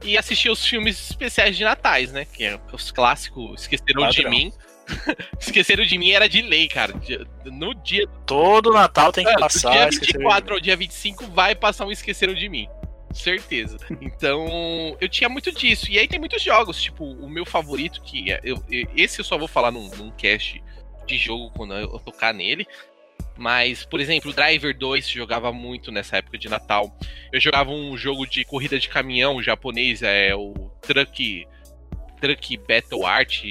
e 0.03 0.17
assistia 0.17 0.51
os 0.51 0.65
filmes 0.65 1.11
especiais 1.11 1.57
de 1.57 1.63
natais, 1.65 2.13
né? 2.13 2.25
Que 2.25 2.45
é 2.45 2.61
os 2.73 2.91
clássicos 2.91 3.61
Esqueceram 3.63 4.09
de 4.09 4.17
Padrão. 4.23 4.31
Mim. 4.31 4.53
Esqueceram 5.39 5.85
de 5.85 5.97
mim 5.99 6.11
era 6.11 6.29
de 6.29 6.43
lei, 6.43 6.69
cara. 6.69 6.95
No 7.45 7.75
dia. 7.75 8.07
Todo 8.27 8.73
Natal 8.73 9.13
tem 9.13 9.25
que 9.25 9.31
Mano, 9.31 9.41
passar. 9.43 9.71
Do 9.71 9.77
dia 9.77 9.89
Esqueceram 9.89 10.19
de 10.19 10.25
24 10.25 10.55
ao 10.55 10.61
dia 10.61 10.77
25 10.77 11.27
vai 11.27 11.55
passar 11.55 11.87
um 11.87 11.91
Esqueceram 11.93 12.35
de 12.35 12.49
Mim. 12.49 12.69
Certeza. 13.13 13.77
Então, 14.01 14.97
eu 15.01 15.09
tinha 15.09 15.29
muito 15.29 15.53
disso. 15.53 15.91
E 15.91 15.99
aí 15.99 16.09
tem 16.09 16.19
muitos 16.19 16.43
jogos, 16.43 16.81
tipo, 16.81 17.05
o 17.05 17.29
meu 17.29 17.45
favorito, 17.45 18.01
que 18.03 18.33
é- 18.33 18.41
eu- 18.43 18.63
esse 18.97 19.21
eu 19.21 19.25
só 19.25 19.37
vou 19.37 19.49
falar 19.49 19.71
num, 19.71 19.89
num 19.97 20.11
cast 20.13 20.63
de 21.07 21.19
jogo 21.19 21.51
quando 21.51 21.75
eu 21.75 21.99
tocar 21.99 22.33
nele. 22.33 22.67
Mas, 23.37 23.85
por 23.85 24.01
exemplo, 24.01 24.31
o 24.31 24.35
Driver 24.35 24.77
2 24.77 25.09
jogava 25.09 25.53
muito 25.53 25.91
nessa 25.91 26.19
época 26.19 26.39
de 26.39 26.49
Natal. 26.49 26.95
Eu 27.33 27.41
jogava 27.41 27.71
um 27.71 27.97
jogo 27.97 28.27
de 28.27 28.45
corrida 28.45 28.79
de 28.79 28.89
caminhão 28.89 29.43
japonês, 29.43 30.03
é 30.03 30.35
o 30.35 30.53
Truck, 30.83 31.47
Truck 32.21 32.57
Battle 32.59 33.07
Art, 33.07 33.45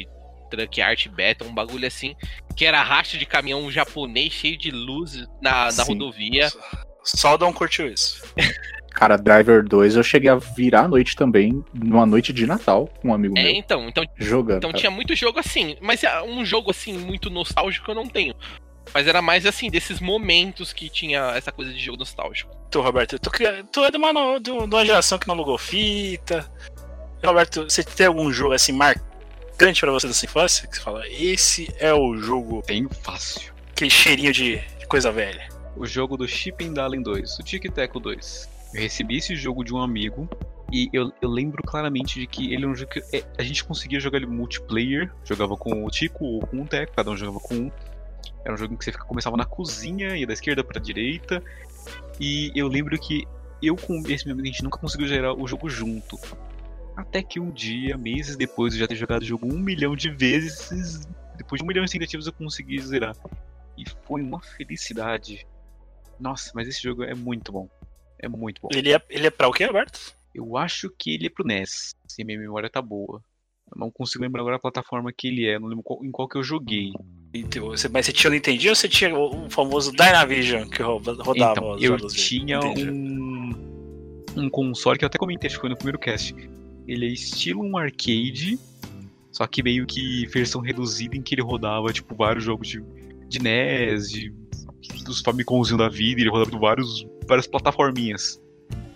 Truck 0.51 0.81
Art 0.81 1.07
Battle, 1.07 1.49
um 1.49 1.53
bagulho 1.53 1.87
assim, 1.87 2.15
que 2.55 2.65
era 2.65 2.83
racha 2.83 3.17
de 3.17 3.25
caminhão 3.25 3.71
japonês 3.71 4.31
cheio 4.33 4.57
de 4.57 4.69
luz 4.69 5.25
na, 5.41 5.65
na 5.65 5.71
Sim. 5.71 5.93
rodovia. 5.93 6.49
Só 7.03 7.33
o 7.33 7.37
Dom 7.37 7.51
curtiu 7.53 7.87
isso. 7.91 8.21
Cara, 8.93 9.15
Driver 9.17 9.63
2 9.63 9.95
eu 9.95 10.03
cheguei 10.03 10.29
a 10.29 10.35
virar 10.35 10.81
a 10.81 10.87
noite 10.87 11.15
também, 11.15 11.63
numa 11.73 12.05
noite 12.05 12.33
de 12.33 12.45
Natal, 12.45 12.87
com 13.01 13.07
um 13.07 13.13
amigo 13.13 13.37
É, 13.37 13.43
meu. 13.43 13.51
então, 13.53 13.87
então, 13.87 14.03
Jogando. 14.17 14.57
então 14.57 14.69
cara. 14.69 14.79
tinha 14.81 14.91
muito 14.91 15.15
jogo 15.15 15.39
assim, 15.39 15.77
mas 15.81 16.03
é 16.03 16.21
um 16.21 16.43
jogo 16.43 16.69
assim 16.71 16.97
muito 16.97 17.29
nostálgico 17.29 17.89
eu 17.89 17.95
não 17.95 18.05
tenho. 18.05 18.35
Mas 18.93 19.07
era 19.07 19.21
mais 19.21 19.45
assim, 19.45 19.69
desses 19.69 20.01
momentos 20.01 20.73
que 20.73 20.89
tinha 20.89 21.31
essa 21.37 21.53
coisa 21.53 21.71
de 21.71 21.79
jogo 21.79 21.99
nostálgico. 21.99 22.53
Tu, 22.69 22.81
Roberto, 22.81 23.17
tu, 23.17 23.31
cria- 23.31 23.63
tu 23.71 23.81
é 23.85 23.89
de 23.91 23.95
uma, 23.97 24.39
de 24.41 24.51
uma 24.51 24.85
geração 24.85 25.17
que 25.17 25.25
não 25.27 25.35
alugou 25.35 25.57
fita. 25.57 26.45
Roberto, 27.23 27.63
você 27.63 27.83
tem 27.85 28.07
algum 28.07 28.29
jogo 28.31 28.53
assim 28.53 28.73
marcante 29.51 29.81
pra 29.81 29.91
você 29.91 30.07
dessa 30.07 30.25
infância? 30.25 30.67
Que 30.67 30.75
você 30.75 30.81
fala, 30.81 31.07
esse 31.07 31.73
é 31.77 31.93
o 31.93 32.17
jogo. 32.17 32.63
Tenho 32.63 32.89
fácil. 32.89 33.53
Aquele 33.71 33.91
cheirinho 33.91 34.33
de, 34.33 34.57
de 34.57 34.87
coisa 34.87 35.11
velha. 35.11 35.47
O 35.75 35.85
jogo 35.85 36.17
do 36.17 36.27
Shipping 36.27 36.73
Dalen 36.73 37.01
2, 37.01 37.39
o 37.39 37.43
Tic 37.43 37.71
Teco 37.71 37.99
2. 37.99 38.49
Eu 38.73 38.81
recebi 38.81 39.17
esse 39.17 39.35
jogo 39.35 39.63
de 39.63 39.73
um 39.73 39.81
amigo 39.81 40.27
e 40.71 40.89
eu, 40.93 41.11
eu 41.21 41.29
lembro 41.29 41.61
claramente 41.63 42.19
de 42.19 42.25
que 42.25 42.53
ele 42.53 42.65
é 42.65 42.67
um 42.67 42.75
jogo 42.75 42.91
que 42.91 42.99
é, 43.15 43.23
a 43.37 43.43
gente 43.43 43.63
conseguia 43.63 43.99
jogar 43.99 44.17
ele 44.17 44.25
multiplayer, 44.25 45.11
jogava 45.25 45.55
com 45.55 45.85
o 45.85 45.89
Tico 45.89 46.25
ou 46.25 46.47
com 46.47 46.61
o 46.61 46.65
Teco, 46.65 46.93
cada 46.95 47.11
um 47.11 47.17
jogava 47.17 47.39
com 47.39 47.55
um. 47.55 47.71
Era 48.43 48.53
um 48.53 48.57
jogo 48.57 48.73
em 48.73 48.77
que 48.77 48.85
você 48.85 48.91
começava 48.93 49.37
na 49.37 49.45
cozinha, 49.45 50.17
ia 50.17 50.25
da 50.25 50.33
esquerda 50.33 50.63
pra 50.63 50.81
direita. 50.81 51.43
E 52.19 52.51
eu 52.55 52.67
lembro 52.67 52.97
que 52.97 53.27
eu 53.61 53.75
com 53.75 54.01
esse 54.07 54.25
meu 54.25 54.33
amigo 54.33 54.47
a 54.47 54.51
gente 54.51 54.63
nunca 54.63 54.79
conseguiu 54.79 55.07
gerar 55.07 55.33
o 55.33 55.47
jogo 55.47 55.69
junto. 55.69 56.17
Até 56.95 57.23
que 57.23 57.39
um 57.39 57.49
dia, 57.51 57.97
meses 57.97 58.35
depois 58.35 58.73
de 58.73 58.79
já 58.79 58.87
ter 58.87 58.95
jogado 58.95 59.21
o 59.21 59.25
jogo 59.25 59.47
um 59.51 59.57
milhão 59.57 59.95
de 59.95 60.09
vezes, 60.09 61.07
depois 61.37 61.59
de 61.59 61.63
um 61.63 61.67
milhão 61.67 61.85
de 61.85 61.91
tentativas 61.91 62.27
eu 62.27 62.33
consegui 62.33 62.79
zerar. 62.79 63.15
E 63.77 63.83
foi 64.05 64.21
uma 64.21 64.39
felicidade. 64.41 65.45
Nossa, 66.19 66.51
mas 66.53 66.67
esse 66.67 66.81
jogo 66.83 67.03
é 67.03 67.15
muito 67.15 67.51
bom. 67.51 67.67
É 68.19 68.27
muito 68.27 68.61
bom. 68.61 68.69
Ele 68.71 68.93
é, 68.93 69.01
ele 69.09 69.27
é 69.27 69.31
pra 69.31 69.47
o 69.47 69.51
quê, 69.51 69.65
Roberto? 69.65 70.13
Eu 70.35 70.55
acho 70.57 70.89
que 70.97 71.13
ele 71.13 71.25
é 71.27 71.29
pro 71.29 71.45
NES, 71.45 71.95
se 72.07 72.23
minha 72.23 72.37
memória 72.37 72.69
tá 72.69 72.81
boa. 72.81 73.21
Eu 73.73 73.79
não 73.79 73.89
consigo 73.89 74.23
lembrar 74.23 74.41
agora 74.41 74.57
a 74.57 74.59
plataforma 74.59 75.11
que 75.11 75.27
ele 75.27 75.47
é, 75.47 75.57
não 75.57 75.67
lembro 75.67 75.83
qual- 75.83 76.03
em 76.05 76.11
qual 76.11 76.27
que 76.27 76.37
eu 76.37 76.43
joguei. 76.43 76.91
Então, 77.33 77.67
você- 77.67 77.87
Mas 77.87 78.05
você 78.05 78.11
tinha 78.13 78.29
o 78.29 78.33
Nintendinho 78.33 78.71
ou 78.71 78.75
você 78.75 78.87
tinha 78.89 79.17
o 79.17 79.49
famoso 79.49 79.91
Dynavision 79.93 80.67
que 80.69 80.83
ro- 80.83 80.99
rodava 80.99 81.51
Então, 81.53 81.77
eu 81.79 81.97
tinha 82.07 82.59
um, 82.91 83.51
um 84.37 84.49
console 84.49 84.99
que 84.99 85.05
eu 85.05 85.07
até 85.07 85.17
comentei, 85.17 85.47
acho 85.47 85.55
que 85.57 85.61
foi 85.61 85.69
no 85.69 85.77
primeiro 85.77 85.97
cast. 85.97 86.35
Ele 86.87 87.05
é 87.05 87.09
estilo 87.09 87.63
um 87.63 87.77
arcade, 87.77 88.57
só 89.31 89.45
que 89.47 89.61
meio 89.63 89.85
que 89.85 90.25
versão 90.27 90.61
reduzida 90.61 91.15
em 91.15 91.21
que 91.21 91.35
ele 91.35 91.41
rodava, 91.41 91.91
tipo, 91.93 92.15
vários 92.15 92.43
jogos 92.43 92.67
de, 92.67 92.83
de 93.27 93.39
NES, 93.39 94.09
de, 94.09 94.33
dos 95.05 95.21
Famicomzinho 95.21 95.77
da 95.77 95.87
vida, 95.89 96.21
ele 96.21 96.29
rodava 96.29 96.55
em 96.55 96.59
vários, 96.59 97.05
várias 97.27 97.47
plataforminhas. 97.47 98.41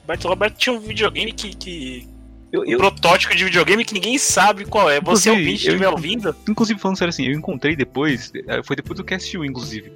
Roberto, 0.01 0.27
Roberto 0.27 0.57
tinha 0.57 0.73
um 0.75 0.79
videogame 0.79 1.31
que. 1.31 1.55
que... 1.55 2.07
Eu- 2.51 2.61
Um 2.63 2.77
protótipo 2.77 3.35
de 3.35 3.43
videogame 3.43 3.83
que 3.83 3.93
ninguém 3.93 4.17
sabe 4.17 4.65
qual 4.65 4.89
é. 4.89 5.01
Você 5.01 5.29
Inclusive, 5.29 5.31
ouvinte 5.31 5.65
eu 5.67 5.73
estiver 5.73 5.89
ouvindo. 5.89 6.35
Inclusive, 6.47 6.79
falando 6.79 6.97
sério 6.97 7.09
assim, 7.09 7.25
eu 7.25 7.33
encontrei 7.33 7.75
depois, 7.75 8.31
eh, 8.47 8.61
foi 8.63 8.75
depois 8.75 8.97
do 8.97 9.03
Cast 9.03 9.37
1, 9.37 9.43
inclusive. 9.43 9.91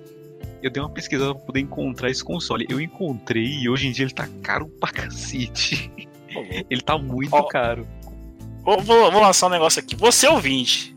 Eu 0.61 0.69
dei 0.69 0.81
uma 0.81 0.89
pesquisada 0.89 1.33
pra 1.35 1.43
poder 1.45 1.61
encontrar 1.61 2.09
esse 2.09 2.23
console. 2.23 2.65
Eu 2.67 2.81
encontrei 2.81 3.45
e 3.61 3.69
hoje 3.69 3.87
em 3.87 3.91
dia 3.93 4.03
ele 4.03 4.13
tá 4.13 4.27
caro 4.41 4.67
pra 4.79 4.91
cacete. 4.91 5.89
Ele 6.69 6.81
tá 6.81 6.97
muito 6.97 7.33
Ó, 7.35 7.43
caro. 7.43 7.87
Vou, 8.63 8.79
vou- 8.81 9.21
lançar 9.21 9.47
um 9.47 9.49
negócio 9.49 9.79
aqui. 9.79 9.95
Você 9.95 10.27
ouvinte 10.27 10.95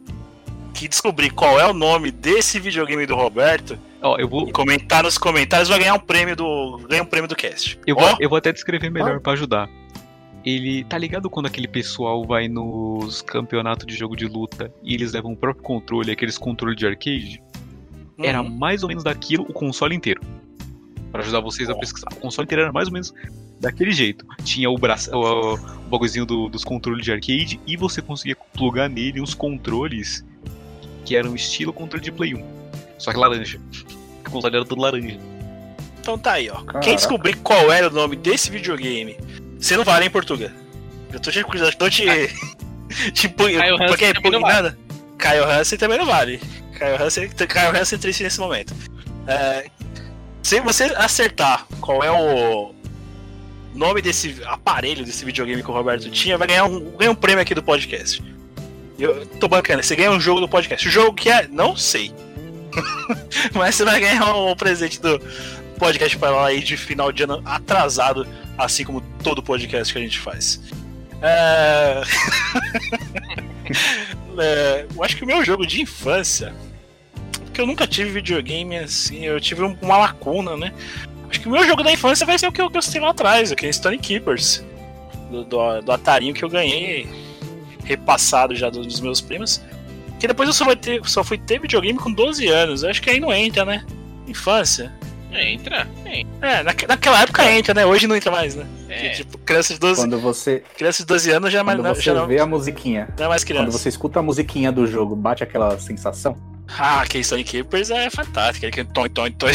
que 0.74 0.88
descobrir 0.88 1.30
qual 1.30 1.58
é 1.60 1.66
o 1.66 1.72
nome 1.72 2.10
desse 2.10 2.58
videogame 2.58 3.06
do 3.06 3.14
Roberto 3.14 3.78
Ó, 4.00 4.16
eu 4.18 4.28
vou. 4.28 4.50
comentar 4.52 5.02
nos 5.04 5.16
comentários 5.16 5.68
vai 5.68 5.78
ganhar 5.78 5.94
um 5.94 5.98
prêmio 6.00 6.34
do. 6.34 6.78
ganha 6.88 7.02
um 7.02 7.06
prêmio 7.06 7.28
do 7.28 7.36
cast. 7.36 7.78
Eu 7.86 7.94
vou, 7.94 8.16
eu 8.18 8.28
vou 8.28 8.36
até 8.38 8.52
descrever 8.52 8.90
melhor 8.90 9.20
pra 9.20 9.32
ajudar. 9.32 9.68
Ele. 10.44 10.82
Tá 10.84 10.98
ligado 10.98 11.30
quando 11.30 11.46
aquele 11.46 11.68
pessoal 11.68 12.26
vai 12.26 12.48
nos 12.48 13.22
campeonatos 13.22 13.86
de 13.86 13.94
jogo 13.94 14.16
de 14.16 14.26
luta 14.26 14.72
e 14.82 14.92
eles 14.94 15.12
levam 15.12 15.32
o 15.32 15.36
próprio 15.36 15.62
controle, 15.62 16.10
aqueles 16.10 16.36
controles 16.36 16.76
de 16.76 16.84
arcade? 16.86 17.40
Era 18.18 18.42
mais 18.42 18.82
ou 18.82 18.88
menos 18.88 19.04
daquilo 19.04 19.44
o 19.48 19.52
console 19.52 19.94
inteiro. 19.94 20.20
Pra 21.12 21.20
ajudar 21.22 21.40
vocês 21.40 21.70
a 21.70 21.74
pesquisar. 21.76 22.08
O 22.12 22.16
console 22.16 22.44
inteiro 22.44 22.62
era 22.62 22.72
mais 22.72 22.88
ou 22.88 22.92
menos 22.92 23.14
daquele 23.62 23.92
jeito. 23.92 24.26
Tinha 24.44 24.68
o 24.68 24.76
braço, 24.76 25.10
o, 25.16 25.54
o 25.54 25.56
bagulhozinho 25.88 26.26
do- 26.26 26.48
dos 26.48 26.64
controles 26.64 27.04
de 27.04 27.12
arcade 27.12 27.60
e 27.66 27.76
você 27.76 28.02
conseguia 28.02 28.36
plugar 28.52 28.90
nele 28.90 29.20
uns 29.20 29.32
controles 29.34 30.24
que 31.04 31.16
eram 31.16 31.34
estilo 31.34 31.72
controle 31.72 32.04
de 32.04 32.12
Play 32.12 32.34
1. 32.34 32.44
Só 32.98 33.12
que 33.12 33.18
laranja. 33.18 33.58
O 34.26 34.30
console 34.30 34.56
era 34.56 34.64
todo 34.64 34.80
laranja. 34.80 35.18
Então 36.00 36.18
tá 36.18 36.32
aí, 36.32 36.50
ó. 36.50 36.56
Caraca. 36.62 36.80
Quem 36.80 36.96
descobrir 36.96 37.36
qual 37.36 37.70
era 37.72 37.88
o 37.88 37.90
nome 37.90 38.16
desse 38.16 38.50
videogame, 38.50 39.16
você 39.58 39.76
não 39.76 39.84
vale 39.84 40.06
em 40.06 40.10
Portugal. 40.10 40.50
Eu 41.12 41.20
tô 41.20 41.30
te. 41.30 41.38
Eu 41.40 41.72
tô 41.76 41.88
te. 41.88 42.04
te 43.14 43.28
porque 43.28 44.04
é 44.04 44.12
também 44.12 44.32
não 44.32 44.40
vale. 44.40 44.54
nada. 44.54 44.78
Caio 45.18 45.44
Hansen 45.44 45.78
também 45.78 45.98
não 45.98 46.06
vale. 46.06 46.40
Caio 46.78 47.00
Hansen, 47.00 47.28
Caio 47.28 47.76
Hansen 47.76 47.98
triste 47.98 48.22
nesse 48.24 48.40
momento. 48.40 48.74
É, 49.26 49.70
se 50.42 50.60
você 50.60 50.84
acertar 50.96 51.66
qual 51.80 52.02
é 52.02 52.10
o 52.10 52.74
nome 53.74 54.02
desse 54.02 54.36
aparelho, 54.44 55.04
desse 55.04 55.24
videogame 55.24 55.62
que 55.62 55.70
o 55.70 55.74
Roberto 55.74 56.10
tinha, 56.10 56.36
vai 56.38 56.46
ganhar 56.48 56.64
um, 56.64 56.80
ganha 56.96 57.10
um 57.10 57.14
prêmio 57.14 57.42
aqui 57.42 57.54
do 57.54 57.62
podcast. 57.62 58.22
Eu 58.98 59.26
tô 59.26 59.48
bancando, 59.48 59.82
você 59.82 59.96
ganha 59.96 60.10
um 60.10 60.20
jogo 60.20 60.40
do 60.40 60.48
podcast. 60.48 60.86
O 60.86 60.90
jogo 60.90 61.14
que 61.14 61.30
é. 61.30 61.48
Não 61.48 61.76
sei. 61.76 62.12
Mas 63.54 63.74
você 63.74 63.84
vai 63.84 63.98
ganhar 64.00 64.34
um 64.34 64.54
presente 64.54 65.00
do 65.00 65.20
podcast 65.78 66.16
para 66.18 66.30
lá 66.30 66.46
aí 66.48 66.60
de 66.60 66.76
final 66.76 67.10
de 67.10 67.24
ano 67.24 67.42
atrasado, 67.44 68.26
assim 68.56 68.84
como 68.84 69.00
todo 69.22 69.42
podcast 69.42 69.92
que 69.92 69.98
a 69.98 70.02
gente 70.02 70.18
faz. 70.18 70.60
É... 71.20 72.02
É, 74.38 74.86
eu 74.94 75.04
acho 75.04 75.16
que 75.16 75.24
o 75.24 75.26
meu 75.26 75.44
jogo 75.44 75.66
de 75.66 75.80
infância, 75.82 76.54
porque 77.44 77.60
eu 77.60 77.66
nunca 77.66 77.86
tive 77.86 78.10
videogame 78.10 78.76
assim, 78.78 79.24
eu 79.24 79.38
tive 79.40 79.62
um- 79.62 79.76
uma 79.82 79.98
lacuna, 79.98 80.56
né? 80.56 80.72
Acho 81.32 81.40
que 81.40 81.48
o 81.48 81.50
meu 81.50 81.66
jogo 81.66 81.82
da 81.82 81.90
infância 81.90 82.26
vai 82.26 82.38
ser 82.38 82.46
o 82.46 82.52
que 82.52 82.60
eu 82.60 82.68
gostei 82.68 83.00
lá 83.00 83.08
atrás, 83.08 83.50
aquele 83.50 83.72
Stone 83.72 83.96
Keepers, 83.96 84.62
do, 85.30 85.44
do, 85.44 85.80
do 85.80 85.90
Atarinho 85.90 86.34
que 86.34 86.44
eu 86.44 86.48
ganhei, 86.50 87.08
repassado 87.84 88.54
já 88.54 88.68
dos 88.68 89.00
meus 89.00 89.22
primos. 89.22 89.62
Que 90.20 90.28
depois 90.28 90.46
eu 90.46 90.52
só, 90.52 90.66
vai 90.66 90.76
ter, 90.76 91.00
só 91.08 91.24
fui 91.24 91.38
ter 91.38 91.58
videogame 91.58 91.98
com 91.98 92.12
12 92.12 92.46
anos, 92.48 92.82
eu 92.82 92.90
acho 92.90 93.00
que 93.00 93.08
aí 93.08 93.18
não 93.18 93.32
entra, 93.32 93.64
né? 93.64 93.82
Infância. 94.28 94.92
Entra, 95.32 95.88
entra. 96.04 96.46
É, 96.46 96.62
naque- 96.62 96.86
naquela 96.86 97.22
época 97.22 97.50
entra, 97.50 97.72
né? 97.72 97.86
Hoje 97.86 98.06
não 98.06 98.14
entra 98.14 98.30
mais, 98.30 98.54
né? 98.54 98.66
É. 98.90 98.94
Porque, 98.94 99.10
tipo, 99.10 99.38
criança 99.38 99.72
de 99.72 99.80
12, 99.80 100.02
Quando 100.02 100.18
você, 100.20 100.62
criança 100.76 101.02
de 101.02 101.06
12 101.06 101.30
anos 101.30 101.50
já, 101.50 101.60
é 101.60 101.62
mais- 101.62 101.80
quando 101.80 101.94
você 101.96 102.02
já 102.02 102.12
não, 102.14 102.26
vê 102.26 102.38
a 102.38 102.44
musiquinha, 102.44 103.08
não 103.18 103.24
é 103.24 103.28
mais 103.30 103.42
criança. 103.42 103.64
quando 103.64 103.72
você 103.72 103.88
escuta 103.88 104.18
a 104.18 104.22
musiquinha 104.22 104.70
do 104.70 104.86
jogo, 104.86 105.16
bate 105.16 105.42
aquela 105.42 105.78
sensação? 105.78 106.36
Ah, 106.68 107.00
aquele 107.02 107.24
Stone 107.24 107.44
Keepers 107.44 107.90
é 107.90 108.08
fantástico. 108.10 108.66
Aquele 108.66 108.88
tom, 108.88 109.08
tom, 109.08 109.30
tom. 109.32 109.46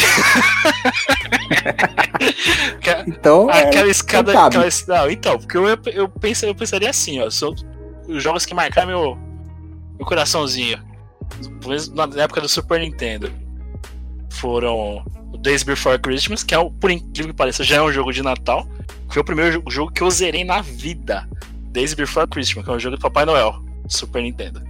Então, 3.07 3.49
é, 3.49 3.67
aquela 3.67 3.87
escada. 3.89 4.33
não. 4.33 4.45
Aquela, 4.47 4.65
não, 4.87 5.09
então, 5.11 5.37
porque 5.37 5.57
eu, 5.57 5.65
eu, 5.93 6.09
penso, 6.09 6.45
eu 6.45 6.55
pensaria 6.55 6.89
assim, 6.89 7.19
ó. 7.21 7.29
São 7.29 7.53
os 8.07 8.21
jogos 8.23 8.45
que 8.45 8.53
marcaram 8.53 8.87
meu, 8.87 9.17
meu 9.97 10.05
coraçãozinho. 10.05 10.79
Pelo 11.59 11.69
menos 11.69 11.89
na 11.89 12.23
época 12.23 12.41
do 12.41 12.49
Super 12.49 12.79
Nintendo. 12.79 13.31
Foram 14.31 15.03
o 15.33 15.37
Days 15.37 15.63
Before 15.63 15.97
Christmas, 15.99 16.43
que 16.43 16.53
é, 16.53 16.59
o- 16.59 16.71
por 16.71 16.91
incrível 16.91 17.31
que 17.31 17.37
pareça, 17.37 17.63
já 17.63 17.77
é 17.77 17.81
um 17.81 17.91
jogo 17.91 18.11
de 18.13 18.21
Natal. 18.21 18.67
Foi 19.09 19.21
o 19.21 19.25
primeiro 19.25 19.61
jo- 19.61 19.69
jogo 19.69 19.91
que 19.91 20.01
eu 20.01 20.11
zerei 20.11 20.43
na 20.43 20.61
vida. 20.61 21.27
Days 21.71 21.93
Before 21.93 22.27
Christmas, 22.27 22.65
que 22.65 22.71
é 22.71 22.73
um 22.73 22.79
jogo 22.79 22.95
do 22.97 23.01
Papai 23.01 23.25
Noel, 23.25 23.55
Super 23.87 24.21
Nintendo. 24.21 24.61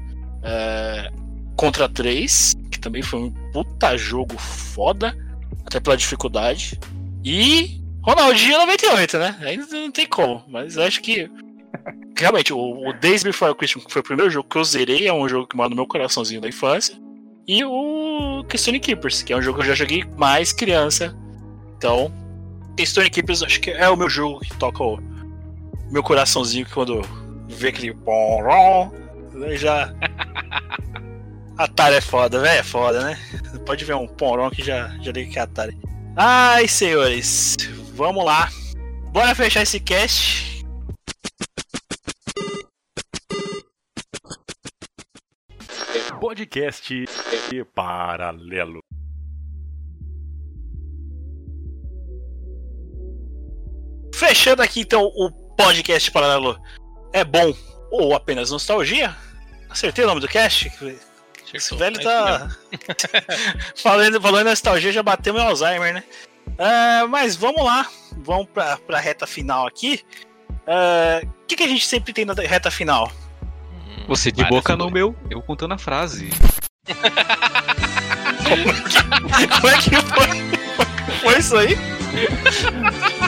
É, 0.43 1.11
Contra 1.57 1.89
3, 1.89 2.55
que 2.71 2.79
também 2.79 3.01
foi 3.01 3.19
um 3.19 3.31
puta 3.51 3.97
jogo 3.97 4.37
foda, 4.37 5.17
até 5.65 5.79
pela 5.79 5.97
dificuldade. 5.97 6.79
E 7.23 7.81
Ronaldinho 8.01 8.59
98, 8.59 9.17
né? 9.17 9.35
Aí 9.41 9.57
não, 9.57 9.91
tem 9.91 10.07
como, 10.07 10.43
mas 10.47 10.77
eu 10.77 10.83
acho 10.83 11.01
que. 11.01 11.29
Realmente, 12.17 12.53
o, 12.53 12.87
o 12.87 12.93
Days 12.93 13.21
Before 13.21 13.53
Christmas, 13.53 13.85
que 13.85 13.91
foi 13.91 14.01
o 14.01 14.05
primeiro 14.05 14.31
jogo 14.31 14.47
que 14.49 14.57
eu 14.57 14.63
zerei, 14.63 15.07
é 15.07 15.13
um 15.13 15.27
jogo 15.27 15.45
que 15.45 15.57
mora 15.57 15.69
no 15.69 15.75
meu 15.75 15.85
coraçãozinho 15.85 16.39
da 16.39 16.47
infância. 16.47 16.95
E 17.47 17.63
o 17.63 18.45
Stone 18.55 18.79
Keepers, 18.79 19.23
que 19.23 19.33
é 19.33 19.37
um 19.37 19.41
jogo 19.41 19.57
que 19.57 19.63
eu 19.63 19.67
já 19.67 19.75
joguei 19.75 20.03
mais 20.17 20.53
criança. 20.53 21.15
Então, 21.77 22.11
Stone 22.85 23.09
Keepers 23.09 23.43
acho 23.43 23.59
que 23.59 23.71
é 23.71 23.89
o 23.89 23.97
meu 23.97 24.09
jogo 24.09 24.39
que 24.39 24.53
toca 24.55 24.83
o 24.83 24.99
meu 25.91 26.03
coraçãozinho 26.03 26.65
que 26.65 26.73
quando 26.73 27.01
vê 27.47 27.69
aquele 27.69 27.95
já. 29.57 29.93
Atari 31.57 31.95
é 31.95 32.01
foda, 32.01 32.39
velho, 32.39 32.59
é 32.59 32.63
foda, 32.63 33.03
né? 33.03 33.17
Pode 33.65 33.83
ver 33.83 33.95
um 33.95 34.07
Poron 34.07 34.51
que 34.51 34.63
já, 34.63 34.89
já 35.01 35.11
liga 35.11 35.31
que 35.31 35.39
é 35.39 35.41
Atari. 35.41 35.75
Ai, 36.15 36.67
senhores, 36.67 37.55
vamos 37.95 38.23
lá. 38.23 38.49
Bora 39.11 39.33
fechar 39.33 39.63
esse 39.63 39.79
cast. 39.79 40.63
Podcast 46.19 47.05
Paralelo. 47.73 48.79
Fechando 54.13 54.61
aqui 54.61 54.81
então 54.81 55.03
o 55.05 55.31
podcast 55.55 56.11
paralelo. 56.11 56.59
É 57.13 57.23
bom 57.23 57.53
ou 57.91 58.15
apenas 58.15 58.51
nostalgia? 58.51 59.15
Acertei 59.69 60.03
o 60.03 60.07
nome 60.07 60.21
do 60.21 60.27
cast? 60.27 60.71
Esse 61.53 61.75
velho 61.75 61.99
tá. 62.01 62.49
falando, 63.75 64.21
falando 64.21 64.47
em 64.47 64.49
nostalgia, 64.49 64.91
já 64.91 65.01
bateu 65.01 65.33
meu 65.33 65.43
Alzheimer, 65.43 65.93
né? 65.93 66.03
Ah, 66.57 67.05
mas 67.09 67.35
vamos 67.35 67.63
lá. 67.63 67.87
Vamos 68.17 68.47
pra, 68.53 68.77
pra 68.77 68.99
reta 68.99 69.27
final 69.27 69.67
aqui. 69.67 70.03
O 71.23 71.45
que, 71.47 71.55
que 71.55 71.63
a 71.63 71.67
gente 71.67 71.85
sempre 71.85 72.11
tem 72.11 72.25
na 72.25 72.33
reta 72.33 72.69
final? 72.69 73.11
Você 74.07 74.31
de 74.31 74.43
boca 74.45 74.75
no 74.75 74.89
meu, 74.89 75.15
eu 75.29 75.41
contando 75.41 75.73
a 75.73 75.77
frase. 75.77 76.29
Como 78.47 79.67
é 79.69 79.77
que 79.77 79.95
foi? 80.01 80.27
Foi 81.21 81.37
isso 81.39 81.57
aí? 81.57 81.77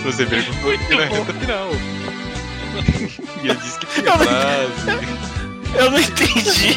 Você 0.03 0.25
perguntou 0.25 0.73
aqui 0.73 0.95
na 0.95 1.05
reta 1.05 1.33
final. 1.33 1.69
E 3.41 3.47
eu 3.47 3.55
disse 3.55 3.79
que 3.79 3.85
tinha 3.85 4.17
frase. 4.17 4.73
Eu 5.75 5.91
não 5.91 5.99
entendi. 5.99 6.75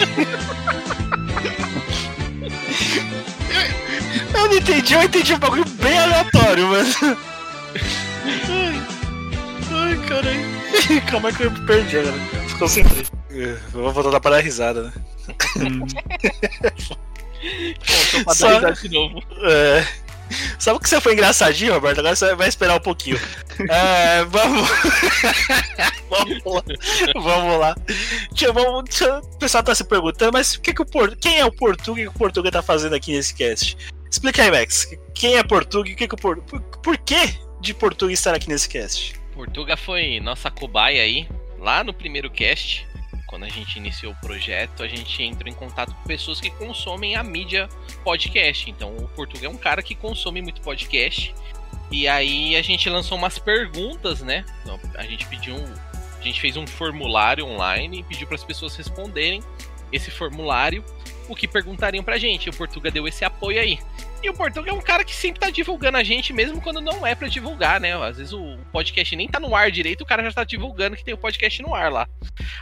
Eu, 3.51 4.41
eu 4.41 4.49
não 4.49 4.57
entendi, 4.57 4.95
eu 4.95 5.03
entendi 5.03 5.35
um 5.35 5.39
bagulho 5.39 5.65
bem 5.65 5.99
aleatório, 5.99 6.69
mas. 6.69 6.97
Ai, 8.49 8.83
ai 9.71 9.97
caralho. 10.09 10.53
Calma 11.11 11.29
aí 11.29 11.35
que 11.35 11.43
eu 11.45 11.51
perdi 11.67 11.99
agora. 11.99 12.19
Desconcentrei. 12.45 13.07
Eu 13.31 13.59
vou 13.73 13.93
voltar 13.93 14.21
para 14.21 14.37
dar 14.37 14.43
risada, 14.43 14.83
né? 14.85 14.93
Contou 17.43 18.25
pra 18.25 18.35
Só- 18.35 18.49
dar 18.49 18.55
risada 18.71 18.73
de 18.83 18.89
novo. 18.91 19.23
É. 19.43 19.87
Sabe 20.59 20.79
que 20.81 20.89
você 20.89 21.01
foi 21.01 21.13
engraçadinho, 21.13 21.73
Roberto? 21.75 21.99
Agora 22.01 22.17
você 22.17 22.35
vai 22.35 22.49
esperar 22.49 22.77
um 22.77 22.81
pouquinho. 22.81 23.19
É, 23.69 24.25
vamos. 24.25 24.69
vamos 26.11 26.55
lá. 26.55 26.63
Vamos 27.15 27.61
lá. 27.61 27.77
Vamos, 28.53 29.01
o 29.01 29.39
pessoal 29.39 29.63
tá 29.63 29.75
se 29.75 29.85
perguntando, 29.85 30.33
mas 30.33 30.57
que 30.57 30.73
que 30.73 30.83
o 30.83 30.87
Por- 30.87 31.17
quem 31.17 31.39
é 31.39 31.45
o 31.45 31.53
Portuga 31.53 32.01
e 32.01 32.07
o 32.07 32.11
que 32.11 32.17
o 32.17 32.19
Portuga 32.19 32.51
tá 32.51 32.63
fazendo 32.63 32.95
aqui 32.95 33.13
nesse 33.13 33.35
cast? 33.35 33.77
Explica 34.11 34.43
aí, 34.43 34.51
Max. 34.51 34.89
Quem 35.15 35.37
é 35.37 35.43
Portuga 35.43 35.89
e 35.89 35.95
o 35.95 35.97
que, 35.97 36.07
que 36.07 36.15
o 36.15 36.19
Portuga. 36.19 36.47
Por, 36.49 36.61
por 36.81 36.99
que 36.99 37.35
de 37.61 37.73
Portuga 37.73 38.13
estar 38.13 38.35
aqui 38.35 38.49
nesse 38.49 38.69
cast? 38.69 39.15
Portuga 39.35 39.77
foi 39.77 40.21
nossa 40.21 40.51
cobaia 40.51 41.03
aí, 41.03 41.27
lá 41.59 41.83
no 41.83 41.95
primeiro 41.95 42.31
cast. 42.31 42.87
Quando 43.33 43.45
a 43.45 43.49
gente 43.49 43.79
iniciou 43.79 44.13
o 44.13 44.17
projeto, 44.17 44.83
a 44.83 44.87
gente 44.87 45.23
entrou 45.23 45.51
em 45.51 45.55
contato 45.55 45.95
com 45.95 46.03
pessoas 46.03 46.39
que 46.39 46.51
consomem 46.51 47.17
a 47.17 47.23
mídia 47.23 47.67
podcast. 48.05 48.69
Então, 48.69 48.95
o 48.95 49.09
Portuga 49.09 49.47
é 49.47 49.49
um 49.49 49.57
cara 49.57 49.83
que 49.83 49.95
consome 49.95 50.43
muito 50.43 50.61
podcast. 50.61 51.35
E 51.91 52.07
aí 52.07 52.55
a 52.55 52.61
gente 52.61 52.91
lançou 52.91 53.17
umas 53.17 53.39
perguntas, 53.39 54.21
né? 54.21 54.45
A 54.97 55.05
gente 55.05 55.27
pediu 55.29 55.55
um, 55.55 55.75
a 56.21 56.23
gente 56.23 56.39
fez 56.43 56.59
um 56.59 56.67
formulário 56.67 57.47
online 57.47 58.01
e 58.01 58.03
pediu 58.03 58.27
para 58.27 58.35
as 58.35 58.45
pessoas 58.45 58.77
responderem 58.77 59.43
esse 59.91 60.11
formulário 60.11 60.85
o 61.33 61.37
que 61.37 61.49
perguntariam 61.49 62.05
pra 62.05 62.19
gente. 62.19 62.47
E 62.47 62.51
o 62.51 62.53
Portuga 62.53 62.91
deu 62.91 63.07
esse 63.09 63.25
apoio 63.25 63.61
aí. 63.61 63.79
E 64.23 64.31
o 64.31 64.35
Portuga 64.35 64.71
é 64.71 64.73
um 64.73 64.81
cara 64.81 65.05
que 65.05 65.15
sempre 65.15 65.41
tá 65.41 65.51
divulgando 65.51 65.99
a 65.99 66.05
gente, 66.05 66.33
mesmo 66.33 66.61
quando 66.61 66.81
não 66.81 67.07
é 67.07 67.15
pra 67.15 67.29
divulgar, 67.29 67.81
né? 67.81 67.95
Às 68.03 68.17
vezes 68.19 68.33
o 68.33 68.57
podcast 68.73 69.15
nem 69.17 69.29
tá 69.29 69.41
no 69.41 69.55
ar 69.57 69.71
direito, 69.71 70.03
o 70.03 70.07
cara 70.07 70.23
já 70.23 70.33
tá 70.33 70.45
divulgando 70.45 70.97
que 70.97 71.05
tem 71.05 71.15
o 71.15 71.19
podcast 71.19 71.61
no 71.63 71.75
ar 71.75 71.91
lá. 71.91 72.09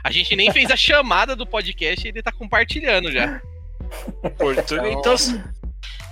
A 0.02 0.10
gente 0.10 0.34
nem 0.34 0.50
fez 0.52 0.70
a 0.70 0.76
chamada 0.78 1.36
do 1.36 1.46
podcast 1.46 2.06
e 2.06 2.10
ele 2.10 2.22
tá 2.22 2.32
compartilhando 2.32 3.12
já. 3.12 3.40
Portuga, 4.38 4.88
então. 4.90 5.14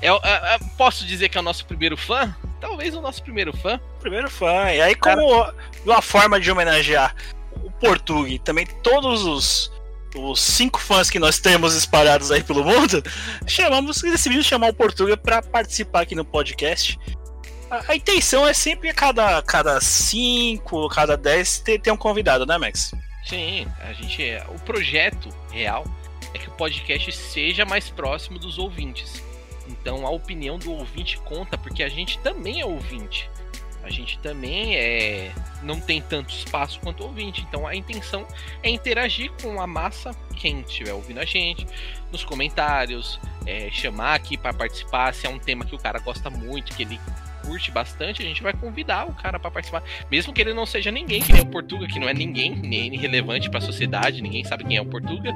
É, 0.01 0.13
o- 0.13 0.21
é- 0.23 0.55
é- 0.55 0.59
posso 0.77 1.05
dizer 1.05 1.29
que 1.29 1.37
é 1.39 1.41
o 1.41 1.45
nosso 1.45 1.65
primeiro 1.67 1.97
fã? 1.97 2.35
Talvez 2.61 2.95
o 2.95 3.01
nosso 3.01 3.23
primeiro 3.23 3.57
fã. 3.57 3.81
Primeiro 4.01 4.31
fã. 4.31 4.71
E 4.73 4.81
aí, 4.81 4.95
como 4.95 5.23
uma 5.85 6.03
forma 6.03 6.39
de 6.41 6.51
homenagear 6.51 7.15
o 7.63 7.71
Portuga 7.71 8.29
e 8.29 8.39
também 8.39 8.67
todos 8.83 9.23
os, 9.25 9.73
os 10.17 10.41
cinco 10.41 10.81
fãs 10.81 11.11
que 11.11 11.19
nós 11.19 11.39
temos 11.39 11.75
espalhados 11.75 12.31
aí 12.31 12.43
pelo 12.43 12.65
mundo, 12.65 13.03
chamamos, 13.47 14.01
decidimos 14.01 14.47
chamar 14.47 14.71
o 14.71 14.75
Portuga 14.75 15.17
para 15.17 15.43
participar 15.43 16.03
aqui 16.03 16.15
no 16.15 16.25
podcast. 16.25 16.99
A, 17.71 17.95
intenção 17.95 18.47
é 18.47 18.55
sempre 18.55 18.89
a 18.89 18.95
cada, 18.95 19.43
cada 19.43 19.79
cinco, 19.81 20.89
cada 20.89 21.17
dez 21.17 21.59
ter, 21.59 21.79
ter 21.79 21.91
um 21.91 21.97
convidado, 21.97 22.47
né, 22.47 22.57
Max? 22.57 22.93
Sim, 23.27 23.67
a 23.81 23.93
gente 23.93 24.25
é. 24.25 24.43
O 24.49 24.59
projeto 24.61 25.29
real 25.51 25.85
é 26.33 26.39
que 26.39 26.49
o 26.49 26.53
podcast 26.53 27.13
seja 27.13 27.67
mais 27.67 27.91
próximo 27.91 28.39
dos 28.39 28.57
ouvintes. 28.59 29.23
Então 29.69 30.07
a 30.07 30.11
opinião 30.11 30.59
do 30.59 30.73
ouvinte 30.73 31.19
conta, 31.19 31.59
porque 31.59 31.83
a 31.83 31.89
gente 31.91 32.19
também 32.21 32.61
é 32.61 32.65
ouvinte. 32.65 33.29
A 33.89 33.90
gente 33.90 34.19
também 34.19 34.77
é 34.77 35.32
não 35.62 35.81
tem 35.81 36.01
tanto 36.01 36.28
espaço 36.28 36.78
quanto 36.81 37.02
o 37.02 37.06
ouvinte. 37.06 37.44
Então 37.48 37.66
a 37.66 37.74
intenção 37.74 38.27
é 38.62 38.69
interagir 38.69 39.32
com 39.43 39.59
a 39.60 39.66
massa, 39.66 40.10
quem 40.36 40.60
estiver 40.60 40.93
ouvindo 40.93 41.19
a 41.19 41.24
gente, 41.24 41.66
nos 42.12 42.23
comentários, 42.23 43.19
é, 43.47 43.70
chamar 43.70 44.15
aqui 44.15 44.36
para 44.36 44.52
participar. 44.52 45.15
Se 45.15 45.27
é 45.27 45.31
um 45.31 45.39
tema 45.39 45.65
que 45.65 45.74
o 45.74 45.78
cara 45.78 45.98
gosta 46.01 46.28
muito, 46.28 46.77
que 46.77 46.82
ele 46.82 47.01
curte 47.43 47.70
bastante, 47.70 48.20
a 48.20 48.27
gente 48.27 48.43
vai 48.43 48.52
convidar 48.52 49.09
o 49.09 49.15
cara 49.15 49.40
para 49.40 49.51
participar. 49.51 49.82
Mesmo 50.10 50.35
que 50.35 50.43
ele 50.43 50.52
não 50.52 50.66
seja 50.66 50.90
ninguém, 50.90 51.23
que 51.23 51.32
nem 51.32 51.40
o 51.40 51.47
Portuga, 51.47 51.86
que 51.86 51.98
não 51.98 52.06
é 52.06 52.12
ninguém, 52.12 52.55
nem 52.55 52.94
relevante 52.98 53.48
para 53.48 53.59
a 53.59 53.62
sociedade, 53.62 54.20
ninguém 54.20 54.44
sabe 54.44 54.65
quem 54.65 54.77
é 54.77 54.82
o 54.82 54.86
Portuga. 54.86 55.35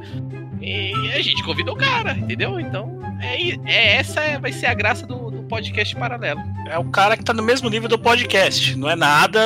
E 0.60 0.92
a 1.14 1.22
gente 1.22 1.42
convida 1.42 1.72
o 1.72 1.76
cara, 1.76 2.12
entendeu? 2.12 2.60
Então, 2.60 3.01
é, 3.22 3.56
é 3.64 3.96
essa 3.96 4.20
é- 4.20 4.38
vai 4.38 4.52
ser 4.52 4.66
a 4.66 4.74
graça 4.74 5.06
do, 5.06 5.30
do 5.30 5.42
podcast 5.44 5.94
paralelo. 5.96 6.40
É 6.68 6.78
o 6.78 6.84
cara 6.84 7.16
que 7.16 7.24
tá 7.24 7.32
no 7.32 7.42
mesmo 7.42 7.68
nível 7.70 7.88
do 7.88 7.98
podcast, 7.98 8.76
não 8.76 8.88
é 8.90 8.96
nada 8.96 9.40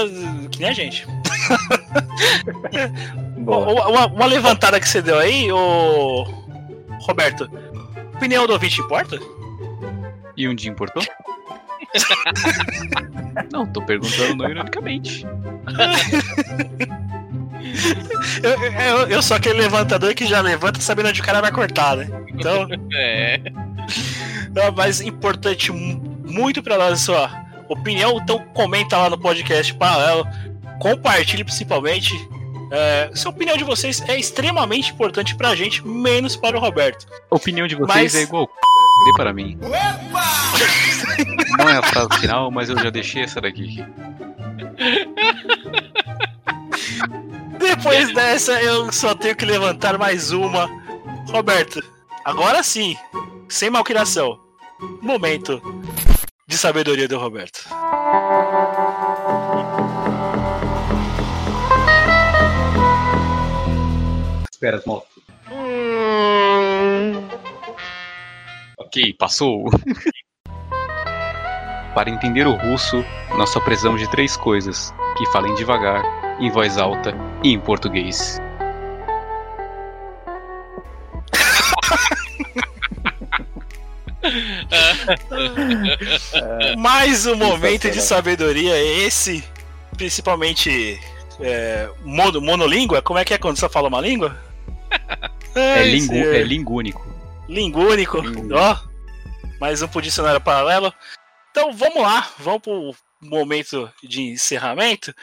que 0.51 0.61
nem 0.61 0.71
a 0.71 0.73
gente. 0.73 1.07
Uma, 3.37 3.59
uma- 3.59 4.07
uma 4.07 4.27
levantada 4.27 4.81
que 4.81 4.89
você 4.89 5.01
deu 5.01 5.19
aí, 5.19 5.51
ô. 5.53 6.25
Roberto, 7.03 7.49
opinião 8.15 8.45
do 8.47 8.53
ouvinte 8.55 8.81
importa? 8.81 9.19
E 10.37 10.49
um 10.49 10.55
dia 10.55 10.71
importou? 10.71 11.03
Não, 13.53 13.67
tô 13.67 13.81
perguntando 13.83 14.35
não 14.37 14.49
ironicamente. 14.51 15.25
Eu, 18.43 18.63
eu, 18.73 19.09
eu 19.09 19.23
sou 19.23 19.37
aquele 19.37 19.59
levantador 19.61 20.15
que 20.15 20.27
já 20.27 20.41
levanta 20.41 20.81
sabendo 20.81 21.09
onde 21.09 21.21
o 21.21 21.25
cara 21.25 21.41
vai 21.41 21.53
cortar, 21.53 21.97
né? 21.97 22.09
Então. 22.29 22.67
É. 22.95 23.41
Não, 24.55 24.73
mas 24.75 25.01
importante 25.01 25.71
mu- 25.71 26.01
muito 26.27 26.63
pra 26.63 26.79
nós 26.79 26.93
a 26.95 26.97
sua 26.97 27.31
opinião, 27.69 28.19
então 28.23 28.39
comenta 28.55 28.97
lá 28.97 29.11
no 29.11 29.19
podcast 29.19 29.75
paralelo, 29.75 30.27
compartilhe 30.81 31.45
principalmente. 31.45 32.15
É, 32.73 33.11
essa 33.13 33.29
opinião 33.29 33.57
de 33.57 33.63
vocês 33.63 34.01
é 34.09 34.19
extremamente 34.19 34.91
importante 34.91 35.37
pra 35.37 35.55
gente, 35.55 35.87
menos 35.87 36.35
para 36.35 36.57
o 36.57 36.61
Roberto. 36.61 37.07
A 37.31 37.37
opinião 37.37 37.69
de 37.69 37.77
vocês 37.77 37.97
Mas- 37.97 38.15
é 38.17 38.23
igual 38.23 38.49
dê 39.05 39.13
para 39.17 39.33
mim. 39.33 39.57
Não 41.59 41.69
é 41.69 41.77
a 41.77 41.83
frase 41.83 42.19
final, 42.21 42.51
mas 42.51 42.69
eu 42.69 42.77
já 42.83 42.91
deixei 42.91 43.23
essa 43.23 43.41
daqui. 43.41 43.85
Depois 47.59 48.13
dessa, 48.15 48.61
eu 48.63 48.93
só 48.93 49.15
tenho 49.15 49.37
que 49.37 49.45
levantar 49.45 49.99
mais 49.99 50.33
uma. 50.33 50.69
Roberto, 51.29 51.83
agora 52.25 52.63
sim, 52.63 52.97
sem 53.49 53.71
malcriação. 53.71 54.39
Momento 55.01 55.61
de 56.47 56.57
sabedoria 56.57 57.09
do 57.09 57.19
Roberto. 57.19 57.67
Espera, 64.51 64.83
moto. 64.87 65.07
Ok, 68.79 69.13
passou. 69.19 69.65
Para 71.95 72.11
entender 72.11 72.47
o 72.47 72.55
russo, 72.55 73.05
nós 73.37 73.51
só 73.51 73.61
precisamos 73.61 74.01
de 74.01 74.09
três 74.11 74.37
coisas: 74.37 74.95
que 75.17 75.27
falem 75.27 75.55
devagar, 75.55 76.03
em 76.39 76.51
voz 76.51 76.79
alta 76.79 77.15
e 77.43 77.53
em 77.53 77.61
português. 77.61 78.41
Mais 86.79 87.27
um 87.27 87.37
momento 87.37 87.91
de 87.91 88.01
sabedoria, 88.01 88.83
esse, 88.83 89.45
principalmente 89.97 90.99
é, 91.41 91.89
mono, 92.05 92.41
monolíngua. 92.41 93.03
Como 93.03 93.19
é 93.19 93.25
que 93.25 93.35
é 93.35 93.39
quando 93.39 93.59
você 93.59 93.69
fala 93.69 93.89
uma 93.89 94.01
língua? 94.01 94.37
É, 95.57 95.79
Ai, 95.79 95.89
lingu, 95.89 96.15
é 96.15 96.43
lingúnico. 96.43 97.07
Lingúnico, 97.49 98.19
ó. 98.53 98.77
Mais 99.59 99.81
um 99.81 99.89
pro 99.89 100.03
dicionário 100.03 100.39
paralelo. 100.39 100.93
Então 101.51 101.73
vamos 101.73 102.03
lá, 102.03 102.29
vamos 102.39 102.61
pro 102.61 102.95
momento 103.23 103.91
de 104.03 104.21
encerramento. 104.21 105.15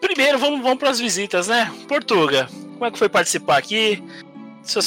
Primeiro 0.00 0.38
vamos, 0.38 0.60
vamos 0.62 0.78
para 0.78 0.90
as 0.90 1.00
visitas, 1.00 1.48
né? 1.48 1.72
Portuga, 1.88 2.48
como 2.74 2.84
é 2.84 2.90
que 2.90 2.98
foi 2.98 3.08
participar 3.08 3.58
aqui? 3.58 4.02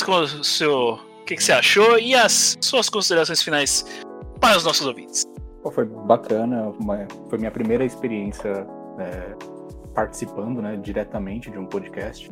Con- 0.05 0.43
seu, 0.43 0.93
o 0.93 1.25
que, 1.25 1.35
que 1.35 1.43
você 1.43 1.51
achou? 1.51 1.97
E 1.99 2.13
as 2.15 2.57
suas 2.61 2.89
considerações 2.89 3.41
finais 3.41 3.85
para 4.39 4.57
os 4.57 4.63
nossos 4.63 4.85
ouvintes. 4.85 5.25
Foi 5.73 5.85
bacana, 5.85 6.73
foi 7.29 7.37
minha 7.37 7.51
primeira 7.51 7.83
experiência 7.85 8.65
é, 8.99 9.35
participando 9.93 10.61
né, 10.61 10.77
diretamente 10.77 11.51
de 11.51 11.57
um 11.57 11.65
podcast. 11.65 12.29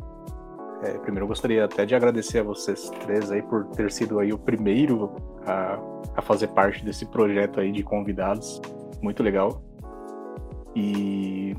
É, 0.82 0.92
primeiro 0.98 1.24
eu 1.24 1.28
gostaria 1.28 1.64
até 1.64 1.84
de 1.84 1.94
agradecer 1.94 2.38
a 2.38 2.42
vocês 2.42 2.90
três 3.02 3.30
aí 3.30 3.42
por 3.42 3.66
ter 3.66 3.92
sido 3.92 4.18
aí 4.18 4.32
o 4.32 4.38
primeiro 4.38 5.14
a, 5.46 5.78
a 6.16 6.22
fazer 6.22 6.48
parte 6.48 6.84
desse 6.84 7.04
projeto 7.06 7.60
aí 7.60 7.70
de 7.70 7.82
convidados. 7.82 8.60
Muito 9.02 9.22
legal. 9.22 9.62
E, 10.74 11.54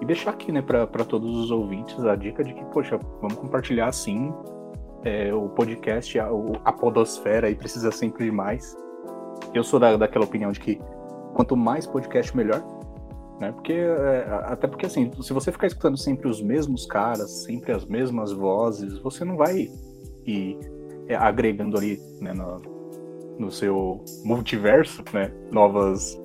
e 0.00 0.04
deixar 0.04 0.30
aqui, 0.30 0.50
né, 0.50 0.62
para 0.62 1.04
todos 1.04 1.36
os 1.36 1.50
ouvintes 1.50 2.04
a 2.04 2.16
dica 2.16 2.42
de 2.42 2.52
que, 2.52 2.64
poxa, 2.66 2.98
vamos 3.20 3.36
compartilhar 3.36 3.90
sim. 3.92 4.32
É, 5.04 5.34
o 5.34 5.50
podcast, 5.50 6.18
a, 6.18 6.28
a 6.64 6.72
podosfera 6.72 7.46
aí 7.46 7.54
precisa 7.54 7.90
sempre 7.90 8.24
de 8.24 8.30
mais. 8.30 8.74
Eu 9.52 9.62
sou 9.62 9.78
da, 9.78 9.98
daquela 9.98 10.24
opinião 10.24 10.50
de 10.50 10.58
que 10.58 10.80
quanto 11.34 11.54
mais 11.54 11.86
podcast, 11.86 12.34
melhor 12.34 12.64
né? 13.38 13.52
Porque 13.52 13.72
é, 13.72 14.26
até 14.44 14.66
porque 14.66 14.86
assim, 14.86 15.10
se 15.20 15.32
você 15.32 15.50
ficar 15.50 15.66
escutando 15.66 15.96
sempre 15.96 16.28
os 16.28 16.40
mesmos 16.40 16.86
caras, 16.86 17.44
sempre 17.44 17.72
as 17.72 17.84
mesmas 17.84 18.32
vozes, 18.32 18.98
você 18.98 19.24
não 19.24 19.36
vai 19.36 19.68
ir 20.26 20.58
é, 21.08 21.16
agregando 21.16 21.76
ali 21.76 22.00
né, 22.20 22.32
no, 22.32 22.62
no 23.38 23.50
seu 23.50 24.04
multiverso, 24.24 25.02
né, 25.12 25.32
novas 25.50 26.18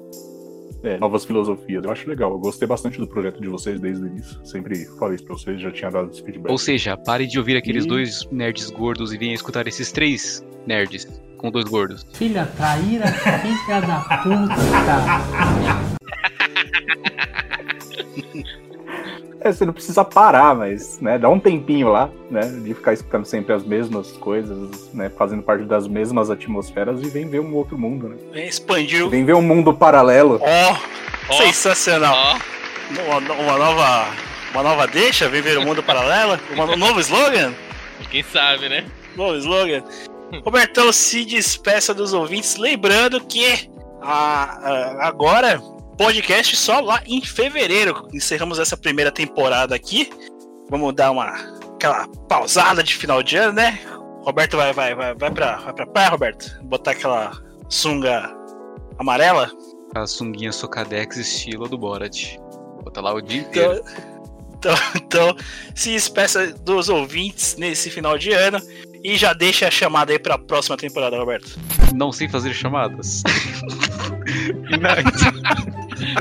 é, 0.84 0.97
novas 0.97 1.26
filosofias. 1.26 1.84
Eu 1.84 1.91
acho 1.91 2.10
legal. 2.10 2.31
Eu 2.31 2.39
gostei 2.39 2.68
bastante 2.68 2.97
do 2.99 3.07
projeto 3.07 3.41
de 3.41 3.47
vocês 3.47 3.80
desde 3.80 4.03
o 4.03 4.07
início. 4.07 4.45
Sempre 4.45 4.85
falei 4.97 5.15
isso 5.15 5.26
pra 5.26 5.35
vocês, 5.35 5.60
já 5.61 5.72
tinha 5.72 5.89
dado 5.91 6.10
esse 6.11 6.23
feedback. 6.23 6.51
Ou 6.51 6.57
seja, 6.57 6.95
pare 6.97 7.26
de 7.27 7.38
ouvir 7.38 7.57
aqueles 7.57 7.85
E- 7.85 7.88
dois 7.88 8.26
nerds 8.31 8.69
gordos 8.69 9.14
e 9.14 9.18
venha 9.18 9.34
escutar 9.34 9.68
esses 9.68 9.91
três 9.91 10.45
nerds 10.65 11.07
com 11.38 11.49
dois 11.51 11.65
gordos. 11.65 12.06
Filha 12.14 12.45
traíra, 12.45 13.07
filha 13.07 13.81
da 13.81 13.99
puta, 14.23 14.56
cara. 14.85 15.89
É, 19.41 19.51
você 19.53 19.65
não 19.65 19.71
precisa 19.73 20.03
parar, 20.03 20.53
mas, 20.53 20.99
né, 20.99 21.17
dá 21.17 21.29
um 21.29 21.39
tempinho 21.39 21.87
lá, 21.87 22.09
né, 22.29 22.41
de 22.41 22.73
ficar 22.73 22.91
escutando 22.93 23.23
sempre 23.25 23.53
as 23.53 23.63
mesmas 23.63 24.11
coisas, 24.13 24.93
né, 24.93 25.09
fazendo 25.17 25.41
parte 25.41 25.63
das 25.63 25.87
mesmas 25.87 26.29
atmosferas 26.29 27.01
e 27.01 27.09
vem 27.09 27.27
ver 27.27 27.39
um 27.39 27.53
outro 27.55 27.77
mundo, 27.77 28.09
né? 28.09 28.17
Expandiu. 28.45 29.09
Vem 29.09 29.23
ver 29.23 29.35
um 29.35 29.41
mundo 29.41 29.73
paralelo. 29.73 30.41
Ó, 30.41 31.33
sensacional. 31.35 32.15
Uma, 33.07 33.17
uma 33.33 33.57
nova, 33.57 34.07
uma 34.51 34.63
nova 34.63 34.87
deixa, 34.87 35.29
vem 35.29 35.41
ver 35.41 35.57
o 35.57 35.61
mundo 35.65 35.81
paralelo, 35.81 36.37
uma- 36.51 36.65
um 36.65 36.75
novo 36.77 36.99
slogan. 36.99 37.53
Quem 38.11 38.23
sabe, 38.23 38.67
né? 38.67 38.85
Novo 39.15 39.35
slogan. 39.37 39.83
Robertão, 40.43 40.91
se 40.91 41.23
despeça 41.23 41.93
dos 41.93 42.13
ouvintes, 42.13 42.57
lembrando 42.57 43.21
que 43.21 43.69
a- 44.01 44.59
a- 45.01 45.07
agora 45.07 45.61
podcast 45.99 46.55
só 46.55 46.80
lá 46.80 47.03
em 47.05 47.21
fevereiro. 47.21 48.07
Encerramos 48.13 48.57
essa 48.57 48.77
primeira 48.77 49.11
temporada 49.11 49.76
aqui. 49.76 50.09
Vamos 50.69 50.95
dar 50.95 51.11
uma 51.11 51.26
aquela 51.76 52.07
pausada 52.30 52.81
de 52.81 52.95
final 52.95 53.21
de 53.21 53.35
ano, 53.35 53.53
né? 53.53 53.81
Roberto 54.23 54.55
vai 54.55 54.71
vai 54.71 54.95
vai 54.95 55.13
vai 55.13 55.30
pra, 55.30 55.57
vai 55.57 55.73
pra 55.73 55.85
praia, 55.85 56.09
Roberto. 56.09 56.57
Botar 56.63 56.91
aquela 56.91 57.38
sunga 57.67 58.34
amarela. 58.97 59.51
A 59.93 60.07
sunguinha 60.07 60.53
Socadex 60.53 61.17
estilo 61.17 61.67
do 61.67 61.77
Borat. 61.77 62.38
Bota 62.81 63.01
lá 63.01 63.13
o 63.13 63.19
dia 63.19 63.41
Então, 63.41 63.73
inteiro. 63.73 63.84
então, 64.57 64.76
então, 64.95 65.35
se 65.76 65.91
despeça 65.91 66.53
dos 66.53 66.88
ouvintes 66.88 67.57
nesse 67.57 67.89
final 67.89 68.17
de 68.17 68.31
ano 68.31 68.61
e 69.03 69.15
já 69.17 69.34
deixa 69.34 69.67
a 69.67 69.71
chamada 69.71 70.11
aí 70.11 70.19
pra 70.19 70.38
próxima 70.38 70.76
temporada, 70.77 71.17
Roberto. 71.17 71.57
Não 71.95 72.11
sei 72.11 72.27
fazer 72.30 72.53
chamadas. 72.53 73.23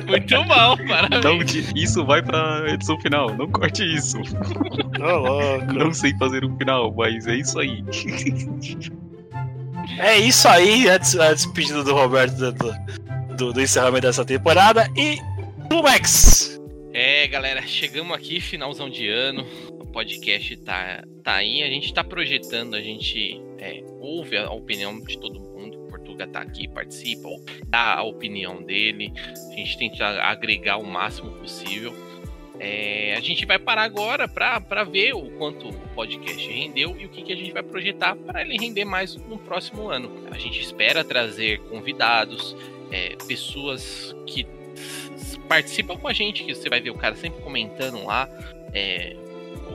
Muito 0.07 0.45
mal, 0.47 0.77
parabéns. 0.87 1.25
Não, 1.25 1.39
di- 1.39 1.65
isso 1.77 2.05
vai 2.05 2.23
pra 2.23 2.65
edição 2.69 2.99
final. 3.01 3.35
Não 3.37 3.49
corte 3.51 3.83
isso. 3.85 4.19
Não 5.75 5.93
sei 5.93 6.13
fazer 6.19 6.45
um 6.45 6.57
final, 6.57 6.93
mas 6.97 7.27
é 7.27 7.37
isso 7.37 7.59
aí. 7.59 7.83
É 9.99 10.19
isso 10.19 10.47
aí, 10.49 10.89
a, 10.89 10.99
des- 10.99 11.17
a 11.19 11.33
despedida 11.33 11.83
do 11.85 11.95
Roberto 11.95 12.35
do, 12.37 12.53
do- 12.53 12.75
do, 13.37 13.53
do 13.53 13.61
encerramento 13.61 14.07
dessa 14.07 14.25
temporada. 14.25 14.89
E 14.97 15.19
do 15.69 15.83
Max. 15.83 16.59
É, 16.93 17.27
galera, 17.29 17.63
chegamos 17.63 18.17
aqui, 18.17 18.41
finalzão 18.41 18.91
de 18.91 19.09
ano. 19.09 19.47
Podcast 19.89 20.57
tá, 20.59 21.05
tá 21.23 21.35
aí. 21.35 21.63
A 21.63 21.69
gente 21.69 21.93
tá 21.93 22.05
projetando, 22.05 22.75
a 22.75 22.81
gente 22.81 23.41
é, 23.59 23.83
ouve 24.01 24.37
a 24.37 24.51
opinião 24.51 24.99
de 25.01 25.19
todo 25.19 25.41
mundo. 25.41 25.85
O 25.85 25.89
Portuga 25.89 26.27
tá 26.27 26.41
aqui, 26.41 26.69
participa, 26.69 27.29
dá 27.67 27.95
a 27.95 28.03
opinião 28.03 28.63
dele. 28.63 29.13
A 29.53 29.57
gente 29.57 29.79
tenta 29.79 30.07
agregar 30.23 30.79
o 30.79 30.85
máximo 30.85 31.31
possível. 31.33 31.95
É, 32.61 33.15
a 33.17 33.21
gente 33.21 33.47
vai 33.47 33.59
parar 33.59 33.83
agora 33.83 34.27
pra 34.27 34.85
ver 34.85 35.15
o 35.15 35.31
quanto 35.39 35.69
o 35.69 35.73
podcast 35.95 36.49
rendeu 36.51 36.97
e 36.99 37.07
o 37.07 37.09
que, 37.09 37.23
que 37.23 37.33
a 37.33 37.37
gente 37.37 37.53
vai 37.53 37.63
projetar 37.63 38.17
para 38.17 38.43
ele 38.43 38.57
render 38.57 38.85
mais 38.85 39.15
no 39.15 39.39
próximo 39.39 39.89
ano. 39.89 40.11
A 40.31 40.39
gente 40.39 40.61
espera 40.61 41.05
trazer 41.05 41.61
convidados, 41.69 42.57
é, 42.91 43.17
pessoas 43.29 44.15
que 44.27 44.45
participam 45.49 45.97
com 45.97 46.09
a 46.09 46.13
gente, 46.13 46.43
que 46.43 46.55
você 46.55 46.69
vai 46.69 46.81
ver 46.81 46.91
o 46.91 46.95
cara 46.95 47.15
sempre 47.15 47.41
comentando 47.43 48.05
lá, 48.05 48.29
é, 48.75 49.17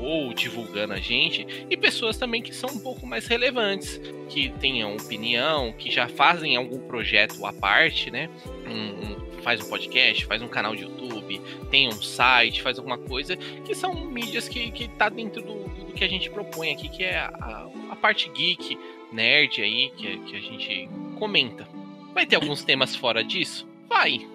ou 0.03 0.33
divulgando 0.33 0.93
a 0.93 0.99
gente, 0.99 1.45
e 1.69 1.77
pessoas 1.77 2.17
também 2.17 2.41
que 2.41 2.53
são 2.53 2.69
um 2.69 2.79
pouco 2.79 3.05
mais 3.07 3.27
relevantes, 3.27 3.99
que 4.29 4.49
tenham 4.59 4.95
opinião, 4.95 5.71
que 5.73 5.89
já 5.91 6.07
fazem 6.07 6.55
algum 6.55 6.79
projeto 6.79 7.45
à 7.45 7.53
parte, 7.53 8.11
né? 8.11 8.29
Um- 8.67 9.11
um- 9.19 9.23
faz 9.43 9.59
um 9.61 9.67
podcast, 9.69 10.25
faz 10.25 10.41
um 10.41 10.47
canal 10.47 10.73
de 10.73 10.83
YouTube, 10.83 11.41
tem 11.69 11.89
um 11.89 12.01
site, 12.01 12.61
faz 12.61 12.77
alguma 12.77 12.97
coisa, 12.97 13.35
que 13.35 13.75
são 13.75 13.93
mídias 13.93 14.47
que, 14.47 14.71
que 14.71 14.87
tá 14.87 15.09
dentro 15.09 15.41
do, 15.41 15.65
do 15.85 15.93
que 15.93 16.03
a 16.03 16.07
gente 16.07 16.29
propõe 16.29 16.71
aqui, 16.71 16.87
que 16.87 17.03
é 17.03 17.17
a, 17.17 17.67
a 17.89 17.95
parte 17.97 18.29
geek, 18.29 18.77
nerd 19.11 19.61
aí, 19.61 19.91
que, 19.97 20.17
que 20.19 20.35
a 20.37 20.39
gente 20.39 20.89
comenta. 21.19 21.67
Vai 22.13 22.25
ter 22.25 22.37
alguns 22.37 22.63
temas 22.63 22.95
fora 22.95 23.21
disso? 23.21 23.67
Vai. 23.89 24.25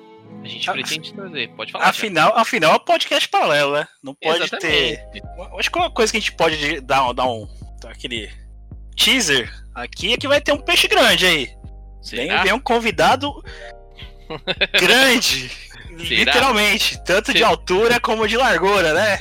A 0.43 0.47
gente 0.49 0.71
pretende 0.71 1.13
trazer, 1.13 1.49
pode 1.51 1.73
falar. 1.73 1.87
Afinal, 1.87 2.37
afinal 2.37 2.73
é 2.73 2.77
um 2.77 2.85
podcast 2.85 3.29
paralelo, 3.29 3.73
né? 3.73 3.87
Não 4.03 4.15
pode 4.15 4.43
Exatamente. 4.45 4.61
ter. 5.13 5.23
Acho 5.59 5.71
que 5.71 5.79
uma 5.79 5.91
coisa 5.91 6.13
que 6.13 6.17
a 6.17 6.21
gente 6.21 6.33
pode 6.33 6.81
dar, 6.81 7.09
um- 7.11 7.15
dar 7.15 7.27
um. 7.27 7.49
dar 7.81 7.91
aquele 7.91 8.31
teaser 8.97 9.53
aqui 9.75 10.13
é 10.15 10.17
que 10.17 10.29
vai 10.29 10.41
ter 10.41 10.53
um 10.53 10.59
peixe 10.59 10.87
grande 10.89 11.27
aí. 11.27 11.47
Vem, 12.11 12.29
Será? 12.29 12.43
vem 12.43 12.53
um 12.53 12.61
convidado 12.61 13.33
grande. 14.81 15.51
Será? 15.99 15.99
Literalmente. 15.99 17.03
Tanto 17.05 17.33
de 17.33 17.39
Será? 17.39 17.51
altura 17.51 18.01
como 18.01 18.27
de 18.29 18.37
largura, 18.37 18.95
né? 18.95 19.19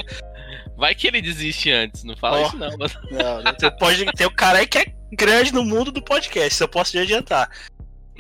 Vai 0.78 0.94
que 0.94 1.08
ele 1.08 1.22
desiste 1.22 1.72
antes, 1.72 2.04
não 2.04 2.16
fala 2.16 2.38
Ó. 2.40 2.48
isso 2.48 2.58
não. 2.58 2.70
Mas... 2.78 2.94
Não, 3.12 3.42
você 3.60 3.72
pode 3.72 4.06
ter 4.14 4.28
o 4.28 4.32
cara 4.32 4.60
aí 4.60 4.68
que 4.68 4.78
é 4.78 4.86
grande 5.12 5.52
no 5.52 5.64
mundo 5.64 5.92
do 5.92 6.04
podcast, 6.04 6.62
eu 6.62 6.68
posso 6.68 6.92
te 6.92 7.00
adiantar. 7.00 7.50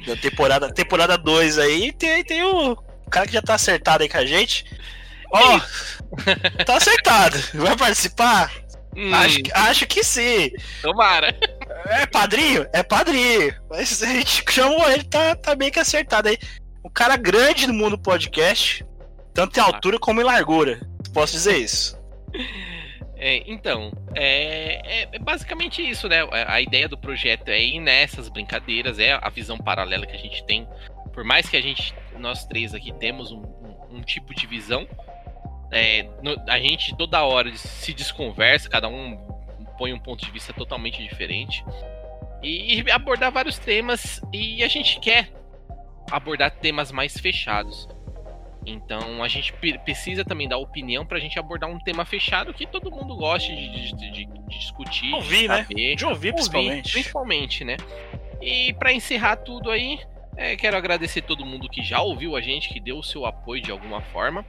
Da 0.06 0.16
temporada 0.16 0.68
2 0.68 0.74
temporada 0.74 1.18
dois 1.18 1.58
aí 1.58 1.92
tem, 1.94 2.24
tem 2.24 2.44
o 2.44 2.76
cara 3.10 3.26
que 3.28 3.34
já 3.34 3.42
tá 3.42 3.56
acertado 3.56 4.04
aí 4.04 4.10
com 4.10 4.18
a 4.18 4.26
gente. 4.26 4.66
Ó, 5.32 5.60
tá 6.66 6.78
acertado. 6.78 7.38
Vai 7.54 7.76
participar? 7.76 8.52
Hum. 8.96 9.14
Acho, 9.14 9.42
que- 9.44 9.52
acho 9.54 9.86
que 9.88 10.04
sim. 10.04 10.52
Tomara. 10.82 11.36
É 11.86 12.06
padrinho? 12.06 12.66
É 12.74 12.82
padrinho. 12.84 13.54
Mas 13.70 14.02
a 14.02 14.08
gente 14.08 14.44
chamou 14.50 14.90
ele, 14.90 15.04
tá, 15.04 15.36
tá 15.36 15.54
bem 15.56 15.70
que 15.72 15.80
acertado 15.80 16.30
aí. 16.30 16.38
Um 16.84 16.90
cara 16.90 17.16
grande 17.18 17.68
no 17.68 17.74
mundo 17.74 17.98
do 17.98 18.02
podcast, 18.02 18.86
tanto 19.34 19.58
em 19.60 19.62
altura 19.62 20.00
como 20.00 20.22
em 20.22 20.24
largura. 20.24 20.80
Posso 21.14 21.34
dizer 21.34 21.58
isso. 21.58 21.98
É, 23.20 23.44
então, 23.52 23.92
é, 24.16 25.04
é- 25.04 25.10
é 25.14 25.20
basicamente 25.20 25.82
isso, 25.88 26.08
né? 26.08 26.22
A 26.32 26.54
a 26.54 26.62
ideia 26.62 26.88
do 26.88 26.98
projeto 26.98 27.50
é 27.50 27.60
ir 27.62 27.80
nessas 27.80 28.30
brincadeiras, 28.30 29.00
é 29.00 29.14
a 29.20 29.30
visão 29.30 29.58
paralela 29.58 30.06
que 30.06 30.16
a 30.16 30.20
gente 30.20 30.44
tem. 30.46 30.68
Por 31.14 31.24
mais 31.24 31.50
que 31.50 31.58
a 31.58 31.62
gente, 31.62 31.96
nós 32.20 32.46
três 32.46 32.74
aqui, 32.76 32.92
temos 32.94 33.32
um, 33.32 33.42
um- 33.42 33.98
um 33.98 34.02
tipo 34.02 34.36
de 34.36 34.46
visão, 34.46 34.88
é, 35.72 36.04
no- 36.22 36.40
a 36.48 36.60
gente 36.60 36.96
toda 36.96 37.24
hora 37.24 37.52
se 37.56 37.92
desconversa, 37.94 38.70
cada 38.70 38.88
um 38.88 39.18
põe 39.78 39.94
um 39.94 40.00
ponto 40.00 40.24
de 40.24 40.32
vista 40.32 40.54
totalmente 40.54 41.02
diferente. 41.04 41.64
E, 42.44 42.82
e 42.82 42.92
abordar 42.92 43.32
vários 43.32 43.58
temas, 43.58 44.22
e 44.32 44.64
a 44.64 44.68
gente 44.68 45.00
quer 45.00 45.32
abordar 46.12 46.52
temas 46.52 46.92
mais 46.92 47.18
fechados. 47.18 47.88
Então 48.70 49.24
a 49.24 49.28
gente 49.30 49.54
precisa 49.86 50.26
também 50.26 50.48
dar 50.48 50.58
opinião 50.58 51.06
pra 51.06 51.20
gente 51.20 51.40
abordar 51.40 51.70
um 51.70 51.80
tema 51.80 52.04
fechado 52.04 52.54
que 52.54 52.68
todo 52.68 52.92
mundo 52.92 53.16
goste 53.16 53.56
de, 53.56 53.70
de- 53.94 54.12
de- 54.12 54.26
de 54.26 54.60
discutir. 54.60 55.14
Ouvir, 55.14 55.42
de 55.44 55.48
né? 55.48 55.58
saber. 55.64 55.96
De 55.96 56.06
ouvir, 56.06 56.34
principalmente. 56.34 56.92
Principalmente, 56.92 57.64
né? 57.64 57.78
E 58.42 58.74
pra 58.74 58.92
encerrar 58.92 59.38
tudo 59.38 59.72
aí, 59.72 60.00
é, 60.36 60.56
quero 60.58 60.76
agradecer 60.76 61.22
todo 61.22 61.46
mundo 61.46 61.70
que 61.70 61.82
já 61.82 62.02
ouviu 62.02 62.36
a 62.36 62.42
gente, 62.42 62.68
que 62.70 62.80
deu 62.80 62.98
o 62.98 63.04
seu 63.04 63.26
apoio 63.26 63.62
de 63.62 63.72
alguma 63.72 64.02
forma. 64.02 64.46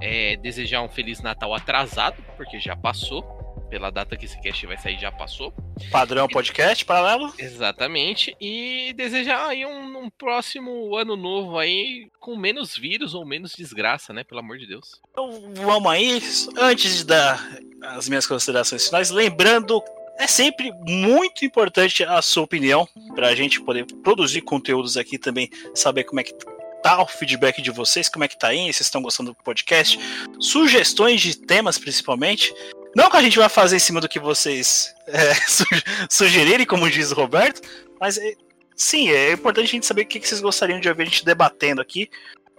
É, 0.00 0.36
desejar 0.36 0.80
um 0.82 0.88
Feliz 0.88 1.20
Natal 1.20 1.52
atrasado, 1.52 2.22
porque 2.36 2.58
já 2.58 2.74
passou. 2.76 3.37
Pela 3.68 3.90
data 3.90 4.16
que 4.16 4.24
esse 4.24 4.40
cast 4.40 4.66
vai 4.66 4.78
sair, 4.78 4.98
já 4.98 5.12
passou. 5.12 5.52
Padrão 5.90 6.26
podcast 6.26 6.84
paralelo. 6.84 7.32
Exatamente. 7.38 8.34
E 8.40 8.92
desejar 8.94 9.46
aí 9.46 9.66
um, 9.66 10.04
um 10.04 10.10
próximo 10.10 10.96
ano 10.96 11.16
novo 11.16 11.58
aí 11.58 12.10
com 12.18 12.36
menos 12.36 12.76
vírus 12.76 13.14
ou 13.14 13.26
menos 13.26 13.52
desgraça, 13.52 14.12
né? 14.12 14.24
Pelo 14.24 14.40
amor 14.40 14.58
de 14.58 14.66
Deus. 14.66 15.00
Então 15.10 15.52
vamos 15.54 15.90
aí. 15.90 16.22
Antes 16.56 17.04
da 17.04 17.38
as 17.82 18.08
minhas 18.08 18.26
considerações 18.26 18.86
finais. 18.86 19.10
Lembrando, 19.10 19.82
é 20.18 20.26
sempre 20.26 20.72
muito 20.86 21.44
importante 21.44 22.02
a 22.04 22.20
sua 22.20 22.42
opinião 22.42 22.88
para 23.14 23.28
a 23.28 23.34
gente 23.34 23.60
poder 23.60 23.86
produzir 24.02 24.40
conteúdos 24.40 24.96
aqui 24.96 25.18
também, 25.18 25.48
saber 25.74 26.04
como 26.04 26.20
é 26.20 26.24
que 26.24 26.34
tá 26.82 27.00
o 27.00 27.06
feedback 27.06 27.60
de 27.62 27.70
vocês, 27.70 28.08
como 28.08 28.24
é 28.24 28.28
que 28.28 28.38
tá 28.38 28.48
aí, 28.48 28.72
se 28.72 28.82
estão 28.82 29.02
gostando 29.02 29.30
do 29.32 29.42
podcast, 29.42 29.98
sugestões 30.40 31.20
de 31.20 31.36
temas 31.36 31.78
principalmente. 31.78 32.52
Não 32.94 33.10
que 33.10 33.16
a 33.16 33.22
gente 33.22 33.38
vai 33.38 33.48
fazer 33.48 33.76
em 33.76 33.80
cima 33.80 34.00
do 34.00 34.08
que 34.08 34.18
vocês 34.18 34.94
é, 35.06 35.34
su 35.46 35.64
sugerirem, 36.08 36.66
como 36.66 36.90
diz 36.90 37.12
o 37.12 37.14
Roberto, 37.14 37.60
mas 38.00 38.18
é, 38.18 38.34
sim, 38.76 39.10
é 39.10 39.32
importante 39.32 39.66
a 39.66 39.70
gente 39.70 39.86
saber 39.86 40.02
o 40.02 40.06
que 40.06 40.20
vocês 40.20 40.40
gostariam 40.40 40.80
de 40.80 40.88
ouvir 40.88 41.02
a 41.02 41.06
gente 41.06 41.24
debatendo 41.24 41.80
aqui. 41.80 42.10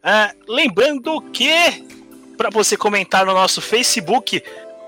É, 0.03 0.33
lembrando 0.47 1.21
que 1.31 1.49
para 2.37 2.49
você 2.49 2.77
comentar 2.77 3.25
no 3.25 3.33
nosso 3.33 3.61
Facebook, 3.61 4.41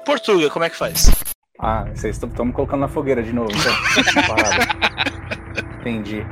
Portuga, 0.06 0.50
como 0.50 0.66
é 0.66 0.70
que 0.70 0.76
faz? 0.76 1.12
Ah, 1.60 1.86
vocês 1.94 2.18
estão 2.18 2.46
me 2.46 2.54
colocando 2.54 2.80
na 2.80 2.88
fogueira 2.88 3.22
de 3.22 3.34
novo. 3.34 3.52
Então. 3.52 4.24
Parado. 4.28 4.82
Entendi. 5.80 6.26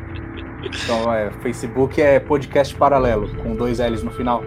Então, 0.64 1.14
é, 1.14 1.32
Facebook 1.42 2.02
é 2.02 2.20
podcast 2.20 2.74
paralelo, 2.76 3.34
com 3.36 3.56
dois 3.56 3.80
L's 3.80 4.02
no 4.02 4.12
final. 4.12 4.44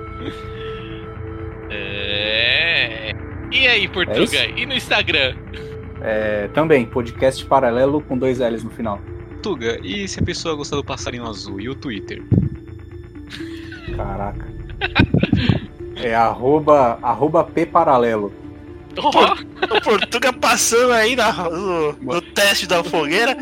É. 1.70 3.12
E 3.52 3.66
aí, 3.68 3.86
Portuga? 3.88 4.36
É 4.38 4.50
e 4.58 4.66
no 4.66 4.74
Instagram? 4.74 5.36
É, 6.00 6.48
também, 6.48 6.84
podcast 6.86 7.44
paralelo 7.44 8.00
com 8.02 8.16
dois 8.18 8.38
L's 8.38 8.64
no 8.64 8.70
final. 8.70 9.00
Tuga, 9.42 9.78
e 9.82 10.06
se 10.08 10.18
a 10.20 10.22
pessoa 10.22 10.54
gostar 10.54 10.76
do 10.76 10.84
passarinho 10.84 11.26
azul 11.28 11.60
e 11.60 11.68
o 11.68 11.74
Twitter? 11.74 12.22
Caraca. 13.96 14.46
É 15.96 16.14
arroba, 16.14 16.98
arroba 17.02 17.44
P 17.44 17.66
paralelo. 17.66 18.32
Oh, 18.98 19.76
o 19.76 19.80
Portuga 19.80 20.32
passando 20.32 20.92
aí 20.92 21.16
na- 21.16 21.32
no, 21.48 21.92
no 21.92 22.20
teste 22.20 22.66
da 22.66 22.82
fogueira. 22.84 23.36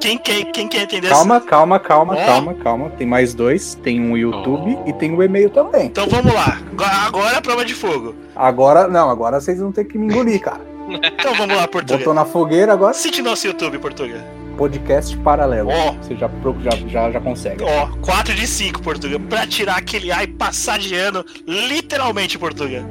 Quem 0.00 0.18
quer, 0.18 0.44
quem 0.52 0.68
quer 0.68 0.82
entender 0.82 1.08
Calma, 1.08 1.40
calma, 1.40 1.78
calma, 1.80 2.14
Ó. 2.14 2.24
calma, 2.26 2.54
calma. 2.54 2.90
Tem 2.90 3.06
mais 3.06 3.34
dois. 3.34 3.74
Tem 3.82 4.00
um 4.00 4.16
YouTube 4.16 4.78
e 4.86 4.92
tem 4.92 5.12
o 5.14 5.22
e-mail 5.22 5.50
também. 5.50 5.86
Então 5.86 6.06
vamos 6.08 6.32
lá. 6.32 6.58
Agora- 6.72 6.96
Agora 7.06 7.34
é 7.34 7.38
a 7.38 7.42
prova 7.42 7.64
de 7.64 7.74
fogo. 7.74 8.14
Agora, 8.34 8.86
não, 8.88 9.08
agora 9.10 9.40
vocês 9.40 9.58
vão 9.58 9.72
ter 9.72 9.84
que 9.84 9.96
me 9.98 10.06
engolir, 10.06 10.40
cara. 10.40 10.60
Então 10.88 11.34
vamos 11.34 11.56
lá, 11.56 11.66
Portuga. 11.66 11.98
Botou 11.98 12.14
na 12.14 12.24
fogueira 12.24 12.72
agora. 12.72 12.94
Cite 12.94 13.20
nosso 13.22 13.46
YouTube, 13.46 13.78
Portuga. 13.78 14.22
Podcast 14.56 15.16
paralelo. 15.18 15.70
Ó. 15.70 15.92
Você 15.94 16.14
já, 16.14 16.30
já, 16.62 16.70
já, 16.88 17.10
já 17.10 17.20
consegue. 17.20 17.64
Ó, 17.64 17.88
4 18.02 18.34
de 18.34 18.46
5, 18.46 18.80
Portuga. 18.82 19.18
Pra 19.18 19.46
tirar 19.46 19.76
aquele 19.78 20.12
A 20.12 20.22
e 20.22 20.26
passar 20.28 20.78
de 20.78 20.94
ano, 20.94 21.24
literalmente, 21.46 22.38
Portuga. 22.38 22.84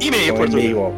E-mail, 0.00 0.24
Então, 0.24 0.36
Portuga. 0.36 0.60
e-mail, 0.62 0.80
ó. 0.80 0.90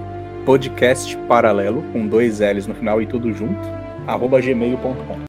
Podcast 0.44 1.16
paralelo 1.28 1.82
com 1.92 2.06
dois 2.06 2.40
L's 2.40 2.66
no 2.66 2.74
final 2.74 3.00
e 3.00 3.06
tudo 3.06 3.32
junto. 3.32 3.58
Arroba 4.06 4.40
gmail.com. 4.40 5.21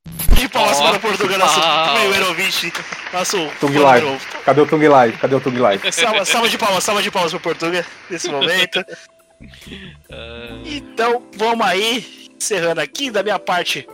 De 0.53 0.59
palmas 0.59 0.79
para 0.79 0.97
o 0.97 0.99
Portuga, 0.99 1.35
nosso 1.35 1.59
primeiro 1.97 2.27
ouvinte. 2.27 2.71
Nosso 3.11 3.47
Tung 3.59 3.75
Live. 3.75 4.19
Cadê 4.45 4.61
o 4.61 4.67
Tung 4.67 4.87
Live? 4.87 5.17
Cadê 5.17 5.35
o 5.35 5.41
Tung 5.41 5.57
Live? 5.57 5.81
Salva, 5.91 6.25
salva 6.25 6.47
de 6.47 6.59
palmas, 6.59 6.83
salva 6.83 7.01
de 7.01 7.09
palmas 7.09 7.31
pro 7.31 7.39
Portuga 7.39 7.83
nesse 8.07 8.29
momento. 8.29 8.85
Então, 10.63 11.21
vamos 11.35 11.65
aí, 11.67 12.29
encerrando 12.33 12.79
aqui. 12.79 13.11
Da 13.11 13.21
minha 13.21 13.37
parte, 13.37 13.85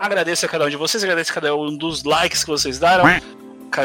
agradeço 0.00 0.44
a 0.44 0.48
cada 0.48 0.64
um 0.64 0.68
de 0.68 0.76
vocês, 0.76 1.04
agradeço 1.04 1.30
a 1.30 1.34
cada 1.34 1.54
um 1.54 1.76
dos 1.76 2.02
likes 2.02 2.42
que 2.42 2.50
vocês 2.50 2.80
deram. 2.80 3.04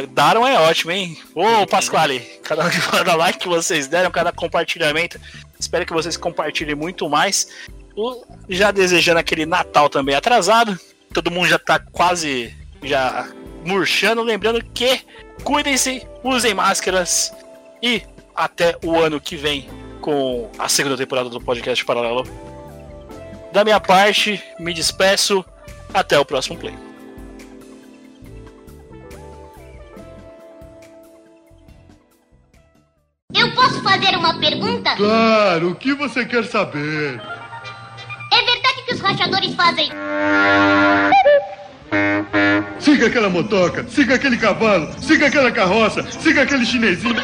Daram 0.10 0.48
é 0.48 0.58
ótimo, 0.58 0.92
hein? 0.92 1.16
Ô, 1.36 1.68
Pasquale, 1.68 2.22
cada, 2.44 2.68
cada 2.90 3.16
like 3.16 3.38
que 3.38 3.48
vocês 3.48 3.88
deram, 3.88 4.10
cada 4.10 4.32
compartilhamento. 4.32 5.20
Espero 5.60 5.86
que 5.86 5.94
vocês 5.94 6.18
compartilhem 6.18 6.74
muito 6.74 7.08
mais. 7.08 7.48
Já 8.50 8.72
desejando 8.72 9.20
aquele 9.20 9.46
Natal 9.46 9.88
também 9.90 10.16
atrasado. 10.16 10.80
Todo 11.14 11.32
mundo 11.32 11.48
já 11.48 11.60
tá 11.60 11.80
quase 11.80 12.56
já 12.84 13.28
murchando. 13.66 14.24
Lembrando 14.24 14.64
que 14.64 15.02
cuidem-se, 15.44 16.08
usem 16.24 16.54
máscaras 16.54 17.32
e 17.82 18.02
até 18.36 18.78
o 18.84 19.00
ano 19.00 19.20
que 19.20 19.36
vem 19.36 19.70
com 20.00 20.50
a 20.58 20.68
segunda 20.68 20.98
temporada 20.98 21.30
do 21.30 21.40
podcast 21.40 21.84
Paralelo. 21.86 22.24
Da 23.52 23.64
minha 23.64 23.80
parte, 23.80 24.42
me 24.60 24.74
despeço. 24.74 25.46
Até 25.94 26.18
o 26.18 26.24
próximo 26.24 26.58
play. 26.58 26.74
Eu 33.36 33.54
posso 33.54 33.84
fazer 33.84 34.16
uma 34.16 34.40
pergunta? 34.40 34.96
Claro, 34.96 35.72
o 35.72 35.76
que 35.76 35.94
você 35.94 36.26
quer 36.26 36.46
saber? 36.46 37.22
os 39.02 39.10
rachadores 39.10 39.56
fazem. 39.56 39.90
Siga 42.80 43.08
aquela 43.08 43.30
motoca, 43.30 43.86
siga 43.90 44.16
aquele 44.16 44.38
cavalo, 44.38 44.94
siga 45.00 45.28
aquela 45.28 45.52
carroça, 45.52 46.04
siga 46.04 46.44
aquele 46.44 46.66
chinesinho. 46.66 47.16